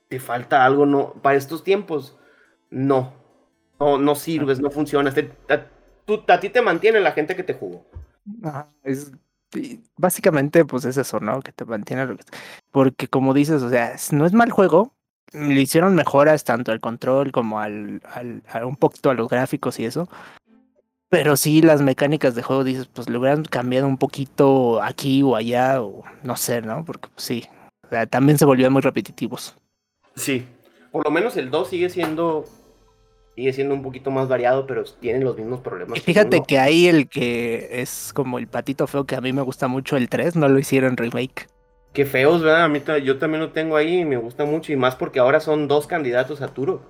te 0.08 0.18
falta 0.18 0.64
algo, 0.64 0.86
no, 0.86 1.14
para 1.14 1.36
estos 1.36 1.64
tiempos, 1.64 2.16
no. 2.70 3.12
No, 3.80 3.98
no 3.98 4.14
sirves, 4.14 4.60
no 4.60 4.70
funcionas. 4.70 5.14
a, 5.48 6.40
ti 6.40 6.48
te 6.48 6.62
mantiene 6.62 7.00
la 7.00 7.12
gente 7.12 7.34
que 7.34 7.42
te 7.42 7.54
jugó. 7.54 7.84
es, 8.82 9.12
básicamente, 9.96 10.64
pues 10.64 10.84
es 10.84 10.96
eso, 10.96 11.20
¿no? 11.20 11.40
Que 11.40 11.52
te 11.52 11.64
mantiene. 11.64 12.16
Porque 12.70 13.08
como 13.08 13.34
dices, 13.34 13.62
o 13.62 13.70
sea, 13.70 13.96
no 14.12 14.26
es 14.26 14.32
mal 14.32 14.50
juego. 14.50 14.94
Le 15.32 15.60
hicieron 15.60 15.96
mejoras 15.96 16.44
tanto 16.44 16.70
al 16.70 16.80
control 16.80 17.32
como 17.32 17.58
al, 17.58 18.00
al, 18.12 18.42
un 18.64 18.76
poquito 18.76 19.10
a 19.10 19.14
los 19.14 19.28
gráficos 19.28 19.80
y 19.80 19.84
eso. 19.84 20.08
Pero 21.14 21.36
sí, 21.36 21.62
las 21.62 21.80
mecánicas 21.80 22.34
de 22.34 22.42
juego, 22.42 22.64
dices, 22.64 22.88
pues 22.92 23.08
le 23.08 23.16
hubieran 23.16 23.44
cambiado 23.44 23.86
un 23.86 23.98
poquito 23.98 24.82
aquí 24.82 25.22
o 25.22 25.36
allá, 25.36 25.80
o 25.80 26.02
no 26.24 26.34
sé, 26.34 26.60
¿no? 26.60 26.84
Porque 26.84 27.08
pues, 27.14 27.24
sí, 27.24 27.44
o 27.84 27.88
sea, 27.88 28.04
también 28.06 28.36
se 28.36 28.44
volvían 28.44 28.72
muy 28.72 28.82
repetitivos. 28.82 29.54
Sí, 30.16 30.44
por 30.90 31.04
lo 31.04 31.12
menos 31.12 31.36
el 31.36 31.52
2 31.52 31.68
sigue 31.68 31.88
siendo 31.88 32.46
sigue 33.36 33.52
siendo 33.52 33.74
un 33.74 33.82
poquito 33.82 34.10
más 34.10 34.26
variado, 34.26 34.66
pero 34.66 34.82
tienen 34.98 35.22
los 35.22 35.36
mismos 35.36 35.60
problemas. 35.60 36.00
fíjate 36.00 36.42
que, 36.42 36.58
ahí 36.58 36.88
el 36.88 37.08
que 37.08 37.68
es 37.80 38.10
como 38.12 38.40
el 38.40 38.48
patito 38.48 38.88
feo 38.88 39.04
que 39.04 39.14
a 39.14 39.20
mí 39.20 39.32
me 39.32 39.42
gusta 39.42 39.68
mucho, 39.68 39.96
el 39.96 40.08
3, 40.08 40.34
no 40.34 40.48
lo 40.48 40.58
hicieron 40.58 40.96
remake. 40.96 41.46
Qué 41.92 42.06
feos, 42.06 42.42
¿verdad? 42.42 42.64
A 42.64 42.68
mí 42.68 42.82
yo 43.04 43.18
también 43.18 43.40
lo 43.40 43.52
tengo 43.52 43.76
ahí 43.76 44.00
y 44.00 44.04
me 44.04 44.16
gusta 44.16 44.44
mucho, 44.44 44.72
y 44.72 44.76
más 44.76 44.96
porque 44.96 45.20
ahora 45.20 45.38
son 45.38 45.68
dos 45.68 45.86
candidatos 45.86 46.42
a 46.42 46.48
Turo. 46.48 46.82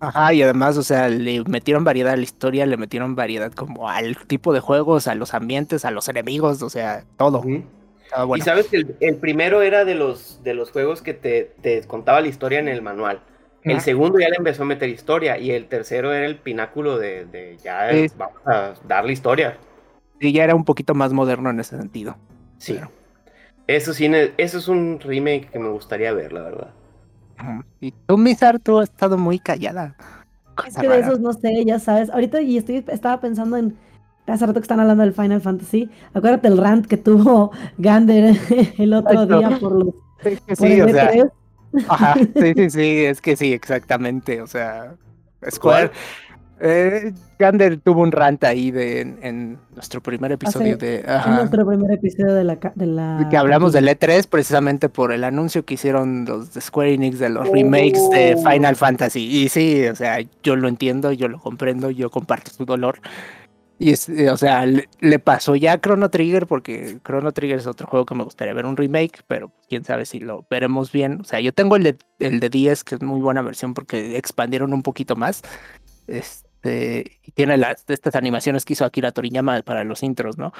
Ajá, 0.00 0.32
y 0.32 0.42
además, 0.42 0.78
o 0.78 0.82
sea, 0.82 1.10
le 1.10 1.44
metieron 1.44 1.84
variedad 1.84 2.14
a 2.14 2.16
la 2.16 2.22
historia, 2.22 2.64
le 2.64 2.78
metieron 2.78 3.14
variedad 3.14 3.52
como 3.52 3.90
al 3.90 4.16
tipo 4.26 4.54
de 4.54 4.60
juegos, 4.60 5.06
a 5.06 5.14
los 5.14 5.34
ambientes, 5.34 5.84
a 5.84 5.90
los 5.90 6.08
enemigos, 6.08 6.62
o 6.62 6.70
sea, 6.70 7.04
todo. 7.18 7.44
Y 7.46 8.40
sabes 8.40 8.66
que 8.68 8.86
el, 8.98 9.16
primero 9.16 9.60
era 9.60 9.84
de 9.84 9.94
los, 9.94 10.42
de 10.42 10.54
los 10.54 10.70
juegos 10.70 11.02
que 11.02 11.12
te, 11.12 11.52
te 11.60 11.82
contaba 11.86 12.22
la 12.22 12.28
historia 12.28 12.58
en 12.58 12.68
el 12.68 12.80
manual. 12.80 13.20
El 13.62 13.82
segundo 13.82 14.18
ya 14.18 14.30
le 14.30 14.36
empezó 14.36 14.62
a 14.62 14.66
meter 14.66 14.88
historia 14.88 15.36
y 15.36 15.50
el 15.50 15.66
tercero 15.66 16.14
era 16.14 16.24
el 16.24 16.36
pináculo 16.36 16.98
de, 16.98 17.26
de 17.26 17.58
ya 17.62 17.90
vamos 18.16 18.40
a 18.46 18.72
darle 18.88 19.12
historia. 19.12 19.58
Y 20.18 20.32
ya 20.32 20.44
era 20.44 20.54
un 20.54 20.64
poquito 20.64 20.94
más 20.94 21.12
moderno 21.12 21.50
en 21.50 21.60
ese 21.60 21.76
sentido. 21.76 22.16
Sí. 22.56 22.78
Eso 23.66 23.92
sí, 23.92 24.10
eso 24.38 24.58
es 24.58 24.66
un 24.66 24.98
remake 24.98 25.50
que 25.50 25.58
me 25.58 25.68
gustaría 25.68 26.12
ver, 26.12 26.32
la 26.32 26.42
verdad. 26.42 26.74
Y 27.80 27.92
tú, 27.92 28.18
Mizar, 28.18 28.58
tú 28.58 28.78
has 28.78 28.90
estado 28.90 29.16
muy 29.16 29.38
callada. 29.38 29.96
Es 30.66 30.76
que 30.76 30.88
de 30.88 31.00
esos 31.00 31.20
no 31.20 31.32
sé, 31.32 31.64
ya 31.64 31.78
sabes. 31.78 32.10
Ahorita 32.10 32.40
y 32.40 32.58
estoy, 32.58 32.84
estaba 32.88 33.20
pensando 33.20 33.56
en. 33.56 33.76
Hace 34.26 34.46
rato 34.46 34.60
que 34.60 34.64
están 34.64 34.78
hablando 34.78 35.02
del 35.02 35.12
Final 35.12 35.40
Fantasy. 35.40 35.90
Acuérdate 36.14 36.46
el 36.46 36.58
rant 36.58 36.86
que 36.86 36.96
tuvo 36.96 37.50
Gander 37.78 38.36
el 38.78 38.92
otro 38.94 39.26
día 39.26 39.58
por 39.58 39.72
los. 39.72 39.94
Sí, 40.56 40.80
o 40.80 40.88
sea. 40.88 41.10
Ajá, 41.88 42.14
sí, 42.14 42.52
sí, 42.56 42.70
sí, 42.70 43.04
es 43.04 43.20
que 43.20 43.36
sí, 43.36 43.52
exactamente. 43.52 44.42
O 44.42 44.46
sea, 44.46 44.94
Square. 45.48 45.90
Eh, 46.62 47.14
Gander 47.38 47.78
tuvo 47.78 48.02
un 48.02 48.12
rant 48.12 48.44
ahí 48.44 48.70
de, 48.70 49.00
en, 49.00 49.58
nuestro 49.74 50.02
primer 50.02 50.32
episodio 50.32 50.76
de. 50.76 51.00
En 51.00 51.34
nuestro 51.34 51.66
primer 51.66 51.92
episodio 51.92 52.34
de 52.34 52.44
la, 52.44 52.56
de 52.74 52.86
la. 52.86 53.26
Que 53.30 53.38
hablamos 53.38 53.72
del 53.72 53.88
E3 53.88 54.26
precisamente 54.28 54.90
por 54.90 55.10
el 55.10 55.24
anuncio 55.24 55.64
que 55.64 55.74
hicieron 55.74 56.26
los 56.26 56.52
de 56.52 56.60
Square 56.60 56.92
Enix 56.92 57.18
de 57.18 57.30
los 57.30 57.48
remakes 57.48 58.10
de 58.10 58.34
oh. 58.36 58.50
Final 58.50 58.76
Fantasy. 58.76 59.20
Y 59.20 59.48
sí, 59.48 59.86
o 59.86 59.96
sea, 59.96 60.18
yo 60.42 60.54
lo 60.54 60.68
entiendo, 60.68 61.12
yo 61.12 61.28
lo 61.28 61.38
comprendo, 61.38 61.90
yo 61.90 62.10
comparto 62.10 62.50
su 62.50 62.66
dolor. 62.66 63.00
Y 63.78 63.92
es, 63.92 64.10
o 64.10 64.36
sea, 64.36 64.66
le, 64.66 65.18
pasó 65.18 65.56
ya 65.56 65.72
a 65.72 65.80
Chrono 65.80 66.10
Trigger, 66.10 66.46
porque 66.46 66.98
Chrono 67.02 67.32
Trigger 67.32 67.58
es 67.58 67.66
otro 67.66 67.86
juego 67.86 68.04
que 68.04 68.14
me 68.14 68.24
gustaría 68.24 68.52
ver 68.52 68.66
un 68.66 68.76
remake, 68.76 69.22
pero 69.26 69.50
quién 69.66 69.84
sabe 69.84 70.04
si 70.04 70.20
lo 70.20 70.44
veremos 70.50 70.92
bien. 70.92 71.22
O 71.22 71.24
sea, 71.24 71.40
yo 71.40 71.54
tengo 71.54 71.76
el 71.76 71.84
de, 71.84 71.96
el 72.18 72.38
de 72.38 72.50
10, 72.50 72.84
que 72.84 72.96
es 72.96 73.00
muy 73.00 73.22
buena 73.22 73.40
versión 73.40 73.72
porque 73.72 74.18
expandieron 74.18 74.74
un 74.74 74.82
poquito 74.82 75.16
más. 75.16 75.40
Este 76.06 76.49
este, 76.62 77.20
tiene 77.34 77.56
las, 77.56 77.84
estas 77.88 78.14
animaciones 78.14 78.64
que 78.64 78.74
hizo 78.74 78.84
Akira 78.84 79.12
Toriyama 79.12 79.62
para 79.62 79.84
los 79.84 80.02
intros, 80.02 80.36
¿no? 80.36 80.52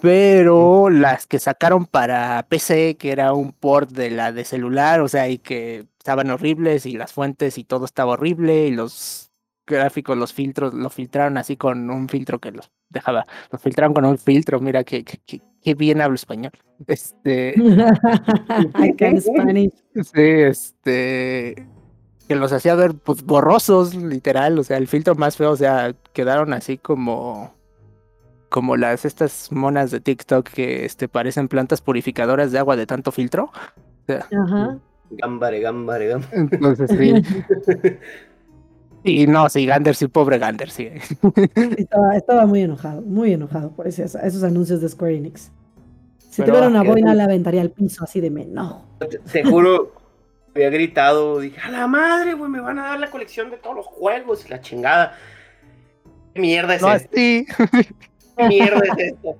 Pero 0.00 0.90
las 0.90 1.26
que 1.26 1.40
sacaron 1.40 1.86
para 1.86 2.46
PC, 2.48 2.96
que 2.96 3.10
era 3.10 3.32
un 3.32 3.52
port 3.52 3.90
de 3.90 4.10
la 4.10 4.32
de 4.32 4.44
celular, 4.44 5.00
o 5.00 5.08
sea, 5.08 5.28
y 5.28 5.38
que 5.38 5.86
estaban 5.98 6.30
horribles 6.30 6.86
y 6.86 6.92
las 6.92 7.12
fuentes 7.12 7.58
y 7.58 7.64
todo 7.64 7.84
estaba 7.84 8.12
horrible 8.12 8.68
y 8.68 8.70
los 8.70 9.32
gráficos, 9.66 10.16
los 10.16 10.32
filtros, 10.32 10.72
lo 10.72 10.88
filtraron 10.88 11.36
así 11.36 11.56
con 11.56 11.90
un 11.90 12.08
filtro 12.08 12.38
que 12.38 12.52
los 12.52 12.70
dejaba, 12.88 13.26
los 13.50 13.60
filtraron 13.60 13.92
con 13.92 14.04
un 14.04 14.18
filtro, 14.18 14.60
mira 14.60 14.84
que, 14.84 15.04
que, 15.04 15.74
bien 15.74 16.00
hablo 16.00 16.14
español. 16.14 16.52
Este. 16.86 17.54
Sí, 20.02 20.22
este 20.22 21.66
que 22.30 22.36
los 22.36 22.52
hacía 22.52 22.76
ver 22.76 22.94
pues, 22.94 23.24
borrosos, 23.24 23.92
literal, 23.92 24.56
o 24.56 24.62
sea, 24.62 24.76
el 24.76 24.86
filtro 24.86 25.16
más 25.16 25.36
feo, 25.36 25.50
o 25.50 25.56
sea, 25.56 25.96
quedaron 26.12 26.52
así 26.52 26.78
como 26.78 27.52
como 28.48 28.76
las 28.76 29.04
estas 29.04 29.50
monas 29.50 29.90
de 29.90 29.98
TikTok 29.98 30.48
que 30.48 30.84
este 30.84 31.08
parecen 31.08 31.48
plantas 31.48 31.80
purificadoras 31.80 32.52
de 32.52 32.60
agua 32.60 32.76
de 32.76 32.86
tanto 32.86 33.10
filtro. 33.10 33.50
Ajá. 34.06 34.78
Gambare, 35.10 35.58
gambare, 35.58 36.06
gambare. 36.06 36.36
Entonces 36.52 36.88
sí. 36.96 37.14
y 39.02 39.26
no, 39.26 39.48
sí, 39.48 39.66
Gander, 39.66 39.96
sí, 39.96 40.06
pobre 40.06 40.38
Gander, 40.38 40.70
sí. 40.70 40.88
Estaba, 42.14 42.46
muy 42.46 42.60
enojado, 42.60 43.02
muy 43.02 43.32
enojado 43.32 43.72
por 43.72 43.88
esos, 43.88 44.14
anuncios 44.44 44.80
de 44.80 44.88
Square 44.88 45.16
Enix. 45.16 45.50
Si 46.30 46.44
tuviera 46.44 46.68
una 46.68 46.84
boina, 46.84 47.12
la 47.12 47.24
aventaría 47.24 47.60
al 47.60 47.70
piso 47.70 48.04
así 48.04 48.20
de 48.20 48.30
me, 48.30 48.46
no. 48.46 48.84
te 49.32 49.42
juro, 49.42 49.99
había 50.54 50.70
gritado, 50.70 51.40
dije, 51.40 51.60
a 51.60 51.70
la 51.70 51.86
madre, 51.86 52.34
güey, 52.34 52.50
me 52.50 52.60
van 52.60 52.78
a 52.78 52.88
dar 52.88 53.00
la 53.00 53.10
colección 53.10 53.50
de 53.50 53.56
todos 53.56 53.76
los 53.76 53.86
juegos 53.86 54.44
y 54.46 54.48
la 54.48 54.60
chingada. 54.60 55.16
¿Qué 56.34 56.40
mierda 56.40 56.74
es 56.74 56.82
esto? 56.82 57.10
¿Qué 57.12 58.48
mierda 58.48 58.80
es 58.84 59.12
esto? 59.12 59.36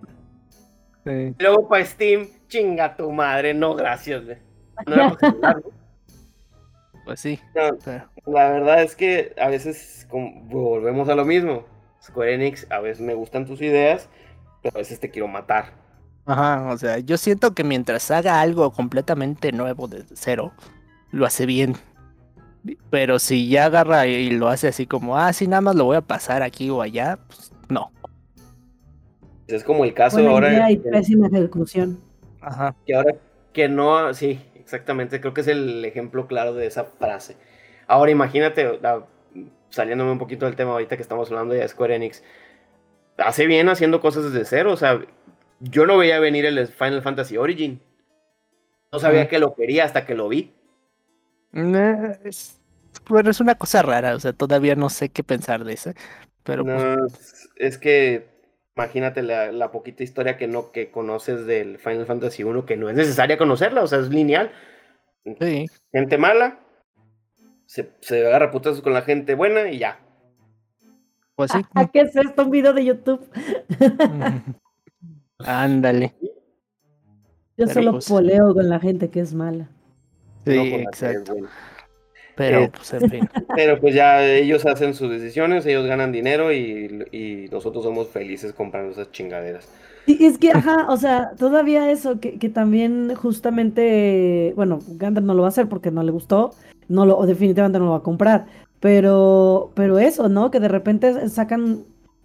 Luego 1.38 1.68
para 1.68 1.84
Steam, 1.84 2.28
chinga 2.48 2.96
tu 2.96 3.10
madre, 3.10 3.54
no 3.54 3.74
gracias, 3.74 4.24
güey. 4.24 4.38
No 4.86 5.16
Pues 7.04 7.20
sí. 7.20 7.40
La 8.26 8.50
verdad 8.50 8.82
es 8.82 8.94
que 8.94 9.34
a 9.40 9.48
veces 9.48 10.06
volvemos 10.10 11.08
a 11.08 11.14
lo 11.14 11.24
mismo. 11.24 11.64
Square 12.02 12.34
Enix, 12.34 12.66
a 12.70 12.80
veces 12.80 13.00
me 13.02 13.14
gustan 13.14 13.46
tus 13.46 13.60
ideas, 13.60 14.08
pero 14.62 14.76
a 14.76 14.78
veces 14.78 15.00
te 15.00 15.10
quiero 15.10 15.28
matar. 15.28 15.72
Ajá, 16.26 16.68
o 16.70 16.78
sea, 16.78 16.98
yo 16.98 17.16
siento 17.16 17.54
que 17.54 17.64
mientras 17.64 18.10
haga 18.10 18.40
algo 18.40 18.72
completamente 18.72 19.52
nuevo 19.52 19.88
de 19.88 20.04
cero, 20.14 20.52
lo 21.10 21.26
hace 21.26 21.46
bien. 21.46 21.74
Pero 22.90 23.18
si 23.18 23.48
ya 23.48 23.66
agarra 23.66 24.06
y 24.06 24.30
lo 24.30 24.48
hace 24.48 24.68
así 24.68 24.86
como, 24.86 25.16
ah, 25.16 25.32
sí, 25.32 25.46
nada 25.46 25.62
más 25.62 25.76
lo 25.76 25.84
voy 25.84 25.96
a 25.96 26.02
pasar 26.02 26.42
aquí 26.42 26.68
o 26.68 26.82
allá, 26.82 27.18
pues 27.26 27.52
no. 27.68 27.90
Es 29.46 29.64
como 29.64 29.84
el 29.84 29.94
caso 29.94 30.18
ahora. 30.28 30.66
Hay 30.66 30.76
pésima 30.76 31.28
ejecución. 31.28 31.98
Ajá. 32.40 32.74
Que 32.86 32.94
ahora 32.94 33.14
que 33.52 33.68
no, 33.68 34.12
sí, 34.14 34.40
exactamente, 34.54 35.20
creo 35.20 35.34
que 35.34 35.40
es 35.40 35.48
el 35.48 35.84
ejemplo 35.84 36.26
claro 36.26 36.54
de 36.54 36.66
esa 36.66 36.84
frase. 36.84 37.36
Ahora 37.86 38.10
imagínate, 38.10 38.78
saliéndome 39.70 40.12
un 40.12 40.18
poquito 40.18 40.46
del 40.46 40.54
tema 40.54 40.72
ahorita 40.72 40.96
que 40.96 41.02
estamos 41.02 41.30
hablando 41.30 41.54
de 41.54 41.66
Square 41.66 41.96
Enix, 41.96 42.22
hace 43.18 43.46
bien 43.46 43.68
haciendo 43.68 44.00
cosas 44.00 44.32
desde 44.32 44.44
cero, 44.44 44.72
o 44.72 44.76
sea, 44.76 45.00
yo 45.58 45.86
no 45.86 45.98
veía 45.98 46.20
venir 46.20 46.46
el 46.46 46.66
Final 46.68 47.02
Fantasy 47.02 47.36
Origin. 47.36 47.80
No 48.92 48.98
sabía 48.98 49.28
que 49.28 49.38
lo 49.38 49.54
quería 49.54 49.84
hasta 49.84 50.04
que 50.04 50.14
lo 50.14 50.28
vi. 50.28 50.52
Es, 51.52 52.60
bueno, 53.08 53.30
es 53.30 53.40
una 53.40 53.56
cosa 53.56 53.82
rara, 53.82 54.14
o 54.14 54.20
sea, 54.20 54.32
todavía 54.32 54.76
no 54.76 54.88
sé 54.88 55.08
qué 55.08 55.24
pensar 55.24 55.64
de 55.64 55.72
eso. 55.72 55.92
Pero 56.44 56.64
pues 56.64 57.50
es 57.56 57.78
que 57.78 58.28
imagínate 58.76 59.22
la, 59.22 59.70
poquita 59.70 60.02
historia 60.02 60.36
que 60.36 60.46
no 60.46 60.72
que 60.72 60.90
conoces 60.90 61.46
del 61.46 61.78
Final 61.78 62.06
Fantasy 62.06 62.44
1 62.44 62.64
que 62.64 62.76
no 62.76 62.88
es 62.88 62.96
necesaria 62.96 63.36
conocerla, 63.36 63.82
o 63.82 63.86
sea, 63.86 63.98
es 63.98 64.08
lineal. 64.08 64.50
Sí. 65.38 65.66
Gente 65.92 66.18
mala, 66.18 66.60
se, 67.66 67.90
se 68.00 68.26
agarra 68.26 68.50
putazos 68.50 68.80
con 68.80 68.94
la 68.94 69.02
gente 69.02 69.34
buena 69.34 69.70
y 69.70 69.78
ya. 69.78 70.00
Pues 71.34 71.52
sí. 71.52 71.58
¿A 71.74 71.88
qué 71.88 72.00
es 72.00 72.16
esto? 72.16 72.44
Un 72.44 72.50
video 72.50 72.72
de 72.72 72.84
YouTube. 72.84 73.28
Ándale. 75.38 76.14
Yo 77.56 77.66
solo 77.66 77.92
pues 77.92 78.08
poleo 78.08 78.54
con 78.54 78.68
la 78.68 78.80
gente 78.80 79.10
que 79.10 79.20
es 79.20 79.34
mala. 79.34 79.68
Sí, 80.46 80.56
exacto. 80.56 81.34
Pero, 82.36 82.60
eh, 82.60 82.72
pues, 82.74 82.92
en 82.94 83.10
fin. 83.10 83.28
Pero 83.54 83.80
pues 83.80 83.94
ya 83.94 84.26
ellos 84.26 84.64
hacen 84.64 84.94
sus 84.94 85.10
decisiones, 85.10 85.66
ellos 85.66 85.86
ganan 85.86 86.12
dinero 86.12 86.52
y, 86.52 87.48
nosotros 87.50 87.84
somos 87.84 88.08
felices 88.08 88.52
comprando 88.52 88.92
esas 88.92 89.10
chingaderas. 89.12 89.68
Y 90.06 90.24
es 90.24 90.38
que, 90.38 90.50
ajá, 90.50 90.86
o 90.88 90.96
sea, 90.96 91.32
todavía 91.36 91.90
eso, 91.90 92.20
que, 92.20 92.38
que 92.38 92.48
también 92.48 93.14
justamente, 93.14 94.52
bueno, 94.56 94.78
Gander 94.88 95.22
no 95.22 95.34
lo 95.34 95.42
va 95.42 95.48
a 95.48 95.50
hacer 95.50 95.68
porque 95.68 95.90
no 95.90 96.02
le 96.02 96.12
gustó, 96.12 96.52
no 96.88 97.04
lo, 97.04 97.18
o 97.18 97.26
definitivamente 97.26 97.78
no 97.78 97.84
lo 97.84 97.90
va 97.92 97.98
a 97.98 98.02
comprar, 98.02 98.46
pero, 98.80 99.72
pero 99.74 99.98
eso, 99.98 100.28
¿no? 100.28 100.50
Que 100.50 100.60
de 100.60 100.68
repente 100.68 101.28
sacan 101.28 101.84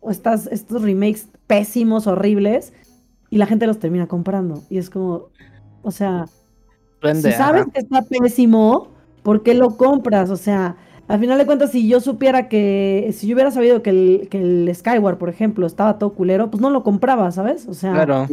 estas, 0.09 0.47
estos 0.47 0.81
remakes 0.81 1.27
pésimos, 1.47 2.07
horribles, 2.07 2.73
y 3.29 3.37
la 3.37 3.45
gente 3.45 3.67
los 3.67 3.79
termina 3.79 4.07
comprando. 4.07 4.63
Y 4.69 4.77
es 4.77 4.89
como, 4.89 5.29
o 5.81 5.91
sea, 5.91 6.25
si 7.13 7.31
sabes 7.31 7.65
que 7.73 7.79
está 7.79 8.01
pésimo, 8.03 8.89
¿por 9.23 9.43
qué 9.43 9.53
lo 9.53 9.77
compras? 9.77 10.29
O 10.29 10.37
sea, 10.37 10.77
al 11.07 11.19
final 11.19 11.37
de 11.37 11.45
cuentas, 11.45 11.71
si 11.71 11.87
yo 11.87 11.99
supiera 12.01 12.49
que, 12.49 13.11
si 13.15 13.27
yo 13.27 13.35
hubiera 13.35 13.51
sabido 13.51 13.83
que 13.83 13.91
el, 13.91 14.27
que 14.29 14.39
el 14.39 14.75
Skyward, 14.75 15.17
por 15.17 15.29
ejemplo, 15.29 15.67
estaba 15.67 15.99
todo 15.99 16.13
culero, 16.13 16.49
pues 16.49 16.61
no 16.61 16.69
lo 16.71 16.83
compraba, 16.83 17.31
¿sabes? 17.31 17.67
O 17.67 17.75
sea, 17.75 17.93
claro. 17.93 18.27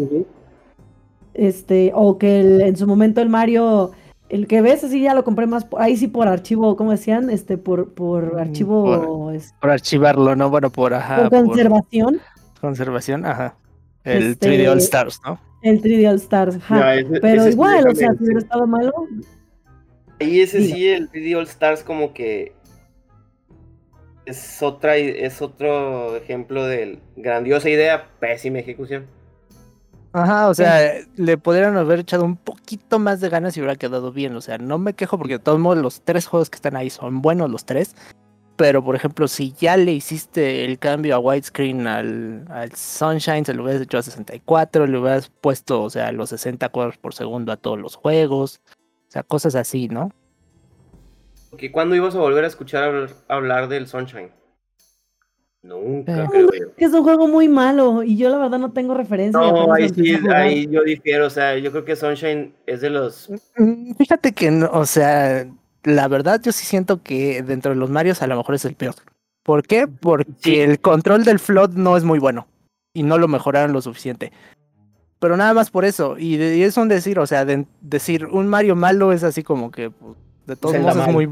este, 1.34 1.92
o 1.94 2.16
que 2.16 2.40
en 2.40 2.76
su 2.76 2.86
momento 2.86 3.20
el 3.20 3.28
Mario, 3.28 3.90
el 4.30 4.46
que 4.46 4.62
ves 4.62 4.84
así 4.84 5.02
ya 5.02 5.12
lo 5.12 5.22
compré 5.22 5.46
más, 5.46 5.66
ahí 5.76 5.98
sí 5.98 6.08
por 6.08 6.28
archivo, 6.28 6.76
¿cómo 6.76 6.92
decían? 6.92 7.28
Este, 7.28 7.58
por, 7.58 7.92
por 7.92 8.36
mm, 8.36 8.38
archivo. 8.38 9.32
Por, 9.60 9.70
archivarlo, 9.70 10.34
¿no? 10.34 10.48
Bueno, 10.48 10.70
por, 10.70 10.94
ajá. 10.94 11.28
Por 11.28 11.44
conservación. 11.44 12.20
conservación, 12.58 13.26
ajá. 13.26 13.54
El 14.02 14.38
3D 14.38 14.52
este, 14.52 14.68
All 14.70 14.78
Stars, 14.78 15.20
¿no? 15.26 15.38
El 15.62 15.80
3D 15.80 16.08
All 16.08 16.16
Stars, 16.16 16.58
pero 17.20 17.48
igual, 17.48 17.88
o 17.88 17.94
sea, 17.94 18.12
si 18.14 18.24
hubiera 18.24 18.40
estado 18.40 18.66
malo. 18.66 18.92
Ahí 20.20 20.40
ese 20.40 20.64
sí, 20.64 20.88
el 20.88 21.10
3D 21.10 21.36
All 21.36 21.44
Stars 21.44 21.82
como 21.82 22.12
que 22.12 22.52
es 24.26 24.62
otra 24.62 24.96
es 24.96 25.42
otro 25.42 26.16
ejemplo 26.16 26.66
de 26.66 26.98
grandiosa 27.16 27.68
idea, 27.70 28.08
pésima 28.20 28.58
ejecución. 28.58 29.06
Ajá, 30.14 30.48
o 30.48 30.54
sea, 30.54 30.92
le 31.16 31.38
podrían 31.38 31.76
haber 31.76 32.00
echado 32.00 32.24
un 32.24 32.36
poquito 32.36 32.98
más 32.98 33.20
de 33.22 33.30
ganas 33.30 33.56
y 33.56 33.60
hubiera 33.60 33.76
quedado 33.76 34.12
bien. 34.12 34.36
O 34.36 34.42
sea, 34.42 34.58
no 34.58 34.78
me 34.78 34.92
quejo 34.92 35.16
porque 35.16 35.34
de 35.34 35.38
todos 35.38 35.58
modos 35.58 35.78
los 35.78 36.02
tres 36.02 36.26
juegos 36.26 36.50
que 36.50 36.56
están 36.56 36.76
ahí 36.76 36.90
son 36.90 37.22
buenos 37.22 37.50
los 37.50 37.64
tres. 37.64 37.96
Pero, 38.62 38.84
por 38.84 38.94
ejemplo, 38.94 39.26
si 39.26 39.52
ya 39.54 39.76
le 39.76 39.90
hiciste 39.90 40.64
el 40.64 40.78
cambio 40.78 41.16
a 41.16 41.18
widescreen 41.18 41.88
al, 41.88 42.44
al 42.48 42.70
Sunshine, 42.70 43.44
se 43.44 43.54
lo 43.54 43.64
hubieras 43.64 43.82
hecho 43.82 43.98
a 43.98 44.02
64, 44.02 44.86
le 44.86 44.98
hubieras 44.98 45.32
puesto, 45.40 45.82
o 45.82 45.90
sea, 45.90 46.12
los 46.12 46.28
60 46.28 46.68
cuadros 46.68 46.96
por 46.96 47.12
segundo 47.12 47.50
a 47.50 47.56
todos 47.56 47.76
los 47.76 47.96
juegos. 47.96 48.60
O 49.08 49.10
sea, 49.10 49.24
cosas 49.24 49.56
así, 49.56 49.88
¿no? 49.88 50.12
¿Cuándo 51.72 51.96
ibas 51.96 52.14
a 52.14 52.20
volver 52.20 52.44
a 52.44 52.46
escuchar 52.46 53.08
hablar, 53.26 53.66
del 53.66 53.88
Sunshine? 53.88 54.30
Nunca, 55.62 56.30
Que 56.76 56.84
es 56.84 56.92
un 56.92 57.02
juego 57.02 57.26
muy 57.26 57.48
malo 57.48 58.04
y 58.04 58.16
yo 58.16 58.28
la 58.28 58.38
verdad 58.38 58.60
no 58.60 58.70
tengo 58.70 58.94
referencia. 58.94 59.40
No, 59.40 59.74
ahí 59.74 59.88
sí, 59.88 60.16
ahí 60.32 60.68
yo 60.70 60.84
difiero, 60.84 61.26
o 61.26 61.30
sea, 61.30 61.58
yo 61.58 61.72
creo 61.72 61.84
que 61.84 61.96
Sunshine 61.96 62.54
es 62.66 62.80
de 62.80 62.90
los... 62.90 63.28
Mm, 63.56 63.94
fíjate 63.96 64.30
que, 64.32 64.52
no, 64.52 64.70
o 64.70 64.86
sea, 64.86 65.48
la 65.85 66.09
verdad 66.09 66.41
yo 66.43 66.53
sí 66.53 66.64
siento 66.64 67.03
que 67.03 67.43
dentro 67.43 67.72
de 67.72 67.76
los 67.76 67.91
Marios 67.91 68.22
a 68.22 68.26
lo 68.26 68.37
mejor 68.37 68.55
es 68.55 68.64
el 68.64 68.74
peor. 68.74 68.95
¿Por 69.43 69.66
qué? 69.66 69.89
Porque 69.89 70.62
el 70.62 70.80
control 70.80 71.24
del 71.24 71.39
flood 71.39 71.70
no 71.70 71.97
es 71.97 72.05
muy 72.05 72.18
bueno 72.18 72.47
y 72.95 73.03
no 73.03 73.18
lo 73.18 73.28
mejoraron 73.28 73.72
lo 73.72 73.83
suficiente. 73.83 74.33
Pero 75.18 75.37
nada 75.37 75.55
más 75.55 75.70
por 75.70 75.85
eso. 75.85 76.16
Y, 76.18 76.41
es 76.62 76.76
un 76.76 76.89
decir, 76.89 77.18
o 77.18 77.26
sea, 77.26 77.45
decir 77.80 78.26
un 78.26 78.49
Mario 78.49 78.76
malo 78.76 79.12
es 79.12 79.24
así 79.24 79.43
como 79.43 79.70
que 79.70 79.91
pues, 79.91 80.16
de 80.47 80.57
todos 80.57 80.76
modos 80.78 80.97
es 80.97 81.12
muy 81.12 81.28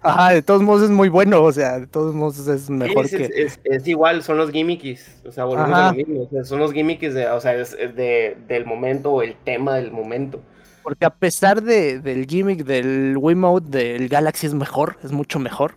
ajá, 0.00 0.32
de 0.32 0.42
todos 0.42 0.62
modos 0.62 0.84
es 0.84 0.90
muy 0.90 1.10
bueno, 1.10 1.42
o 1.42 1.52
sea, 1.52 1.78
de 1.78 1.86
todos 1.86 2.14
modos 2.14 2.46
es 2.48 2.70
mejor 2.70 3.08
que 3.08 3.30
es, 3.64 3.86
igual, 3.86 4.22
son 4.22 4.38
los 4.38 4.50
gimmicks, 4.50 5.22
o 5.26 5.32
sea, 5.32 5.44
volvemos 5.44 5.78
a 5.78 5.92
lo 5.92 5.94
mismo, 5.94 6.28
son 6.44 6.60
los 6.60 6.72
gimmicks 6.72 7.12
de, 7.12 7.28
o 7.28 7.40
sea, 7.40 7.54
es 7.54 7.72
de, 7.72 8.38
del 8.48 8.64
momento 8.64 9.12
o 9.12 9.22
el 9.22 9.36
tema 9.36 9.74
del 9.74 9.92
momento. 9.92 10.40
Porque 10.86 11.04
a 11.04 11.10
pesar 11.10 11.64
de, 11.64 11.98
del 11.98 12.28
gimmick 12.28 12.62
del 12.62 13.16
Wiimote 13.18 13.76
del 13.76 14.08
Galaxy 14.08 14.46
es 14.46 14.54
mejor, 14.54 14.96
es 15.02 15.10
mucho 15.10 15.40
mejor. 15.40 15.74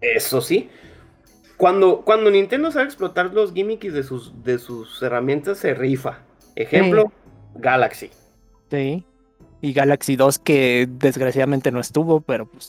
Eso 0.00 0.40
sí. 0.40 0.70
Cuando, 1.56 2.02
cuando 2.02 2.30
Nintendo 2.30 2.70
sabe 2.70 2.84
explotar 2.84 3.34
los 3.34 3.52
gimmicks 3.52 3.92
de 3.92 4.04
sus, 4.04 4.44
de 4.44 4.60
sus 4.60 5.02
herramientas, 5.02 5.58
se 5.58 5.74
rifa. 5.74 6.20
Ejemplo, 6.54 7.10
Galaxy. 7.56 8.10
Sí. 8.70 9.04
Y 9.62 9.72
Galaxy 9.72 10.14
2 10.14 10.38
que 10.38 10.88
desgraciadamente 10.88 11.72
no 11.72 11.80
estuvo, 11.80 12.20
pero 12.20 12.46
pues... 12.46 12.68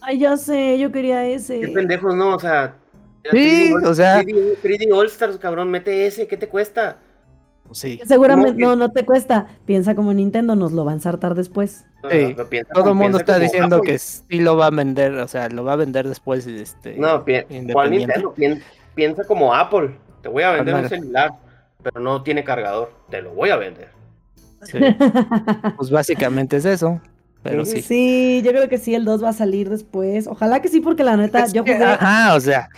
Ay, 0.00 0.18
ya 0.18 0.36
sé, 0.36 0.80
yo 0.80 0.90
quería 0.90 1.28
ese. 1.28 1.60
Qué 1.60 1.68
pendejos, 1.68 2.12
¿no? 2.16 2.34
O 2.34 2.40
sea... 2.40 2.74
Sí, 3.30 3.72
o 3.72 3.94
sea... 3.94 4.20
3D 4.20 4.92
All 4.92 5.06
Stars, 5.06 5.38
cabrón, 5.38 5.70
mete 5.70 6.08
ese, 6.08 6.26
¿qué 6.26 6.36
te 6.36 6.48
cuesta? 6.48 6.98
Seguramente 7.72 8.62
no, 8.62 8.76
no 8.76 8.90
te 8.90 9.04
cuesta. 9.04 9.46
Piensa 9.64 9.94
como 9.94 10.12
Nintendo 10.12 10.56
nos 10.56 10.72
lo 10.72 10.84
va 10.84 10.92
a 10.92 10.94
ensartar 10.94 11.34
después. 11.34 11.84
Sí, 12.10 12.36
todo 12.72 12.90
el 12.90 12.94
mundo 12.94 13.18
está 13.18 13.38
diciendo 13.38 13.82
que 13.82 13.98
sí 13.98 14.40
lo 14.40 14.56
va 14.56 14.66
a 14.66 14.70
vender, 14.70 15.14
o 15.14 15.28
sea, 15.28 15.48
lo 15.48 15.64
va 15.64 15.74
a 15.74 15.76
vender 15.76 16.08
después. 16.08 16.46
Este, 16.46 16.96
no, 16.96 17.24
¿cuál 17.72 17.90
Nintendo? 17.90 18.34
Piensa 18.94 19.24
como 19.24 19.54
Apple. 19.54 19.96
Te 20.22 20.28
voy 20.28 20.42
a 20.42 20.52
vender 20.52 20.74
un 20.74 20.88
celular, 20.88 21.32
pero 21.82 22.00
no 22.00 22.22
tiene 22.22 22.44
cargador. 22.44 22.92
Te 23.08 23.22
lo 23.22 23.32
voy 23.32 23.50
a 23.50 23.56
vender. 23.56 23.88
pues 25.76 25.90
básicamente 25.90 26.56
es 26.56 26.64
eso. 26.64 27.00
Pero 27.42 27.64
sí. 27.64 27.80
sí. 27.80 28.42
yo 28.44 28.50
creo 28.50 28.68
que 28.68 28.76
sí, 28.76 28.94
el 28.94 29.04
2 29.04 29.24
va 29.24 29.30
a 29.30 29.34
salir 29.34 29.70
después. 29.70 30.26
Ojalá 30.26 30.60
que 30.60 30.68
sí, 30.68 30.80
porque 30.80 31.04
la 31.04 31.16
neta, 31.16 31.46
yo 31.46 31.62
jugué. 31.62 31.82
ajá, 31.82 32.34
o 32.34 32.40
sea, 32.40 32.68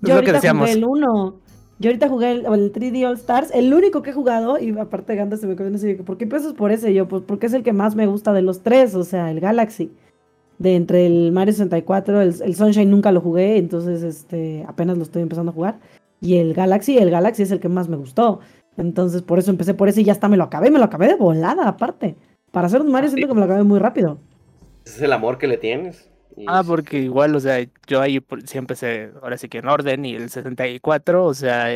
yo 0.00 0.14
ahorita 0.14 0.40
jugué 0.54 0.72
el 0.72 0.84
1 0.84 1.41
yo 1.82 1.90
ahorita 1.90 2.08
jugué 2.08 2.30
el, 2.30 2.44
3D 2.44 3.06
All 3.06 3.16
Stars, 3.16 3.50
el 3.52 3.74
único 3.74 4.02
que 4.02 4.10
he 4.10 4.12
jugado, 4.12 4.56
y 4.58 4.70
aparte 4.78 5.16
Ganda 5.16 5.36
se 5.36 5.48
me 5.48 5.56
quedó 5.56 5.74
así, 5.74 5.94
¿por 5.94 6.16
qué 6.16 6.24
empiezas 6.24 6.52
por 6.52 6.70
ese? 6.70 6.94
yo, 6.94 7.08
pues 7.08 7.24
porque 7.26 7.46
es 7.46 7.54
el 7.54 7.64
que 7.64 7.72
más 7.72 7.96
me 7.96 8.06
gusta 8.06 8.32
de 8.32 8.40
los 8.40 8.62
tres, 8.62 8.94
o 8.94 9.04
sea, 9.04 9.30
el 9.30 9.40
Galaxy. 9.40 9.90
De 10.58 10.76
entre 10.76 11.06
el 11.06 11.32
Mario 11.32 11.52
64, 11.52 12.22
el, 12.22 12.34
el 12.40 12.54
Sunshine 12.54 12.88
nunca 12.88 13.10
lo 13.10 13.20
jugué, 13.20 13.56
entonces 13.56 14.04
este, 14.04 14.64
apenas 14.68 14.96
lo 14.96 15.02
estoy 15.02 15.22
empezando 15.22 15.50
a 15.50 15.54
jugar. 15.54 15.80
Y 16.20 16.36
el 16.36 16.54
Galaxy, 16.54 16.98
el 16.98 17.10
Galaxy 17.10 17.42
es 17.42 17.50
el 17.50 17.58
que 17.58 17.68
más 17.68 17.88
me 17.88 17.96
gustó. 17.96 18.38
Entonces 18.76 19.22
por 19.22 19.40
eso 19.40 19.50
empecé 19.50 19.74
por 19.74 19.88
ese 19.88 20.02
y 20.02 20.04
ya 20.04 20.12
hasta 20.12 20.28
me 20.28 20.36
lo 20.36 20.44
acabé, 20.44 20.70
me 20.70 20.78
lo 20.78 20.84
acabé 20.84 21.08
de 21.08 21.16
volada 21.16 21.66
aparte. 21.66 22.14
Para 22.52 22.68
hacer 22.68 22.80
un 22.80 22.92
Mario 22.92 23.10
siento 23.10 23.26
que 23.26 23.34
me 23.34 23.40
lo 23.40 23.46
acabé 23.46 23.64
muy 23.64 23.80
rápido. 23.80 24.18
Es 24.84 25.02
el 25.02 25.12
amor 25.12 25.38
que 25.38 25.48
le 25.48 25.56
tienes. 25.56 26.11
Ah, 26.46 26.62
porque 26.66 26.98
igual, 26.98 27.34
o 27.34 27.40
sea, 27.40 27.64
yo 27.86 28.00
ahí 28.00 28.24
sí 28.44 28.58
empecé, 28.58 29.12
ahora 29.22 29.36
sí 29.38 29.48
que 29.48 29.58
en 29.58 29.68
orden, 29.68 30.04
y 30.04 30.14
el 30.14 30.30
64, 30.30 31.24
o 31.24 31.34
sea, 31.34 31.66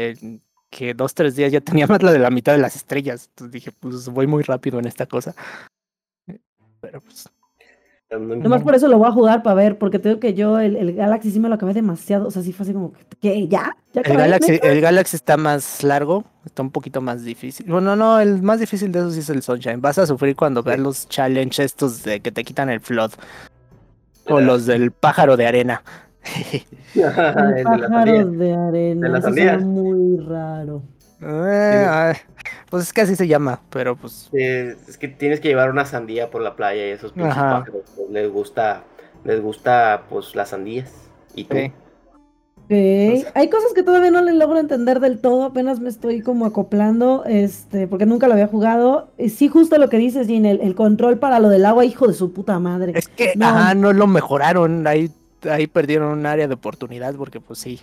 que 0.70 0.94
dos, 0.94 1.14
tres 1.14 1.36
días 1.36 1.52
ya 1.52 1.60
tenía 1.60 1.86
más 1.88 2.02
la 2.02 2.12
de 2.12 2.18
la 2.18 2.30
mitad 2.30 2.52
de 2.52 2.58
las 2.58 2.76
estrellas. 2.76 3.28
Entonces 3.30 3.52
dije, 3.52 3.72
pues 3.72 4.08
voy 4.08 4.26
muy 4.26 4.42
rápido 4.42 4.78
en 4.78 4.86
esta 4.86 5.06
cosa. 5.06 5.34
Pero 6.80 7.00
pues 7.00 7.28
Nomás 8.08 8.62
por 8.62 8.74
eso 8.76 8.86
lo 8.86 8.98
voy 8.98 9.08
a 9.08 9.12
jugar 9.12 9.42
para 9.42 9.54
ver, 9.54 9.78
porque 9.78 9.98
tengo 9.98 10.20
que 10.20 10.32
yo 10.32 10.60
el, 10.60 10.76
el, 10.76 10.94
Galaxy 10.94 11.32
sí 11.32 11.40
me 11.40 11.48
lo 11.48 11.56
acabé 11.56 11.74
demasiado. 11.74 12.28
O 12.28 12.30
sea, 12.30 12.40
sí 12.40 12.52
fue 12.52 12.62
así 12.62 12.72
como 12.72 12.92
que, 13.20 13.48
¿ya? 13.48 13.76
¿Ya 13.92 14.02
el, 14.02 14.16
Galaxy, 14.16 14.60
el 14.62 14.80
Galaxy 14.80 15.16
está 15.16 15.36
más 15.36 15.82
largo, 15.82 16.24
está 16.44 16.62
un 16.62 16.70
poquito 16.70 17.00
más 17.00 17.24
difícil. 17.24 17.66
Bueno, 17.68 17.96
no, 17.96 18.20
el 18.20 18.42
más 18.42 18.60
difícil 18.60 18.92
de 18.92 19.00
esos 19.00 19.14
sí 19.14 19.20
es 19.20 19.30
el 19.30 19.42
Sunshine. 19.42 19.80
Vas 19.80 19.98
a 19.98 20.06
sufrir 20.06 20.36
cuando 20.36 20.62
veas 20.62 20.78
los 20.78 21.08
challenges 21.08 21.58
estos 21.58 22.04
de 22.04 22.20
que 22.20 22.30
te 22.30 22.44
quitan 22.44 22.70
el 22.70 22.80
flood. 22.80 23.10
O 24.28 24.40
los 24.40 24.66
del 24.66 24.90
pájaro 24.90 25.36
de 25.36 25.46
arena. 25.46 25.82
el 26.94 27.62
pájaro 27.62 28.26
de, 28.26 28.54
arena. 28.54 29.18
Eso 29.18 29.28
es 29.28 29.64
muy 29.64 30.18
raro. 30.18 30.82
Eh, 31.22 32.14
pues 32.68 32.84
es 32.84 32.92
que 32.92 33.00
así 33.00 33.16
se 33.16 33.26
llama, 33.26 33.60
pero 33.70 33.96
pues. 33.96 34.28
es 34.32 34.98
que 34.98 35.08
tienes 35.08 35.40
que 35.40 35.48
llevar 35.48 35.70
una 35.70 35.86
sandía 35.86 36.30
por 36.30 36.42
la 36.42 36.56
playa 36.56 36.86
y 36.86 36.90
esos 36.90 37.12
pájaros 37.12 37.68
pues, 37.70 38.10
les 38.10 38.30
gusta, 38.30 38.84
les 39.24 39.40
gusta 39.40 40.02
pues 40.10 40.34
las 40.34 40.50
sandías. 40.50 40.92
Y 41.34 41.44
tú. 41.44 41.56
Hay 42.68 43.48
cosas 43.48 43.72
que 43.74 43.82
todavía 43.82 44.10
no 44.10 44.22
le 44.22 44.32
logro 44.32 44.58
entender 44.58 45.00
del 45.00 45.18
todo, 45.20 45.44
apenas 45.44 45.78
me 45.80 45.88
estoy 45.88 46.20
como 46.20 46.46
acoplando, 46.46 47.24
este, 47.24 47.86
porque 47.86 48.06
nunca 48.06 48.26
lo 48.26 48.34
había 48.34 48.48
jugado. 48.48 49.08
Y 49.18 49.28
sí, 49.28 49.48
justo 49.48 49.78
lo 49.78 49.88
que 49.88 49.98
dices, 49.98 50.26
Jean, 50.26 50.44
el, 50.46 50.74
control 50.74 51.18
para 51.18 51.38
lo 51.38 51.48
del 51.48 51.64
agua, 51.64 51.84
hijo 51.84 52.08
de 52.08 52.14
su 52.14 52.32
puta 52.32 52.58
madre. 52.58 52.92
Es 52.96 53.08
que, 53.08 53.34
no, 53.36 53.74
no 53.74 53.92
lo 53.92 54.06
mejoraron, 54.06 54.86
ahí, 54.86 55.10
ahí 55.48 55.66
perdieron 55.66 56.18
un 56.18 56.26
área 56.26 56.48
de 56.48 56.54
oportunidad, 56.54 57.14
porque 57.14 57.40
pues 57.40 57.60
sí, 57.60 57.80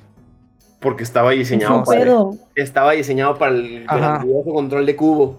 porque 0.84 1.04
estaba 1.04 1.32
diseñado 1.32 1.84
para 1.86 2.02
el, 2.02 2.40
estaba 2.56 2.92
diseñado 2.92 3.38
para 3.38 3.56
el 3.56 3.86
control 4.44 4.86
de 4.86 4.96
cubo. 4.96 5.38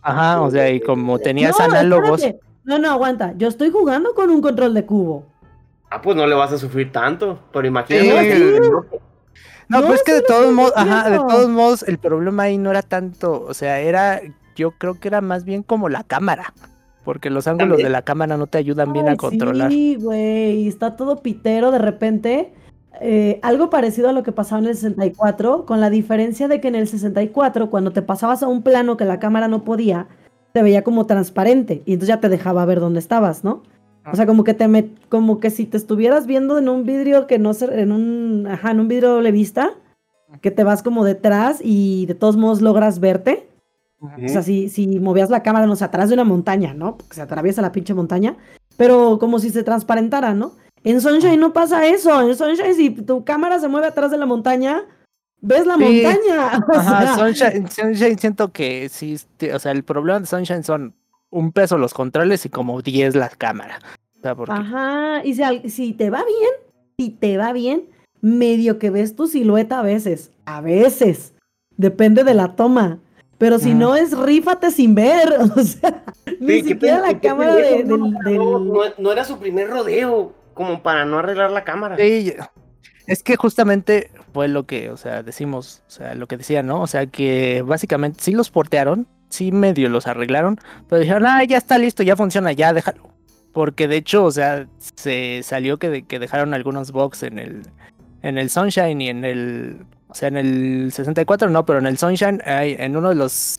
Ajá, 0.00 0.40
o 0.40 0.50
sea, 0.50 0.70
y 0.70 0.80
como 0.80 1.18
tenías 1.18 1.60
análogos. 1.60 2.26
No, 2.64 2.78
no, 2.78 2.90
aguanta. 2.90 3.34
Yo 3.36 3.48
estoy 3.48 3.70
jugando 3.70 4.14
con 4.14 4.30
un 4.30 4.40
control 4.40 4.72
de 4.74 4.86
cubo. 4.86 5.26
Ah, 5.90 6.02
pues 6.02 6.16
no 6.16 6.26
le 6.26 6.34
vas 6.34 6.52
a 6.52 6.58
sufrir 6.58 6.92
tanto. 6.92 7.38
Pero 7.52 7.66
imagínate. 7.66 8.60
No, 9.68 9.82
pues 9.82 10.00
es 10.00 10.02
que 10.02 10.14
de 10.14 10.22
todos 10.22 10.52
modos, 10.52 10.72
ajá, 10.76 11.10
de 11.10 11.18
todos 11.18 11.48
modos, 11.48 11.82
el 11.82 11.98
problema 11.98 12.44
ahí 12.44 12.56
no 12.56 12.70
era 12.70 12.80
tanto, 12.80 13.44
o 13.46 13.52
sea, 13.52 13.80
era, 13.80 14.22
yo 14.56 14.70
creo 14.72 14.94
que 14.94 15.08
era 15.08 15.20
más 15.20 15.44
bien 15.44 15.62
como 15.62 15.90
la 15.90 16.04
cámara. 16.04 16.54
Porque 17.04 17.30
los 17.30 17.46
ángulos 17.46 17.78
de 17.78 17.88
la 17.88 18.02
cámara 18.02 18.36
no 18.36 18.46
te 18.46 18.58
ayudan 18.58 18.92
bien 18.92 19.08
a 19.08 19.16
controlar. 19.16 19.70
Sí, 19.70 19.96
güey, 20.00 20.68
está 20.68 20.96
todo 20.96 21.22
pitero 21.22 21.70
de 21.70 21.78
repente. 21.78 22.52
Eh, 23.00 23.38
algo 23.42 23.70
parecido 23.70 24.08
a 24.08 24.12
lo 24.12 24.22
que 24.22 24.32
pasaba 24.32 24.60
en 24.60 24.68
el 24.68 24.74
64, 24.74 25.64
con 25.64 25.80
la 25.80 25.88
diferencia 25.88 26.48
de 26.48 26.60
que 26.60 26.68
en 26.68 26.74
el 26.74 26.88
64, 26.88 27.70
cuando 27.70 27.92
te 27.92 28.02
pasabas 28.02 28.42
a 28.42 28.48
un 28.48 28.62
plano 28.62 28.96
que 28.96 29.04
la 29.04 29.18
cámara 29.18 29.48
no 29.48 29.64
podía, 29.64 30.08
te 30.52 30.62
veía 30.62 30.82
como 30.82 31.06
transparente 31.06 31.82
y 31.86 31.92
entonces 31.92 32.08
ya 32.08 32.20
te 32.20 32.28
dejaba 32.28 32.64
ver 32.64 32.80
dónde 32.80 32.98
estabas, 32.98 33.44
¿no? 33.44 33.62
O 34.12 34.16
sea, 34.16 34.26
como 34.26 34.44
que 34.44 34.54
te 34.54 34.90
como 35.08 35.40
que 35.40 35.50
si 35.50 35.66
te 35.66 35.76
estuvieras 35.76 36.26
viendo 36.26 36.58
en 36.58 36.68
un 36.68 36.84
vidrio 36.84 37.26
que 37.26 37.38
no 37.38 37.52
en 37.60 37.92
un 37.92 38.46
ajá, 38.46 38.70
en 38.70 38.80
un 38.80 38.88
vidrio 38.88 39.10
doble 39.10 39.32
vista, 39.32 39.72
que 40.40 40.50
te 40.50 40.64
vas 40.64 40.82
como 40.82 41.04
detrás 41.04 41.58
y 41.62 42.06
de 42.06 42.14
todos 42.14 42.36
modos 42.36 42.60
logras 42.60 43.00
verte. 43.00 43.48
O 44.00 44.28
sea, 44.28 44.42
si, 44.42 44.68
si 44.68 45.00
movías 45.00 45.28
la 45.28 45.42
cámara, 45.42 45.66
no 45.66 45.74
sé, 45.74 45.84
atrás 45.84 46.08
de 46.08 46.14
una 46.14 46.22
montaña, 46.22 46.72
¿no? 46.72 46.96
Porque 46.96 47.16
se 47.16 47.22
atraviesa 47.22 47.62
la 47.62 47.72
pinche 47.72 47.94
montaña, 47.94 48.36
pero 48.76 49.18
como 49.18 49.40
si 49.40 49.50
se 49.50 49.64
transparentara, 49.64 50.34
¿no? 50.34 50.52
En 50.84 51.00
Sunshine 51.00 51.40
no 51.40 51.52
pasa 51.52 51.84
eso. 51.84 52.20
En 52.20 52.36
Sunshine, 52.36 52.74
si 52.74 52.90
tu 52.90 53.24
cámara 53.24 53.58
se 53.58 53.66
mueve 53.66 53.88
atrás 53.88 54.12
de 54.12 54.18
la 54.18 54.26
montaña, 54.26 54.84
ves 55.40 55.66
la 55.66 55.76
montaña. 55.76 56.64
Ajá, 56.74 57.16
Sunshine, 57.16 58.18
siento 58.18 58.52
que 58.52 58.88
sí, 58.88 59.16
o 59.52 59.58
sea, 59.58 59.72
el 59.72 59.82
problema 59.82 60.20
de 60.20 60.26
Sunshine 60.26 60.62
son 60.62 60.94
un 61.30 61.52
peso 61.52 61.76
los 61.76 61.92
controles 61.92 62.46
y 62.46 62.50
como 62.50 62.80
10 62.80 63.16
la 63.16 63.28
cámara. 63.28 63.80
Ajá, 64.48 65.24
y 65.24 65.34
si, 65.34 65.42
si 65.70 65.92
te 65.92 66.10
va 66.10 66.24
bien, 66.24 66.50
si 66.98 67.10
te 67.10 67.36
va 67.36 67.52
bien, 67.52 67.88
medio 68.20 68.78
que 68.78 68.90
ves 68.90 69.14
tu 69.16 69.26
silueta 69.26 69.80
a 69.80 69.82
veces, 69.82 70.32
a 70.44 70.60
veces, 70.60 71.34
depende 71.76 72.24
de 72.24 72.34
la 72.34 72.56
toma. 72.56 72.98
Pero 73.38 73.60
si 73.60 73.72
no 73.72 73.94
es 73.94 74.18
rífate 74.18 74.72
sin 74.72 74.96
ver, 74.96 75.32
o 75.56 75.62
sea, 75.62 76.02
ni 76.40 76.62
siquiera 76.62 77.00
la 77.00 77.20
cámara 77.20 77.54
de, 77.54 77.84
no, 77.84 79.12
era 79.12 79.24
su 79.24 79.38
primer 79.38 79.70
rodeo 79.70 80.34
como 80.54 80.82
para 80.82 81.04
no 81.04 81.18
arreglar 81.20 81.52
la 81.52 81.62
cámara. 81.62 81.96
Sí, 81.96 82.34
es 83.06 83.22
que 83.22 83.36
justamente 83.36 84.10
fue 84.34 84.48
lo 84.48 84.66
que, 84.66 84.90
o 84.90 84.96
sea, 84.96 85.22
decimos, 85.22 85.82
o 85.86 85.90
sea, 85.90 86.16
lo 86.16 86.26
que 86.26 86.36
decía, 86.36 86.64
¿no? 86.64 86.82
O 86.82 86.88
sea, 86.88 87.06
que 87.06 87.62
básicamente 87.64 88.20
sí 88.20 88.32
los 88.32 88.50
portearon, 88.50 89.06
sí 89.28 89.52
medio 89.52 89.88
los 89.88 90.08
arreglaron, 90.08 90.58
pero 90.88 91.00
dijeron, 91.00 91.24
ah, 91.26 91.44
ya 91.44 91.58
está 91.58 91.78
listo, 91.78 92.02
ya 92.02 92.16
funciona, 92.16 92.50
ya 92.50 92.72
déjalo. 92.72 93.17
Porque 93.58 93.88
de 93.88 93.96
hecho, 93.96 94.24
o 94.24 94.30
sea, 94.30 94.68
se 94.94 95.40
salió 95.42 95.78
que, 95.78 96.04
dejaron 96.08 96.54
algunos 96.54 96.92
bugs 96.92 97.24
en 97.24 97.40
el, 97.40 97.62
en 98.22 98.38
el 98.38 98.50
Sunshine 98.50 99.00
y 99.00 99.08
en 99.08 99.24
el, 99.24 99.84
o 100.06 100.14
sea, 100.14 100.28
en 100.28 100.36
el 100.36 100.92
64 100.92 101.50
no, 101.50 101.66
pero 101.66 101.80
en 101.80 101.86
el 101.86 101.98
Sunshine, 101.98 102.40
hay, 102.46 102.76
en 102.78 102.96
uno 102.96 103.08
de 103.08 103.16
los 103.16 103.58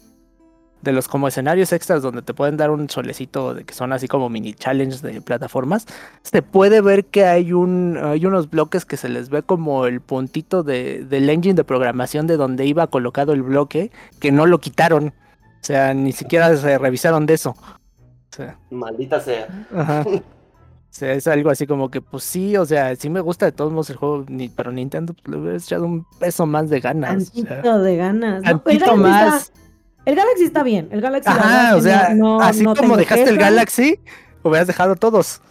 de 0.84 0.94
los 0.94 1.10
como 1.10 1.28
escenarios 1.28 1.74
extras 1.74 2.02
donde 2.02 2.22
te 2.22 2.34
pueden 2.34 2.56
dar 2.56 2.72
un 2.72 2.90
solecito 2.90 3.54
de 3.54 3.66
que 3.66 3.74
son 3.74 3.92
así 3.92 4.08
como 4.08 4.30
mini 4.30 4.54
challenge 4.54 5.06
de 5.06 5.20
plataformas, 5.20 5.86
se 6.24 6.42
puede 6.44 6.80
ver 6.80 7.04
que 7.04 7.26
hay 7.26 7.52
un 7.52 8.00
hay 8.02 8.26
unos 8.26 8.50
bloques 8.50 8.86
que 8.86 8.96
se 8.96 9.10
les 9.10 9.28
ve 9.28 9.44
como 9.44 9.86
el 9.86 10.00
puntito 10.00 10.64
de, 10.64 11.04
del 11.04 11.30
engine 11.30 11.56
de 11.56 11.66
programación 11.66 12.26
de 12.26 12.38
donde 12.38 12.66
iba 12.66 12.88
colocado 12.88 13.34
el 13.34 13.44
bloque, 13.44 13.92
que 14.22 14.32
no 14.32 14.46
lo 14.46 14.60
quitaron. 14.60 15.08
O 15.62 15.66
sea, 15.66 15.94
ni 15.94 16.14
siquiera 16.14 16.56
se 16.56 16.78
revisaron 16.78 17.26
de 17.26 17.34
eso. 17.34 17.58
Maldita 18.70 19.20
sea. 19.20 19.48
O 20.92 20.92
sea, 20.92 21.14
es 21.14 21.28
algo 21.28 21.52
así 21.52 21.68
como 21.68 21.92
que, 21.92 22.02
pues 22.02 22.24
sí, 22.24 22.58
o 22.58 22.66
sea, 22.66 22.96
sí 22.96 23.12
me 23.12 23.20
gusta 23.20 23.46
de 23.46 23.52
todos 23.52 23.72
modos 23.72 23.92
el 23.92 23.98
juego, 23.98 24.26
pero 24.56 24.72
Nintendo 24.72 25.14
pues, 25.14 25.28
le 25.28 25.38
hubiera 25.40 25.58
echado 25.58 25.86
un 25.86 26.04
peso 26.20 26.48
más 26.48 26.68
de 26.72 26.80
ganas. 26.80 27.32
Tantito 27.32 27.80
de 27.80 27.96
ganas. 27.96 28.42
Tantito 28.42 28.98
más. 28.98 29.54
El 30.06 30.16
Galaxy 30.16 30.46
está 30.46 30.64
bien. 30.64 30.90
El 30.92 31.02
Galaxy. 31.02 31.30
Ajá, 31.30 31.76
o 31.76 31.82
sea, 31.82 32.16
así 32.42 32.64
como 32.64 32.98
dejaste 32.98 33.30
el 33.30 33.38
Galaxy, 33.38 34.00
hubieras 34.42 34.66
dejado 34.66 34.96
todos. 34.96 35.44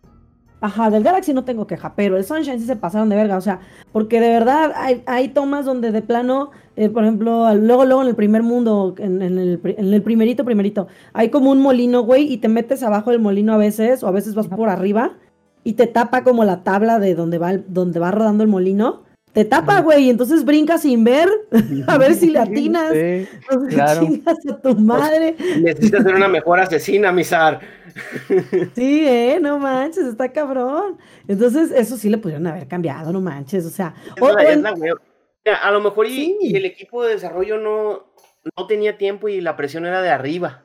Ajá, 0.61 0.90
del 0.90 1.04
Galaxy 1.04 1.32
no 1.32 1.44
tengo 1.44 1.68
queja, 1.68 1.94
pero 1.94 2.16
el 2.16 2.24
Sunshine 2.24 2.59
sí 2.59 2.66
se 2.66 2.74
pasaron 2.74 3.09
de 3.09 3.14
verga, 3.14 3.36
o 3.36 3.40
sea, 3.40 3.61
porque 3.92 4.20
de 4.20 4.28
verdad 4.28 4.72
hay, 4.74 5.04
hay 5.06 5.28
tomas 5.28 5.64
donde 5.64 5.92
de 5.92 6.02
plano, 6.02 6.50
eh, 6.74 6.88
por 6.88 7.04
ejemplo, 7.04 7.54
luego, 7.54 7.84
luego 7.84 8.02
en 8.02 8.09
el 8.09 8.16
primer 8.16 8.42
mundo, 8.42 8.92
en, 8.98 9.22
el, 9.22 9.61
en, 9.62 9.94
el, 9.94 10.02
primerito, 10.02 10.44
primerito, 10.44 10.88
hay 11.12 11.28
como 11.30 11.52
un 11.52 11.61
molino, 11.61 12.02
güey, 12.02 12.32
y 12.32 12.38
te 12.38 12.48
metes 12.48 12.82
abajo 12.82 13.12
del 13.12 13.20
molino 13.20 13.52
a 13.54 13.56
veces, 13.56 14.02
o 14.02 14.09
a 14.09 14.11
veces 14.11 14.34
vas 14.34 14.48
por 14.48 14.68
arriba, 14.68 15.12
y 15.62 15.74
te 15.74 15.86
tapa 15.86 16.24
como 16.24 16.44
la 16.44 16.64
tabla 16.64 16.98
de 16.98 17.14
donde 17.14 17.38
va, 17.38 17.56
donde 17.56 18.00
va 18.00 18.11
rodando 18.11 18.42
el 18.42 18.50
molino, 18.50 19.02
te 19.39 19.45
tapa, 19.45 19.82
güey, 19.82 20.11
entonces 20.11 20.45
brincas 20.45 20.82
sin 20.82 21.05
ver, 21.05 21.28
a 21.86 21.97
ver 21.97 22.14
si 22.14 22.30
le 22.30 22.41
atinas. 22.41 22.93
Sí, 22.93 23.28
claro. 23.68 24.01
chingas 24.01 24.36
a 24.51 24.61
tu 24.61 24.74
madre. 24.74 25.36
Necesitas 25.61 26.03
ser 26.03 26.16
una 26.16 26.26
mejor 26.26 26.59
asesina, 26.59 27.12
Misar. 27.12 27.61
Sí, 28.74 29.07
eh, 29.07 29.39
no 29.41 29.61
manches, 29.61 30.07
está 30.07 30.32
cabrón. 30.32 30.99
Entonces, 31.28 31.70
eso 31.70 31.97
sí 31.97 32.11
le 32.11 32.18
pudieron 32.18 32.49
haber 32.49 32.66
cambiado, 32.66 33.12
no 33.12 33.20
manches, 33.20 33.64
o 33.64 33.70
sea. 33.70 33.95
a 35.62 35.70
lo 35.70 35.80
mejor 35.80 36.09
y, 36.09 36.57
el 36.57 36.64
equipo 36.64 37.05
de 37.05 37.12
desarrollo 37.12 37.59
no, 37.59 38.12
no 38.57 38.66
tenía 38.66 38.99
tiempo 38.99 39.28
y 39.28 39.41
la 39.41 39.55
presión 39.55 39.86
era 39.86 40.03
de 40.03 40.11
arriba. 40.11 40.64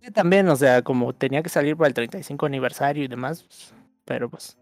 Sí, 0.00 0.10
también, 0.10 0.48
o 0.48 0.56
sea, 0.56 0.82
como 0.82 1.12
tenía 1.12 1.40
que 1.40 1.48
salir 1.48 1.76
para 1.76 1.86
el 1.86 1.94
35 1.94 2.46
aniversario 2.46 3.04
y 3.04 3.08
demás, 3.08 3.44
pues, 3.44 3.72
pero 4.04 4.28
pues 4.28 4.58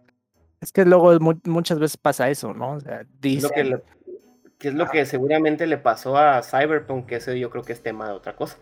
es 0.60 0.72
que 0.72 0.84
luego 0.84 1.18
muchas 1.44 1.78
veces 1.78 1.96
pasa 1.96 2.28
eso, 2.28 2.52
¿no? 2.52 2.72
O 2.72 2.80
sea, 2.80 3.02
dice... 3.20 3.48
que, 4.58 4.68
es 4.68 4.74
lo 4.74 4.90
que 4.90 5.06
seguramente 5.06 5.66
le 5.66 5.78
pasó 5.78 6.18
a 6.18 6.42
Cyberpunk, 6.42 7.06
que 7.06 7.16
ese 7.16 7.38
yo 7.40 7.48
creo 7.48 7.64
que 7.64 7.72
es 7.72 7.82
tema 7.82 8.06
de 8.08 8.12
otra 8.12 8.36
cosa. 8.36 8.58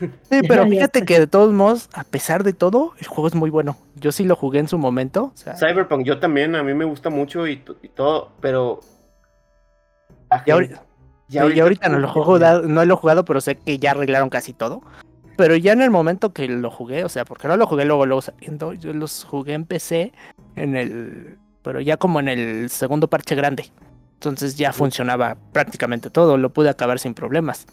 Sí, 0.30 0.42
pero 0.46 0.64
fíjate 0.68 1.04
que 1.04 1.18
de 1.18 1.26
todos 1.26 1.52
modos, 1.52 1.88
a 1.92 2.04
pesar 2.04 2.44
de 2.44 2.52
todo, 2.52 2.94
el 2.98 3.06
juego 3.06 3.26
es 3.26 3.34
muy 3.34 3.50
bueno. 3.50 3.76
Yo 3.96 4.12
sí 4.12 4.24
lo 4.24 4.36
jugué 4.36 4.60
en 4.60 4.68
su 4.68 4.78
momento. 4.78 5.32
Cyberpunk, 5.58 6.04
yo 6.04 6.20
también, 6.20 6.54
a 6.54 6.62
mí 6.62 6.72
me 6.72 6.84
gusta 6.84 7.10
mucho 7.10 7.48
y, 7.48 7.56
todo, 7.94 8.30
pero... 8.40 8.80
Ya 10.46 10.54
ahorita, 10.54 10.84
ya 11.28 11.42
ahorita, 11.42 11.88
no, 11.88 11.98
lo 11.98 12.06
juego, 12.06 12.38
no 12.38 12.84
lo 12.84 12.94
he 12.94 12.96
jugado, 12.96 13.24
pero 13.24 13.40
sé 13.40 13.56
que 13.56 13.80
ya 13.80 13.90
arreglaron 13.90 14.30
casi 14.30 14.52
todo. 14.52 14.82
Pero 15.40 15.56
ya 15.56 15.72
en 15.72 15.80
el 15.80 15.88
momento 15.88 16.34
que 16.34 16.46
lo 16.48 16.70
jugué, 16.70 17.02
o 17.02 17.08
sea, 17.08 17.24
porque 17.24 17.48
no 17.48 17.56
lo 17.56 17.66
jugué 17.66 17.86
luego, 17.86 18.04
luego 18.04 18.20
saliendo, 18.20 18.74
yo 18.74 18.92
los 18.92 19.24
jugué 19.24 19.54
en 19.54 19.64
PC, 19.64 20.12
en 20.54 20.76
el, 20.76 21.38
pero 21.62 21.80
ya 21.80 21.96
como 21.96 22.20
en 22.20 22.28
el 22.28 22.68
segundo 22.68 23.08
parche 23.08 23.34
grande. 23.34 23.70
Entonces 24.16 24.56
ya 24.58 24.74
funcionaba 24.74 25.38
prácticamente 25.54 26.10
todo, 26.10 26.36
lo 26.36 26.50
pude 26.50 26.68
acabar 26.68 26.98
sin 26.98 27.14
problemas. 27.14 27.66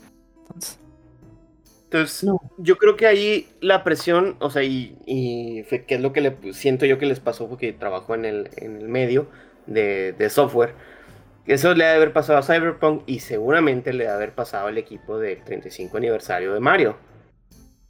Entonces, 1.84 2.30
yo 2.58 2.78
creo 2.78 2.96
que 2.96 3.06
ahí 3.06 3.50
la 3.60 3.84
presión, 3.84 4.38
o 4.40 4.50
sea, 4.50 4.64
y, 4.64 4.98
y 5.06 5.64
que 5.64 5.96
es 5.96 6.00
lo 6.00 6.14
que 6.14 6.22
le 6.22 6.54
siento 6.54 6.86
yo 6.86 6.98
que 6.98 7.06
les 7.06 7.20
pasó 7.20 7.50
porque 7.50 7.74
trabajó 7.74 8.16
en 8.16 8.24
el, 8.24 8.50
en 8.56 8.78
el 8.78 8.88
medio 8.88 9.28
de, 9.66 10.14
de 10.14 10.30
software. 10.30 10.74
Eso 11.46 11.74
le 11.74 11.84
debe 11.84 11.98
haber 11.98 12.14
pasado 12.14 12.40
a 12.40 12.44
Cyberpunk 12.44 13.04
y 13.08 13.20
seguramente 13.20 13.92
le 13.92 14.06
debe 14.06 14.16
haber 14.16 14.32
pasado 14.32 14.68
al 14.68 14.78
equipo 14.78 15.20
del 15.20 15.44
35 15.44 15.98
aniversario 15.98 16.54
de 16.54 16.62
Mario. 16.62 16.96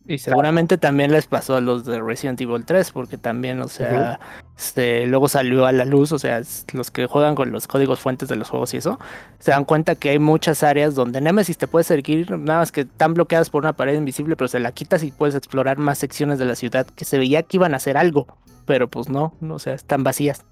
Y 0.07 0.19
seguramente 0.19 0.77
también 0.77 1.11
les 1.11 1.27
pasó 1.27 1.57
a 1.57 1.61
los 1.61 1.83
de 1.83 1.99
Resident 1.99 2.39
Evil 2.39 2.63
3, 2.63 2.91
porque 2.91 3.17
también, 3.17 3.59
o 3.59 3.67
sea, 3.67 4.19
este, 4.57 5.05
luego 5.05 5.27
salió 5.27 5.65
a 5.65 5.73
la 5.73 5.83
luz, 5.83 6.13
o 6.13 6.19
sea, 6.19 6.41
los 6.71 6.91
que 6.91 7.07
juegan 7.07 7.35
con 7.35 7.51
los 7.51 7.67
códigos 7.67 7.99
fuentes 7.99 8.29
de 8.29 8.37
los 8.37 8.49
juegos 8.49 8.73
y 8.73 8.77
eso, 8.77 8.99
se 9.39 9.51
dan 9.51 9.65
cuenta 9.65 9.95
que 9.95 10.11
hay 10.11 10.19
muchas 10.19 10.63
áreas 10.63 10.95
donde 10.95 11.19
Nemesis 11.19 11.57
te 11.57 11.67
puede 11.67 11.83
seguir, 11.83 12.31
nada 12.31 12.59
más 12.59 12.71
que 12.71 12.81
están 12.81 13.15
bloqueadas 13.15 13.49
por 13.49 13.63
una 13.63 13.73
pared 13.73 13.95
invisible, 13.95 14.37
pero 14.37 14.47
se 14.47 14.61
la 14.61 14.71
quitas 14.71 15.03
y 15.03 15.11
puedes 15.11 15.35
explorar 15.35 15.77
más 15.77 15.97
secciones 15.97 16.39
de 16.39 16.45
la 16.45 16.55
ciudad 16.55 16.87
que 16.87 17.03
se 17.03 17.17
veía 17.17 17.43
que 17.43 17.57
iban 17.57 17.73
a 17.73 17.77
hacer 17.77 17.97
algo, 17.97 18.27
pero 18.65 18.87
pues 18.87 19.09
no, 19.09 19.33
no 19.41 19.55
o 19.55 19.59
sea, 19.59 19.73
están 19.73 20.05
vacías. 20.05 20.45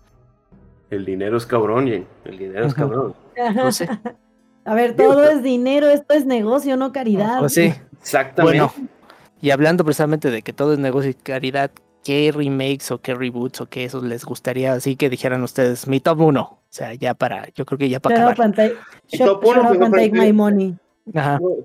El 0.90 1.06
dinero 1.06 1.38
es 1.38 1.46
cabrón, 1.46 1.88
Jen. 1.88 2.06
El 2.26 2.38
dinero 2.38 2.66
es 2.66 2.74
cabrón. 2.74 3.16
No 3.56 3.72
sé. 3.72 3.90
A 4.66 4.74
ver, 4.74 4.96
todo 4.96 5.30
es 5.30 5.44
dinero, 5.44 5.88
esto 5.88 6.14
es 6.14 6.26
negocio, 6.26 6.76
no 6.76 6.92
caridad. 6.92 7.40
Pues 7.40 7.54
sí. 7.54 7.74
Exactamente. 8.06 8.60
Bueno, 8.60 8.74
y 9.46 9.52
hablando 9.52 9.84
precisamente 9.84 10.32
de 10.32 10.42
que 10.42 10.54
todo 10.54 10.74
es 10.74 10.80
negocio 10.80 11.12
y 11.12 11.14
caridad, 11.14 11.70
¿qué 12.04 12.32
remakes 12.36 12.90
o 12.90 13.00
qué 13.00 13.14
reboots 13.14 13.62
o 13.62 13.68
qué 13.68 13.84
eso 13.84 14.02
les 14.02 14.26
gustaría 14.26 14.74
así 14.74 14.96
que 14.96 15.08
dijeran 15.08 15.44
ustedes? 15.44 15.88
Mi 15.88 16.00
top 16.00 16.22
1. 16.22 16.42
O 16.42 16.60
sea, 16.68 16.96
ya 16.96 17.14
para, 17.14 17.48
yo 17.50 17.64
creo 17.64 17.78
que 17.78 17.88
ya 17.88 18.00
para 18.00 18.32
acabar. 18.32 18.56
Mi 18.58 19.20
top 19.20 19.46
1, 19.46 19.92
take 19.92 20.12
my 20.14 20.34
money. 20.34 20.76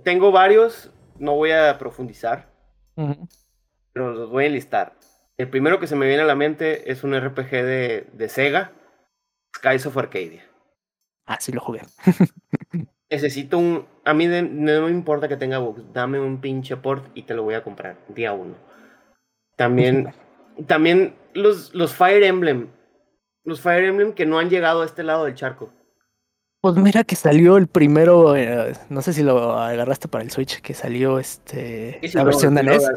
Tengo 0.05 0.31
varios, 0.31 0.91
no 1.19 1.37
voy 1.37 1.53
a 1.53 1.79
profundizar, 1.79 2.51
pero 3.95 4.13
los 4.13 4.29
voy 4.29 4.45
a 4.45 4.49
enlistar. 4.49 4.93
El 5.39 5.49
primero 5.49 5.81
que 5.81 5.87
se 5.87 5.97
me 5.97 6.07
viene 6.07 6.25
a 6.25 6.27
la 6.27 6.35
mente 6.35 6.93
es 6.93 7.03
un 7.03 7.19
RPG 7.19 7.51
de, 7.51 8.07
de 8.13 8.29
Sega, 8.29 8.73
Skies 9.57 9.87
of 9.87 9.97
Arcadia. 9.97 10.45
Ah, 11.25 11.39
sí 11.41 11.51
lo 11.51 11.63
jugué. 11.63 11.81
necesito 13.11 13.59
un. 13.59 13.87
A 14.11 14.15
mí 14.15 14.27
no 14.27 14.87
me 14.87 14.91
importa 14.91 15.29
que 15.29 15.37
tenga 15.37 15.59
bugs, 15.59 15.85
dame 15.93 16.19
un 16.19 16.41
pinche 16.41 16.77
port 16.77 17.07
y 17.15 17.23
te 17.23 17.33
lo 17.33 17.45
voy 17.45 17.55
a 17.55 17.63
comprar, 17.63 17.97
día 18.09 18.33
uno. 18.33 18.57
También, 19.55 20.13
también 20.67 21.15
los, 21.33 21.73
los 21.75 21.95
Fire 21.95 22.25
Emblem. 22.25 22.71
Los 23.45 23.61
Fire 23.61 23.85
Emblem 23.85 24.13
que 24.13 24.27
no 24.27 24.41
han 24.41 24.51
llegado 24.51 24.83
a 24.83 24.85
este 24.85 25.05
lado 25.05 25.27
del 25.27 25.37
charco. 25.37 25.73
Pues 26.61 26.75
mira 26.75 27.05
que 27.05 27.15
salió 27.15 27.57
el 27.57 27.69
primero, 27.69 28.35
eh, 28.35 28.73
no 28.89 29.01
sé 29.01 29.13
si 29.13 29.23
lo 29.23 29.53
agarraste 29.53 30.09
para 30.09 30.25
el 30.25 30.33
Switch, 30.33 30.61
que 30.61 30.75
salió 30.75 31.21
este 31.21 32.01
la 32.13 32.25
versión 32.25 32.57
de 32.57 32.65
NES. 32.65 32.91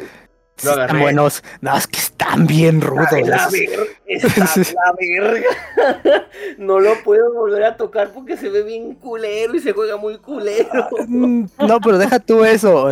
Están 0.58 1.00
buenos. 1.00 1.44
No, 1.62 1.76
es 1.76 1.88
que 1.88 2.00
están 2.00 2.48
bien 2.48 2.82
rudos. 2.82 3.08
La, 3.26 3.50
la 3.50 4.94
verga. 5.00 5.48
no 6.58 6.80
lo 6.80 7.02
puedo 7.04 7.34
volver 7.34 7.64
a 7.64 7.78
tocar 7.78 8.12
porque 8.14 8.38
se 8.38 8.50
ve 8.50 8.64
bien 8.64 8.96
culero 8.96 9.56
y 9.56 9.60
se 9.60 9.74
juega 9.74 9.98
muy 9.98 10.18
culero. 10.18 10.70
Ah, 10.72 10.90
mm, 11.08 11.46
no, 11.68 11.80
pero 11.82 11.98
deja 11.98 12.20
tú 12.20 12.44
eso. 12.46 12.90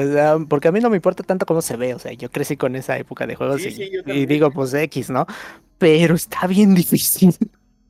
porque 0.50 0.68
a 0.68 0.72
mí 0.72 0.80
no 0.80 0.90
me 0.90 0.98
importa 0.98 1.24
tanto 1.24 1.46
cómo 1.46 1.62
se 1.62 1.78
ve. 1.78 1.94
O 1.94 2.00
sea, 2.00 2.12
yo 2.14 2.30
crecí 2.30 2.58
con 2.58 2.76
esa 2.76 2.98
época 2.98 3.28
de 3.28 3.36
juegos 3.36 3.62
y, 3.66 4.26
digo, 4.26 4.52
pues 4.52 4.74
X, 4.74 5.10
¿no? 5.10 5.26
Pero 5.78 6.16
está 6.16 6.48
bien 6.48 6.74
difícil. 6.76 7.36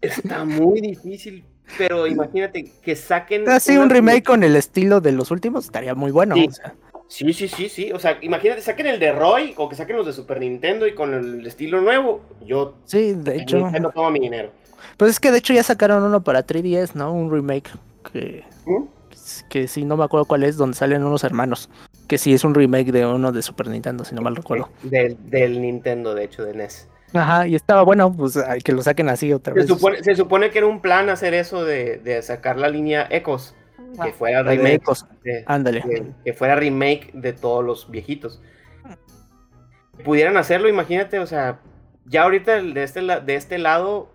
Está 0.01 0.45
muy 0.45 0.81
difícil. 0.81 1.43
Pero 1.77 2.05
imagínate 2.05 2.69
que 2.83 2.95
saquen. 2.95 3.47
Así 3.49 3.77
un 3.77 3.89
remake 3.89 4.23
con 4.23 4.43
el 4.43 4.55
estilo 4.55 4.99
de 4.99 5.13
los 5.13 5.31
últimos 5.31 5.65
estaría 5.65 5.95
muy 5.95 6.11
bueno. 6.11 6.35
O 6.35 6.51
sea. 6.51 6.73
Sí, 7.11 7.33
sí, 7.33 7.49
sí, 7.49 7.67
sí. 7.67 7.91
O 7.91 7.99
sea, 7.99 8.17
imagínate, 8.21 8.61
saquen 8.61 8.87
el 8.87 8.97
de 8.97 9.11
Roy 9.11 9.53
o 9.57 9.67
que 9.67 9.75
saquen 9.75 9.97
los 9.97 10.05
de 10.05 10.13
Super 10.13 10.39
Nintendo 10.39 10.87
y 10.87 10.95
con 10.95 11.13
el 11.13 11.45
estilo 11.45 11.81
nuevo. 11.81 12.21
Yo. 12.45 12.75
Sí, 12.85 13.11
de 13.11 13.35
hecho. 13.35 13.57
Nintendo 13.57 13.91
toma 13.93 14.09
mi 14.11 14.21
dinero. 14.21 14.51
Pues 14.95 15.11
es 15.11 15.19
que 15.19 15.29
de 15.29 15.39
hecho 15.39 15.51
ya 15.51 15.61
sacaron 15.61 16.03
uno 16.03 16.23
para 16.23 16.47
3DS, 16.47 16.95
¿no? 16.95 17.13
Un 17.13 17.29
remake 17.29 17.69
que. 18.13 18.45
¿Mm? 18.65 18.83
Que 19.49 19.67
sí, 19.67 19.83
no 19.83 19.97
me 19.97 20.05
acuerdo 20.05 20.23
cuál 20.23 20.43
es, 20.43 20.55
donde 20.55 20.77
salen 20.77 21.03
unos 21.03 21.25
hermanos. 21.25 21.69
Que 22.07 22.17
sí 22.17 22.33
es 22.33 22.45
un 22.45 22.55
remake 22.55 22.93
de 22.93 23.05
uno 23.05 23.33
de 23.33 23.41
Super 23.41 23.67
Nintendo, 23.67 24.05
si 24.05 24.15
no 24.15 24.21
mal 24.21 24.37
recuerdo. 24.37 24.69
Del, 24.81 25.17
del 25.29 25.61
Nintendo, 25.61 26.15
de 26.15 26.23
hecho, 26.23 26.45
de 26.45 26.53
NES. 26.53 26.87
Ajá, 27.13 27.45
y 27.45 27.55
estaba 27.55 27.81
bueno, 27.81 28.13
pues 28.13 28.39
que 28.63 28.71
lo 28.71 28.81
saquen 28.81 29.09
así 29.09 29.33
otra 29.33 29.53
vez. 29.53 29.65
Se 29.65 29.73
supone, 29.73 30.01
se 30.01 30.15
supone 30.15 30.49
que 30.49 30.59
era 30.59 30.67
un 30.67 30.79
plan 30.79 31.09
hacer 31.09 31.33
eso 31.33 31.65
de, 31.65 31.97
de 31.97 32.21
sacar 32.21 32.57
la 32.57 32.69
línea 32.69 33.05
Ecos 33.09 33.53
que 33.93 34.09
ah, 34.09 34.13
fuera 34.17 34.43
remake. 34.43 34.83
De, 35.23 35.43
Ándale. 35.45 36.13
que 36.23 36.33
fuera 36.33 36.55
remake 36.55 37.11
de 37.13 37.33
todos 37.33 37.63
los 37.63 37.89
viejitos. 37.89 38.41
Pudieran 40.03 40.37
hacerlo, 40.37 40.67
imagínate, 40.67 41.19
o 41.19 41.27
sea, 41.27 41.59
ya 42.05 42.23
ahorita 42.23 42.61
de 42.61 42.83
este, 42.83 43.01
de 43.01 43.35
este 43.35 43.57
lado, 43.57 44.09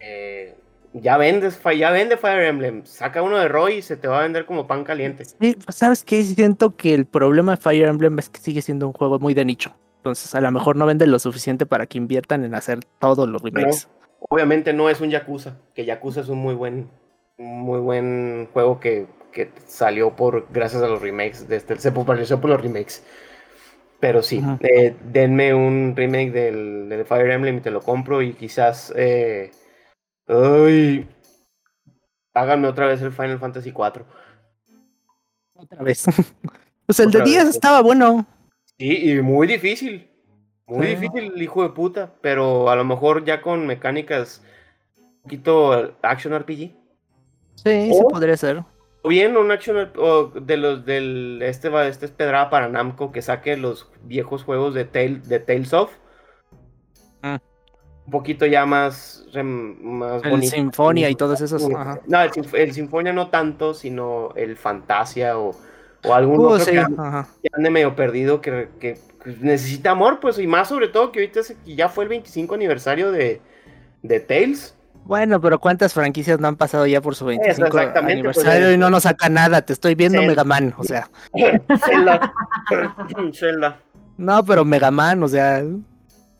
eh, 0.00 0.56
ya 0.94 1.16
vendes, 1.16 1.60
ya 1.76 1.90
vende 1.90 2.16
Fire 2.16 2.44
Emblem, 2.44 2.84
saca 2.84 3.22
uno 3.22 3.38
de 3.38 3.48
Roy 3.48 3.74
y 3.74 3.82
se 3.82 3.96
te 3.96 4.08
va 4.08 4.20
a 4.20 4.22
vender 4.22 4.46
como 4.46 4.66
pan 4.66 4.84
caliente. 4.84 5.24
Sí, 5.24 5.56
¿sabes 5.68 6.04
qué? 6.04 6.22
Siento 6.22 6.76
que 6.76 6.94
el 6.94 7.06
problema 7.06 7.52
de 7.52 7.58
Fire 7.58 7.88
Emblem 7.88 8.18
es 8.18 8.30
que 8.30 8.40
sigue 8.40 8.62
siendo 8.62 8.86
un 8.86 8.92
juego 8.92 9.18
muy 9.18 9.34
de 9.34 9.44
nicho. 9.44 9.74
Entonces, 9.98 10.34
a 10.34 10.40
lo 10.40 10.50
mejor 10.50 10.76
no 10.76 10.86
vende 10.86 11.06
lo 11.06 11.18
suficiente 11.18 11.66
para 11.66 11.86
que 11.86 11.98
inviertan 11.98 12.44
en 12.44 12.54
hacer 12.54 12.80
todos 12.98 13.28
los 13.28 13.42
remakes. 13.42 13.88
obviamente 14.28 14.72
no 14.72 14.88
es 14.88 15.00
un 15.00 15.10
Yakuza, 15.10 15.58
que 15.74 15.84
Yakuza 15.84 16.20
es 16.20 16.28
un 16.28 16.38
muy 16.38 16.54
buen 16.54 16.88
muy 17.38 17.80
buen 17.80 18.48
juego 18.52 18.80
que, 18.80 19.06
salió 19.66 20.16
por 20.16 20.48
gracias 20.50 20.82
a 20.82 20.88
los 20.88 21.00
remakes. 21.00 21.46
De 21.46 21.56
este, 21.56 21.78
se 21.78 21.92
popularizó 21.92 22.40
por 22.40 22.50
los 22.50 22.60
remakes. 22.60 23.04
Pero 24.00 24.22
sí, 24.22 24.42
eh, 24.60 24.96
denme 25.12 25.54
un 25.54 25.94
remake 25.96 26.32
del, 26.32 27.04
Fire 27.06 27.30
Emblem 27.30 27.58
y 27.58 27.60
te 27.60 27.70
lo 27.70 27.80
compro 27.80 28.20
y 28.22 28.32
quizás... 28.34 28.92
Eh, 28.96 29.52
háganme 32.34 32.68
otra 32.68 32.86
vez 32.86 33.00
el 33.00 33.12
Final 33.12 33.38
Fantasy 33.38 33.70
4. 33.72 34.04
Otra 35.54 35.82
vez. 35.82 36.04
pues 36.86 37.00
el 37.00 37.10
de 37.10 37.22
10 37.22 37.48
estaba 37.48 37.80
bueno. 37.80 38.26
Sí, 38.76 39.10
y 39.10 39.22
muy 39.22 39.46
difícil. 39.46 40.08
Muy 40.66 40.88
difícil, 40.88 41.40
hijo 41.40 41.62
de 41.62 41.70
puta. 41.70 42.12
Pero 42.20 42.70
a 42.70 42.76
lo 42.76 42.84
mejor 42.84 43.24
ya 43.24 43.40
con 43.40 43.66
mecánicas 43.66 44.42
un 44.96 45.22
poquito 45.22 45.96
action 46.02 46.36
RPG. 46.36 46.87
Sí, 47.64 47.90
o, 47.92 48.08
podría 48.08 48.36
ser. 48.36 48.62
O 49.02 49.08
bien 49.08 49.36
un 49.36 49.50
action 49.50 49.90
de 50.34 50.56
los 50.56 50.84
del 50.84 51.40
este 51.42 51.68
va 51.68 51.86
este 51.86 52.06
es 52.06 52.12
pedrada 52.12 52.50
para 52.50 52.68
Namco 52.68 53.12
que 53.12 53.22
saque 53.22 53.56
los 53.56 53.88
viejos 54.04 54.44
juegos 54.44 54.74
de 54.74 54.84
de 54.84 55.38
Tales 55.40 55.72
of. 55.72 55.90
Ah. 57.22 57.40
Un 58.06 58.12
poquito 58.12 58.46
ya 58.46 58.64
más 58.64 59.26
más 59.42 60.24
el 60.24 60.42
Sinfonia 60.44 61.10
y 61.10 61.14
todos 61.14 61.40
esos. 61.40 61.68
No, 62.06 62.22
el, 62.54 62.72
Sinfonia 62.72 63.12
no 63.12 63.28
tanto, 63.28 63.74
sino 63.74 64.32
el 64.34 64.56
Fantasia 64.56 65.38
o, 65.38 65.54
o 66.04 66.14
algún 66.14 66.40
uh, 66.40 66.64
que, 66.64 66.78
ande 67.52 67.70
medio 67.70 67.94
perdido 67.94 68.40
que, 68.40 68.68
que, 68.80 68.98
necesita 69.40 69.90
amor, 69.90 70.20
pues, 70.20 70.38
y 70.38 70.46
más 70.46 70.68
sobre 70.68 70.88
todo 70.88 71.12
que 71.12 71.20
ahorita 71.20 71.40
ya 71.66 71.88
fue 71.88 72.04
el 72.04 72.10
25 72.10 72.54
aniversario 72.54 73.12
de, 73.12 73.40
de 74.02 74.20
Tales. 74.20 74.77
Bueno, 75.08 75.40
pero 75.40 75.58
¿cuántas 75.58 75.94
franquicias 75.94 76.38
no 76.38 76.48
han 76.48 76.56
pasado 76.56 76.86
ya 76.86 77.00
por 77.00 77.14
su 77.14 77.24
25 77.24 77.70
pues, 77.70 77.96
aniversario 77.96 78.74
y 78.74 78.76
no 78.76 78.90
nos 78.90 79.04
saca 79.04 79.30
nada? 79.30 79.62
Te 79.62 79.72
estoy 79.72 79.94
viendo 79.94 80.20
Mega 80.20 80.44
Man, 80.44 80.74
o 80.76 80.84
sea. 80.84 81.08
No, 84.18 84.44
pero 84.44 84.66
Mega 84.66 84.90
Man, 84.90 85.22
o 85.22 85.28
sea. 85.28 85.64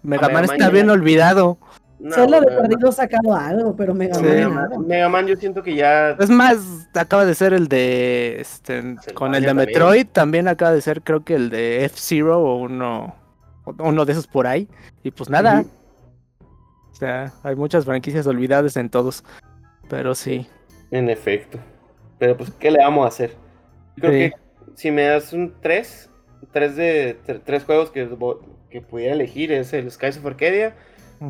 Mega 0.03 0.29
Man 0.29 0.45
está 0.45 0.69
bien 0.69 0.91
olvidado. 0.91 1.57
No, 1.99 2.15
Zelda 2.15 2.41
de 2.41 2.47
perdido 2.47 2.91
ha 2.91 2.93
sacado 2.93 3.35
algo, 3.35 3.75
pero 3.75 3.95
Mega 3.95 4.21
Man. 4.21 4.87
Mega 4.87 5.09
Man 5.09 5.27
yo 5.27 5.37
siento 5.37 5.63
que 5.63 5.75
ya. 5.75 6.11
Es 6.11 6.29
más, 6.29 6.59
acaba 6.93 7.25
de 7.25 7.35
ser 7.35 7.55
el 7.55 7.69
de. 7.69 8.39
Este, 8.39 8.97
con 9.15 9.35
el 9.35 9.45
de 9.45 9.55
Metroid, 9.55 10.09
también. 10.09 10.47
acaba 10.47 10.73
de 10.73 10.83
ser, 10.83 11.01
creo 11.01 11.25
que 11.25 11.37
el 11.37 11.49
de 11.49 11.87
F-Zero 11.87 12.39
o 12.39 12.57
uno. 12.57 13.15
Uno 13.79 14.05
de 14.05 14.13
esos 14.13 14.27
por 14.27 14.47
ahí. 14.47 14.69
Y 15.03 15.11
pues 15.11 15.31
nada. 15.31 15.65
Sea, 16.99 17.33
hay 17.43 17.55
muchas 17.55 17.85
franquicias 17.85 18.27
olvidadas 18.27 18.77
en 18.77 18.91
todos. 18.91 19.25
Pero 19.89 20.15
sí. 20.15 20.47
En 20.91 21.09
efecto. 21.09 21.59
Pero 22.19 22.37
pues, 22.37 22.51
¿qué 22.51 22.71
le 22.71 22.79
vamos 22.79 23.05
a 23.05 23.09
hacer? 23.09 23.35
creo 23.97 24.13
que 24.13 24.33
si 24.75 24.91
me 24.91 25.03
das 25.03 25.33
un 25.33 25.55
3, 25.61 26.11
3 26.53 26.77
de 26.77 27.17
tres 27.45 27.65
juegos 27.65 27.91
que, 27.91 28.09
que 28.71 28.81
pudiera 28.81 29.15
elegir 29.15 29.51
es 29.51 29.73
el 29.73 29.91
Skies 29.91 30.19
of 30.19 30.27
Arcadia, 30.27 30.77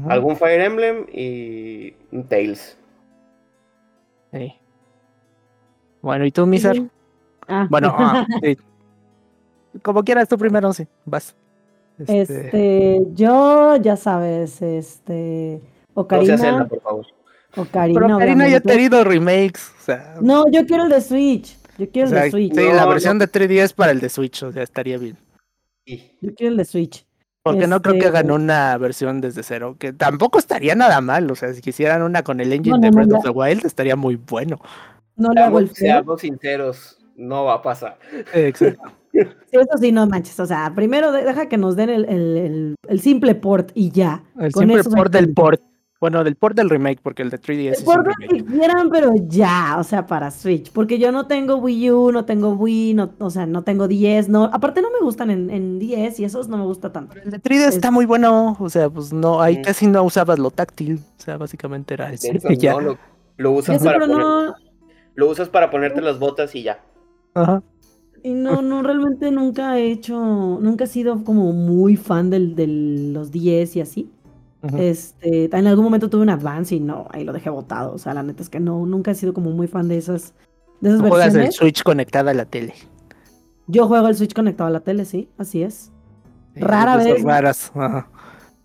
algún 0.08 0.36
Fire 0.36 0.60
Emblem 0.60 1.06
y 1.12 1.94
un 2.12 2.24
Tales. 2.24 2.78
Sí. 4.32 4.54
Bueno, 6.02 6.26
¿y 6.26 6.30
tú, 6.30 6.46
Miser? 6.46 6.82
Ah. 7.46 7.66
Bueno, 7.70 7.94
ah, 7.96 8.26
como 9.82 10.04
quieras, 10.04 10.28
tú 10.28 10.36
primero, 10.36 10.72
sí, 10.72 10.86
vas. 11.06 11.34
Este... 11.98 12.20
este, 12.20 13.00
yo, 13.14 13.76
ya 13.76 13.96
sabes, 13.96 14.62
este. 14.62 15.60
Ocarina. 15.94 16.36
No 16.36 16.42
Zelda, 16.42 16.68
por 16.68 16.80
favor. 16.80 17.06
Ocarina. 17.56 18.00
Pero 18.00 18.16
Ocarina 18.16 18.48
ya 18.48 18.58
ha 18.58 18.60
tenido 18.60 19.02
remakes. 19.04 19.72
O 19.80 19.84
sea... 19.84 20.14
No, 20.20 20.44
yo 20.50 20.64
quiero 20.66 20.84
el 20.84 20.90
de 20.90 21.00
Switch. 21.00 21.56
Yo 21.78 21.90
quiero 21.90 22.08
el 22.08 22.14
de 22.14 22.30
Switch. 22.30 22.54
Sí, 22.54 22.72
la 22.72 22.86
versión 22.86 23.18
de 23.18 23.30
3DS 23.30 23.74
para 23.74 23.92
el 23.92 24.00
de 24.00 24.08
Switch, 24.08 24.42
o 24.42 24.52
sea, 24.52 24.62
estaría 24.62 24.98
bien. 24.98 25.16
Yo 25.86 26.34
quiero 26.34 26.52
el 26.52 26.56
de 26.56 26.64
Switch. 26.64 27.04
Porque 27.42 27.66
no 27.66 27.80
creo 27.80 27.94
que 27.94 28.00
este, 28.00 28.08
hagan 28.08 28.30
una 28.30 28.76
versión 28.76 29.20
desde 29.20 29.42
cero, 29.42 29.76
que 29.78 29.92
tampoco 29.92 30.38
estaría 30.38 30.74
nada 30.74 31.00
mal. 31.00 31.30
O 31.30 31.34
sea, 31.34 31.52
si 31.54 31.62
quisieran 31.62 32.02
una 32.02 32.22
con 32.22 32.40
el 32.40 32.52
engine 32.52 32.78
de 32.80 32.90
Breath 32.90 33.12
of 33.12 33.24
the 33.24 33.30
Wild, 33.30 33.64
estaría 33.64 33.96
muy 33.96 34.16
bueno. 34.16 34.60
No 35.16 35.30
le 35.32 35.40
hago 35.40 35.58
el 35.58 35.74
Seamos 35.74 36.20
sinceros, 36.20 36.98
no 37.16 37.44
va 37.44 37.54
a 37.54 37.62
pasar. 37.62 37.98
Exacto. 38.34 38.92
Eso 39.52 39.78
sí, 39.80 39.92
no 39.92 40.06
manches. 40.06 40.38
O 40.40 40.46
sea, 40.46 40.72
primero 40.74 41.12
deja 41.12 41.48
que 41.48 41.56
nos 41.56 41.76
den 41.76 41.90
el, 41.90 42.04
el, 42.06 42.74
el, 42.88 43.00
simple 43.00 43.34
port 43.34 43.70
y 43.74 43.90
ya. 43.90 44.22
El 44.38 44.52
simple 44.52 44.84
port 44.84 45.12
del 45.12 45.32
port. 45.32 45.60
Bueno, 46.00 46.22
del 46.22 46.36
port 46.36 46.56
del 46.56 46.70
remake, 46.70 47.00
porque 47.02 47.22
el 47.22 47.30
de 47.30 47.40
3DS 47.40 47.78
el 47.78 47.84
port 47.84 48.06
que 48.28 48.44
quieran, 48.44 48.88
pero 48.88 49.12
ya, 49.26 49.76
o 49.80 49.82
sea, 49.82 50.06
para 50.06 50.30
Switch. 50.30 50.70
Porque 50.70 51.00
yo 51.00 51.10
no 51.10 51.26
tengo 51.26 51.56
Wii 51.56 51.90
U, 51.90 52.12
no 52.12 52.24
tengo 52.24 52.50
Wii, 52.50 52.94
no, 52.94 53.10
o 53.18 53.30
sea, 53.30 53.46
no 53.46 53.64
tengo 53.64 53.88
10, 53.88 54.28
no. 54.28 54.44
Aparte 54.44 54.80
no 54.80 54.92
me 54.92 55.00
gustan 55.00 55.30
en, 55.30 55.50
en 55.50 55.80
10 55.80 56.20
y 56.20 56.24
esos 56.24 56.46
no 56.46 56.56
me 56.56 56.64
gusta 56.64 56.92
tanto. 56.92 57.16
el 57.20 57.32
de 57.32 57.42
3DS 57.42 57.68
está 57.68 57.90
muy 57.90 58.06
bueno, 58.06 58.56
o 58.60 58.68
sea, 58.70 58.88
pues 58.88 59.12
no, 59.12 59.42
ahí 59.42 59.60
casi 59.60 59.88
no 59.88 60.04
usabas 60.04 60.38
lo 60.38 60.52
táctil, 60.52 61.00
o 61.18 61.20
sea, 61.20 61.36
básicamente 61.36 61.94
era 61.94 62.12
eso. 62.12 62.28
ya. 62.58 62.76
lo, 63.36 63.50
usas 63.50 63.82
para 63.82 64.06
lo 64.06 65.28
usas 65.28 65.48
para 65.48 65.68
ponerte 65.68 66.00
las 66.00 66.20
botas 66.20 66.54
y 66.54 66.62
ya. 66.62 66.80
Ajá. 67.34 67.60
Y 68.22 68.32
no, 68.32 68.62
no, 68.62 68.82
realmente 68.82 69.30
nunca 69.30 69.78
he 69.78 69.90
hecho, 69.90 70.58
nunca 70.60 70.84
he 70.84 70.86
sido 70.86 71.24
como 71.24 71.52
muy 71.52 71.96
fan 71.96 72.30
del, 72.30 72.54
de 72.54 72.66
los 72.66 73.30
10 73.30 73.76
y 73.76 73.80
así. 73.80 74.10
Este, 74.76 75.44
en 75.56 75.66
algún 75.68 75.84
momento 75.84 76.10
tuve 76.10 76.22
un 76.22 76.30
Advance 76.30 76.74
y 76.74 76.80
no, 76.80 77.06
ahí 77.10 77.24
lo 77.24 77.32
dejé 77.32 77.48
botado. 77.48 77.94
O 77.94 77.98
sea, 77.98 78.14
la 78.14 78.22
neta 78.22 78.42
es 78.42 78.50
que 78.50 78.60
no, 78.60 78.86
nunca 78.86 79.12
he 79.12 79.14
sido 79.14 79.32
como 79.32 79.50
muy 79.50 79.68
fan 79.68 79.88
de 79.88 79.98
esas, 79.98 80.34
de 80.80 80.90
esas 80.90 81.00
Juegas 81.00 81.34
el 81.34 81.52
Switch 81.52 81.82
conectada 81.82 82.32
a 82.32 82.34
la 82.34 82.44
tele. 82.44 82.74
Yo 83.68 83.86
juego 83.86 84.08
el 84.08 84.16
Switch 84.16 84.34
conectado 84.34 84.68
a 84.68 84.72
la 84.72 84.80
tele, 84.80 85.04
sí, 85.04 85.28
así 85.38 85.62
es. 85.62 85.92
Rara 86.56 86.96
vez. 86.96 87.22
Raras. 87.22 87.72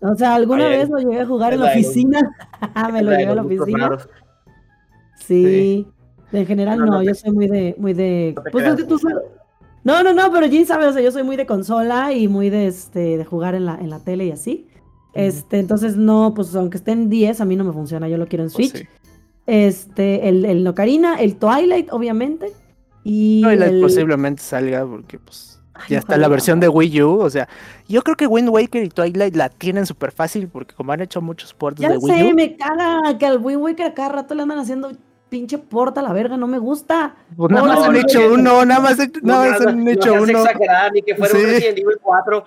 O 0.00 0.14
sea, 0.16 0.34
alguna 0.34 0.68
vez 0.68 0.88
lo 0.88 0.98
llegué 0.98 1.20
a 1.20 1.26
jugar 1.26 1.54
en 1.54 1.60
la 1.60 1.70
oficina. 1.70 2.20
Me 2.92 3.02
lo 3.02 3.12
llevé 3.12 3.26
a 3.26 3.34
la 3.34 3.42
oficina. 3.42 3.98
Sí. 5.18 5.86
En 6.32 6.46
general 6.46 6.84
no, 6.84 7.02
yo 7.02 7.14
soy 7.14 7.30
muy 7.30 7.46
de, 7.46 7.76
muy 7.78 7.94
de. 7.94 8.34
pues 8.50 8.66
es 8.66 8.74
que 8.74 8.84
tú 8.84 8.98
No, 9.84 10.02
no, 10.02 10.14
no, 10.14 10.32
pero 10.32 10.48
Jin 10.48 10.66
sabe, 10.66 10.86
o 10.86 10.92
sea, 10.92 11.02
yo 11.02 11.12
soy 11.12 11.22
muy 11.22 11.36
de 11.36 11.46
consola 11.46 12.12
y 12.12 12.26
muy 12.26 12.48
de 12.48 12.66
este, 12.66 13.18
de 13.18 13.24
jugar 13.24 13.54
en 13.54 13.66
la, 13.66 13.74
en 13.76 13.90
la 13.90 14.00
tele 14.00 14.26
y 14.26 14.32
así. 14.32 14.66
Este, 15.12 15.60
entonces 15.60 15.96
no, 15.96 16.32
pues 16.34 16.54
aunque 16.56 16.78
esté 16.78 16.92
en 16.92 17.08
10, 17.08 17.40
a 17.40 17.44
mí 17.44 17.54
no 17.54 17.64
me 17.64 17.72
funciona, 17.72 18.08
yo 18.08 18.16
lo 18.16 18.26
quiero 18.26 18.44
en 18.44 18.50
pues 18.50 18.70
Switch. 18.70 18.88
Este, 19.46 20.28
el, 20.28 20.44
el 20.46 20.64
Nocarina, 20.64 21.16
el 21.16 21.36
Twilight, 21.36 21.92
obviamente. 21.92 22.52
Y 23.04 23.42
Twilight 23.42 23.82
posiblemente 23.82 24.42
salga 24.42 24.86
porque 24.86 25.18
pues 25.18 25.60
ya 25.88 25.98
está 25.98 26.16
la 26.16 26.28
versión 26.28 26.60
de 26.60 26.68
Wii 26.68 27.02
U, 27.02 27.18
o 27.20 27.28
sea, 27.28 27.48
yo 27.88 28.02
creo 28.02 28.16
que 28.16 28.26
Wind 28.26 28.48
Waker 28.48 28.84
y 28.84 28.88
Twilight 28.88 29.36
la 29.36 29.50
tienen 29.50 29.86
súper 29.86 30.12
fácil 30.12 30.48
porque 30.48 30.74
como 30.74 30.92
han 30.92 31.00
hecho 31.02 31.20
muchos 31.20 31.52
ports 31.52 31.80
de 31.80 31.98
Wii 31.98 32.22
U. 32.22 32.28
Ya 32.28 32.34
me 32.34 32.56
caga 32.56 33.18
que 33.18 33.26
al 33.26 33.38
Wind 33.38 33.60
Waker 33.60 33.92
cada 33.92 34.08
rato 34.08 34.34
le 34.34 34.42
andan 34.42 34.58
haciendo 34.58 34.92
pinche 35.28 35.58
porta 35.58 36.02
la 36.02 36.12
verga, 36.12 36.36
no 36.36 36.46
me 36.46 36.58
gusta. 36.58 37.16
Pues 37.36 37.50
nada 37.50 37.66
más 37.66 37.88
han 37.88 37.96
hecho 37.96 38.32
uno, 38.32 38.64
nada 38.64 38.80
más, 38.80 38.98
han 39.00 39.88
hecho 39.88 40.14
uno. 40.14 40.44
ni 40.92 41.02
que 41.02 41.14
fuera 41.14 41.34
un 41.36 41.44
Resident 41.44 41.78
Evil 41.78 41.98
4. 42.00 42.44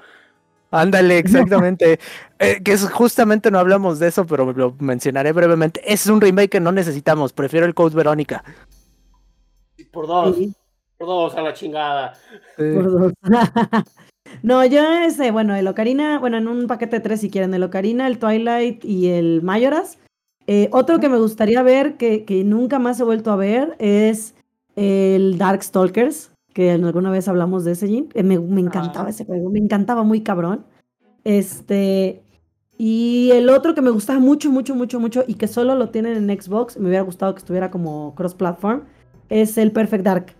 Ándale, 0.72 1.18
exactamente. 1.18 2.00
Eh, 2.40 2.62
que 2.64 2.74
es 2.74 2.90
justamente 2.90 3.50
no 3.50 3.60
hablamos 3.60 4.00
de 4.00 4.10
eso, 4.10 4.26
pero 4.26 4.52
lo 4.54 4.76
mencionaré 4.80 5.32
brevemente. 5.32 5.82
es 5.86 6.08
un 6.08 6.22
remake 6.22 6.52
que 6.52 6.60
no 6.60 6.72
necesitamos. 6.72 7.34
Prefiero 7.34 7.66
el 7.66 7.74
Code 7.74 7.96
Verónica. 7.96 8.44
Por 9.92 10.08
dos. 10.08 10.38
Por 10.98 11.08
dos 11.08 11.36
a 11.36 11.42
la 11.42 11.54
chingada. 11.54 12.14
Por 12.58 12.92
dos. 12.92 13.14
no, 14.44 14.66
yo 14.66 14.94
ese, 14.94 15.32
bueno, 15.32 15.56
el 15.56 15.68
Ocarina, 15.68 16.20
bueno, 16.20 16.38
en 16.38 16.48
un 16.48 16.68
paquete 16.68 16.98
de 16.98 17.02
tres 17.02 17.22
si 17.22 17.30
quieren, 17.30 17.54
el 17.54 17.64
Ocarina, 17.64 18.08
el 18.08 18.20
Twilight 18.20 18.84
y 18.84 19.10
el 19.10 19.42
Mayoras. 19.42 19.98
Eh, 20.48 20.70
otro 20.72 21.00
que 21.00 21.10
me 21.10 21.18
gustaría 21.18 21.62
ver, 21.62 21.98
que, 21.98 22.26
que 22.26 22.44
nunca 22.44 22.80
más 22.80 23.00
he 23.00 23.04
vuelto 23.04 23.32
a 23.32 23.36
ver, 23.36 23.76
es 23.80 24.34
el 24.76 25.38
Darkstalkers 25.38 26.32
que 26.58 26.72
alguna 26.72 27.12
vez 27.12 27.28
hablamos 27.28 27.66
de 27.66 27.74
ese, 27.74 27.88
Jim. 27.88 28.08
Eh, 28.16 28.24
me, 28.24 28.34
encantaba 28.34 29.12
ese 29.12 29.26
juego, 29.26 29.52
me 29.52 29.60
encantaba 29.60 30.02
muy 30.02 30.22
cabrón. 30.22 30.66
Este, 31.24 32.24
y 32.80 33.30
el 33.32 33.50
otro 33.50 33.76
que 33.76 33.84
me 33.84 33.92
gustaba 33.92 34.18
mucho, 34.18 34.50
mucho, 34.50 34.74
mucho, 34.74 35.00
mucho, 35.00 35.24
y 35.28 35.36
que 35.36 35.48
solo 35.48 35.76
lo 35.76 35.90
tienen 35.90 36.18
en 36.18 36.42
Xbox, 36.42 36.80
me 36.80 36.88
hubiera 36.88 37.04
gustado 37.04 37.36
que 37.36 37.38
estuviera 37.38 37.70
como 37.70 38.16
cross-platform, 38.16 38.86
es 39.30 39.56
el 39.60 39.72
Perfect 39.72 40.04
Dark. 40.04 40.37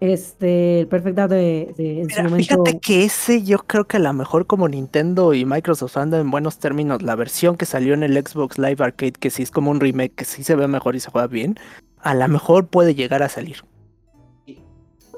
Este, 0.00 0.80
el 0.80 0.88
Perfect 0.88 1.16
Dark 1.16 1.30
de, 1.30 1.74
en 1.78 2.10
su 2.10 2.22
momento... 2.22 2.36
Fíjate 2.36 2.78
que 2.80 3.04
ese 3.04 3.42
yo 3.42 3.58
creo 3.58 3.86
que 3.86 3.96
a 3.96 4.00
lo 4.00 4.12
mejor 4.12 4.46
como 4.46 4.68
Nintendo 4.68 5.32
y 5.32 5.44
Microsoft 5.44 5.96
andan 5.96 6.20
en 6.20 6.30
buenos 6.30 6.58
términos, 6.58 7.02
la 7.02 7.14
versión 7.14 7.56
que 7.56 7.64
salió 7.64 7.94
en 7.94 8.02
el 8.02 8.14
Xbox 8.14 8.58
Live 8.58 8.84
Arcade, 8.84 9.12
que 9.12 9.30
sí 9.30 9.42
es 9.42 9.50
como 9.50 9.70
un 9.70 9.80
remake, 9.80 10.14
que 10.14 10.24
sí 10.24 10.44
se 10.44 10.54
ve 10.54 10.68
mejor 10.68 10.96
y 10.96 11.00
se 11.00 11.10
juega 11.10 11.26
bien, 11.26 11.58
a 12.00 12.14
lo 12.14 12.28
mejor 12.28 12.66
puede 12.66 12.94
llegar 12.94 13.22
a 13.22 13.28
salir 13.28 13.62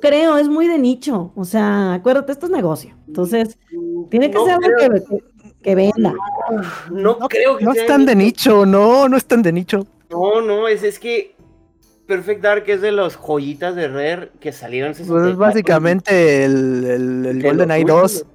creo, 0.00 0.38
es 0.38 0.48
muy 0.48 0.68
de 0.68 0.78
nicho. 0.78 1.32
O 1.34 1.44
sea, 1.44 1.94
acuérdate, 1.94 2.32
esto 2.32 2.46
es 2.46 2.52
negocio. 2.52 2.94
Entonces, 3.06 3.58
tiene 4.10 4.30
que 4.30 4.38
ser 4.38 4.50
algo 4.52 5.22
que, 5.62 5.74
venda. 5.74 6.14
No, 6.90 7.18
creo 7.28 7.58
que 7.58 7.64
No 7.64 7.72
están 7.72 8.06
de 8.06 8.14
nicho, 8.14 8.64
no, 8.64 9.08
no 9.08 9.16
están 9.16 9.42
de 9.42 9.52
nicho. 9.52 9.86
No, 10.10 10.40
no, 10.40 10.68
es, 10.68 10.82
es 10.82 10.98
que 10.98 11.34
Perfect 12.08 12.42
Dark 12.42 12.64
es 12.66 12.80
de 12.80 12.90
los 12.90 13.16
joyitas 13.16 13.76
de 13.76 13.86
Rare 13.86 14.30
que 14.40 14.50
salieron. 14.50 14.94
Pues 14.94 15.26
es 15.26 15.36
básicamente 15.36 16.44
el, 16.44 16.84
el, 16.84 17.26
el 17.26 17.42
GoldenEye 17.42 17.84
2. 17.84 18.26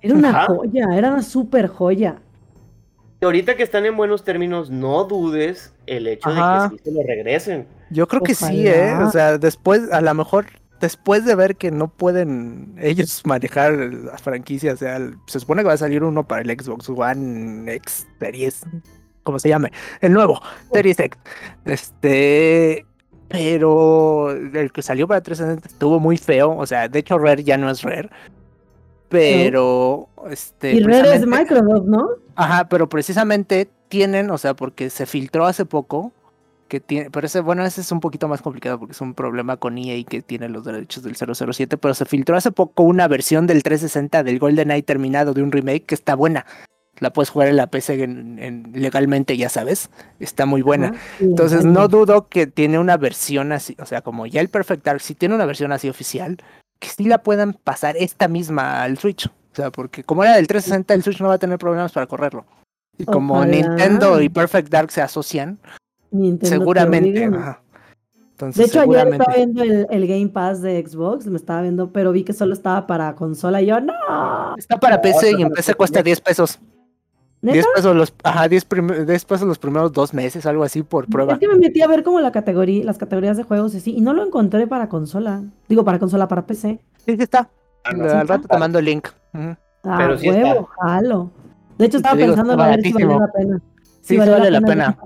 Era 0.00 0.14
una 0.14 0.46
joya, 0.46 0.88
era 0.96 1.12
una 1.12 1.22
super 1.22 1.68
joya. 1.68 2.16
Y 3.20 3.24
ahorita 3.24 3.54
que 3.54 3.62
están 3.62 3.84
en 3.84 3.98
buenos 3.98 4.24
términos, 4.24 4.70
no 4.70 5.04
dudes 5.04 5.74
el 5.86 6.06
hecho 6.06 6.30
de 6.30 6.36
que 6.36 6.76
sí 6.76 6.80
se 6.84 6.92
lo 6.92 7.02
regresen. 7.02 7.66
Yo 7.90 8.08
creo 8.08 8.22
que 8.22 8.34
sí, 8.34 8.66
¿eh? 8.66 8.94
O 8.94 9.10
sea, 9.10 9.36
después, 9.36 9.92
a 9.92 10.00
lo 10.00 10.14
mejor 10.14 10.46
después 10.80 11.24
de 11.26 11.34
ver 11.34 11.56
que 11.56 11.70
no 11.70 11.88
pueden 11.88 12.76
ellos 12.80 13.22
manejar 13.26 13.72
las 13.74 14.22
franquicias, 14.22 14.74
o 14.74 14.78
sea, 14.78 14.98
se 15.26 15.40
supone 15.40 15.62
que 15.62 15.68
va 15.68 15.74
a 15.74 15.78
salir 15.78 16.02
uno 16.02 16.26
para 16.26 16.42
el 16.42 16.50
Xbox 16.50 16.88
One 16.88 17.70
X 17.74 18.06
Series, 18.18 18.62
como 19.26 19.38
se 19.38 19.50
llame, 19.50 19.70
el 20.00 20.14
nuevo 20.14 20.40
Series 20.72 20.98
X. 20.98 21.20
Este, 21.66 22.86
pero 23.28 24.30
el 24.30 24.72
que 24.72 24.82
salió 24.82 25.06
para 25.06 25.20
360 25.20 25.68
estuvo 25.68 26.00
muy 26.00 26.16
feo, 26.16 26.56
o 26.56 26.66
sea, 26.66 26.88
de 26.88 27.00
hecho 27.00 27.18
Rare 27.18 27.44
ya 27.44 27.58
no 27.58 27.68
es 27.68 27.82
Rare. 27.82 28.08
Pero, 29.08 30.08
este. 30.30 30.72
Y 30.72 30.80
Rare 30.80 31.16
es 31.16 31.26
Microsoft, 31.26 31.86
¿no? 31.86 32.08
Ajá, 32.34 32.68
pero 32.68 32.88
precisamente 32.88 33.68
tienen, 33.88 34.30
o 34.30 34.38
sea, 34.38 34.54
porque 34.54 34.90
se 34.90 35.06
filtró 35.06 35.46
hace 35.46 35.64
poco 35.64 36.12
que 36.68 36.80
tiene, 36.80 37.10
pero 37.10 37.26
ese, 37.26 37.40
bueno, 37.40 37.64
ese 37.64 37.80
es 37.80 37.92
un 37.92 38.00
poquito 38.00 38.26
más 38.26 38.42
complicado 38.42 38.78
porque 38.78 38.92
es 38.92 39.00
un 39.00 39.14
problema 39.14 39.56
con 39.56 39.78
EA 39.78 40.02
que 40.04 40.22
tiene 40.22 40.48
los 40.48 40.64
derechos 40.64 41.04
del 41.04 41.14
007, 41.16 41.76
pero 41.76 41.94
se 41.94 42.04
filtró 42.04 42.36
hace 42.36 42.50
poco 42.50 42.82
una 42.82 43.06
versión 43.06 43.46
del 43.46 43.62
360 43.62 44.24
del 44.24 44.38
GoldenEye 44.40 44.82
terminado 44.82 45.32
de 45.32 45.42
un 45.42 45.52
remake 45.52 45.86
que 45.86 45.94
está 45.94 46.16
buena. 46.16 46.44
La 46.98 47.12
puedes 47.12 47.30
jugar 47.30 47.48
en 47.48 47.56
la 47.56 47.66
PC 47.66 48.02
en, 48.02 48.72
legalmente, 48.74 49.36
ya 49.36 49.48
sabes, 49.48 49.90
está 50.18 50.46
muy 50.46 50.62
buena. 50.62 50.94
Entonces 51.20 51.64
no 51.64 51.88
dudo 51.88 52.28
que 52.28 52.46
tiene 52.46 52.78
una 52.78 52.96
versión 52.96 53.52
así, 53.52 53.76
o 53.78 53.86
sea, 53.86 54.00
como 54.00 54.26
ya 54.26 54.40
el 54.40 54.48
Perfect 54.48 54.84
Dark, 54.84 55.00
si 55.00 55.14
tiene 55.14 55.34
una 55.34 55.44
versión 55.44 55.72
así 55.72 55.88
oficial, 55.88 56.38
que 56.78 56.88
sí 56.88 57.04
la 57.04 57.22
puedan 57.22 57.52
pasar 57.52 57.96
esta 57.98 58.28
misma 58.28 58.82
al 58.82 58.98
Switch. 58.98 59.26
O 59.26 59.56
sea, 59.56 59.70
porque 59.70 60.04
como 60.04 60.24
era 60.24 60.36
del 60.36 60.46
360, 60.46 60.94
el 60.94 61.02
Switch 61.02 61.20
no 61.20 61.28
va 61.28 61.34
a 61.34 61.38
tener 61.38 61.58
problemas 61.58 61.92
para 61.92 62.06
correrlo. 62.06 62.44
Y 62.98 63.04
como 63.04 63.44
Nintendo 63.44 64.20
y 64.20 64.28
Perfect 64.28 64.70
Dark 64.70 64.90
se 64.90 65.02
asocian, 65.02 65.58
seguramente. 66.42 67.28
de 67.30 68.64
hecho, 68.64 68.80
ayer 68.80 69.08
estaba 69.08 69.34
viendo 69.34 69.62
el, 69.62 70.06
Game 70.06 70.28
Pass 70.28 70.62
de 70.62 70.82
Xbox, 70.86 71.26
me 71.26 71.36
estaba 71.36 71.62
viendo, 71.62 71.92
pero 71.92 72.12
vi 72.12 72.24
que 72.24 72.32
solo 72.32 72.54
estaba 72.54 72.86
para 72.86 73.14
consola 73.14 73.60
y 73.60 73.66
yo, 73.66 73.80
no. 73.80 73.92
Está 74.56 74.78
para 74.78 75.00
PC 75.00 75.32
y 75.38 75.42
en 75.42 75.50
PC 75.50 75.74
cuesta 75.74 76.02
10 76.02 76.20
pesos. 76.20 76.58
10 77.52 77.66
pesos 77.74 77.96
los, 77.96 78.14
ajá, 78.22 78.48
10, 78.48 78.64
pesos 78.64 79.42
los 79.42 79.58
primeros 79.58 79.92
dos 79.92 80.14
meses, 80.14 80.46
algo 80.46 80.64
así 80.64 80.82
por 80.82 81.06
prueba. 81.06 81.34
Es 81.34 81.38
que 81.38 81.48
me 81.48 81.56
metí 81.56 81.82
a 81.82 81.86
ver 81.86 82.02
como 82.02 82.20
la 82.20 82.32
categoría, 82.32 82.84
las 82.84 82.98
categorías 82.98 83.36
de 83.36 83.42
juegos 83.42 83.74
y 83.74 83.78
así, 83.78 83.94
y 83.96 84.00
no 84.00 84.12
lo 84.12 84.24
encontré 84.24 84.66
para 84.66 84.88
consola. 84.88 85.42
Digo, 85.68 85.84
para 85.84 85.98
consola, 85.98 86.28
para 86.28 86.46
PC. 86.46 86.80
Sí, 87.04 87.16
sí 87.16 87.22
está. 87.22 87.48
Ah, 87.84 87.90
Al 88.20 88.28
rato 88.28 88.48
te 88.48 88.58
mando 88.58 88.78
el 88.78 88.84
link. 88.84 89.08
Ah, 89.32 89.56
pero 89.98 90.18
sí 90.18 90.28
huevo, 90.30 90.68
jalo. 90.80 91.30
De 91.78 91.86
hecho, 91.86 91.98
estaba 91.98 92.16
pensando 92.16 92.52
en 92.52 92.58
ver 92.58 92.82
si 92.82 92.92
vale 92.92 93.18
la 93.18 93.30
pena. 93.32 93.62
sí, 94.00 94.16
vale 94.16 94.50
la 94.50 94.60
pena. 94.60 94.98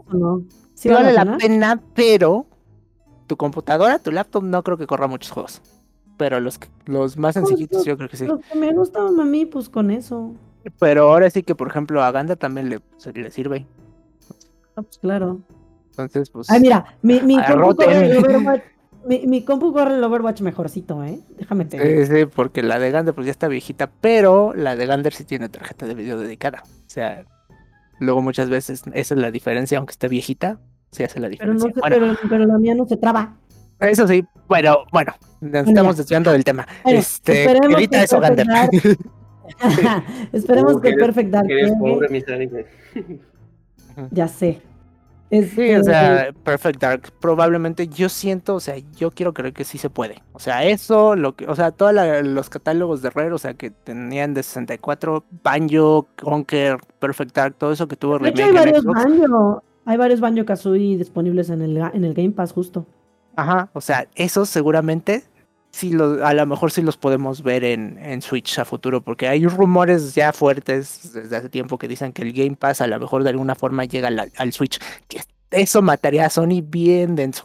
Sí, 0.74 0.88
vale 0.88 1.12
la 1.12 1.36
pena, 1.36 1.80
pero 1.94 2.46
tu 3.26 3.36
computadora, 3.36 3.98
tu 3.98 4.10
laptop, 4.10 4.42
no 4.42 4.62
creo 4.62 4.76
que 4.76 4.86
corra 4.86 5.06
muchos 5.06 5.30
juegos. 5.30 5.60
Pero 6.16 6.40
los, 6.40 6.58
los 6.86 7.16
más 7.16 7.34
pues, 7.34 7.48
sencillitos 7.48 7.84
yo 7.84 7.96
creo 7.96 8.08
que 8.08 8.16
sí. 8.16 8.26
Los 8.26 8.40
que 8.40 8.58
me 8.58 8.72
gustan 8.72 9.18
a 9.18 9.24
mí, 9.24 9.46
pues 9.46 9.68
con 9.68 9.90
eso. 9.90 10.34
Pero 10.78 11.10
ahora 11.10 11.30
sí 11.30 11.42
que, 11.42 11.54
por 11.54 11.68
ejemplo, 11.68 12.02
a 12.02 12.10
Ganda 12.10 12.36
también 12.36 12.68
le, 12.68 12.80
le 13.14 13.30
sirve. 13.30 13.66
Ah, 14.76 14.82
pues 14.82 14.98
claro. 14.98 15.40
Entonces, 15.90 16.30
pues. 16.30 16.50
Ay, 16.50 16.60
mira, 16.60 16.84
mi, 17.02 17.20
mi, 17.20 17.36
compu, 17.36 17.76
corre 17.76 18.10
el 18.10 18.18
Overwatch, 18.18 18.62
mi, 19.06 19.26
mi, 19.26 19.44
compu 19.44 19.72
corre 19.72 19.96
el 19.96 20.04
Overwatch 20.04 20.40
mejorcito, 20.42 21.02
¿eh? 21.04 21.20
Déjame 21.38 21.64
te 21.64 22.06
Sí, 22.06 22.12
sí, 22.12 22.26
porque 22.26 22.62
la 22.62 22.78
de 22.78 22.90
Gander 22.90 23.14
pues 23.14 23.26
ya 23.26 23.30
está 23.30 23.48
viejita, 23.48 23.90
pero 24.00 24.52
la 24.54 24.76
de 24.76 24.86
Gander 24.86 25.12
sí 25.12 25.24
tiene 25.24 25.48
tarjeta 25.48 25.86
de 25.86 25.94
video 25.94 26.18
dedicada. 26.18 26.62
O 26.64 26.90
sea, 26.90 27.24
luego 27.98 28.22
muchas 28.22 28.48
veces 28.48 28.82
esa 28.92 29.14
es 29.14 29.20
la 29.20 29.30
diferencia, 29.30 29.78
aunque 29.78 29.92
esté 29.92 30.08
viejita, 30.08 30.58
sí 30.90 31.02
hace 31.02 31.20
la 31.20 31.28
diferencia. 31.28 31.70
Pero, 31.82 32.06
no 32.06 32.16
pero, 32.28 32.46
la 32.46 32.58
mía 32.58 32.74
no 32.74 32.86
se 32.86 32.96
traba. 32.96 33.36
Eso 33.80 34.06
sí, 34.06 34.24
bueno, 34.46 34.84
bueno, 34.92 35.14
nos 35.40 35.66
estamos 35.66 35.96
desviando 35.96 36.32
del 36.32 36.44
tema. 36.44 36.66
este, 36.84 37.58
grita 37.60 38.02
eso, 38.02 38.20
Gander. 38.20 38.46
esperemos 40.32 40.80
que 40.80 40.92
Perfect 40.94 41.30
Dark. 41.30 41.48
ya 44.10 44.28
sé. 44.28 44.62
Sí, 45.30 45.74
o 45.74 45.84
sea, 45.84 46.32
Perfect 46.42 46.80
Dark, 46.80 47.12
probablemente 47.20 47.86
yo 47.86 48.08
siento, 48.08 48.56
o 48.56 48.60
sea, 48.60 48.74
yo 48.96 49.12
quiero 49.12 49.32
creer 49.32 49.54
que 49.54 49.62
sí 49.62 49.78
se 49.78 49.88
puede. 49.88 50.22
O 50.32 50.40
sea, 50.40 50.64
eso, 50.64 51.14
lo 51.14 51.36
que, 51.36 51.46
o 51.46 51.54
sea, 51.54 51.70
todos 51.70 51.94
los 52.24 52.50
catálogos 52.50 53.00
de 53.00 53.10
Rare, 53.10 53.32
o 53.32 53.38
sea, 53.38 53.54
que 53.54 53.70
tenían 53.70 54.34
de 54.34 54.42
64, 54.42 55.24
Banjo, 55.44 56.08
Conker, 56.20 56.78
Perfect 56.98 57.32
Dark, 57.32 57.54
todo 57.56 57.70
eso 57.70 57.86
que 57.86 57.94
tuvo 57.94 58.18
de 58.18 58.30
hecho, 58.30 58.44
hay 58.44 58.52
varios 58.52 58.84
Banjo, 58.84 59.62
hay 59.84 59.96
varios 59.96 60.20
Banjo 60.20 60.44
Kazooie 60.44 60.98
disponibles 60.98 61.48
en 61.50 61.62
el, 61.62 61.76
en 61.76 62.04
el 62.04 62.12
Game 62.12 62.32
Pass, 62.32 62.52
justo. 62.52 62.84
Ajá, 63.36 63.70
o 63.72 63.80
sea, 63.80 64.08
esos 64.16 64.48
seguramente 64.48 65.22
sí 65.70 65.92
lo, 65.92 66.24
a 66.24 66.34
lo 66.34 66.46
mejor 66.46 66.70
sí 66.70 66.82
los 66.82 66.96
podemos 66.96 67.42
ver 67.42 67.64
en, 67.64 67.98
en 67.98 68.22
Switch 68.22 68.58
a 68.58 68.64
futuro, 68.64 69.00
porque 69.00 69.28
hay 69.28 69.46
rumores 69.46 70.14
ya 70.14 70.32
fuertes 70.32 71.12
desde 71.12 71.36
hace 71.36 71.48
tiempo 71.48 71.78
que 71.78 71.88
dicen 71.88 72.12
que 72.12 72.22
el 72.22 72.32
Game 72.32 72.56
Pass 72.56 72.80
a 72.80 72.86
lo 72.86 72.98
mejor 72.98 73.22
de 73.22 73.30
alguna 73.30 73.54
forma 73.54 73.84
llega 73.84 74.08
al, 74.08 74.52
Switch, 74.52 74.78
que 75.08 75.20
eso 75.50 75.82
mataría 75.82 76.26
a 76.26 76.30
Sony 76.30 76.62
bien 76.62 77.16
denso. 77.16 77.44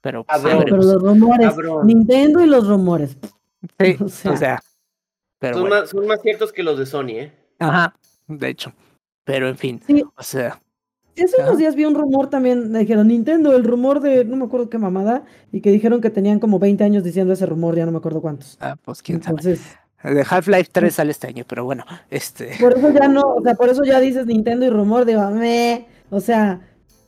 Pero, 0.00 0.24
pues, 0.24 0.40
pero 0.42 0.76
los 0.76 1.00
rumores, 1.00 1.54
Nintendo 1.84 2.40
y 2.40 2.46
los 2.46 2.66
rumores. 2.66 3.16
Sí, 3.78 3.96
o 4.28 4.36
sea, 4.36 4.60
pero 5.38 5.58
son, 5.58 5.68
más, 5.68 5.90
son, 5.90 6.06
más, 6.06 6.20
ciertos 6.22 6.52
que 6.52 6.62
los 6.62 6.78
de 6.78 6.86
Sony, 6.86 7.10
¿eh? 7.10 7.32
Ajá, 7.58 7.94
de 8.26 8.48
hecho. 8.48 8.72
Pero 9.24 9.48
en 9.48 9.56
fin, 9.56 9.80
o 10.16 10.22
sea, 10.22 10.60
Hace 11.16 11.42
unos 11.42 11.58
días 11.58 11.74
vi 11.74 11.84
un 11.84 11.94
rumor 11.94 12.30
también, 12.30 12.72
dijeron 12.72 13.08
Nintendo, 13.08 13.54
el 13.54 13.64
rumor 13.64 14.00
de 14.00 14.24
no 14.24 14.36
me 14.36 14.44
acuerdo 14.44 14.70
qué 14.70 14.78
mamada, 14.78 15.24
y 15.52 15.60
que 15.60 15.70
dijeron 15.70 16.00
que 16.00 16.10
tenían 16.10 16.40
como 16.40 16.58
20 16.58 16.82
años 16.84 17.04
diciendo 17.04 17.34
ese 17.34 17.46
rumor, 17.46 17.76
ya 17.76 17.84
no 17.84 17.92
me 17.92 17.98
acuerdo 17.98 18.20
cuántos. 18.20 18.56
Ah, 18.60 18.76
pues 18.82 19.02
quién 19.02 19.22
sabe. 19.22 19.58
de 20.04 20.26
Half-Life 20.28 20.70
3 20.72 20.94
sale 20.94 21.10
este 21.10 21.26
año, 21.26 21.44
pero 21.46 21.64
bueno, 21.64 21.84
este. 22.10 22.52
Por 22.58 22.76
eso 22.76 22.90
ya 22.92 23.08
no, 23.08 23.20
o 23.20 23.42
sea, 23.42 23.54
por 23.54 23.68
eso 23.68 23.84
ya 23.84 24.00
dices 24.00 24.26
Nintendo 24.26 24.64
y 24.64 24.70
rumor, 24.70 25.04
digo, 25.04 25.28
me, 25.30 25.86
o 26.10 26.20
sea, 26.20 26.60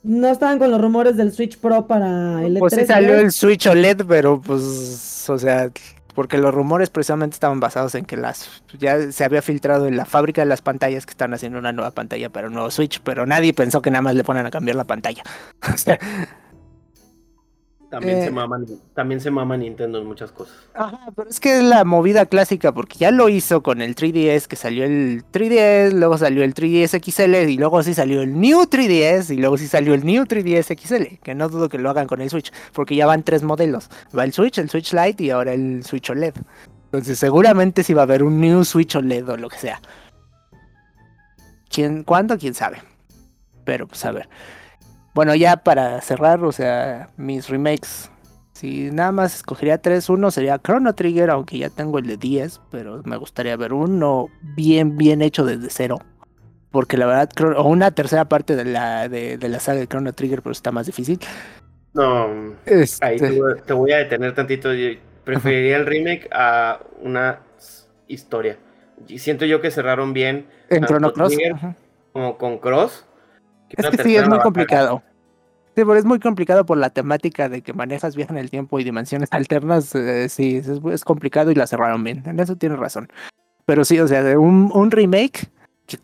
no 0.03 0.29
estaban 0.29 0.59
con 0.59 0.71
los 0.71 0.81
rumores 0.81 1.17
del 1.17 1.33
Switch 1.33 1.59
Pro 1.59 1.87
para 1.87 2.45
el 2.45 2.57
E3. 2.57 2.59
Pues 2.59 2.75
sí 2.75 2.85
salió 2.85 3.17
el 3.17 3.33
Switch 3.33 3.67
OLED, 3.67 4.03
pero 4.07 4.41
pues, 4.41 5.29
o 5.31 5.39
sea, 5.39 5.71
porque 6.15 6.39
los 6.39 6.55
rumores 6.55 6.91
precisamente 6.91 7.35
estaban 7.35 7.61
basados 7.61 7.95
en 7.95 8.05
que 8.05 8.17
las 8.17 8.63
ya 8.79 9.11
se 9.13 9.25
había 9.25 9.43
filtrado 9.43 9.87
en 9.87 9.97
la 9.97 10.05
fábrica 10.05 10.43
de 10.43 10.47
las 10.47 10.63
pantallas 10.63 11.07
que 11.07 11.11
están 11.11 11.35
haciendo 11.35 11.59
una 11.59 11.73
nueva 11.73 11.91
pantalla 11.91 12.31
para 12.31 12.49
un 12.49 12.55
nuevo 12.55 12.71
Switch, 12.71 13.01
pero 13.01 13.27
nadie 13.27 13.53
pensó 13.53 13.83
que 13.83 13.91
nada 13.91 14.03
más 14.03 14.15
le 14.15 14.25
ponen 14.25 14.47
a 14.47 14.51
cambiar 14.51 14.77
la 14.77 14.85
pantalla. 14.85 15.23
También, 17.95 18.23
se 18.23 18.27
eh, 18.27 18.31
maman, 18.33 18.67
también 18.93 19.21
se 19.21 19.31
mama 19.31 19.57
Nintendo 19.57 19.99
en 19.99 20.07
muchas 20.07 20.33
cosas. 20.33 20.57
Ajá, 20.75 21.13
pero 21.15 21.31
es 21.31 21.39
que 21.39 21.59
es 21.59 21.63
la 21.63 21.85
movida 21.85 22.27
clásica, 22.27 22.73
porque 22.73 22.99
ya 22.99 23.13
lo 23.13 23.29
hizo 23.29 23.63
con 23.63 23.81
el 23.81 23.95
3DS, 23.95 24.49
que 24.49 24.57
salió 24.57 24.85
el 24.85 25.23
3DS, 25.33 25.93
luego 25.93 26.19
salió 26.19 26.43
el 26.43 26.55
3DS 26.55 27.01
XL, 27.01 27.49
y 27.49 27.57
luego 27.57 27.85
sí 27.85 27.95
salió 27.95 28.21
el 28.23 28.41
New 28.41 28.63
3DS, 28.63 29.33
y 29.33 29.37
luego 29.37 29.57
sí 29.57 29.69
salió 29.69 29.95
el 29.95 30.05
New 30.05 30.25
3DS 30.25 30.77
XL, 30.77 31.23
que 31.23 31.37
no 31.37 31.49
dudo 31.49 31.69
que 31.69 31.79
lo 31.79 31.89
hagan 31.89 32.09
con 32.09 32.21
el 32.21 32.31
Switch, 32.31 32.53
porque 32.73 32.97
ya 32.97 33.07
van 33.07 33.23
tres 33.23 33.45
modelos. 33.45 33.89
Va 34.17 34.25
el 34.25 34.33
Switch, 34.33 34.59
el 34.59 34.69
Switch 34.69 34.93
Lite 34.93 35.23
y 35.23 35.31
ahora 35.31 35.53
el 35.53 35.85
Switch 35.85 36.11
OLED. 36.11 36.35
Entonces 36.87 37.17
seguramente 37.17 37.85
sí 37.85 37.95
va 37.95 38.03
a 38.03 38.05
haber 38.05 38.25
un 38.25 38.41
New 38.41 38.65
Switch 38.65 38.97
OLED 38.97 39.29
o 39.29 39.37
lo 39.37 39.49
que 39.49 39.59
sea. 39.59 39.81
¿Quién, 41.69 42.03
¿Cuándo? 42.03 42.37
¿Quién 42.39 42.55
sabe? 42.55 42.83
Pero 43.65 43.87
pues 43.87 44.05
a 44.05 44.11
ver. 44.11 44.29
Bueno, 45.15 45.37
ya 45.37 45.59
para 45.59 46.01
cerrar, 46.01 46.45
o 46.45 46.51
sea, 46.51 47.09
mis 47.17 47.49
remakes. 47.49 48.11
Si 48.53 48.91
nada 48.91 49.13
más 49.13 49.37
escogería 49.37 49.79
tres, 49.79 50.09
uno 50.09 50.31
sería 50.31 50.59
Chrono 50.59 50.93
Trigger, 50.95 51.31
aunque 51.31 51.59
ya 51.59 51.71
tengo 51.71 51.99
el 51.99 52.07
de 52.07 52.17
10, 52.17 52.61
pero 52.71 53.01
me 53.05 53.17
gustaría 53.17 53.57
ver 53.57 53.73
uno 53.73 54.29
bien, 54.43 54.97
bien 54.97 55.23
hecho 55.23 55.45
desde 55.45 55.71
cero. 55.71 55.99
Porque 56.71 56.97
la 56.97 57.07
verdad, 57.07 57.31
o 57.57 57.69
una 57.69 57.93
tercera 57.93 58.25
parte 58.25 58.57
de 58.57 58.65
la, 58.65 59.09
de, 59.09 59.39
la 59.41 59.61
saga 59.61 59.79
de 59.79 59.87
Chrono 59.87 60.13
Trigger, 60.13 60.43
pero 60.43 60.53
está 60.53 60.73
más 60.73 60.87
difícil. 60.87 61.21
No, 61.93 62.55
este 62.67 63.07
ahí 63.07 63.19
te, 63.19 63.73
voy 63.73 63.93
a 63.93 63.99
detener 63.99 64.35
tantito. 64.35 64.71
preferiría 65.23 65.77
el 65.77 65.87
remake 65.87 66.29
a 66.33 66.81
una 67.01 67.39
historia. 68.09 68.59
Y 69.07 69.21
siento 69.21 69.45
yo 69.45 69.61
que 69.61 69.71
cerraron 69.71 70.13
bien. 70.13 70.47
En 70.71 70.85
Chrono 70.85 71.13
Cross. 71.13 71.37
Como 72.13 72.37
con 72.37 72.59
Cross 72.59 73.05
es 73.77 73.91
que 73.91 74.03
sí, 74.03 74.17
es 74.17 74.29
muy 74.29 74.39
complicado. 74.41 75.03
Sí, 75.77 75.83
pero 75.83 75.97
es 75.97 76.05
muy 76.05 76.21
complicado 76.21 76.65
por 76.65 76.79
la 76.79 76.91
temática 76.91 77.49
de 77.49 77.63
que 77.63 77.73
manejas 77.73 78.15
viaje 78.15 78.33
en 78.33 78.39
el 78.39 78.49
tiempo 78.49 78.79
y 78.79 78.85
dimensiones 78.85 79.29
alternas. 79.33 79.93
Eh, 79.95 80.29
sí, 80.29 80.63
es, 80.93 81.05
complicado 81.05 81.51
y 81.51 81.57
la 81.57 81.67
cerraron 81.67 82.05
bien. 82.05 82.23
En 82.27 82.39
eso 82.39 82.55
tienes 82.55 82.79
razón. 82.79 83.09
Pero 83.67 83.85
sí, 83.85 83.99
o 83.99 84.07
sea, 84.07 84.39
un, 84.39 84.71
un 84.73 84.91
remake 84.93 85.49
que 85.87 85.99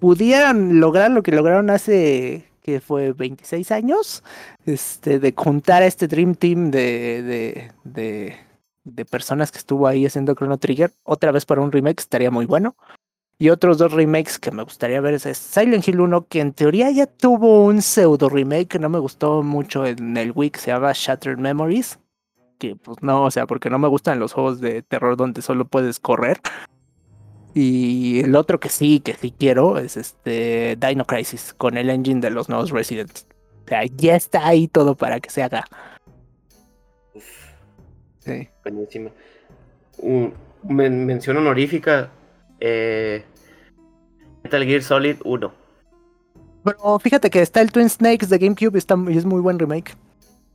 pudieran 0.00 0.80
lograr 0.80 1.10
lo 1.10 1.22
que 1.22 1.32
lograron 1.32 1.70
hace 1.70 2.50
que 2.62 2.80
fue 2.80 3.12
26 3.12 3.72
años, 3.72 4.22
este, 4.66 5.18
de 5.18 5.34
contar 5.34 5.82
a 5.82 5.86
este 5.86 6.06
Dream 6.06 6.34
Team 6.34 6.70
de, 6.70 7.22
de, 7.22 7.72
de, 7.84 8.36
de 8.84 9.04
personas 9.04 9.50
que 9.50 9.58
estuvo 9.58 9.86
ahí 9.86 10.04
haciendo 10.04 10.34
Chrono 10.34 10.58
Trigger, 10.58 10.92
otra 11.02 11.32
vez 11.32 11.46
para 11.46 11.62
un 11.62 11.72
remake 11.72 12.00
estaría 12.00 12.30
muy 12.30 12.46
bueno. 12.46 12.76
Y 13.40 13.48
otros 13.48 13.78
dos 13.78 13.90
remakes 13.92 14.38
que 14.38 14.50
me 14.50 14.62
gustaría 14.62 15.00
ver 15.00 15.14
es 15.14 15.22
Silent 15.22 15.88
Hill 15.88 16.00
1, 16.00 16.26
que 16.28 16.40
en 16.40 16.52
teoría 16.52 16.90
ya 16.90 17.06
tuvo 17.06 17.64
un 17.64 17.80
pseudo 17.80 18.28
remake 18.28 18.68
que 18.68 18.78
no 18.78 18.90
me 18.90 18.98
gustó 18.98 19.42
mucho 19.42 19.86
en 19.86 20.14
el 20.18 20.32
Wii, 20.34 20.52
se 20.58 20.70
llama 20.70 20.92
Shattered 20.94 21.38
Memories. 21.38 21.98
Que 22.58 22.76
pues 22.76 22.98
no, 23.00 23.24
o 23.24 23.30
sea, 23.30 23.46
porque 23.46 23.70
no 23.70 23.78
me 23.78 23.88
gustan 23.88 24.18
los 24.18 24.34
juegos 24.34 24.60
de 24.60 24.82
terror 24.82 25.16
donde 25.16 25.40
solo 25.40 25.64
puedes 25.64 25.98
correr. 25.98 26.38
Y 27.54 28.20
el 28.20 28.36
otro 28.36 28.60
que 28.60 28.68
sí, 28.68 29.00
que 29.00 29.14
sí 29.14 29.32
quiero, 29.36 29.78
es 29.78 29.96
este 29.96 30.76
Dino 30.76 31.06
Crisis, 31.06 31.54
con 31.54 31.78
el 31.78 31.88
engine 31.88 32.20
de 32.20 32.28
los 32.28 32.50
nuevos 32.50 32.70
Residents. 32.70 33.26
O 33.64 33.68
sea, 33.68 33.86
ya 33.86 34.16
está 34.16 34.48
ahí 34.48 34.68
todo 34.68 34.96
para 34.96 35.18
que 35.18 35.30
se 35.30 35.42
haga. 35.42 35.64
Sí. 38.18 38.50
Buenísima. 38.62 39.10
mención 40.62 41.38
honorífica. 41.38 42.10
Eh, 42.60 43.24
Metal 44.42 44.64
Gear 44.64 44.82
Solid 44.82 45.16
1. 45.24 45.52
Pero 46.64 46.98
fíjate 46.98 47.30
que 47.30 47.40
está 47.40 47.60
el 47.60 47.72
Twin 47.72 47.88
Snakes 47.88 48.26
de 48.26 48.38
GameCube 48.38 48.78
y 49.10 49.16
es 49.16 49.24
muy 49.24 49.40
buen 49.40 49.58
remake. 49.58 49.96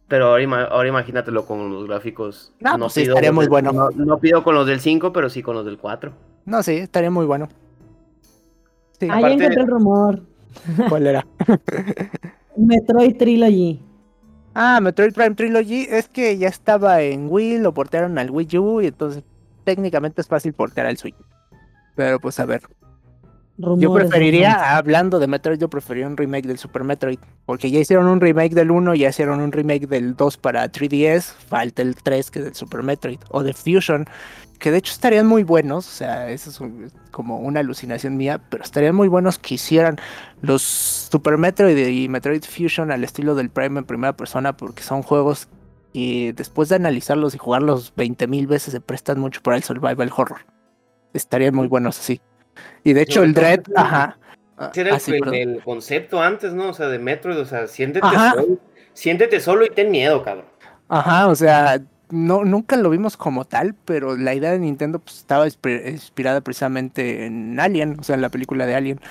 Pero 0.07 0.27
ahora, 0.27 0.87
imagínatelo 0.87 1.45
con 1.45 1.71
los 1.71 1.87
gráficos. 1.87 2.53
no, 2.59 2.77
pues 2.77 2.93
sí, 2.93 3.01
estaría 3.03 3.31
muy 3.31 3.47
bueno. 3.47 3.89
No, 3.95 4.19
pido 4.19 4.43
con 4.43 4.53
los 4.53 4.67
del 4.67 4.79
5, 4.79 5.11
pero 5.11 5.29
sí 5.29 5.41
con 5.41 5.55
los 5.55 5.65
del 5.65 5.79
4. 5.79 6.13
No, 6.45 6.61
sí, 6.61 6.73
estaría 6.73 7.09
muy 7.09 7.25
bueno. 7.25 7.49
Ahí 9.01 9.33
encontré 9.33 9.61
el 9.61 9.67
rumor. 9.67 10.21
¿Cuál 10.89 11.07
era? 11.07 11.25
Metroid 12.55 13.17
Trilogy. 13.17 13.81
Ah, 14.53 14.79
Metroid 14.79 15.13
Prime 15.13 15.35
Trilogy 15.35 15.87
es 15.89 16.07
que 16.07 16.37
ya 16.37 16.47
estaba 16.47 17.01
en 17.01 17.27
Wii, 17.29 17.59
lo 17.59 17.73
portearon 17.73 18.17
al 18.17 18.31
Wii 18.31 18.57
U 18.57 18.81
y 18.81 18.87
entonces 18.87 19.23
técnicamente 19.65 20.21
es 20.21 20.27
fácil 20.27 20.53
portear 20.53 20.87
al 20.87 20.97
Switch. 20.97 21.15
Pero 21.95 22.19
pues 22.19 22.39
a 22.39 22.45
ver 22.45 22.61
yo 23.57 23.93
preferiría, 23.93 24.75
hablando 24.75 25.19
de 25.19 25.27
Metroid, 25.27 25.57
yo 25.57 25.69
preferiría 25.69 26.07
un 26.07 26.17
remake 26.17 26.45
del 26.45 26.57
Super 26.57 26.83
Metroid. 26.83 27.19
Porque 27.45 27.71
ya 27.71 27.79
hicieron 27.79 28.07
un 28.07 28.19
remake 28.19 28.53
del 28.53 28.71
1, 28.71 28.95
ya 28.95 29.09
hicieron 29.09 29.39
un 29.39 29.51
remake 29.51 29.87
del 29.87 30.15
2 30.15 30.37
para 30.37 30.69
3DS. 30.69 31.23
Falta 31.23 31.81
el 31.81 31.95
3 31.95 32.31
que 32.31 32.39
es 32.39 32.45
del 32.45 32.55
Super 32.55 32.83
Metroid. 32.83 33.19
O 33.29 33.43
de 33.43 33.53
Fusion. 33.53 34.05
Que 34.59 34.71
de 34.71 34.77
hecho 34.77 34.91
estarían 34.91 35.27
muy 35.27 35.43
buenos. 35.43 35.87
O 35.87 35.91
sea, 35.91 36.29
eso 36.29 36.49
es 36.49 36.93
como 37.11 37.39
una 37.39 37.61
alucinación 37.61 38.17
mía. 38.17 38.41
Pero 38.49 38.63
estarían 38.63 38.95
muy 38.95 39.07
buenos 39.07 39.39
que 39.39 39.55
hicieran 39.55 39.97
los 40.41 40.61
Super 40.61 41.37
Metroid 41.37 41.77
y 41.77 42.09
Metroid 42.09 42.43
Fusion 42.43 42.91
al 42.91 43.03
estilo 43.05 43.35
del 43.35 43.49
Prime 43.49 43.79
en 43.79 43.85
primera 43.85 44.17
persona. 44.17 44.57
Porque 44.57 44.83
son 44.83 45.01
juegos 45.01 45.47
que 45.93 46.33
después 46.35 46.67
de 46.67 46.75
analizarlos 46.75 47.35
y 47.35 47.37
jugarlos 47.37 47.95
20.000 47.95 48.47
veces 48.47 48.73
se 48.73 48.81
prestan 48.81 49.17
mucho 49.17 49.41
para 49.41 49.55
el 49.55 49.63
survival 49.63 50.11
horror. 50.13 50.41
Estarían 51.13 51.55
muy 51.55 51.67
buenos 51.67 51.97
así. 51.97 52.19
Y 52.83 52.93
de 52.93 53.01
hecho, 53.01 53.23
el 53.23 53.33
Dread, 53.33 53.61
ajá. 53.75 54.17
Era 54.73 54.97
el, 55.33 55.61
concepto 55.63 56.21
antes, 56.21 56.53
¿no? 56.53 56.69
O 56.69 56.73
sea, 56.73 56.87
de 56.87 56.97
Metroid, 56.97 57.39
o 57.39 57.45
sea, 57.45 57.67
siéntete 57.67 58.07
solo, 58.07 58.59
siéntete 58.93 59.39
solo 59.41 59.65
y 59.65 59.69
ten 59.69 59.91
miedo, 59.91 60.23
cabrón. 60.23 60.45
Ajá, 60.87 61.27
o 61.27 61.35
sea, 61.35 61.81
no, 62.09 62.45
nunca 62.45 62.77
lo 62.77 62.89
vimos 62.89 63.17
como 63.17 63.45
tal, 63.45 63.75
pero 63.85 64.15
la 64.15 64.33
idea 64.33 64.51
de 64.51 64.59
Nintendo 64.59 64.99
pues, 64.99 65.17
estaba 65.17 65.45
inspirada 65.47 66.41
precisamente 66.41 67.25
en 67.25 67.59
Alien, 67.59 67.99
o 67.99 68.03
sea, 68.03 68.15
en 68.15 68.21
la 68.21 68.29
película 68.29 68.65
de 68.65 68.75
Alien. 68.75 69.01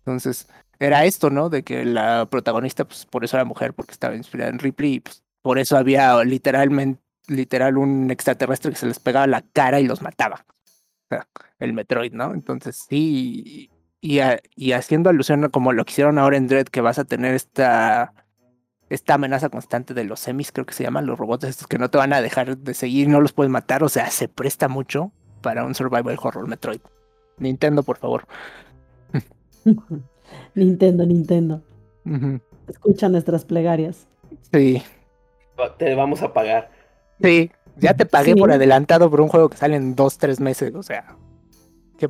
Entonces, 0.00 0.48
era 0.80 1.04
esto, 1.04 1.30
¿no? 1.30 1.48
De 1.48 1.62
que 1.62 1.84
la 1.84 2.26
protagonista, 2.26 2.84
pues 2.84 3.06
por 3.06 3.24
eso 3.24 3.36
era 3.36 3.44
mujer, 3.44 3.74
porque 3.74 3.92
estaba 3.92 4.16
inspirada 4.16 4.50
en 4.50 4.58
Ripley 4.58 4.94
y 4.94 5.00
pues 5.00 5.22
por 5.42 5.58
eso 5.58 5.76
había 5.76 6.22
literalmente 6.24 7.00
literal 7.28 7.76
un 7.76 8.10
extraterrestre 8.10 8.70
que 8.72 8.78
se 8.78 8.86
les 8.86 8.98
pegaba 8.98 9.26
la 9.26 9.42
cara 9.52 9.80
y 9.80 9.86
los 9.86 10.02
mataba. 10.02 10.44
el 11.58 11.72
Metroid, 11.72 12.12
¿no? 12.12 12.34
Entonces 12.34 12.86
sí, 12.88 13.70
y, 14.00 14.20
y, 14.54 14.72
haciendo 14.72 15.10
alusión 15.10 15.48
como 15.50 15.72
lo 15.72 15.84
que 15.84 15.92
hicieron 15.92 16.18
ahora 16.18 16.36
en 16.36 16.46
Dread, 16.46 16.66
que 16.66 16.80
vas 16.80 16.98
a 16.98 17.04
tener 17.04 17.34
esta, 17.34 18.12
esta 18.90 19.14
amenaza 19.14 19.48
constante 19.48 19.94
de 19.94 20.04
los 20.04 20.20
semis, 20.20 20.52
creo 20.52 20.66
que 20.66 20.74
se 20.74 20.84
llaman 20.84 21.06
los 21.06 21.18
robots 21.18 21.44
estos 21.44 21.66
que 21.66 21.78
no 21.78 21.90
te 21.90 21.98
van 21.98 22.12
a 22.12 22.22
dejar 22.22 22.58
de 22.58 22.74
seguir, 22.74 23.08
no 23.08 23.20
los 23.20 23.32
puedes 23.32 23.50
matar, 23.50 23.82
o 23.82 23.88
sea, 23.88 24.10
se 24.10 24.28
presta 24.28 24.68
mucho 24.68 25.10
para 25.42 25.64
un 25.64 25.74
survival 25.74 26.18
horror 26.22 26.46
Metroid. 26.46 26.80
Nintendo, 27.38 27.82
por 27.82 27.98
favor. 27.98 28.26
Nintendo, 30.54 31.06
Nintendo. 31.06 31.62
Escucha 32.68 33.08
nuestras 33.08 33.44
plegarias. 33.44 34.06
Sí. 34.52 34.82
Te 35.78 35.94
vamos 35.94 36.22
a 36.22 36.32
pagar. 36.32 36.70
Sí, 37.20 37.50
ya 37.80 37.94
te 37.94 38.06
pagué 38.06 38.36
por 38.36 38.52
adelantado 38.52 39.10
por 39.10 39.20
un 39.20 39.28
juego 39.28 39.48
que 39.48 39.56
sale 39.56 39.76
en 39.76 39.94
dos, 39.94 40.18
tres 40.18 40.40
meses, 40.40 40.74
o 40.74 40.82
sea. 40.82 41.16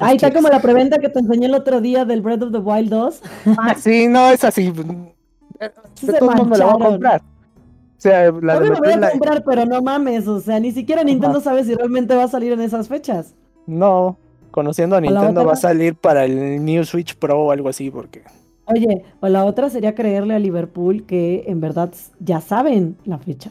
Ahí 0.00 0.16
está 0.16 0.32
como 0.32 0.48
la 0.48 0.60
preventa 0.60 0.98
que 0.98 1.08
te 1.08 1.20
enseñé 1.20 1.46
el 1.46 1.54
otro 1.54 1.80
día 1.80 2.04
del 2.04 2.20
Breath 2.20 2.42
of 2.42 2.52
the 2.52 2.58
Wild 2.58 2.90
2. 2.90 3.22
Ah, 3.58 3.74
sí, 3.74 4.06
no, 4.06 4.30
es 4.30 4.44
así. 4.44 4.72
Todo 4.72 6.30
mundo 6.32 6.56
la 6.56 6.66
voy 6.66 6.82
a 6.82 6.88
comprar. 6.90 7.20
O 7.20 8.00
sea, 8.00 8.30
la 8.30 8.60
de 8.60 8.70
voy 8.70 8.92
a 8.92 9.10
comprar, 9.10 9.42
pero 9.44 9.64
no 9.64 9.82
mames, 9.82 10.28
o 10.28 10.40
sea, 10.40 10.60
ni 10.60 10.72
siquiera 10.72 11.02
Nintendo 11.02 11.40
sabe 11.40 11.64
si 11.64 11.74
realmente 11.74 12.14
va 12.14 12.24
a 12.24 12.28
salir 12.28 12.52
en 12.52 12.60
esas 12.60 12.86
fechas. 12.86 13.34
No, 13.66 14.16
conociendo 14.50 14.96
a 14.96 15.00
Nintendo 15.00 15.44
va 15.44 15.54
a 15.54 15.56
salir 15.56 15.96
para 15.96 16.24
el 16.24 16.64
New 16.64 16.84
Switch 16.84 17.16
Pro 17.16 17.40
o 17.40 17.50
algo 17.50 17.68
así, 17.68 17.90
porque... 17.90 18.22
Oye, 18.66 19.02
o 19.20 19.28
la 19.28 19.44
otra 19.46 19.70
sería 19.70 19.94
creerle 19.94 20.34
a 20.34 20.38
Liverpool 20.38 21.06
que 21.06 21.44
en 21.48 21.60
verdad 21.60 21.90
ya 22.20 22.40
saben 22.40 22.96
la 23.04 23.18
fecha. 23.18 23.50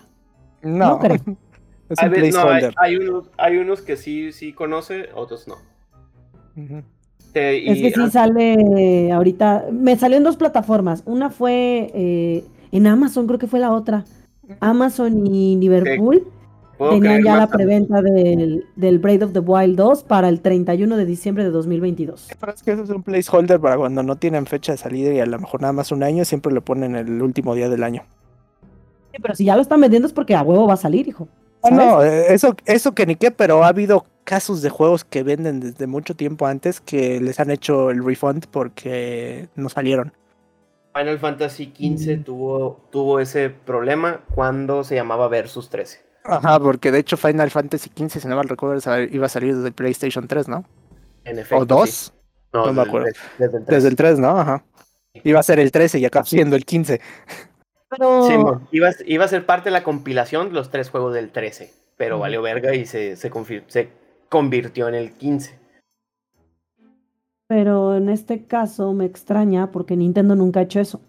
No, 0.61 0.91
no 0.91 0.99
creo. 0.99 1.17
Es 1.89 2.03
un 2.03 2.09
placeholder. 2.11 2.73
hay, 2.77 2.97
unos, 2.97 3.29
hay 3.37 3.57
unos 3.57 3.81
que 3.81 3.95
sí, 3.97 4.31
sí 4.31 4.53
conoce, 4.53 5.09
otros 5.15 5.47
no. 5.47 5.55
es 7.33 7.81
que 7.81 7.91
sí 7.95 8.11
sale 8.11 9.11
ahorita. 9.11 9.65
Me 9.71 9.95
salió 9.95 10.17
en 10.17 10.23
dos 10.23 10.37
plataformas. 10.37 11.03
Una 11.05 11.29
fue 11.29 11.91
eh, 11.93 12.43
en 12.71 12.87
Amazon, 12.87 13.27
creo 13.27 13.39
que 13.39 13.47
fue 13.47 13.59
la 13.59 13.71
otra. 13.71 14.05
Amazon 14.59 15.25
y 15.27 15.55
Liverpool. 15.57 16.27
Tenían 16.77 17.23
ya 17.23 17.37
la 17.37 17.47
preventa 17.47 18.03
del, 18.03 18.65
del 18.75 18.99
Braid 18.99 19.23
of 19.23 19.33
the 19.33 19.39
Wild 19.39 19.75
2 19.77 20.03
para 20.03 20.29
el 20.29 20.41
31 20.41 20.95
de 20.95 21.05
diciembre 21.05 21.43
de 21.43 21.49
2022. 21.49 22.29
Es 22.29 22.63
que 22.63 22.71
eso 22.71 22.83
es 22.83 22.89
un 22.91 23.01
placeholder 23.01 23.59
para 23.59 23.77
cuando 23.77 24.03
no 24.03 24.15
tienen 24.17 24.45
fecha 24.45 24.73
de 24.73 24.77
salida 24.77 25.11
y 25.11 25.19
a 25.19 25.25
lo 25.25 25.39
mejor 25.39 25.61
nada 25.61 25.73
más 25.73 25.91
un 25.91 26.03
año, 26.03 26.23
siempre 26.23 26.53
lo 26.53 26.61
ponen 26.61 26.95
el 26.95 27.19
último 27.23 27.55
día 27.55 27.67
del 27.67 27.81
año. 27.81 28.03
Sí, 29.11 29.17
pero 29.19 29.33
si 29.33 29.45
ya 29.45 29.55
lo 29.55 29.63
están 29.63 29.81
vendiendo 29.81 30.07
es 30.07 30.13
porque 30.13 30.35
a 30.35 30.43
huevo 30.43 30.67
va 30.67 30.75
a 30.75 30.77
salir, 30.77 31.07
hijo. 31.07 31.27
Ah, 31.67 31.75
no, 31.75 32.03
eh, 32.03 32.33
eso, 32.33 32.55
eso 32.65 32.93
que 32.93 33.05
ni 33.05 33.15
qué, 33.15 33.31
pero 33.31 33.63
ha 33.63 33.67
habido 33.67 34.05
casos 34.23 34.61
de 34.61 34.69
juegos 34.69 35.03
que 35.03 35.23
venden 35.23 35.59
desde 35.59 35.87
mucho 35.87 36.15
tiempo 36.15 36.47
antes 36.47 36.81
que 36.81 37.19
les 37.21 37.39
han 37.39 37.49
hecho 37.49 37.89
el 37.91 38.03
refund 38.03 38.45
porque 38.51 39.47
no 39.55 39.69
salieron. 39.69 40.13
Final 40.93 41.19
Fantasy 41.19 41.73
XV 41.75 42.19
mm. 42.19 42.23
tuvo, 42.23 42.81
tuvo 42.91 43.19
ese 43.19 43.49
problema 43.49 44.21
cuando 44.33 44.83
se 44.83 44.95
llamaba 44.95 45.27
Versus 45.27 45.69
13. 45.69 46.07
Ajá, 46.23 46.59
porque 46.59 46.91
de 46.91 46.99
hecho 46.99 47.15
Final 47.15 47.51
Fantasy 47.51 47.89
XV, 47.95 48.19
si 48.19 48.27
no 48.27 48.35
mal 48.35 48.49
recuerdo, 48.49 48.81
iba 49.03 49.25
a 49.25 49.29
salir 49.29 49.55
desde 49.55 49.69
el 49.69 49.73
PlayStation 49.73 50.27
3, 50.27 50.47
¿no? 50.49 50.65
En 51.23 51.39
efecto. 51.39 51.63
¿O 51.63 51.65
2? 51.65 52.13
No, 52.53 52.73
me 52.73 52.81
acuerdo. 52.81 53.07
Desde 53.37 53.57
el, 53.57 53.65
3. 53.65 53.75
desde 53.75 53.89
el 53.89 53.95
3, 53.95 54.19
¿no? 54.19 54.39
Ajá. 54.39 54.63
Iba 55.23 55.39
a 55.39 55.43
ser 55.43 55.59
el 55.59 55.71
13 55.71 55.99
y 55.99 56.05
acá 56.05 56.23
siendo 56.23 56.55
el 56.55 56.65
15. 56.65 56.99
Pero... 57.89 58.27
Sí, 58.27 58.33
iba, 58.71 58.91
iba, 59.05 59.25
a 59.25 59.27
ser 59.27 59.45
parte 59.45 59.65
de 59.65 59.71
la 59.71 59.83
compilación 59.83 60.49
de 60.49 60.55
los 60.55 60.69
tres 60.69 60.89
juegos 60.89 61.13
del 61.13 61.31
13, 61.31 61.73
pero 61.95 62.19
valió 62.19 62.41
verga 62.41 62.75
y 62.75 62.85
se, 62.85 63.15
se, 63.15 63.31
se 63.67 63.89
convirtió 64.29 64.87
en 64.87 64.95
el 64.95 65.11
15. 65.13 65.57
Pero 67.47 67.95
en 67.95 68.09
este 68.09 68.45
caso 68.45 68.91
me 68.93 69.05
extraña 69.05 69.71
porque 69.71 69.95
Nintendo 69.95 70.35
nunca 70.35 70.59
ha 70.59 70.63
hecho 70.63 70.81
eso. 70.81 71.01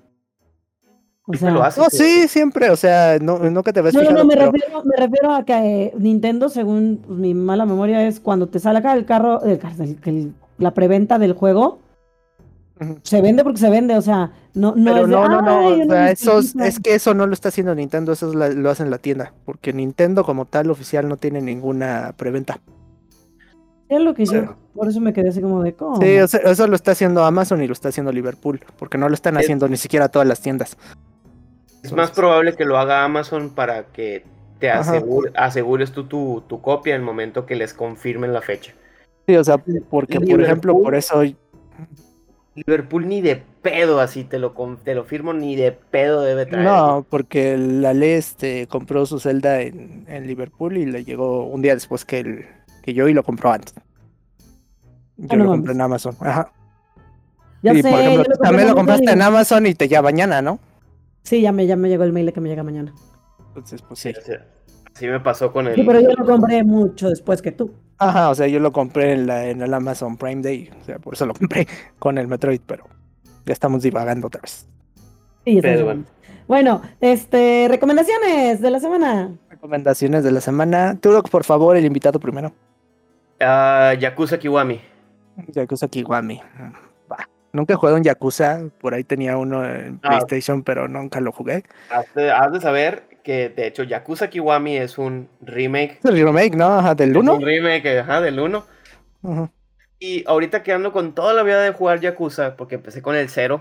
O 1.30 1.34
sea, 1.34 1.50
lo 1.50 1.62
hace, 1.62 1.80
no, 1.80 1.90
sí, 1.90 2.26
siempre, 2.26 2.70
o 2.70 2.76
sea, 2.76 3.18
no, 3.20 3.38
no 3.38 3.62
que 3.62 3.74
te 3.74 3.82
ves. 3.82 3.92
No, 3.92 4.02
no, 4.02 4.24
me, 4.24 4.34
refiero, 4.34 4.82
me 4.82 4.96
refiero 4.96 5.34
a 5.34 5.44
que 5.44 5.52
eh, 5.52 5.92
Nintendo, 5.98 6.48
según 6.48 7.02
pues, 7.06 7.18
mi 7.18 7.34
mala 7.34 7.66
memoria, 7.66 8.06
es 8.06 8.18
cuando 8.18 8.46
te 8.46 8.58
sale 8.58 8.78
acá 8.78 8.94
el 8.94 9.04
carro, 9.04 9.42
el, 9.42 9.60
el, 10.06 10.32
la 10.56 10.72
preventa 10.72 11.18
del 11.18 11.34
juego, 11.34 11.80
se 13.02 13.20
vende 13.20 13.42
porque 13.42 13.58
se 13.58 13.70
vende, 13.70 13.96
o 13.96 14.02
sea, 14.02 14.32
no, 14.54 14.74
no 14.76 14.92
Pero 14.92 15.06
no, 15.06 15.28
no, 15.28 15.42
no, 15.42 15.66
o 15.68 15.84
sea, 15.86 16.10
eso 16.10 16.38
es, 16.38 16.80
que 16.80 16.94
eso 16.94 17.14
no 17.14 17.26
lo 17.26 17.32
está 17.32 17.48
haciendo 17.48 17.74
Nintendo, 17.74 18.12
eso 18.12 18.32
lo 18.32 18.70
hace 18.70 18.82
en 18.82 18.90
la 18.90 18.98
tienda, 18.98 19.32
porque 19.44 19.72
Nintendo 19.72 20.24
como 20.24 20.44
tal 20.44 20.70
oficial 20.70 21.08
no 21.08 21.16
tiene 21.16 21.40
ninguna 21.40 22.14
preventa. 22.16 22.60
Es 23.88 24.00
lo 24.00 24.14
que 24.14 24.26
yo, 24.26 24.56
por 24.74 24.88
eso 24.88 25.00
me 25.00 25.12
quedé 25.12 25.30
así 25.30 25.40
como 25.40 25.62
de 25.62 25.72
¿cómo? 25.72 26.00
Sí, 26.00 26.08
eso 26.08 26.66
lo 26.66 26.76
está 26.76 26.92
haciendo 26.92 27.24
Amazon 27.24 27.62
y 27.62 27.66
lo 27.66 27.72
está 27.72 27.88
haciendo 27.88 28.12
Liverpool, 28.12 28.60
porque 28.78 28.98
no 28.98 29.08
lo 29.08 29.14
están 29.14 29.36
haciendo 29.36 29.66
ni 29.68 29.76
siquiera 29.76 30.08
todas 30.08 30.28
las 30.28 30.40
tiendas. 30.40 30.76
Es 31.82 31.92
más 31.92 32.10
probable 32.10 32.54
que 32.54 32.64
lo 32.64 32.78
haga 32.78 33.04
Amazon 33.04 33.50
para 33.50 33.84
que 33.84 34.24
te 34.58 34.70
asegures 34.70 35.92
tú 35.92 36.04
tu, 36.04 36.42
tu, 36.46 36.60
copia 36.60 36.94
en 36.94 37.00
el 37.00 37.06
momento 37.06 37.46
que 37.46 37.56
les 37.56 37.72
confirmen 37.72 38.32
la 38.32 38.42
fecha. 38.42 38.74
Sí, 39.26 39.36
o 39.36 39.44
sea, 39.44 39.58
porque 39.58 40.20
por 40.20 40.40
ejemplo, 40.40 40.78
por 40.80 40.94
eso 40.94 41.22
Liverpool 42.66 43.08
ni 43.08 43.20
de 43.20 43.42
pedo 43.62 44.00
así, 44.00 44.24
te 44.24 44.38
lo, 44.38 44.54
te 44.84 44.94
lo 44.94 45.04
firmo, 45.04 45.32
ni 45.32 45.56
de 45.56 45.72
pedo 45.72 46.22
debe 46.22 46.46
traer. 46.46 46.64
No, 46.64 47.06
porque 47.08 47.56
la 47.56 47.92
ley 47.94 48.10
este, 48.10 48.66
compró 48.66 49.06
su 49.06 49.20
celda 49.20 49.60
en, 49.60 50.26
Liverpool 50.26 50.76
y 50.76 50.86
le 50.86 51.04
llegó 51.04 51.44
un 51.44 51.62
día 51.62 51.74
después 51.74 52.04
que, 52.04 52.20
el, 52.20 52.46
que 52.82 52.94
yo 52.94 53.08
y 53.08 53.14
lo 53.14 53.22
compró 53.22 53.52
antes. 53.52 53.74
Yo 55.16 55.28
ah, 55.30 55.36
lo 55.36 55.46
compré 55.46 55.72
en 55.72 55.80
Amazon, 55.80 56.16
ajá. 56.20 56.52
Ya 57.62 57.74
sé, 57.74 57.82
por 57.82 58.00
ejemplo, 58.00 58.36
también 58.38 58.68
lo 58.68 58.74
compraste 58.74 59.10
en 59.10 59.22
Amazon 59.22 59.66
y 59.66 59.74
te 59.74 59.88
llega 59.88 60.02
mañana, 60.02 60.40
¿no? 60.40 60.60
Sí, 61.24 61.42
ya 61.42 61.50
me, 61.50 61.66
ya 61.66 61.76
me 61.76 61.88
llegó 61.88 62.04
el 62.04 62.12
mail 62.12 62.26
de 62.26 62.32
que 62.32 62.40
me 62.40 62.48
llega 62.48 62.62
mañana. 62.62 62.94
Entonces, 63.48 63.82
pues 63.82 63.98
sí. 64.00 64.12
Así 64.94 65.06
me 65.06 65.20
pasó 65.20 65.52
con 65.52 65.66
el. 65.66 65.74
Sí, 65.74 65.82
pero 65.84 66.00
yo 66.00 66.10
lo 66.16 66.24
compré 66.24 66.62
mucho 66.62 67.08
después 67.08 67.42
que 67.42 67.52
tú. 67.52 67.72
Ajá, 67.98 68.30
o 68.30 68.34
sea, 68.34 68.46
yo 68.46 68.60
lo 68.60 68.72
compré 68.72 69.12
en, 69.12 69.26
la, 69.26 69.46
en 69.46 69.60
el 69.60 69.74
Amazon 69.74 70.16
Prime 70.16 70.42
Day. 70.42 70.70
O 70.80 70.84
sea, 70.84 70.98
por 70.98 71.14
eso 71.14 71.26
lo 71.26 71.34
compré 71.34 71.66
con 71.98 72.16
el 72.18 72.28
Metroid, 72.28 72.60
pero 72.64 72.84
ya 73.44 73.52
estamos 73.52 73.82
divagando 73.82 74.28
otra 74.28 74.40
vez. 74.40 74.66
Sí, 75.44 75.60
bueno. 75.60 76.04
bueno, 76.46 76.82
este, 77.00 77.66
recomendaciones 77.68 78.60
de 78.60 78.70
la 78.70 78.80
semana. 78.80 79.30
Recomendaciones 79.48 80.22
de 80.22 80.30
la 80.30 80.40
semana. 80.40 80.98
Turok, 81.00 81.30
por 81.30 81.44
favor, 81.44 81.76
el 81.76 81.84
invitado 81.84 82.20
primero. 82.20 82.52
Uh, 83.40 83.98
Yakuza 83.98 84.38
Kiwami. 84.38 84.80
Yakuza 85.48 85.88
Kiwami. 85.88 86.40
Nunca 87.52 87.72
he 87.72 87.76
jugado 87.76 87.96
en 87.96 88.04
Yakuza, 88.04 88.60
por 88.80 88.92
ahí 88.92 89.04
tenía 89.04 89.38
uno 89.38 89.64
en 89.64 90.00
ah. 90.02 90.08
PlayStation, 90.08 90.62
pero 90.62 90.86
nunca 90.86 91.20
lo 91.20 91.32
jugué. 91.32 91.64
Has 91.90 92.12
de, 92.14 92.60
saber 92.60 93.07
que, 93.28 93.50
de 93.50 93.66
hecho, 93.66 93.82
Yakuza 93.82 94.30
Kiwami 94.30 94.78
es 94.78 94.96
un 94.96 95.28
remake. 95.42 96.00
Es 96.02 96.10
remake, 96.10 96.56
¿no? 96.56 96.64
Ajá, 96.64 96.94
del 96.94 97.14
1. 97.14 97.34
un 97.34 97.42
remake, 97.42 97.98
ajá, 97.98 98.22
del 98.22 98.40
1. 98.40 98.64
Y 99.98 100.24
ahorita 100.26 100.62
quedando 100.62 100.92
con 100.92 101.14
toda 101.14 101.34
la 101.34 101.42
vida 101.42 101.60
de 101.60 101.74
jugar 101.74 102.00
Yakuza, 102.00 102.56
porque 102.56 102.76
empecé 102.76 103.02
con 103.02 103.14
el 103.14 103.28
0. 103.28 103.60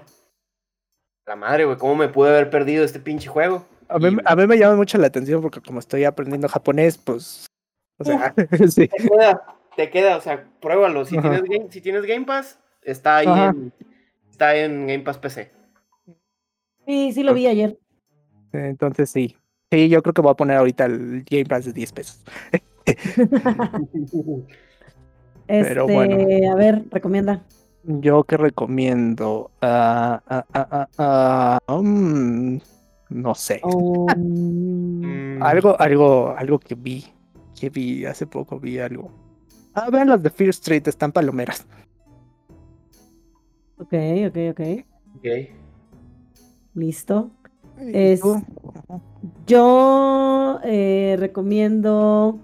La 1.25 1.35
madre, 1.35 1.65
güey, 1.65 1.77
¿cómo 1.77 1.95
me 1.95 2.07
pude 2.07 2.29
haber 2.29 2.49
perdido 2.49 2.85
este 2.85 3.01
pinche 3.01 3.27
juego? 3.27 3.65
A 3.89 3.99
mí, 3.99 4.15
a 4.23 4.35
mí 4.37 4.47
me 4.47 4.57
llama 4.57 4.77
mucho 4.77 4.97
la 4.99 5.07
atención 5.07 5.41
porque 5.41 5.59
como 5.59 5.79
estoy 5.79 6.05
aprendiendo 6.05 6.47
japonés, 6.47 6.97
pues... 6.97 7.45
O 7.97 8.05
sea, 8.05 8.33
sí. 8.69 8.87
Te 8.87 9.09
queda, 9.09 9.57
te 9.75 9.89
queda, 9.89 10.15
o 10.15 10.21
sea, 10.21 10.45
pruébalo. 10.61 11.03
Si, 11.03 11.19
tienes 11.19 11.43
game, 11.43 11.67
si 11.69 11.81
tienes 11.81 12.05
Game 12.05 12.25
Pass, 12.25 12.57
Está 12.83 13.17
ahí 13.17 13.27
en, 13.27 13.73
está 14.29 14.55
en 14.55 14.87
Game 14.87 15.03
Pass 15.03 15.17
PC. 15.17 15.51
Sí, 16.85 17.11
sí 17.11 17.21
lo 17.21 17.33
vi 17.33 17.47
ayer. 17.47 17.77
Entonces 18.53 19.09
sí. 19.09 19.35
Sí, 19.71 19.89
yo 19.89 20.01
creo 20.01 20.13
que 20.13 20.21
voy 20.21 20.31
a 20.31 20.35
poner 20.35 20.57
ahorita 20.57 20.85
el 20.85 21.25
Game 21.29 21.45
Pass 21.45 21.65
de 21.65 21.73
10 21.73 21.91
pesos. 21.91 22.23
Pero 25.47 25.81
este, 25.81 25.93
bueno. 25.93 26.15
A 26.51 26.55
ver, 26.55 26.85
recomienda. 26.89 27.43
Yo 27.83 28.23
que 28.23 28.37
recomiendo. 28.37 29.51
Uh, 29.61 30.17
uh, 30.99 31.57
um, 31.73 32.59
no 33.09 33.35
sé. 33.35 33.59
Um. 33.63 35.41
algo, 35.41 35.79
algo, 35.79 36.33
algo 36.37 36.59
que 36.59 36.75
vi. 36.75 37.05
Que 37.59 37.69
vi 37.69 38.05
hace 38.05 38.25
poco, 38.25 38.59
vi 38.59 38.79
algo. 38.79 39.11
Ah, 39.73 39.89
vean 39.89 40.09
las 40.09 40.23
de 40.23 40.29
Fear 40.29 40.49
Street, 40.51 40.87
están 40.87 41.11
palomeras. 41.11 41.65
Ok, 43.77 43.93
ok, 44.27 44.37
ok. 44.51 44.61
Ok. 45.17 45.25
Listo. 46.73 47.31
Es, 47.79 48.21
yo 49.45 50.59
eh, 50.63 51.15
recomiendo. 51.19 52.39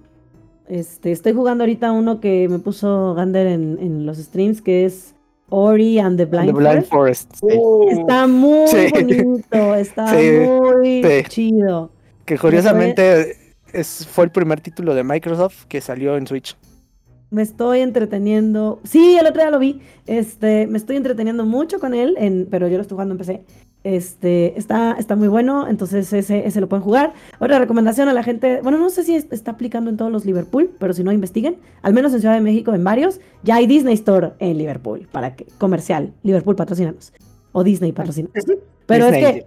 Este, 0.67 1.11
estoy 1.11 1.33
jugando 1.33 1.63
ahorita 1.63 1.91
uno 1.91 2.19
que 2.19 2.47
me 2.47 2.59
puso 2.59 3.13
Gander 3.15 3.47
en, 3.47 4.05
los 4.05 4.17
streams, 4.17 4.61
que 4.61 4.85
es 4.85 5.13
Ori 5.49 5.99
and 5.99 6.17
the 6.17 6.25
Blind, 6.25 6.85
Forest. 6.85 7.37
Uh. 7.41 7.89
está 7.89 8.27
muy 8.27 8.65
bonito, 8.91 9.75
está 9.75 10.13
muy 10.13 11.03
chido. 11.27 11.91
Que 12.25 12.37
curiosamente 12.37 13.35
es, 13.73 14.07
fue 14.07 14.25
el 14.25 14.31
primer 14.31 14.61
título 14.61 14.95
de 14.95 15.03
Microsoft 15.03 15.65
que 15.65 15.81
salió 15.81 16.15
en 16.15 16.27
Switch. 16.27 16.55
Me 17.29 17.41
estoy 17.41 17.79
entreteniendo. 17.79 18.79
Sí, 18.83 19.17
el 19.19 19.25
otro 19.25 19.41
día 19.41 19.51
lo 19.51 19.59
vi. 19.59 19.81
Este, 20.05 20.67
me 20.67 20.77
estoy 20.77 20.95
entreteniendo 20.95 21.45
mucho 21.45 21.79
con 21.79 21.93
él, 21.93 22.15
en, 22.19 22.47
pero 22.49 22.67
yo 22.67 22.77
lo 22.77 22.83
estoy 22.83 22.95
jugando 22.95 23.15
en 23.15 23.17
PC. 23.17 23.43
Este, 23.83 24.57
está, 24.57 24.95
está 24.97 25.17
muy 25.17 25.27
bueno, 25.27 25.67
entonces 25.67 26.13
ese, 26.13 26.47
ese 26.47 26.61
lo 26.61 26.69
pueden 26.69 26.83
jugar. 26.83 27.13
Otra 27.39 27.59
recomendación 27.59 28.07
a 28.07 28.13
la 28.13 28.23
gente, 28.23 28.61
bueno, 28.63 28.77
no 28.77 28.89
sé 28.89 29.03
si 29.03 29.15
está 29.15 29.51
aplicando 29.51 29.89
en 29.89 29.97
todos 29.97 30.09
los 30.09 30.23
Liverpool, 30.23 30.71
pero 30.79 30.93
si 30.93 31.03
no 31.03 31.11
investiguen, 31.11 31.57
al 31.81 31.93
menos 31.93 32.13
en 32.13 32.21
Ciudad 32.21 32.33
de 32.33 32.39
México, 32.41 32.73
en 32.73 32.83
varios, 32.83 33.19
ya 33.43 33.55
hay 33.55 33.67
Disney 33.67 33.95
Store 33.95 34.31
en 34.39 34.57
Liverpool, 34.57 35.07
para 35.11 35.35
que, 35.35 35.45
comercial, 35.57 36.13
Liverpool 36.23 36.55
patrocinanos, 36.55 37.11
o 37.51 37.63
Disney 37.63 37.91
patrocinanos. 37.91 38.33
Pero 38.85 39.07
es 39.07 39.17
que, 39.17 39.45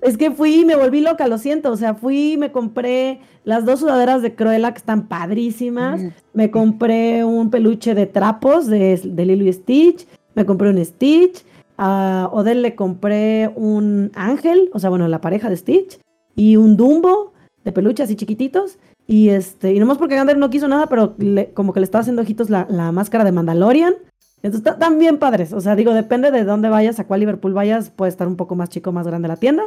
es 0.00 0.16
que 0.16 0.30
fui 0.30 0.60
y 0.60 0.64
me 0.64 0.76
volví 0.76 1.02
loca, 1.02 1.28
lo 1.28 1.36
siento, 1.36 1.70
o 1.70 1.76
sea, 1.76 1.94
fui 1.94 2.32
y 2.32 2.36
me 2.38 2.52
compré 2.52 3.20
las 3.44 3.66
dos 3.66 3.80
sudaderas 3.80 4.22
de 4.22 4.34
Cruella 4.34 4.72
que 4.72 4.78
están 4.78 5.08
padrísimas, 5.08 6.00
me 6.32 6.50
compré 6.50 7.22
un 7.22 7.50
peluche 7.50 7.94
de 7.94 8.06
trapos 8.06 8.66
de, 8.66 8.98
de 9.04 9.26
Lilo 9.26 9.44
y 9.44 9.52
Stitch, 9.52 10.06
me 10.34 10.46
compré 10.46 10.70
un 10.70 10.82
Stitch, 10.82 11.44
a 11.76 12.28
Odell 12.32 12.62
le 12.62 12.74
compré 12.74 13.50
un 13.54 14.10
ángel, 14.14 14.70
o 14.72 14.78
sea, 14.78 14.90
bueno, 14.90 15.08
la 15.08 15.20
pareja 15.20 15.48
de 15.50 15.56
Stitch, 15.56 15.98
y 16.36 16.56
un 16.56 16.76
Dumbo 16.76 17.32
de 17.64 17.72
peluche 17.72 18.02
así 18.02 18.16
chiquititos. 18.16 18.78
Y 19.06 19.30
este, 19.30 19.72
y 19.74 19.78
nomás 19.78 19.98
porque 19.98 20.14
Gander 20.14 20.38
no 20.38 20.50
quiso 20.50 20.68
nada, 20.68 20.86
pero 20.86 21.16
como 21.52 21.72
que 21.72 21.80
le 21.80 21.84
estaba 21.84 22.00
haciendo 22.00 22.22
ojitos 22.22 22.48
la, 22.48 22.66
máscara 22.92 23.24
de 23.24 23.32
Mandalorian. 23.32 23.94
Entonces 24.42 24.72
están 24.72 24.98
bien 24.98 25.18
padres. 25.18 25.52
O 25.52 25.60
sea, 25.60 25.74
digo, 25.74 25.92
depende 25.94 26.30
de 26.30 26.44
dónde 26.44 26.68
vayas, 26.68 27.00
a 27.00 27.06
cuál 27.06 27.20
Liverpool 27.20 27.52
vayas, 27.52 27.90
puede 27.90 28.10
estar 28.10 28.26
un 28.26 28.36
poco 28.36 28.54
más 28.54 28.68
chico, 28.68 28.92
más 28.92 29.06
grande 29.06 29.28
la 29.28 29.36
tienda. 29.36 29.64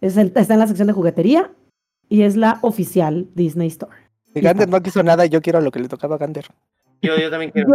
Es 0.00 0.16
está 0.16 0.54
en 0.54 0.60
la 0.60 0.66
sección 0.66 0.88
de 0.88 0.94
juguetería 0.94 1.50
y 2.08 2.22
es 2.22 2.36
la 2.36 2.58
oficial 2.62 3.28
Disney 3.34 3.68
Store. 3.68 3.92
Si 4.32 4.40
Gander 4.40 4.68
no 4.68 4.82
quiso 4.82 5.02
nada, 5.02 5.26
yo 5.26 5.40
quiero 5.42 5.60
lo 5.60 5.70
que 5.70 5.80
le 5.80 5.88
tocaba 5.88 6.14
a 6.14 6.18
Gander. 6.18 6.46
Yo, 7.02 7.16
yo 7.18 7.30
también 7.30 7.50
quiero. 7.50 7.74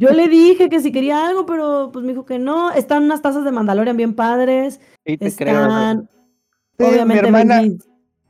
Yo 0.00 0.10
le 0.10 0.28
dije 0.28 0.68
que 0.68 0.80
si 0.80 0.92
quería 0.92 1.26
algo, 1.26 1.46
pero 1.46 1.90
pues 1.92 2.04
me 2.04 2.12
dijo 2.12 2.24
que 2.24 2.38
no. 2.38 2.72
Están 2.72 3.04
unas 3.04 3.22
tazas 3.22 3.44
de 3.44 3.52
Mandalorian 3.52 3.96
bien 3.96 4.14
padres. 4.14 4.80
Sí, 5.04 5.16
te 5.16 5.26
Están, 5.26 6.08
obviamente, 6.78 7.26
hermana... 7.26 7.62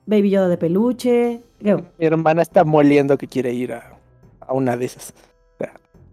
baby, 0.06 0.30
Yoda 0.30 0.48
de 0.48 0.58
peluche. 0.58 1.40
Mi 1.60 2.06
hermana 2.06 2.42
está 2.42 2.64
moliendo 2.64 3.16
que 3.18 3.26
quiere 3.26 3.52
ir 3.52 3.72
a, 3.72 3.98
una 4.48 4.76
de 4.76 4.84
esas. 4.86 5.14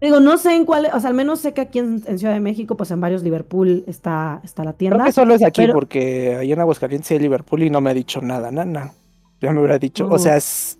Digo, 0.00 0.20
no 0.20 0.36
sé 0.36 0.54
en 0.54 0.66
cuál, 0.66 0.90
o 0.92 1.00
sea, 1.00 1.08
al 1.08 1.16
menos 1.16 1.40
sé 1.40 1.54
que 1.54 1.62
aquí 1.62 1.78
en, 1.78 2.02
Ciudad 2.18 2.34
de 2.34 2.40
México, 2.40 2.76
pues 2.76 2.90
en 2.90 3.00
varios 3.00 3.22
Liverpool 3.22 3.84
está, 3.86 4.40
está 4.44 4.62
la 4.62 4.74
tienda. 4.74 4.96
Creo 4.96 5.06
que 5.06 5.12
solo 5.12 5.34
es 5.34 5.42
aquí, 5.42 5.66
porque 5.72 6.36
ahí 6.36 6.52
en 6.52 6.60
Aguascalientes 6.60 7.10
hay 7.10 7.20
Liverpool 7.20 7.62
y 7.62 7.70
no 7.70 7.80
me 7.80 7.90
ha 7.90 7.94
dicho 7.94 8.20
nada, 8.20 8.50
nada. 8.50 8.92
Ya 9.40 9.52
me 9.52 9.60
hubiera 9.60 9.78
dicho, 9.78 10.06
o 10.10 10.18
sea, 10.18 10.36
es, 10.36 10.78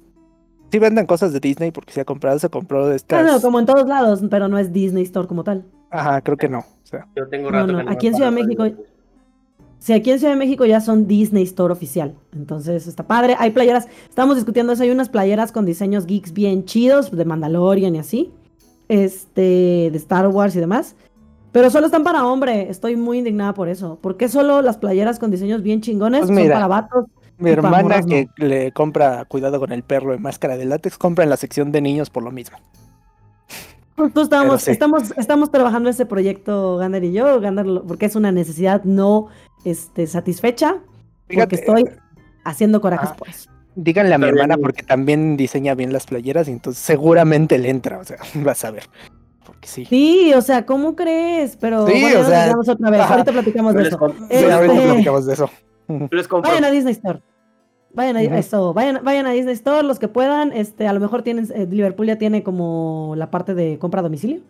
sí 0.75 0.81
venden 0.81 1.07
cosas 1.07 1.33
de 1.33 1.39
Disney 1.39 1.71
porque 1.71 1.93
si 1.93 2.01
ha 2.01 2.05
comprado, 2.05 2.37
se 2.41 2.49
compró 2.49 2.89
de 2.89 2.97
estas. 2.97 3.23
Claro, 3.23 3.41
como 3.41 3.61
en 3.61 3.67
todos 3.67 3.87
lados, 3.87 4.21
pero 4.29 4.49
no 4.49 4.59
es 4.59 4.73
Disney 4.73 5.05
Store 5.05 5.29
como 5.29 5.45
tal. 5.45 5.65
Ajá, 5.89 6.21
creo 6.21 6.37
que 6.37 6.49
no. 6.49 6.59
O 6.59 6.87
sea. 6.87 7.07
Yo 7.15 7.29
tengo 7.29 7.49
rato 7.49 7.73
no, 7.73 7.85
no. 7.85 7.91
aquí 7.91 8.09
en 8.09 8.15
Ciudad 8.15 8.33
de 8.33 8.43
México. 8.43 8.65
Sí, 9.79 9.93
aquí 9.93 10.11
en 10.11 10.19
Ciudad 10.19 10.33
de 10.33 10.39
México 10.39 10.65
ya 10.65 10.81
son 10.81 11.07
Disney 11.07 11.45
Store 11.45 11.73
oficial. 11.73 12.17
Entonces 12.35 12.89
está 12.89 13.07
padre. 13.07 13.37
Hay 13.39 13.53
playeras, 13.53 13.87
estamos 14.09 14.35
discutiendo 14.35 14.73
eso. 14.73 14.83
Hay 14.83 14.91
unas 14.91 15.09
playeras 15.09 15.53
con 15.53 15.65
diseños 15.65 16.07
geeks 16.07 16.33
bien 16.33 16.65
chidos, 16.65 17.13
de 17.13 17.25
Mandalorian 17.25 17.95
y 17.95 18.01
así. 18.01 18.33
Este, 18.89 19.91
de 19.93 19.97
Star 19.97 20.27
Wars 20.27 20.57
y 20.57 20.61
demás. 20.61 20.97
Pero 21.53 21.71
solo 21.71 21.87
están 21.87 22.03
para 22.03 22.27
hombre. 22.27 22.69
Estoy 22.69 22.97
muy 22.97 23.19
indignada 23.19 23.55
por 23.55 23.69
eso. 23.69 23.97
¿Por 24.01 24.17
qué 24.17 24.29
solo 24.29 24.61
las 24.61 24.77
playeras 24.77 25.21
con 25.21 25.31
diseños 25.31 25.63
bien 25.63 25.83
chingones 25.83 26.27
pues 26.27 26.37
son 26.37 26.49
para 26.49 26.67
vatos? 26.67 27.05
Mi 27.45 27.51
hermana 27.51 28.03
que 28.03 28.29
le 28.37 28.73
compra 28.73 29.25
cuidado 29.27 29.61
con 29.61 29.73
el 29.73 29.83
perro 29.83 30.13
de 30.13 30.19
máscara 30.19 30.57
de 30.57 30.65
látex, 30.65 30.99
compra 30.99 31.25
en 31.25 31.31
la 31.31 31.37
sección 31.37 31.73
de 31.73 31.81
niños 31.81 32.11
por 32.11 32.23
lo 32.23 32.31
mismo. 32.31 32.59
Justo 33.97 34.23
estamos, 34.23 34.67
estamos, 34.67 35.13
estamos 35.17 35.51
trabajando 35.53 35.89
ese 35.89 36.05
proyecto, 36.05 36.79
Gander 36.79 37.05
y 37.05 37.13
yo, 37.13 37.41
Gander, 37.41 37.67
porque 37.87 38.07
es 38.07 38.17
una 38.17 38.33
necesidad 38.33 38.83
no 38.83 39.29
este, 39.65 40.09
satisfecha, 40.09 40.79
porque 41.33 41.55
estoy 41.55 41.85
haciendo 42.45 42.81
corajes 42.81 43.11
ah, 43.13 43.17
por 43.17 43.29
eso. 43.29 43.51
Díganle 43.77 44.15
a 44.15 44.19
mi 44.19 44.27
hermana 44.27 44.57
porque 44.57 44.83
también 44.83 45.37
diseña 45.37 45.75
bien 45.75 45.93
las 45.93 46.07
playeras 46.07 46.49
y 46.49 46.53
entonces 46.53 46.83
seguramente 46.83 47.59
le 47.59 47.71
entra, 47.71 47.99
o 47.99 48.05
sea, 48.05 48.19
vas 48.35 48.65
a 48.65 48.73
ver. 48.73 48.85
Porque 49.47 49.69
sí. 49.69 49.85
Sí, 49.85 50.33
o 50.35 50.41
sea, 50.43 50.67
¿cómo 50.67 50.97
crees? 50.97 51.57
Pero 51.57 51.87
sí, 51.87 52.05
o 52.15 52.25
sea, 52.25 52.53
otra 52.57 52.91
vez. 52.91 53.01
Ahorita 53.01 53.33
platicamos 53.33 53.75
de 53.75 53.83
eso. 53.83 53.99
ahorita 53.99 54.83
platicamos 54.83 55.27
de 55.27 55.33
eso. 55.35 55.51
Vayan 56.43 56.65
a 56.65 56.71
Disney 56.71 56.93
Store. 56.93 57.21
Vayan 57.95 58.17
a, 58.17 58.23
eso, 58.23 58.75
vayan, 58.75 59.01
vayan 59.05 59.27
a 59.27 59.31
Disney 59.31 59.55
Store 59.55 59.87
los 59.87 59.99
que 59.99 60.09
puedan. 60.09 60.53
Este, 60.53 60.89
a 60.89 60.93
lo 60.93 61.01
mejor 61.01 61.23
tienen, 61.23 61.49
eh, 61.55 61.67
Liverpool 61.71 62.07
ya 62.07 62.19
tiene 62.19 62.43
como 62.43 63.15
la 63.17 63.31
parte 63.31 63.55
de 63.55 63.79
compra 63.79 64.01
a 64.01 64.03
domicilio. 64.03 64.41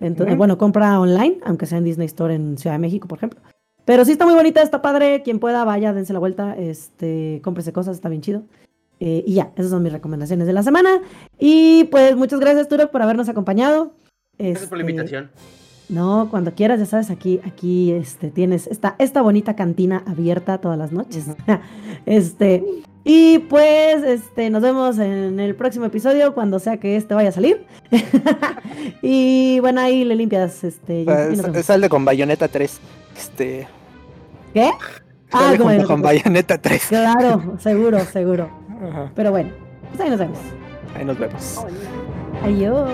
Entonces, 0.00 0.36
bueno, 0.36 0.58
compra 0.58 1.00
online, 1.00 1.38
aunque 1.44 1.66
sea 1.66 1.78
en 1.78 1.84
Disney 1.84 2.06
Store 2.06 2.34
en 2.34 2.58
Ciudad 2.58 2.74
de 2.74 2.80
México, 2.80 3.08
por 3.08 3.18
ejemplo. 3.18 3.40
Pero 3.84 4.04
sí 4.04 4.12
está 4.12 4.26
muy 4.26 4.34
bonita, 4.34 4.62
está 4.62 4.82
padre. 4.82 5.22
Quien 5.22 5.38
pueda, 5.38 5.64
vaya, 5.64 5.92
dense 5.92 6.12
la 6.12 6.18
vuelta, 6.18 6.56
este, 6.56 7.40
cómprese 7.42 7.72
cosas, 7.72 7.96
está 7.96 8.08
bien 8.08 8.20
chido. 8.20 8.42
Eh, 9.00 9.24
y 9.26 9.34
ya, 9.34 9.52
esas 9.56 9.70
son 9.70 9.82
mis 9.82 9.92
recomendaciones 9.92 10.46
de 10.46 10.52
la 10.52 10.62
semana. 10.62 11.00
Y 11.38 11.84
pues 11.84 12.16
muchas 12.16 12.40
gracias, 12.40 12.68
Turok, 12.68 12.90
por 12.90 13.02
habernos 13.02 13.28
acompañado. 13.28 13.92
Gracias 14.38 14.68
por 14.68 14.78
la 14.78 14.82
este, 14.82 14.92
invitación. 14.92 15.30
No, 15.88 16.28
cuando 16.30 16.54
quieras, 16.54 16.78
ya 16.80 16.86
sabes, 16.86 17.10
aquí, 17.10 17.40
aquí 17.46 17.92
este, 17.92 18.30
tienes 18.30 18.66
esta, 18.66 18.94
esta 18.98 19.22
bonita 19.22 19.56
cantina 19.56 20.02
abierta 20.06 20.58
todas 20.58 20.76
las 20.76 20.92
noches. 20.92 21.26
este, 22.06 22.64
y 23.04 23.38
pues 23.38 24.02
este, 24.02 24.50
nos 24.50 24.60
vemos 24.60 24.98
en 24.98 25.40
el 25.40 25.54
próximo 25.54 25.86
episodio, 25.86 26.34
cuando 26.34 26.58
sea 26.58 26.76
que 26.76 26.96
este 26.96 27.14
vaya 27.14 27.30
a 27.30 27.32
salir. 27.32 27.64
y 29.02 29.60
bueno, 29.60 29.80
ahí 29.80 30.04
le 30.04 30.14
limpias. 30.14 30.62
Este, 30.62 31.04
pues, 31.04 31.64
sale 31.64 31.88
con 31.88 32.04
Bayonetta 32.04 32.48
3. 32.48 32.80
Este. 33.16 33.68
¿Qué? 34.52 34.70
Ah, 35.30 35.52
con, 35.58 35.82
con 35.84 36.00
Bayonetta 36.00 36.56
3. 36.56 36.86
Claro, 36.88 37.58
seguro, 37.58 38.00
seguro. 38.00 38.48
Pero 39.14 39.30
bueno, 39.30 39.50
pues 39.90 40.00
ahí 40.00 40.08
nos 40.08 40.18
vemos. 40.18 40.38
Ahí 40.96 41.04
nos 41.04 41.18
vemos. 41.18 41.66
Adiós. 42.42 42.88